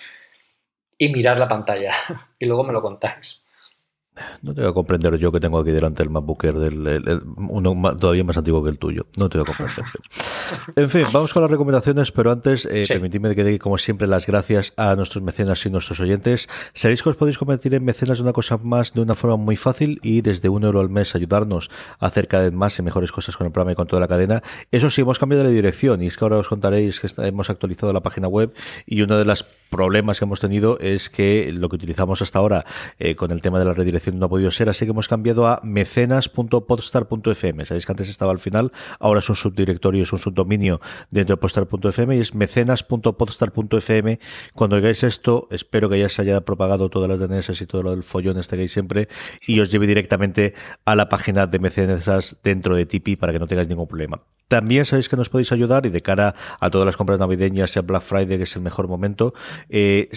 y 0.96 1.10
mirar 1.10 1.38
la 1.38 1.48
pantalla. 1.48 1.92
y 2.38 2.46
luego 2.46 2.64
me 2.64 2.72
lo 2.72 2.82
contáis. 2.82 3.40
No 4.42 4.54
te 4.54 4.60
voy 4.60 4.70
a 4.70 4.72
comprender 4.72 5.16
yo 5.18 5.32
que 5.32 5.40
tengo 5.40 5.58
aquí 5.58 5.70
delante 5.70 6.02
el 6.02 6.10
MacBook 6.10 6.42
del 6.42 7.22
uno 7.36 7.96
todavía 7.96 8.24
más 8.24 8.36
antiguo 8.36 8.62
que 8.62 8.70
el 8.70 8.78
tuyo. 8.78 9.06
No 9.16 9.28
te 9.28 9.38
voy 9.38 9.46
a 9.48 9.56
comprender. 9.56 9.84
en 10.76 10.88
fin, 10.88 11.04
vamos 11.12 11.32
con 11.32 11.42
las 11.42 11.50
recomendaciones, 11.50 12.12
pero 12.12 12.30
antes 12.30 12.66
eh, 12.66 12.84
permitidme 12.88 13.34
que 13.34 13.44
dé 13.44 13.58
como 13.58 13.78
siempre 13.78 14.06
las 14.06 14.26
gracias 14.26 14.72
a 14.76 14.94
nuestros 14.96 15.22
mecenas 15.22 15.64
y 15.66 15.70
nuestros 15.70 16.00
oyentes. 16.00 16.48
Sabéis 16.74 17.02
que 17.02 17.10
os 17.10 17.16
podéis 17.16 17.38
convertir 17.38 17.74
en 17.74 17.84
mecenas 17.84 18.18
de 18.18 18.22
una 18.22 18.32
cosa 18.32 18.58
más 18.58 18.92
de 18.92 19.00
una 19.00 19.14
forma 19.14 19.36
muy 19.36 19.56
fácil 19.56 20.00
y 20.02 20.20
desde 20.20 20.48
un 20.48 20.64
euro 20.64 20.80
al 20.80 20.88
mes 20.88 21.14
ayudarnos 21.14 21.70
a 21.98 22.06
hacer 22.06 22.28
cada 22.28 22.44
vez 22.44 22.52
más 22.52 22.78
y 22.78 22.82
mejores 22.82 23.12
cosas 23.12 23.36
con 23.36 23.46
el 23.46 23.52
programa 23.52 23.72
y 23.72 23.74
con 23.74 23.86
toda 23.86 24.00
la 24.00 24.08
cadena. 24.08 24.42
Eso 24.70 24.90
sí, 24.90 25.02
hemos 25.02 25.18
cambiado 25.18 25.44
de 25.44 25.52
dirección 25.52 26.02
y 26.02 26.06
es 26.06 26.16
que 26.16 26.24
ahora 26.24 26.38
os 26.38 26.48
contaréis 26.48 27.00
que 27.00 27.08
hemos 27.18 27.50
actualizado 27.50 27.92
la 27.92 28.00
página 28.00 28.28
web 28.28 28.52
y 28.86 29.02
uno 29.02 29.18
de 29.18 29.24
los 29.24 29.44
problemas 29.70 30.18
que 30.18 30.24
hemos 30.24 30.40
tenido 30.40 30.78
es 30.80 31.10
que 31.10 31.50
lo 31.52 31.68
que 31.68 31.76
utilizamos 31.76 32.22
hasta 32.22 32.38
ahora 32.38 32.64
eh, 32.98 33.14
con 33.14 33.30
el 33.30 33.42
tema 33.42 33.58
de 33.58 33.64
la 33.64 33.74
redirección 33.74 34.07
no 34.12 34.26
ha 34.26 34.28
podido 34.28 34.50
ser, 34.50 34.68
así 34.68 34.84
que 34.84 34.90
hemos 34.90 35.08
cambiado 35.08 35.46
a 35.46 35.60
mecenas.podstar.fm. 35.62 37.64
Sabéis 37.64 37.86
que 37.86 37.92
antes 37.92 38.08
estaba 38.08 38.32
al 38.32 38.38
final, 38.38 38.72
ahora 38.98 39.20
es 39.20 39.28
un 39.28 39.36
subdirectorio, 39.36 40.02
es 40.02 40.12
un 40.12 40.18
subdominio 40.18 40.80
dentro 41.10 41.36
de 41.36 41.40
podstar.fm 41.40 42.16
y 42.16 42.20
es 42.20 42.34
mecenas.podstar.fm. 42.34 44.18
Cuando 44.54 44.76
hagáis 44.76 45.02
esto, 45.02 45.48
espero 45.50 45.88
que 45.88 45.98
ya 45.98 46.08
se 46.08 46.22
haya 46.22 46.40
propagado 46.42 46.88
todas 46.88 47.08
las 47.08 47.20
DNS 47.20 47.60
y 47.60 47.66
todo 47.66 47.82
lo 47.82 47.90
del 47.90 48.02
follón 48.02 48.38
este 48.38 48.56
que 48.56 48.62
hay 48.62 48.68
siempre 48.68 49.08
y 49.46 49.60
os 49.60 49.70
lleve 49.70 49.86
directamente 49.86 50.54
a 50.84 50.94
la 50.94 51.08
página 51.08 51.46
de 51.46 51.58
mecenas 51.58 52.36
dentro 52.42 52.74
de 52.74 52.86
Tipeee 52.86 53.16
para 53.16 53.32
que 53.32 53.38
no 53.38 53.46
tengáis 53.46 53.68
ningún 53.68 53.88
problema. 53.88 54.22
También 54.48 54.84
sabéis 54.86 55.08
que 55.08 55.16
nos 55.16 55.28
podéis 55.28 55.52
ayudar 55.52 55.86
y 55.86 55.90
de 55.90 56.02
cara 56.02 56.34
a 56.58 56.70
todas 56.70 56.86
las 56.86 56.96
compras 56.96 57.18
navideñas 57.18 57.76
y 57.76 57.78
a 57.78 57.82
Black 57.82 58.02
Friday, 58.02 58.38
que 58.38 58.44
es 58.44 58.56
el 58.56 58.62
mejor 58.62 58.88
momento, 58.88 59.34
eh, 59.68 60.08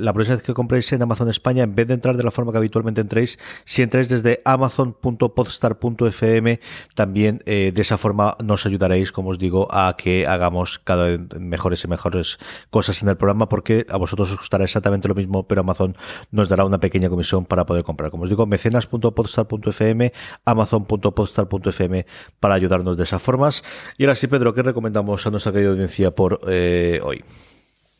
la 0.00 0.12
próxima 0.12 0.34
vez 0.36 0.44
que 0.44 0.54
compréis 0.54 0.92
en 0.92 1.02
Amazon 1.02 1.28
España, 1.28 1.62
en 1.62 1.76
vez 1.76 1.86
de 1.86 1.94
entrar 1.94 2.16
de 2.16 2.24
la 2.24 2.32
forma 2.32 2.50
que 2.50 2.58
habitualmente 2.58 3.00
entréis, 3.00 3.38
si 3.64 3.82
entráis 3.82 4.08
desde 4.08 4.42
amazon.podstar.fm, 4.44 6.58
también 6.94 7.42
eh, 7.46 7.70
de 7.74 7.82
esa 7.82 7.96
forma 7.96 8.36
nos 8.42 8.66
ayudaréis, 8.66 9.12
como 9.12 9.30
os 9.30 9.38
digo, 9.38 9.68
a 9.70 9.96
que 9.96 10.26
hagamos 10.26 10.80
cada 10.80 11.04
vez 11.04 11.20
mejores 11.38 11.84
y 11.84 11.88
mejores 11.88 12.40
cosas 12.70 13.00
en 13.02 13.08
el 13.08 13.16
programa, 13.16 13.48
porque 13.48 13.86
a 13.88 13.98
vosotros 13.98 14.32
os 14.32 14.38
costará 14.38 14.64
exactamente 14.64 15.06
lo 15.06 15.14
mismo, 15.14 15.46
pero 15.46 15.60
Amazon 15.60 15.96
nos 16.32 16.48
dará 16.48 16.64
una 16.64 16.80
pequeña 16.80 17.08
comisión 17.08 17.44
para 17.44 17.66
poder 17.66 17.84
comprar. 17.84 18.10
Como 18.10 18.24
os 18.24 18.30
digo, 18.30 18.46
mecenas.podstar.fm, 18.46 20.12
amazon.podstar.fm 20.44 22.06
para 22.40 22.54
ayudarnos 22.54 22.96
de 22.96 23.04
esa 23.04 23.20
forma. 23.20 23.50
Y 23.98 24.04
ahora 24.04 24.14
sí, 24.14 24.26
Pedro, 24.26 24.54
¿qué 24.54 24.62
recomendamos 24.62 25.26
a 25.26 25.30
nuestra 25.30 25.52
querida 25.52 25.70
audiencia 25.70 26.10
por 26.10 26.40
eh, 26.48 27.00
hoy? 27.02 27.24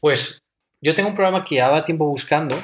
Pues 0.00 0.42
yo 0.80 0.94
tengo 0.94 1.10
un 1.10 1.14
programa 1.14 1.44
que 1.44 1.56
llevaba 1.56 1.84
tiempo 1.84 2.06
buscando. 2.06 2.56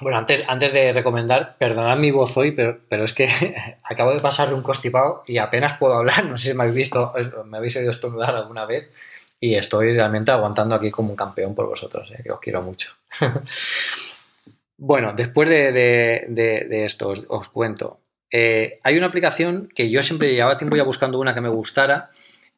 Bueno, 0.00 0.18
antes, 0.18 0.44
antes 0.46 0.72
de 0.72 0.92
recomendar, 0.92 1.56
perdonad 1.58 1.96
mi 1.96 2.10
voz 2.10 2.36
hoy, 2.36 2.52
pero, 2.52 2.78
pero 2.88 3.04
es 3.04 3.14
que 3.14 3.28
acabo 3.82 4.14
de 4.14 4.20
pasar 4.20 4.52
un 4.54 4.62
constipado 4.62 5.24
y 5.26 5.38
apenas 5.38 5.78
puedo 5.78 5.94
hablar. 5.94 6.24
No 6.26 6.38
sé 6.38 6.50
si 6.50 6.56
me 6.56 6.62
habéis 6.62 6.76
visto, 6.76 7.12
me 7.46 7.58
habéis 7.58 7.76
oído 7.76 7.90
estornudar 7.90 8.34
alguna 8.34 8.66
vez. 8.66 8.90
Y 9.38 9.54
estoy 9.54 9.92
realmente 9.92 10.30
aguantando 10.30 10.74
aquí 10.74 10.90
como 10.90 11.10
un 11.10 11.16
campeón 11.16 11.54
por 11.54 11.66
vosotros, 11.66 12.10
eh, 12.10 12.22
que 12.22 12.32
os 12.32 12.40
quiero 12.40 12.62
mucho. 12.62 12.92
bueno, 14.78 15.12
después 15.14 15.48
de, 15.48 16.84
esto 16.84 17.12
os 17.28 17.48
cuento. 17.48 18.00
Eh, 18.30 18.80
hay 18.82 18.96
una 18.96 19.06
aplicación 19.06 19.68
que 19.74 19.90
yo 19.90 20.02
siempre 20.02 20.32
llevaba 20.32 20.56
tiempo 20.56 20.76
ya 20.76 20.82
buscando 20.82 21.18
una 21.18 21.34
que 21.34 21.40
me 21.40 21.48
gustara, 21.48 22.10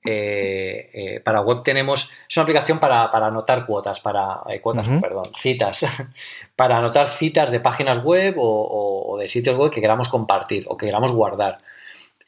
eh, 0.04 1.20
para 1.24 1.40
web 1.42 1.62
tenemos, 1.62 2.10
es 2.28 2.36
una 2.36 2.44
aplicación 2.44 2.78
para, 2.78 3.04
anotar 3.04 3.66
cuotas, 3.66 4.00
para 4.00 4.40
cuotas, 4.62 4.88
perdón, 5.00 5.26
citas, 5.36 5.86
para 6.56 6.78
anotar 6.78 7.08
citas 7.08 7.50
de 7.50 7.60
páginas 7.60 8.02
web 8.02 8.36
o, 8.38 9.16
de 9.20 9.28
sitios 9.28 9.56
web 9.56 9.70
que 9.70 9.80
queramos 9.80 10.08
compartir 10.08 10.64
o 10.68 10.76
que 10.76 10.86
queramos 10.86 11.12
guardar. 11.12 11.58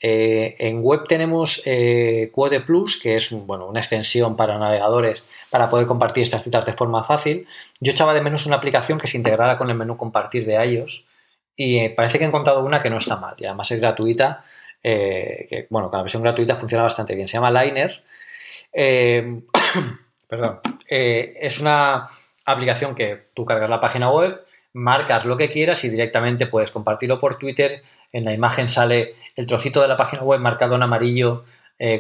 en 0.03 0.83
web 0.83 1.07
tenemos 1.09 1.63
Quote 2.33 2.61
Plus, 2.61 3.01
que 3.01 3.17
es 3.17 3.31
bueno, 3.31 3.67
una 3.67 3.81
extensión 3.81 4.37
para 4.37 4.59
navegadores 4.59 5.25
para 5.49 5.71
poder 5.71 5.87
compartir 5.87 6.23
estas 6.23 6.43
citas 6.43 6.65
de 6.67 6.75
forma 6.75 7.05
fácil. 7.05 7.47
Yo 7.81 7.93
echaba 7.93 8.15
de 8.15 8.21
menos 8.21 8.47
una 8.47 8.57
aplicación 8.57 8.99
que 8.99 9.07
se 9.07 9.17
integrara 9.17 9.57
con 9.57 9.71
el 9.71 9.77
menú 9.77 9.97
compartir 9.97 10.45
de 10.45 10.65
iOS 10.67 11.05
y 11.61 11.77
eh, 11.77 11.91
parece 11.91 12.17
que 12.17 12.25
he 12.25 12.27
encontrado 12.27 12.65
una 12.65 12.81
que 12.81 12.89
no 12.89 12.97
está 12.97 13.17
mal 13.17 13.35
y 13.37 13.45
además 13.45 13.71
es 13.71 13.79
gratuita, 13.79 14.45
eh, 14.83 15.47
que 15.47 15.67
bueno, 15.69 15.91
con 15.91 15.99
la 15.99 16.05
versión 16.05 16.23
gratuita 16.23 16.57
funciona 16.57 16.85
bastante 16.85 17.15
bien. 17.15 17.29
Se 17.29 17.35
llama 17.35 17.51
Liner. 17.51 18.03
Eh, 18.73 19.43
perdón. 20.27 20.61
es 20.89 21.61
una 21.61 22.09
aplicación 22.47 22.95
que 22.95 23.25
tú 23.35 23.45
cargas 23.45 23.69
la 23.69 23.79
página 23.79 24.11
web, 24.11 24.41
marcas 24.73 25.27
lo 25.27 25.37
que 25.37 25.51
quieras 25.51 25.85
y 25.85 25.91
directamente 25.91 26.47
puedes 26.47 26.71
compartirlo 26.71 27.21
por 27.21 27.37
Twitter. 27.37 27.83
En 28.11 28.25
la 28.25 28.33
imagen 28.33 28.71
sale 28.71 29.17
el 29.37 29.47
trocito 29.47 29.83
de 29.83 29.89
la 29.89 29.99
página 29.99 30.23
web 30.23 30.41
marcado 30.41 30.77
en 30.77 30.83
amarillo, 30.83 31.45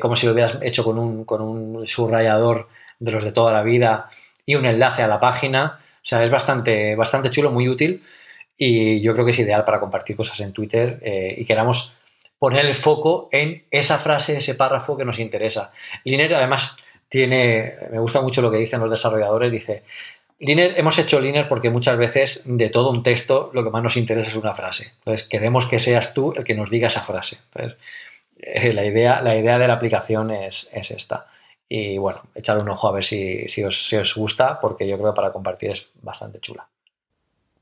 como 0.01 0.17
si 0.17 0.25
lo 0.25 0.33
hubieras 0.33 0.57
hecho 0.63 0.85
con 0.85 0.99
un, 0.99 1.27
con 1.27 1.43
un 1.43 1.87
subrayador 1.87 2.69
de 2.99 3.13
los 3.13 3.23
de 3.23 3.33
toda 3.33 3.53
la 3.53 3.63
vida 3.63 4.09
y 4.47 4.55
un 4.55 4.65
enlace 4.65 5.03
a 5.03 5.07
la 5.07 5.21
página. 5.21 5.81
O 5.97 6.07
sea, 6.07 6.25
es 6.25 6.31
bastante, 6.31 6.97
bastante 6.97 7.31
chulo, 7.31 7.51
muy 7.51 7.69
útil 7.69 8.03
y 8.63 9.01
yo 9.01 9.15
creo 9.15 9.25
que 9.25 9.31
es 9.31 9.39
ideal 9.39 9.65
para 9.65 9.81
compartir 9.81 10.15
cosas 10.15 10.39
en 10.41 10.53
Twitter 10.53 10.99
eh, 11.01 11.35
y 11.39 11.47
queramos 11.47 11.95
poner 12.39 12.67
el 12.67 12.75
foco 12.75 13.31
en 13.33 13.65
esa 13.71 13.97
frase, 13.97 14.37
ese 14.37 14.55
párrafo 14.55 14.99
que 14.99 15.05
nos 15.07 15.19
interesa. 15.19 15.73
Liner 16.05 16.35
además 16.35 16.77
tiene, 17.09 17.75
me 17.91 17.99
gusta 17.99 18.21
mucho 18.21 18.43
lo 18.43 18.51
que 18.51 18.59
dicen 18.59 18.81
los 18.81 18.91
desarrolladores, 18.91 19.51
dice, 19.51 19.83
Liner, 20.39 20.75
hemos 20.77 20.99
hecho 20.99 21.21
Liner 21.21 21.49
porque 21.49 21.71
muchas 21.71 21.97
veces 21.97 22.43
de 22.45 22.69
todo 22.69 22.91
un 22.91 23.03
texto 23.03 23.51
lo 23.55 23.65
que 23.65 23.71
más 23.71 23.83
nos 23.83 23.97
interesa 23.97 24.29
es 24.29 24.37
una 24.37 24.55
frase. 24.55 24.93
Entonces 24.99 25.27
queremos 25.27 25.67
que 25.67 25.79
seas 25.79 26.13
tú 26.13 26.35
el 26.37 26.45
que 26.45 26.55
nos 26.55 26.69
diga 26.69 26.89
esa 26.89 27.01
frase. 27.01 27.39
Entonces, 27.55 27.79
eh, 28.37 28.75
la, 28.75 28.85
idea, 28.85 29.23
la 29.23 29.37
idea 29.37 29.59
de 29.59 29.69
la 29.69 29.75
aplicación 29.75 30.31
es, 30.33 30.69
es 30.75 30.91
esta. 30.91 31.29
Y 31.67 31.97
bueno, 31.97 32.21
echad 32.35 32.61
un 32.61 32.69
ojo 32.69 32.89
a 32.89 32.93
ver 32.93 33.05
si, 33.05 33.49
si, 33.49 33.65
os, 33.65 33.89
si 33.89 33.97
os 33.97 34.15
gusta, 34.15 34.61
porque 34.61 34.87
yo 34.87 34.99
creo 34.99 35.13
que 35.13 35.17
para 35.17 35.33
compartir 35.33 35.71
es 35.71 35.87
bastante 36.03 36.41
chula. 36.41 36.69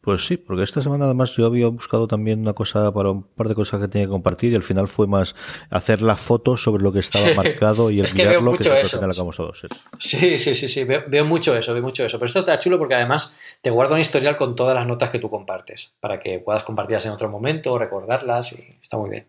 Pues 0.08 0.24
sí, 0.24 0.38
porque 0.38 0.62
esta 0.62 0.80
semana 0.80 1.04
además 1.04 1.36
yo 1.36 1.44
había 1.44 1.68
buscado 1.68 2.08
también 2.08 2.40
una 2.40 2.54
cosa 2.54 2.90
para 2.94 3.10
un 3.10 3.24
par 3.24 3.46
de 3.46 3.54
cosas 3.54 3.78
que 3.78 3.88
tenía 3.88 4.06
que 4.06 4.10
compartir 4.10 4.52
y 4.52 4.54
al 4.54 4.62
final 4.62 4.88
fue 4.88 5.06
más 5.06 5.36
hacer 5.68 6.00
la 6.00 6.16
foto 6.16 6.56
sobre 6.56 6.82
lo 6.82 6.94
que 6.94 7.00
estaba 7.00 7.26
marcado 7.34 7.90
y 7.90 8.00
el 8.00 8.10
que 8.10 8.26
veo 8.26 8.40
mucho 8.40 8.72
que 8.72 8.80
eso. 8.80 8.98
todos. 9.36 9.66
Sí, 9.98 10.38
sí, 10.38 10.54
sí, 10.54 10.66
sí, 10.66 10.84
Veo, 10.84 11.26
mucho 11.26 11.54
eso, 11.54 11.74
veo 11.74 11.82
mucho 11.82 12.06
eso. 12.06 12.18
Pero 12.18 12.26
esto 12.26 12.38
está 12.38 12.58
chulo 12.58 12.78
porque 12.78 12.94
además 12.94 13.36
te 13.60 13.68
guarda 13.68 13.96
un 13.96 14.00
historial 14.00 14.38
con 14.38 14.56
todas 14.56 14.74
las 14.74 14.86
notas 14.86 15.10
que 15.10 15.18
tú 15.18 15.28
compartes 15.28 15.92
para 16.00 16.18
que 16.20 16.38
puedas 16.38 16.64
compartirlas 16.64 17.04
en 17.04 17.12
otro 17.12 17.28
momento, 17.28 17.76
recordarlas 17.76 18.54
y 18.54 18.78
está 18.80 18.96
muy 18.96 19.10
bien. 19.10 19.26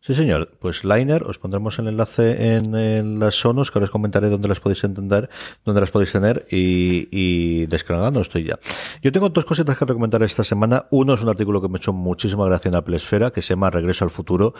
Sí, 0.00 0.14
señor. 0.14 0.52
Pues 0.60 0.84
Liner, 0.84 1.24
os 1.24 1.38
pondremos 1.38 1.78
el 1.78 1.88
enlace 1.88 2.56
en, 2.56 3.18
las 3.18 3.34
sonos, 3.34 3.70
que 3.70 3.78
ahora 3.78 3.84
os 3.84 3.90
comentaré 3.90 4.28
dónde 4.28 4.48
las 4.48 4.60
podéis 4.60 4.84
entender, 4.84 5.30
dónde 5.64 5.80
las 5.80 5.90
podéis 5.90 6.12
tener 6.12 6.46
y, 6.50 7.08
y 7.10 7.66
descargando 7.66 8.20
estoy 8.20 8.44
ya. 8.44 8.58
Yo 9.02 9.12
tengo 9.12 9.30
dos 9.30 9.44
cositas 9.44 9.76
que 9.76 9.84
recomendar 9.84 10.22
esta 10.22 10.44
semana. 10.44 10.86
Uno 10.90 11.14
es 11.14 11.22
un 11.22 11.28
artículo 11.28 11.60
que 11.60 11.68
me 11.68 11.76
ha 11.76 11.78
hecho 11.78 11.92
muchísima 11.92 12.46
gracia 12.46 12.68
en 12.68 12.76
Apple 12.76 12.96
Esfera, 12.96 13.30
que 13.30 13.42
se 13.42 13.50
llama 13.50 13.70
Regreso 13.70 14.04
al 14.04 14.10
Futuro, 14.10 14.54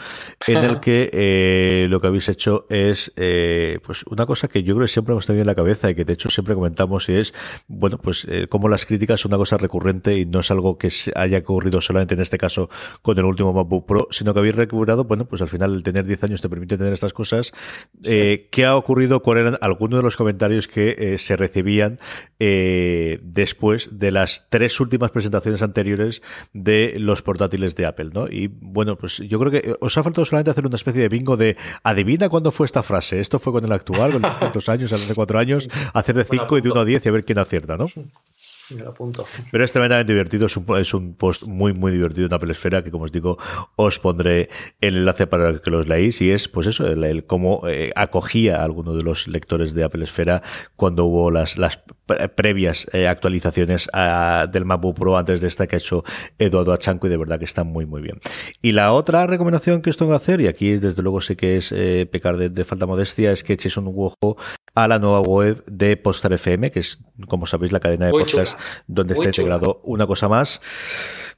en 0.47 0.63
el 0.63 0.79
que 0.79 1.09
eh, 1.13 1.87
lo 1.89 2.01
que 2.01 2.07
habéis 2.07 2.29
hecho 2.29 2.65
es 2.69 3.13
eh, 3.15 3.79
pues 3.85 4.03
una 4.09 4.25
cosa 4.25 4.47
que 4.47 4.63
yo 4.63 4.75
creo 4.75 4.85
que 4.85 4.91
siempre 4.91 5.13
hemos 5.13 5.25
tenido 5.25 5.41
en 5.41 5.47
la 5.47 5.55
cabeza 5.55 5.89
y 5.89 5.95
que 5.95 6.05
de 6.05 6.13
hecho 6.13 6.29
siempre 6.29 6.55
comentamos 6.55 7.07
y 7.09 7.13
es, 7.13 7.33
bueno, 7.67 7.97
pues 7.97 8.25
eh, 8.29 8.47
como 8.47 8.69
las 8.69 8.85
críticas 8.85 9.21
son 9.21 9.31
una 9.31 9.37
cosa 9.37 9.57
recurrente 9.57 10.17
y 10.17 10.25
no 10.25 10.39
es 10.39 10.51
algo 10.51 10.77
que 10.77 10.91
haya 11.15 11.39
ocurrido 11.39 11.81
solamente 11.81 12.15
en 12.15 12.21
este 12.21 12.37
caso 12.37 12.69
con 13.01 13.17
el 13.17 13.25
último 13.25 13.53
MacBook 13.53 13.85
Pro, 13.85 14.07
sino 14.11 14.33
que 14.33 14.39
habéis 14.39 14.55
recuperado 14.55 15.04
bueno, 15.07 15.25
pues 15.25 15.41
al 15.41 15.47
final 15.47 15.73
el 15.75 15.83
tener 15.83 16.05
10 16.05 16.23
años 16.25 16.41
te 16.41 16.49
permite 16.49 16.77
tener 16.77 16.93
estas 16.93 17.13
cosas. 17.13 17.51
Eh, 18.03 18.47
¿Qué 18.51 18.65
ha 18.65 18.75
ocurrido? 18.75 19.21
¿Cuáles 19.21 19.41
eran 19.41 19.57
algunos 19.61 19.99
de 19.99 20.03
los 20.03 20.17
comentarios 20.17 20.67
que 20.67 20.95
eh, 20.97 21.17
se 21.17 21.35
recibían 21.35 21.99
eh, 22.39 23.19
después 23.23 23.99
de 23.99 24.11
las 24.11 24.47
tres 24.49 24.79
últimas 24.79 25.11
presentaciones 25.11 25.61
anteriores 25.61 26.21
de 26.53 26.93
los 26.97 27.21
portátiles 27.21 27.75
de 27.75 27.85
Apple? 27.85 28.11
¿no? 28.13 28.27
Y 28.27 28.47
bueno, 28.47 28.97
pues 28.97 29.17
yo 29.17 29.39
creo 29.39 29.51
que 29.51 29.75
os 29.79 29.97
ha 29.97 30.03
faltado 30.03 30.25
solamente 30.25 30.51
hacer 30.51 30.65
una 30.65 30.75
especie 30.75 31.01
de 31.01 31.09
bingo 31.09 31.37
de 31.37 31.57
adivina 31.83 32.29
cuándo 32.29 32.51
fue 32.51 32.65
esta 32.65 32.83
frase. 32.83 33.19
Esto 33.19 33.39
fue 33.39 33.53
con 33.53 33.63
el 33.63 33.71
actual, 33.71 34.13
con 34.13 34.21
los 34.53 34.69
años, 34.69 34.93
hace 34.93 35.15
cuatro 35.15 35.39
años, 35.39 35.69
hacer 35.93 36.15
de 36.15 36.23
5 36.23 36.57
y 36.57 36.61
de 36.61 36.71
1 36.71 36.81
a 36.81 36.85
10 36.85 37.05
y 37.05 37.09
a 37.09 37.11
ver 37.11 37.25
quién 37.25 37.39
acierta, 37.39 37.77
¿no? 37.77 37.87
Pero 39.51 39.63
es 39.63 39.71
tremendamente 39.71 40.13
divertido, 40.13 40.47
es 40.47 40.93
un, 40.93 41.15
post 41.15 41.47
muy, 41.47 41.73
muy 41.73 41.91
divertido 41.91 42.27
en 42.27 42.33
Apple 42.33 42.51
Esfera 42.51 42.83
que, 42.83 42.91
como 42.91 43.05
os 43.05 43.11
digo, 43.11 43.37
os 43.75 43.99
pondré 43.99 44.49
el 44.81 44.97
enlace 44.97 45.27
para 45.27 45.59
que 45.59 45.71
los 45.71 45.87
leáis 45.87 46.21
y 46.21 46.31
es, 46.31 46.47
pues 46.47 46.67
eso, 46.67 46.87
el, 46.87 47.25
cómo 47.25 47.67
eh, 47.67 47.91
acogía 47.95 48.61
a 48.61 48.63
alguno 48.63 48.93
de 48.93 49.03
los 49.03 49.27
lectores 49.27 49.73
de 49.73 49.83
Apple 49.83 50.03
Esfera 50.03 50.41
cuando 50.75 51.05
hubo 51.05 51.31
las, 51.31 51.57
las 51.57 51.79
previas 52.35 52.87
eh, 52.93 53.07
actualizaciones 53.07 53.89
del 54.51 54.65
MacBook 54.65 54.97
Pro 54.97 55.17
antes 55.17 55.41
de 55.41 55.47
esta 55.47 55.67
que 55.67 55.75
ha 55.75 55.79
hecho 55.79 56.03
Eduardo 56.37 56.73
Achanco 56.73 57.07
y 57.07 57.09
de 57.09 57.17
verdad 57.17 57.39
que 57.39 57.45
está 57.45 57.63
muy, 57.63 57.85
muy 57.85 58.01
bien. 58.01 58.19
Y 58.61 58.71
la 58.71 58.93
otra 58.93 59.27
recomendación 59.27 59.81
que 59.81 59.89
os 59.89 59.97
tengo 59.97 60.11
que 60.11 60.17
hacer, 60.17 60.41
y 60.41 60.47
aquí 60.47 60.77
desde 60.77 61.01
luego 61.01 61.21
sé 61.21 61.35
que 61.35 61.57
es 61.57 61.71
eh, 61.71 62.07
pecar 62.11 62.37
de, 62.37 62.49
de, 62.49 62.63
falta 62.63 62.85
modestia, 62.85 63.31
es 63.31 63.43
que 63.43 63.53
echéis 63.53 63.77
un 63.77 63.87
ojo 63.87 64.37
a 64.73 64.87
la 64.87 64.99
nueva 64.99 65.21
web 65.21 65.63
de 65.65 65.97
Postar 65.97 66.33
FM, 66.33 66.71
que 66.71 66.79
es, 66.79 66.99
como 67.27 67.45
sabéis, 67.45 67.71
la 67.71 67.79
cadena 67.79 68.07
de 68.07 68.11
podcast 68.11 68.59
donde 68.87 69.13
está 69.13 69.25
integrado 69.25 69.81
una 69.83 70.05
cosa 70.05 70.27
más. 70.27 70.61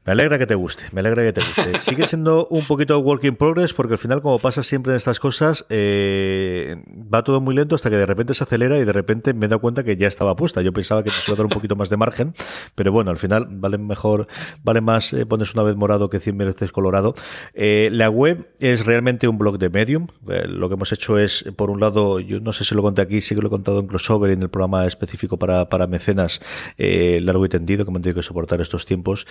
Me 0.08 0.14
alegra 0.14 0.38
que 0.38 0.48
te 0.48 0.56
guste, 0.56 0.86
me 0.94 1.02
alegra 1.02 1.22
que 1.22 1.34
te 1.34 1.42
guste. 1.42 1.82
Sigue 1.82 2.08
siendo 2.08 2.48
un 2.48 2.66
poquito 2.66 2.98
work 2.98 3.26
in 3.26 3.36
progress 3.36 3.74
porque 3.74 3.96
al 3.96 4.00
final, 4.00 4.22
como 4.22 4.40
pasa 4.40 4.64
siempre 4.64 4.94
en 4.94 4.96
estas 4.96 5.20
cosas, 5.20 5.66
eh, 5.68 6.82
va 7.14 7.26
todo 7.26 7.42
muy 7.42 7.54
lento 7.54 7.76
hasta 7.76 7.90
que 7.90 7.98
de 7.98 8.06
repente 8.06 8.34
se 8.34 8.42
acelera 8.42 8.80
y 8.80 8.86
de 8.86 8.94
repente 8.94 9.34
me 9.34 9.48
he 9.48 9.50
dado 9.50 9.60
cuenta 9.60 9.84
que 9.84 9.98
ya 9.98 10.08
estaba 10.08 10.34
puesta. 10.38 10.62
Yo 10.62 10.72
pensaba 10.72 11.04
que 11.04 11.10
te 11.10 11.18
iba 11.28 11.34
a 11.34 11.36
dar 11.36 11.46
un 11.48 11.52
poquito 11.52 11.76
más 11.76 11.90
de 11.90 11.98
margen, 11.98 12.34
pero 12.74 12.94
bueno, 12.94 13.12
al 13.12 13.18
final 13.18 13.48
vale 13.50 13.78
mejor, 13.78 14.28
vale 14.64 14.80
más 14.80 15.12
eh, 15.12 15.26
pones 15.26 15.54
una 15.54 15.64
vez 15.64 15.76
morado 15.76 16.10
que 16.10 16.22
cien 16.22 16.38
veces 16.38 16.72
colorado. 16.72 17.14
Eh, 17.54 17.90
la 17.92 18.10
web 18.10 18.48
es 18.62 18.86
realmente 18.86 19.28
un 19.28 19.38
blog 19.38 19.60
de 19.60 19.70
Medium. 19.70 20.08
lo 20.26 20.70
que 20.70 20.76
hemos 20.76 20.94
hecho 20.94 21.20
es, 21.20 21.44
por 21.58 21.70
un 21.70 21.82
lado, 21.82 22.22
yo 22.22 22.40
no 22.40 22.54
sé 22.54 22.64
si 22.64 22.76
lo 22.76 22.82
conté 22.82 23.02
aquí, 23.02 23.20
sí 23.20 23.36
que 23.36 23.42
lo 23.42 23.48
he 23.48 23.52
contado 23.52 23.82
en 23.82 23.88
crossover 23.88 24.32
en 24.32 24.42
el 24.42 24.50
programa 24.50 24.86
específico 24.86 25.38
para, 25.38 25.68
para 25.68 25.86
mecenas 25.86 26.40
largo 26.78 27.46
y 27.46 27.50
tendido 27.50 27.84
que 27.84 27.92
hemos 27.92 28.02
tenido 28.02 28.22
que 28.22 28.24
soportar 28.24 28.62
estos 28.62 28.86
tiempos 28.86 29.28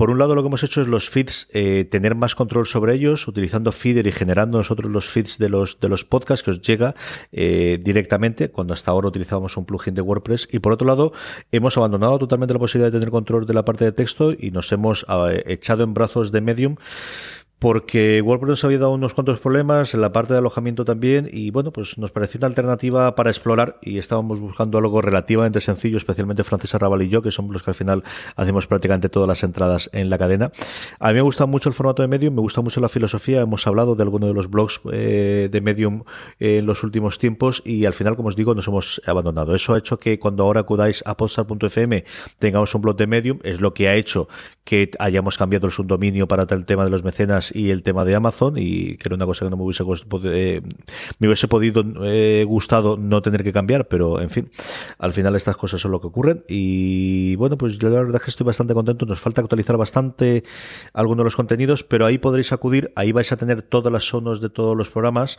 por 0.00 0.08
un 0.08 0.16
lado 0.16 0.34
lo 0.34 0.40
que 0.40 0.46
hemos 0.46 0.62
hecho 0.62 0.80
es 0.80 0.88
los 0.88 1.10
feeds, 1.10 1.46
eh, 1.52 1.84
tener 1.84 2.14
más 2.14 2.34
control 2.34 2.66
sobre 2.66 2.94
ellos, 2.94 3.28
utilizando 3.28 3.70
Feeder 3.70 4.06
y 4.06 4.12
generando 4.12 4.56
nosotros 4.56 4.90
los 4.90 5.10
feeds 5.10 5.36
de 5.36 5.50
los, 5.50 5.78
de 5.78 5.90
los 5.90 6.06
podcasts 6.06 6.42
que 6.42 6.52
os 6.52 6.62
llega 6.62 6.94
eh, 7.32 7.78
directamente, 7.82 8.50
cuando 8.50 8.72
hasta 8.72 8.92
ahora 8.92 9.08
utilizábamos 9.08 9.58
un 9.58 9.66
plugin 9.66 9.92
de 9.92 10.00
WordPress. 10.00 10.48
Y 10.50 10.60
por 10.60 10.72
otro 10.72 10.86
lado, 10.86 11.12
hemos 11.52 11.76
abandonado 11.76 12.18
totalmente 12.18 12.54
la 12.54 12.60
posibilidad 12.60 12.90
de 12.90 12.98
tener 12.98 13.10
control 13.10 13.44
de 13.44 13.52
la 13.52 13.66
parte 13.66 13.84
de 13.84 13.92
texto 13.92 14.32
y 14.32 14.50
nos 14.50 14.72
hemos 14.72 15.04
eh, 15.06 15.42
echado 15.44 15.84
en 15.84 15.92
brazos 15.92 16.32
de 16.32 16.40
Medium 16.40 16.76
porque 17.60 18.22
WordPress 18.22 18.64
había 18.64 18.78
dado 18.78 18.94
unos 18.94 19.12
cuantos 19.12 19.38
problemas 19.38 19.92
en 19.92 20.00
la 20.00 20.12
parte 20.12 20.32
de 20.32 20.38
alojamiento 20.38 20.86
también 20.86 21.28
y 21.30 21.50
bueno, 21.50 21.72
pues 21.72 21.98
nos 21.98 22.10
pareció 22.10 22.38
una 22.38 22.46
alternativa 22.46 23.14
para 23.14 23.28
explorar 23.28 23.78
y 23.82 23.98
estábamos 23.98 24.40
buscando 24.40 24.78
algo 24.78 25.02
relativamente 25.02 25.60
sencillo, 25.60 25.98
especialmente 25.98 26.42
Francis 26.42 26.74
Arrabal 26.74 27.02
y 27.02 27.10
yo, 27.10 27.20
que 27.20 27.30
somos 27.30 27.52
los 27.52 27.62
que 27.62 27.72
al 27.72 27.74
final 27.74 28.02
hacemos 28.34 28.66
prácticamente 28.66 29.10
todas 29.10 29.28
las 29.28 29.42
entradas 29.42 29.90
en 29.92 30.08
la 30.08 30.16
cadena. 30.16 30.50
A 30.98 31.08
mí 31.08 31.14
me 31.16 31.20
gusta 31.20 31.44
mucho 31.44 31.68
el 31.68 31.74
formato 31.74 32.00
de 32.00 32.08
Medium, 32.08 32.34
me 32.34 32.40
gusta 32.40 32.62
mucho 32.62 32.80
la 32.80 32.88
filosofía, 32.88 33.42
hemos 33.42 33.66
hablado 33.66 33.94
de 33.94 34.04
algunos 34.04 34.30
de 34.30 34.34
los 34.34 34.48
blogs 34.48 34.80
eh, 34.90 35.50
de 35.52 35.60
Medium 35.60 36.04
en 36.38 36.64
los 36.64 36.82
últimos 36.82 37.18
tiempos 37.18 37.60
y 37.66 37.84
al 37.84 37.92
final, 37.92 38.16
como 38.16 38.28
os 38.28 38.36
digo, 38.36 38.54
nos 38.54 38.68
hemos 38.68 39.02
abandonado. 39.04 39.54
Eso 39.54 39.74
ha 39.74 39.78
hecho 39.78 39.98
que 39.98 40.18
cuando 40.18 40.44
ahora 40.44 40.60
acudáis 40.60 41.02
a 41.04 41.14
podstar.fm 41.14 42.04
tengamos 42.38 42.74
un 42.74 42.80
blog 42.80 42.96
de 42.96 43.06
Medium, 43.06 43.38
es 43.42 43.60
lo 43.60 43.74
que 43.74 43.88
ha 43.88 43.96
hecho 43.96 44.28
que 44.64 44.90
hayamos 44.98 45.36
cambiado 45.36 45.66
el 45.66 45.72
subdominio 45.72 46.26
para 46.26 46.46
el 46.48 46.64
tema 46.64 46.84
de 46.84 46.90
los 46.90 47.04
mecenas 47.04 47.49
y 47.54 47.70
el 47.70 47.82
tema 47.82 48.04
de 48.04 48.14
Amazon 48.14 48.54
y 48.56 48.96
que 48.96 49.08
era 49.08 49.16
una 49.16 49.26
cosa 49.26 49.44
que 49.44 49.50
no 49.50 49.56
me 49.56 49.64
hubiese, 49.64 49.84
eh, 50.24 50.62
me 51.18 51.26
hubiese 51.26 51.48
podido 51.48 51.84
eh, 52.04 52.44
gustado 52.46 52.96
no 52.96 53.22
tener 53.22 53.42
que 53.42 53.52
cambiar, 53.52 53.88
pero 53.88 54.20
en 54.20 54.30
fin, 54.30 54.50
al 54.98 55.12
final 55.12 55.36
estas 55.36 55.56
cosas 55.56 55.80
son 55.80 55.92
lo 55.92 56.00
que 56.00 56.06
ocurren 56.06 56.44
y 56.48 57.36
bueno, 57.36 57.56
pues 57.56 57.82
la 57.82 57.90
verdad 57.90 58.16
es 58.16 58.22
que 58.22 58.30
estoy 58.30 58.46
bastante 58.46 58.74
contento, 58.74 59.06
nos 59.06 59.20
falta 59.20 59.40
actualizar 59.40 59.76
bastante 59.76 60.44
algunos 60.92 61.18
de 61.18 61.24
los 61.24 61.36
contenidos, 61.36 61.84
pero 61.84 62.06
ahí 62.06 62.18
podréis 62.18 62.52
acudir, 62.52 62.92
ahí 62.96 63.12
vais 63.12 63.30
a 63.32 63.36
tener 63.36 63.62
todas 63.62 63.92
las 63.92 64.04
sonos 64.04 64.40
de 64.40 64.50
todos 64.50 64.76
los 64.76 64.90
programas. 64.90 65.38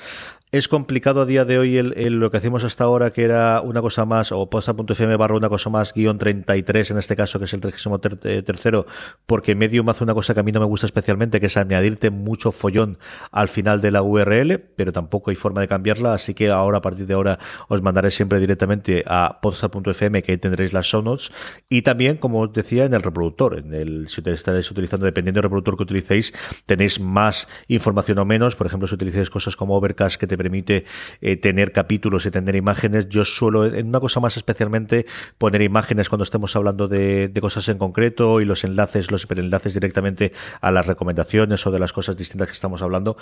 Es 0.51 0.67
complicado 0.67 1.21
a 1.21 1.25
día 1.25 1.45
de 1.45 1.57
hoy 1.57 1.77
el, 1.77 2.19
lo 2.19 2.29
que 2.29 2.37
hacemos 2.37 2.63
hasta 2.65 2.83
ahora, 2.83 3.11
que 3.11 3.23
era 3.23 3.61
una 3.61 3.81
cosa 3.81 4.05
más, 4.05 4.31
o 4.33 4.49
posta.fm 4.49 5.15
barra 5.15 5.37
una 5.37 5.47
cosa 5.47 5.69
más, 5.69 5.93
guion 5.93 6.17
33 6.17 6.91
en 6.91 6.97
este 6.97 7.15
caso, 7.15 7.39
que 7.39 7.45
es 7.45 7.53
el 7.53 7.61
33 7.61 8.43
tercero, 8.43 8.85
porque 9.25 9.55
Medium 9.55 9.87
hace 9.89 10.03
una 10.03 10.13
cosa 10.13 10.33
que 10.33 10.41
a 10.41 10.43
mí 10.43 10.51
no 10.51 10.59
me 10.59 10.65
gusta 10.65 10.85
especialmente, 10.85 11.39
que 11.39 11.45
es 11.45 11.57
añadir 11.57 11.97
mucho 12.09 12.51
follón 12.51 12.97
al 13.31 13.49
final 13.49 13.81
de 13.81 13.91
la 13.91 14.01
URL, 14.01 14.59
pero 14.75 14.91
tampoco 14.91 15.29
hay 15.29 15.35
forma 15.35 15.61
de 15.61 15.67
cambiarla, 15.67 16.13
así 16.13 16.33
que 16.33 16.49
ahora, 16.49 16.79
a 16.79 16.81
partir 16.81 17.05
de 17.05 17.13
ahora, 17.13 17.39
os 17.67 17.81
mandaré 17.81 18.11
siempre 18.11 18.39
directamente 18.39 19.03
a 19.05 19.39
podstar.fm, 19.41 20.23
que 20.23 20.31
ahí 20.31 20.37
tendréis 20.37 20.73
las 20.73 20.85
show 20.85 21.01
notes, 21.01 21.31
y 21.69 21.81
también, 21.83 22.17
como 22.17 22.41
os 22.41 22.53
decía, 22.53 22.85
en 22.85 22.93
el 22.93 23.01
reproductor, 23.01 23.57
en 23.57 23.73
el, 23.73 24.07
si 24.07 24.21
estaréis 24.25 24.69
utilizando, 24.71 25.05
dependiendo 25.05 25.37
del 25.39 25.43
reproductor 25.43 25.77
que 25.77 25.83
utilicéis, 25.83 26.33
tenéis 26.65 26.99
más 26.99 27.47
información 27.67 28.17
o 28.19 28.25
menos, 28.25 28.55
por 28.55 28.67
ejemplo, 28.67 28.87
si 28.87 28.95
utilizáis 28.95 29.29
cosas 29.29 29.55
como 29.55 29.75
Overcast, 29.75 30.17
que 30.17 30.27
te 30.27 30.37
permite 30.37 30.85
eh, 31.21 31.37
tener 31.37 31.71
capítulos 31.71 32.25
y 32.25 32.31
tener 32.31 32.55
imágenes, 32.55 33.09
yo 33.09 33.25
suelo, 33.25 33.65
en 33.65 33.87
una 33.87 33.99
cosa 33.99 34.19
más 34.19 34.37
especialmente, 34.37 35.05
poner 35.37 35.61
imágenes 35.61 36.09
cuando 36.09 36.23
estemos 36.23 36.55
hablando 36.55 36.87
de, 36.87 37.27
de 37.27 37.41
cosas 37.41 37.67
en 37.69 37.77
concreto 37.77 38.41
y 38.41 38.45
los 38.45 38.63
enlaces, 38.63 39.11
los 39.11 39.23
hiperenlaces 39.23 39.73
directamente 39.73 40.33
a 40.61 40.71
las 40.71 40.87
recomendaciones 40.87 41.65
o 41.65 41.71
de 41.71 41.79
las 41.79 41.90
cosas 41.93 42.17
distintas 42.17 42.47
que 42.47 42.53
estamos 42.53 42.81
hablando. 42.81 43.17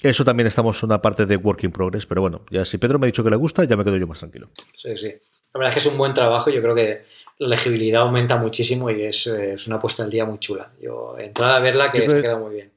Eso 0.00 0.24
también 0.24 0.46
estamos 0.46 0.82
en 0.82 0.88
una 0.88 1.02
parte 1.02 1.26
de 1.26 1.36
work 1.36 1.64
in 1.64 1.72
progress, 1.72 2.06
pero 2.06 2.20
bueno, 2.20 2.44
ya 2.50 2.64
si 2.64 2.78
Pedro 2.78 2.98
me 2.98 3.06
ha 3.06 3.08
dicho 3.08 3.24
que 3.24 3.30
le 3.30 3.36
gusta, 3.36 3.64
ya 3.64 3.76
me 3.76 3.84
quedo 3.84 3.96
yo 3.96 4.06
más 4.06 4.18
tranquilo. 4.18 4.48
Sí, 4.76 4.96
sí. 4.96 5.08
La 5.54 5.58
verdad 5.58 5.68
es 5.68 5.74
que 5.74 5.80
es 5.80 5.86
un 5.86 5.98
buen 5.98 6.14
trabajo, 6.14 6.50
yo 6.50 6.62
creo 6.62 6.74
que 6.74 7.04
la 7.38 7.48
legibilidad 7.48 8.02
aumenta 8.02 8.36
muchísimo 8.36 8.90
y 8.90 9.02
es, 9.02 9.26
es 9.26 9.66
una 9.66 9.78
puesta 9.78 10.02
al 10.02 10.10
día 10.10 10.24
muy 10.24 10.38
chula. 10.38 10.72
Yo 10.80 11.16
entrada 11.18 11.56
a 11.56 11.60
verla 11.60 11.90
que 11.90 12.08
se 12.08 12.22
queda 12.22 12.38
muy 12.38 12.54
bien 12.54 12.72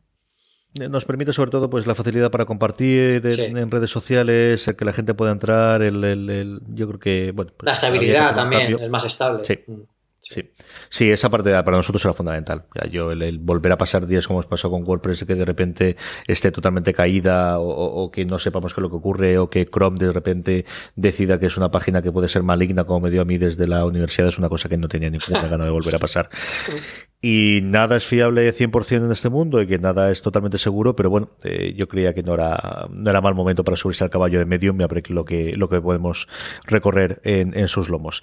nos 0.75 1.05
permite 1.05 1.31
sobre 1.31 1.51
todo 1.51 1.69
pues 1.69 1.87
la 1.87 1.95
facilidad 1.95 2.29
para 2.31 2.45
compartir 2.45 3.25
en, 3.25 3.71
redes 3.71 3.89
sociales, 3.89 4.69
que 4.77 4.85
la 4.85 4.93
gente 4.93 5.13
pueda 5.13 5.31
entrar, 5.31 5.81
el, 5.81 6.03
el, 6.03 6.59
yo 6.67 6.87
creo 6.87 6.99
que 6.99 7.31
bueno, 7.33 7.51
pues, 7.55 7.65
la 7.65 7.71
estabilidad 7.71 8.35
también 8.35 8.77
es 8.79 8.89
más 8.89 9.05
estable. 9.05 9.43
Sí. 9.43 9.59
Mm. 9.65 9.81
Sí. 10.27 10.41
sí, 10.89 11.11
esa 11.11 11.29
parte 11.29 11.51
para 11.51 11.77
nosotros 11.77 12.03
era 12.03 12.13
fundamental. 12.13 12.65
yo 12.89 13.11
el, 13.11 13.37
volver 13.37 13.71
a 13.71 13.77
pasar 13.77 14.07
días 14.07 14.25
como 14.25 14.39
os 14.39 14.47
pasó 14.47 14.71
con 14.71 14.83
WordPress, 14.83 15.23
que 15.23 15.35
de 15.35 15.45
repente 15.45 15.97
esté 16.25 16.51
totalmente 16.51 16.93
caída 16.95 17.59
o, 17.59 18.09
que 18.11 18.25
no 18.25 18.39
sepamos 18.39 18.73
qué 18.73 18.81
es 18.81 18.83
lo 18.83 18.89
que 18.89 18.95
ocurre 18.95 19.37
o 19.37 19.51
que 19.51 19.65
Chrome 19.65 19.99
de 19.99 20.11
repente 20.11 20.65
decida 20.95 21.39
que 21.39 21.45
es 21.45 21.57
una 21.57 21.69
página 21.69 22.01
que 22.01 22.11
puede 22.11 22.27
ser 22.27 22.41
maligna 22.41 22.85
como 22.85 23.01
me 23.01 23.11
dio 23.11 23.21
a 23.21 23.25
mí 23.25 23.37
desde 23.37 23.67
la 23.67 23.85
universidad 23.85 24.27
es 24.27 24.39
una 24.39 24.49
cosa 24.49 24.67
que 24.67 24.77
no 24.77 24.87
tenía 24.87 25.11
ninguna 25.11 25.47
gana 25.47 25.65
de 25.65 25.71
volver 25.71 25.95
a 25.95 25.99
pasar. 25.99 26.29
Y 27.21 27.61
nada 27.63 27.97
es 27.97 28.05
fiable 28.05 28.53
100% 28.53 29.05
en 29.05 29.11
este 29.11 29.29
mundo 29.29 29.61
y 29.61 29.65
que 29.65 29.79
nada 29.79 30.11
es 30.11 30.21
totalmente 30.21 30.57
seguro, 30.57 30.95
pero 30.95 31.09
bueno, 31.09 31.29
eh, 31.43 31.73
yo 31.75 31.87
creía 31.87 32.13
que 32.13 32.21
no 32.21 32.35
era, 32.35 32.87
no 32.91 33.09
era 33.09 33.21
mal 33.21 33.33
momento 33.33 33.63
para 33.63 33.77
subirse 33.77 34.03
al 34.03 34.09
caballo 34.09 34.37
de 34.37 34.45
Medium 34.45 34.79
y 34.79 34.83
a 34.83 34.87
ver 34.87 35.09
lo 35.09 35.25
que, 35.25 35.53
lo 35.55 35.67
que 35.67 35.81
podemos 35.81 36.27
recorrer 36.65 37.21
en, 37.23 37.57
en 37.57 37.67
sus 37.67 37.89
lomos. 37.89 38.21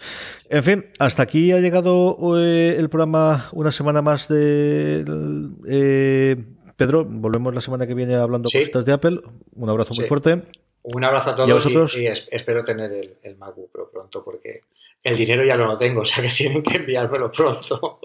En 0.48 0.62
fin, 0.62 0.86
hasta 0.98 1.24
aquí 1.24 1.50
ha 1.52 1.58
llegado 1.58 2.16
eh, 2.38 2.76
el 2.78 2.88
programa 2.90 3.48
una 3.52 3.72
semana 3.72 4.02
más 4.02 4.28
de... 4.28 5.04
Eh, 5.66 6.36
Pedro, 6.76 7.04
volvemos 7.04 7.54
la 7.54 7.60
semana 7.60 7.86
que 7.86 7.94
viene 7.94 8.14
hablando 8.14 8.48
cosas 8.48 8.84
de 8.84 8.92
Apple. 8.92 9.20
Un 9.54 9.68
abrazo 9.68 9.94
muy 9.94 10.06
fuerte. 10.06 10.42
Un 10.82 11.04
abrazo 11.04 11.30
a 11.30 11.36
todos 11.36 11.96
y, 11.96 12.06
espero 12.06 12.64
tener 12.64 12.92
el, 12.92 13.16
el 13.22 13.36
MacBook 13.36 13.70
Pro 13.70 13.90
pronto 13.90 14.24
porque 14.24 14.62
el 15.02 15.16
dinero 15.16 15.44
ya 15.44 15.56
no 15.56 15.66
lo 15.66 15.76
tengo, 15.76 16.00
o 16.00 16.04
sea 16.04 16.22
que 16.22 16.30
tienen 16.36 16.62
que 16.62 16.78
enviármelo 16.78 17.30
pronto. 17.30 18.00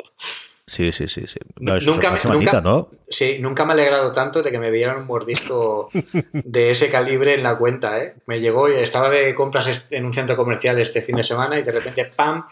Sí, 0.69 0.91
sí, 0.91 1.07
sí. 1.07 1.25
sí. 1.25 1.39
nunca, 1.59 2.11
me, 2.11 2.19
nunca, 2.29 2.59
¿no? 2.59 2.89
sí, 3.07 3.37
nunca 3.39 3.63
me 3.63 3.71
ha 3.71 3.73
alegrado 3.73 4.11
tanto 4.11 4.43
de 4.43 4.51
que 4.51 4.59
me 4.59 4.69
vieran 4.69 4.97
un 4.97 5.07
mordisco 5.07 5.89
de 6.33 6.71
ese 6.71 6.89
calibre 6.89 7.35
en 7.35 7.43
la 7.43 7.57
cuenta. 7.57 8.03
¿eh? 8.03 8.15
Me 8.25 8.41
llegó 8.41 8.67
y 8.67 8.73
estaba 8.73 9.09
de 9.09 9.33
compras 9.33 9.87
en 9.89 10.05
un 10.05 10.13
centro 10.13 10.35
comercial 10.35 10.77
este 10.81 11.01
fin 11.01 11.15
de 11.15 11.23
semana 11.23 11.57
y 11.57 11.63
de 11.63 11.71
repente, 11.71 12.03
¡pam! 12.13 12.45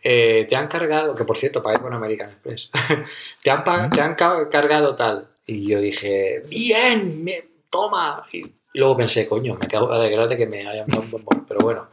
Eh, 0.00 0.46
te 0.48 0.56
han 0.56 0.68
cargado, 0.68 1.16
que 1.16 1.24
por 1.24 1.36
cierto, 1.36 1.60
pagué 1.60 1.80
con 1.80 1.92
American 1.92 2.30
Express, 2.30 2.70
te, 3.42 3.50
han, 3.50 3.90
te 3.90 4.00
han 4.00 4.14
cargado 4.14 4.94
tal. 4.94 5.26
Y 5.44 5.68
yo 5.68 5.80
dije, 5.80 6.44
¡bien! 6.48 7.24
Me, 7.24 7.44
¡Toma! 7.68 8.24
Y 8.32 8.44
luego 8.74 8.96
pensé, 8.96 9.28
coño, 9.28 9.56
me 9.56 9.66
acabo 9.66 9.88
de 9.88 9.96
alegrar 9.96 10.28
de 10.28 10.36
que 10.36 10.46
me 10.46 10.68
hayan 10.68 10.86
dado 10.86 11.02
un 11.02 11.10
bombón. 11.10 11.44
Pero 11.48 11.60
bueno, 11.60 11.88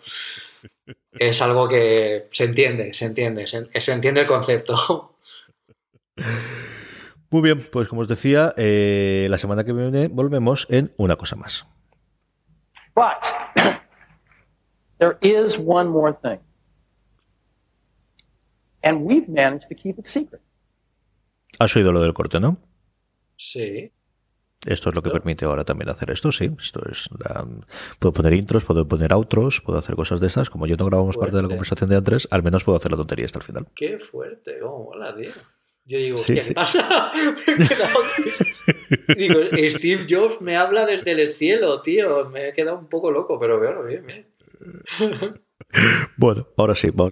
es 1.13 1.41
algo 1.41 1.67
que 1.67 2.27
se 2.31 2.43
entiende, 2.43 2.93
se 2.93 3.05
entiende, 3.05 3.47
se 3.47 3.91
entiende 3.91 4.21
el 4.21 4.27
concepto. 4.27 5.12
Muy 7.29 7.41
bien, 7.41 7.67
pues 7.71 7.87
como 7.87 8.01
os 8.01 8.07
decía, 8.07 8.53
eh, 8.57 9.27
la 9.29 9.37
semana 9.37 9.63
que 9.63 9.73
viene 9.73 10.07
volvemos 10.07 10.67
en 10.69 10.93
una 10.97 11.15
cosa 11.15 11.35
más. 11.35 11.65
But 12.95 13.25
there 14.99 15.17
is 15.21 15.57
one 15.57 15.89
more 15.89 16.13
thing. 16.21 16.39
And 18.83 19.01
we've 19.03 19.27
managed 19.27 19.67
to 19.69 19.75
keep 19.75 19.97
it 19.97 20.05
secret. 20.05 20.41
Has 21.57 21.75
oído 21.75 21.91
lo 21.91 22.01
del 22.01 22.13
corte, 22.13 22.39
¿no? 22.39 22.57
Sí. 23.37 23.91
Esto 24.65 24.89
es 24.89 24.95
lo 24.95 25.01
que 25.01 25.09
permite 25.09 25.45
ahora 25.45 25.65
también 25.65 25.89
hacer 25.89 26.11
esto, 26.11 26.31
sí. 26.31 26.49
Esto 26.57 26.81
es 26.89 27.09
puedo 27.99 28.13
poner 28.13 28.33
intros, 28.33 28.63
puedo 28.63 28.87
poner 28.87 29.11
outros, 29.11 29.59
puedo 29.59 29.77
hacer 29.77 29.95
cosas 29.95 30.21
de 30.21 30.27
estas. 30.27 30.49
Como 30.49 30.67
yo 30.67 30.77
no 30.77 30.85
grabamos 30.85 31.17
parte 31.17 31.35
de 31.35 31.41
la 31.41 31.49
conversación 31.49 31.89
de 31.89 31.97
antes, 31.97 32.27
al 32.31 32.43
menos 32.43 32.63
puedo 32.63 32.77
hacer 32.77 32.91
la 32.91 32.97
tontería 32.97 33.25
hasta 33.25 33.39
el 33.39 33.43
final. 33.43 33.67
Qué 33.75 33.99
fuerte, 33.99 34.61
oh, 34.61 34.91
hola, 34.91 35.15
tío. 35.15 35.31
Yo 35.85 35.97
digo, 35.97 36.17
¿qué 36.25 36.41
pasa? 36.55 37.11
digo, 39.17 39.41
Steve 39.69 40.05
Jobs 40.09 40.39
me 40.39 40.55
habla 40.55 40.85
desde 40.85 41.11
el 41.11 41.33
cielo, 41.33 41.81
tío. 41.81 42.29
Me 42.29 42.49
he 42.49 42.53
quedado 42.53 42.79
un 42.79 42.87
poco 42.87 43.11
loco, 43.11 43.37
pero 43.39 43.59
bueno, 43.59 43.83
bien, 43.83 44.05
bien. 44.05 44.27
bueno, 46.17 46.47
ahora 46.55 46.73
sí, 46.73 46.87
vamos. 46.87 47.01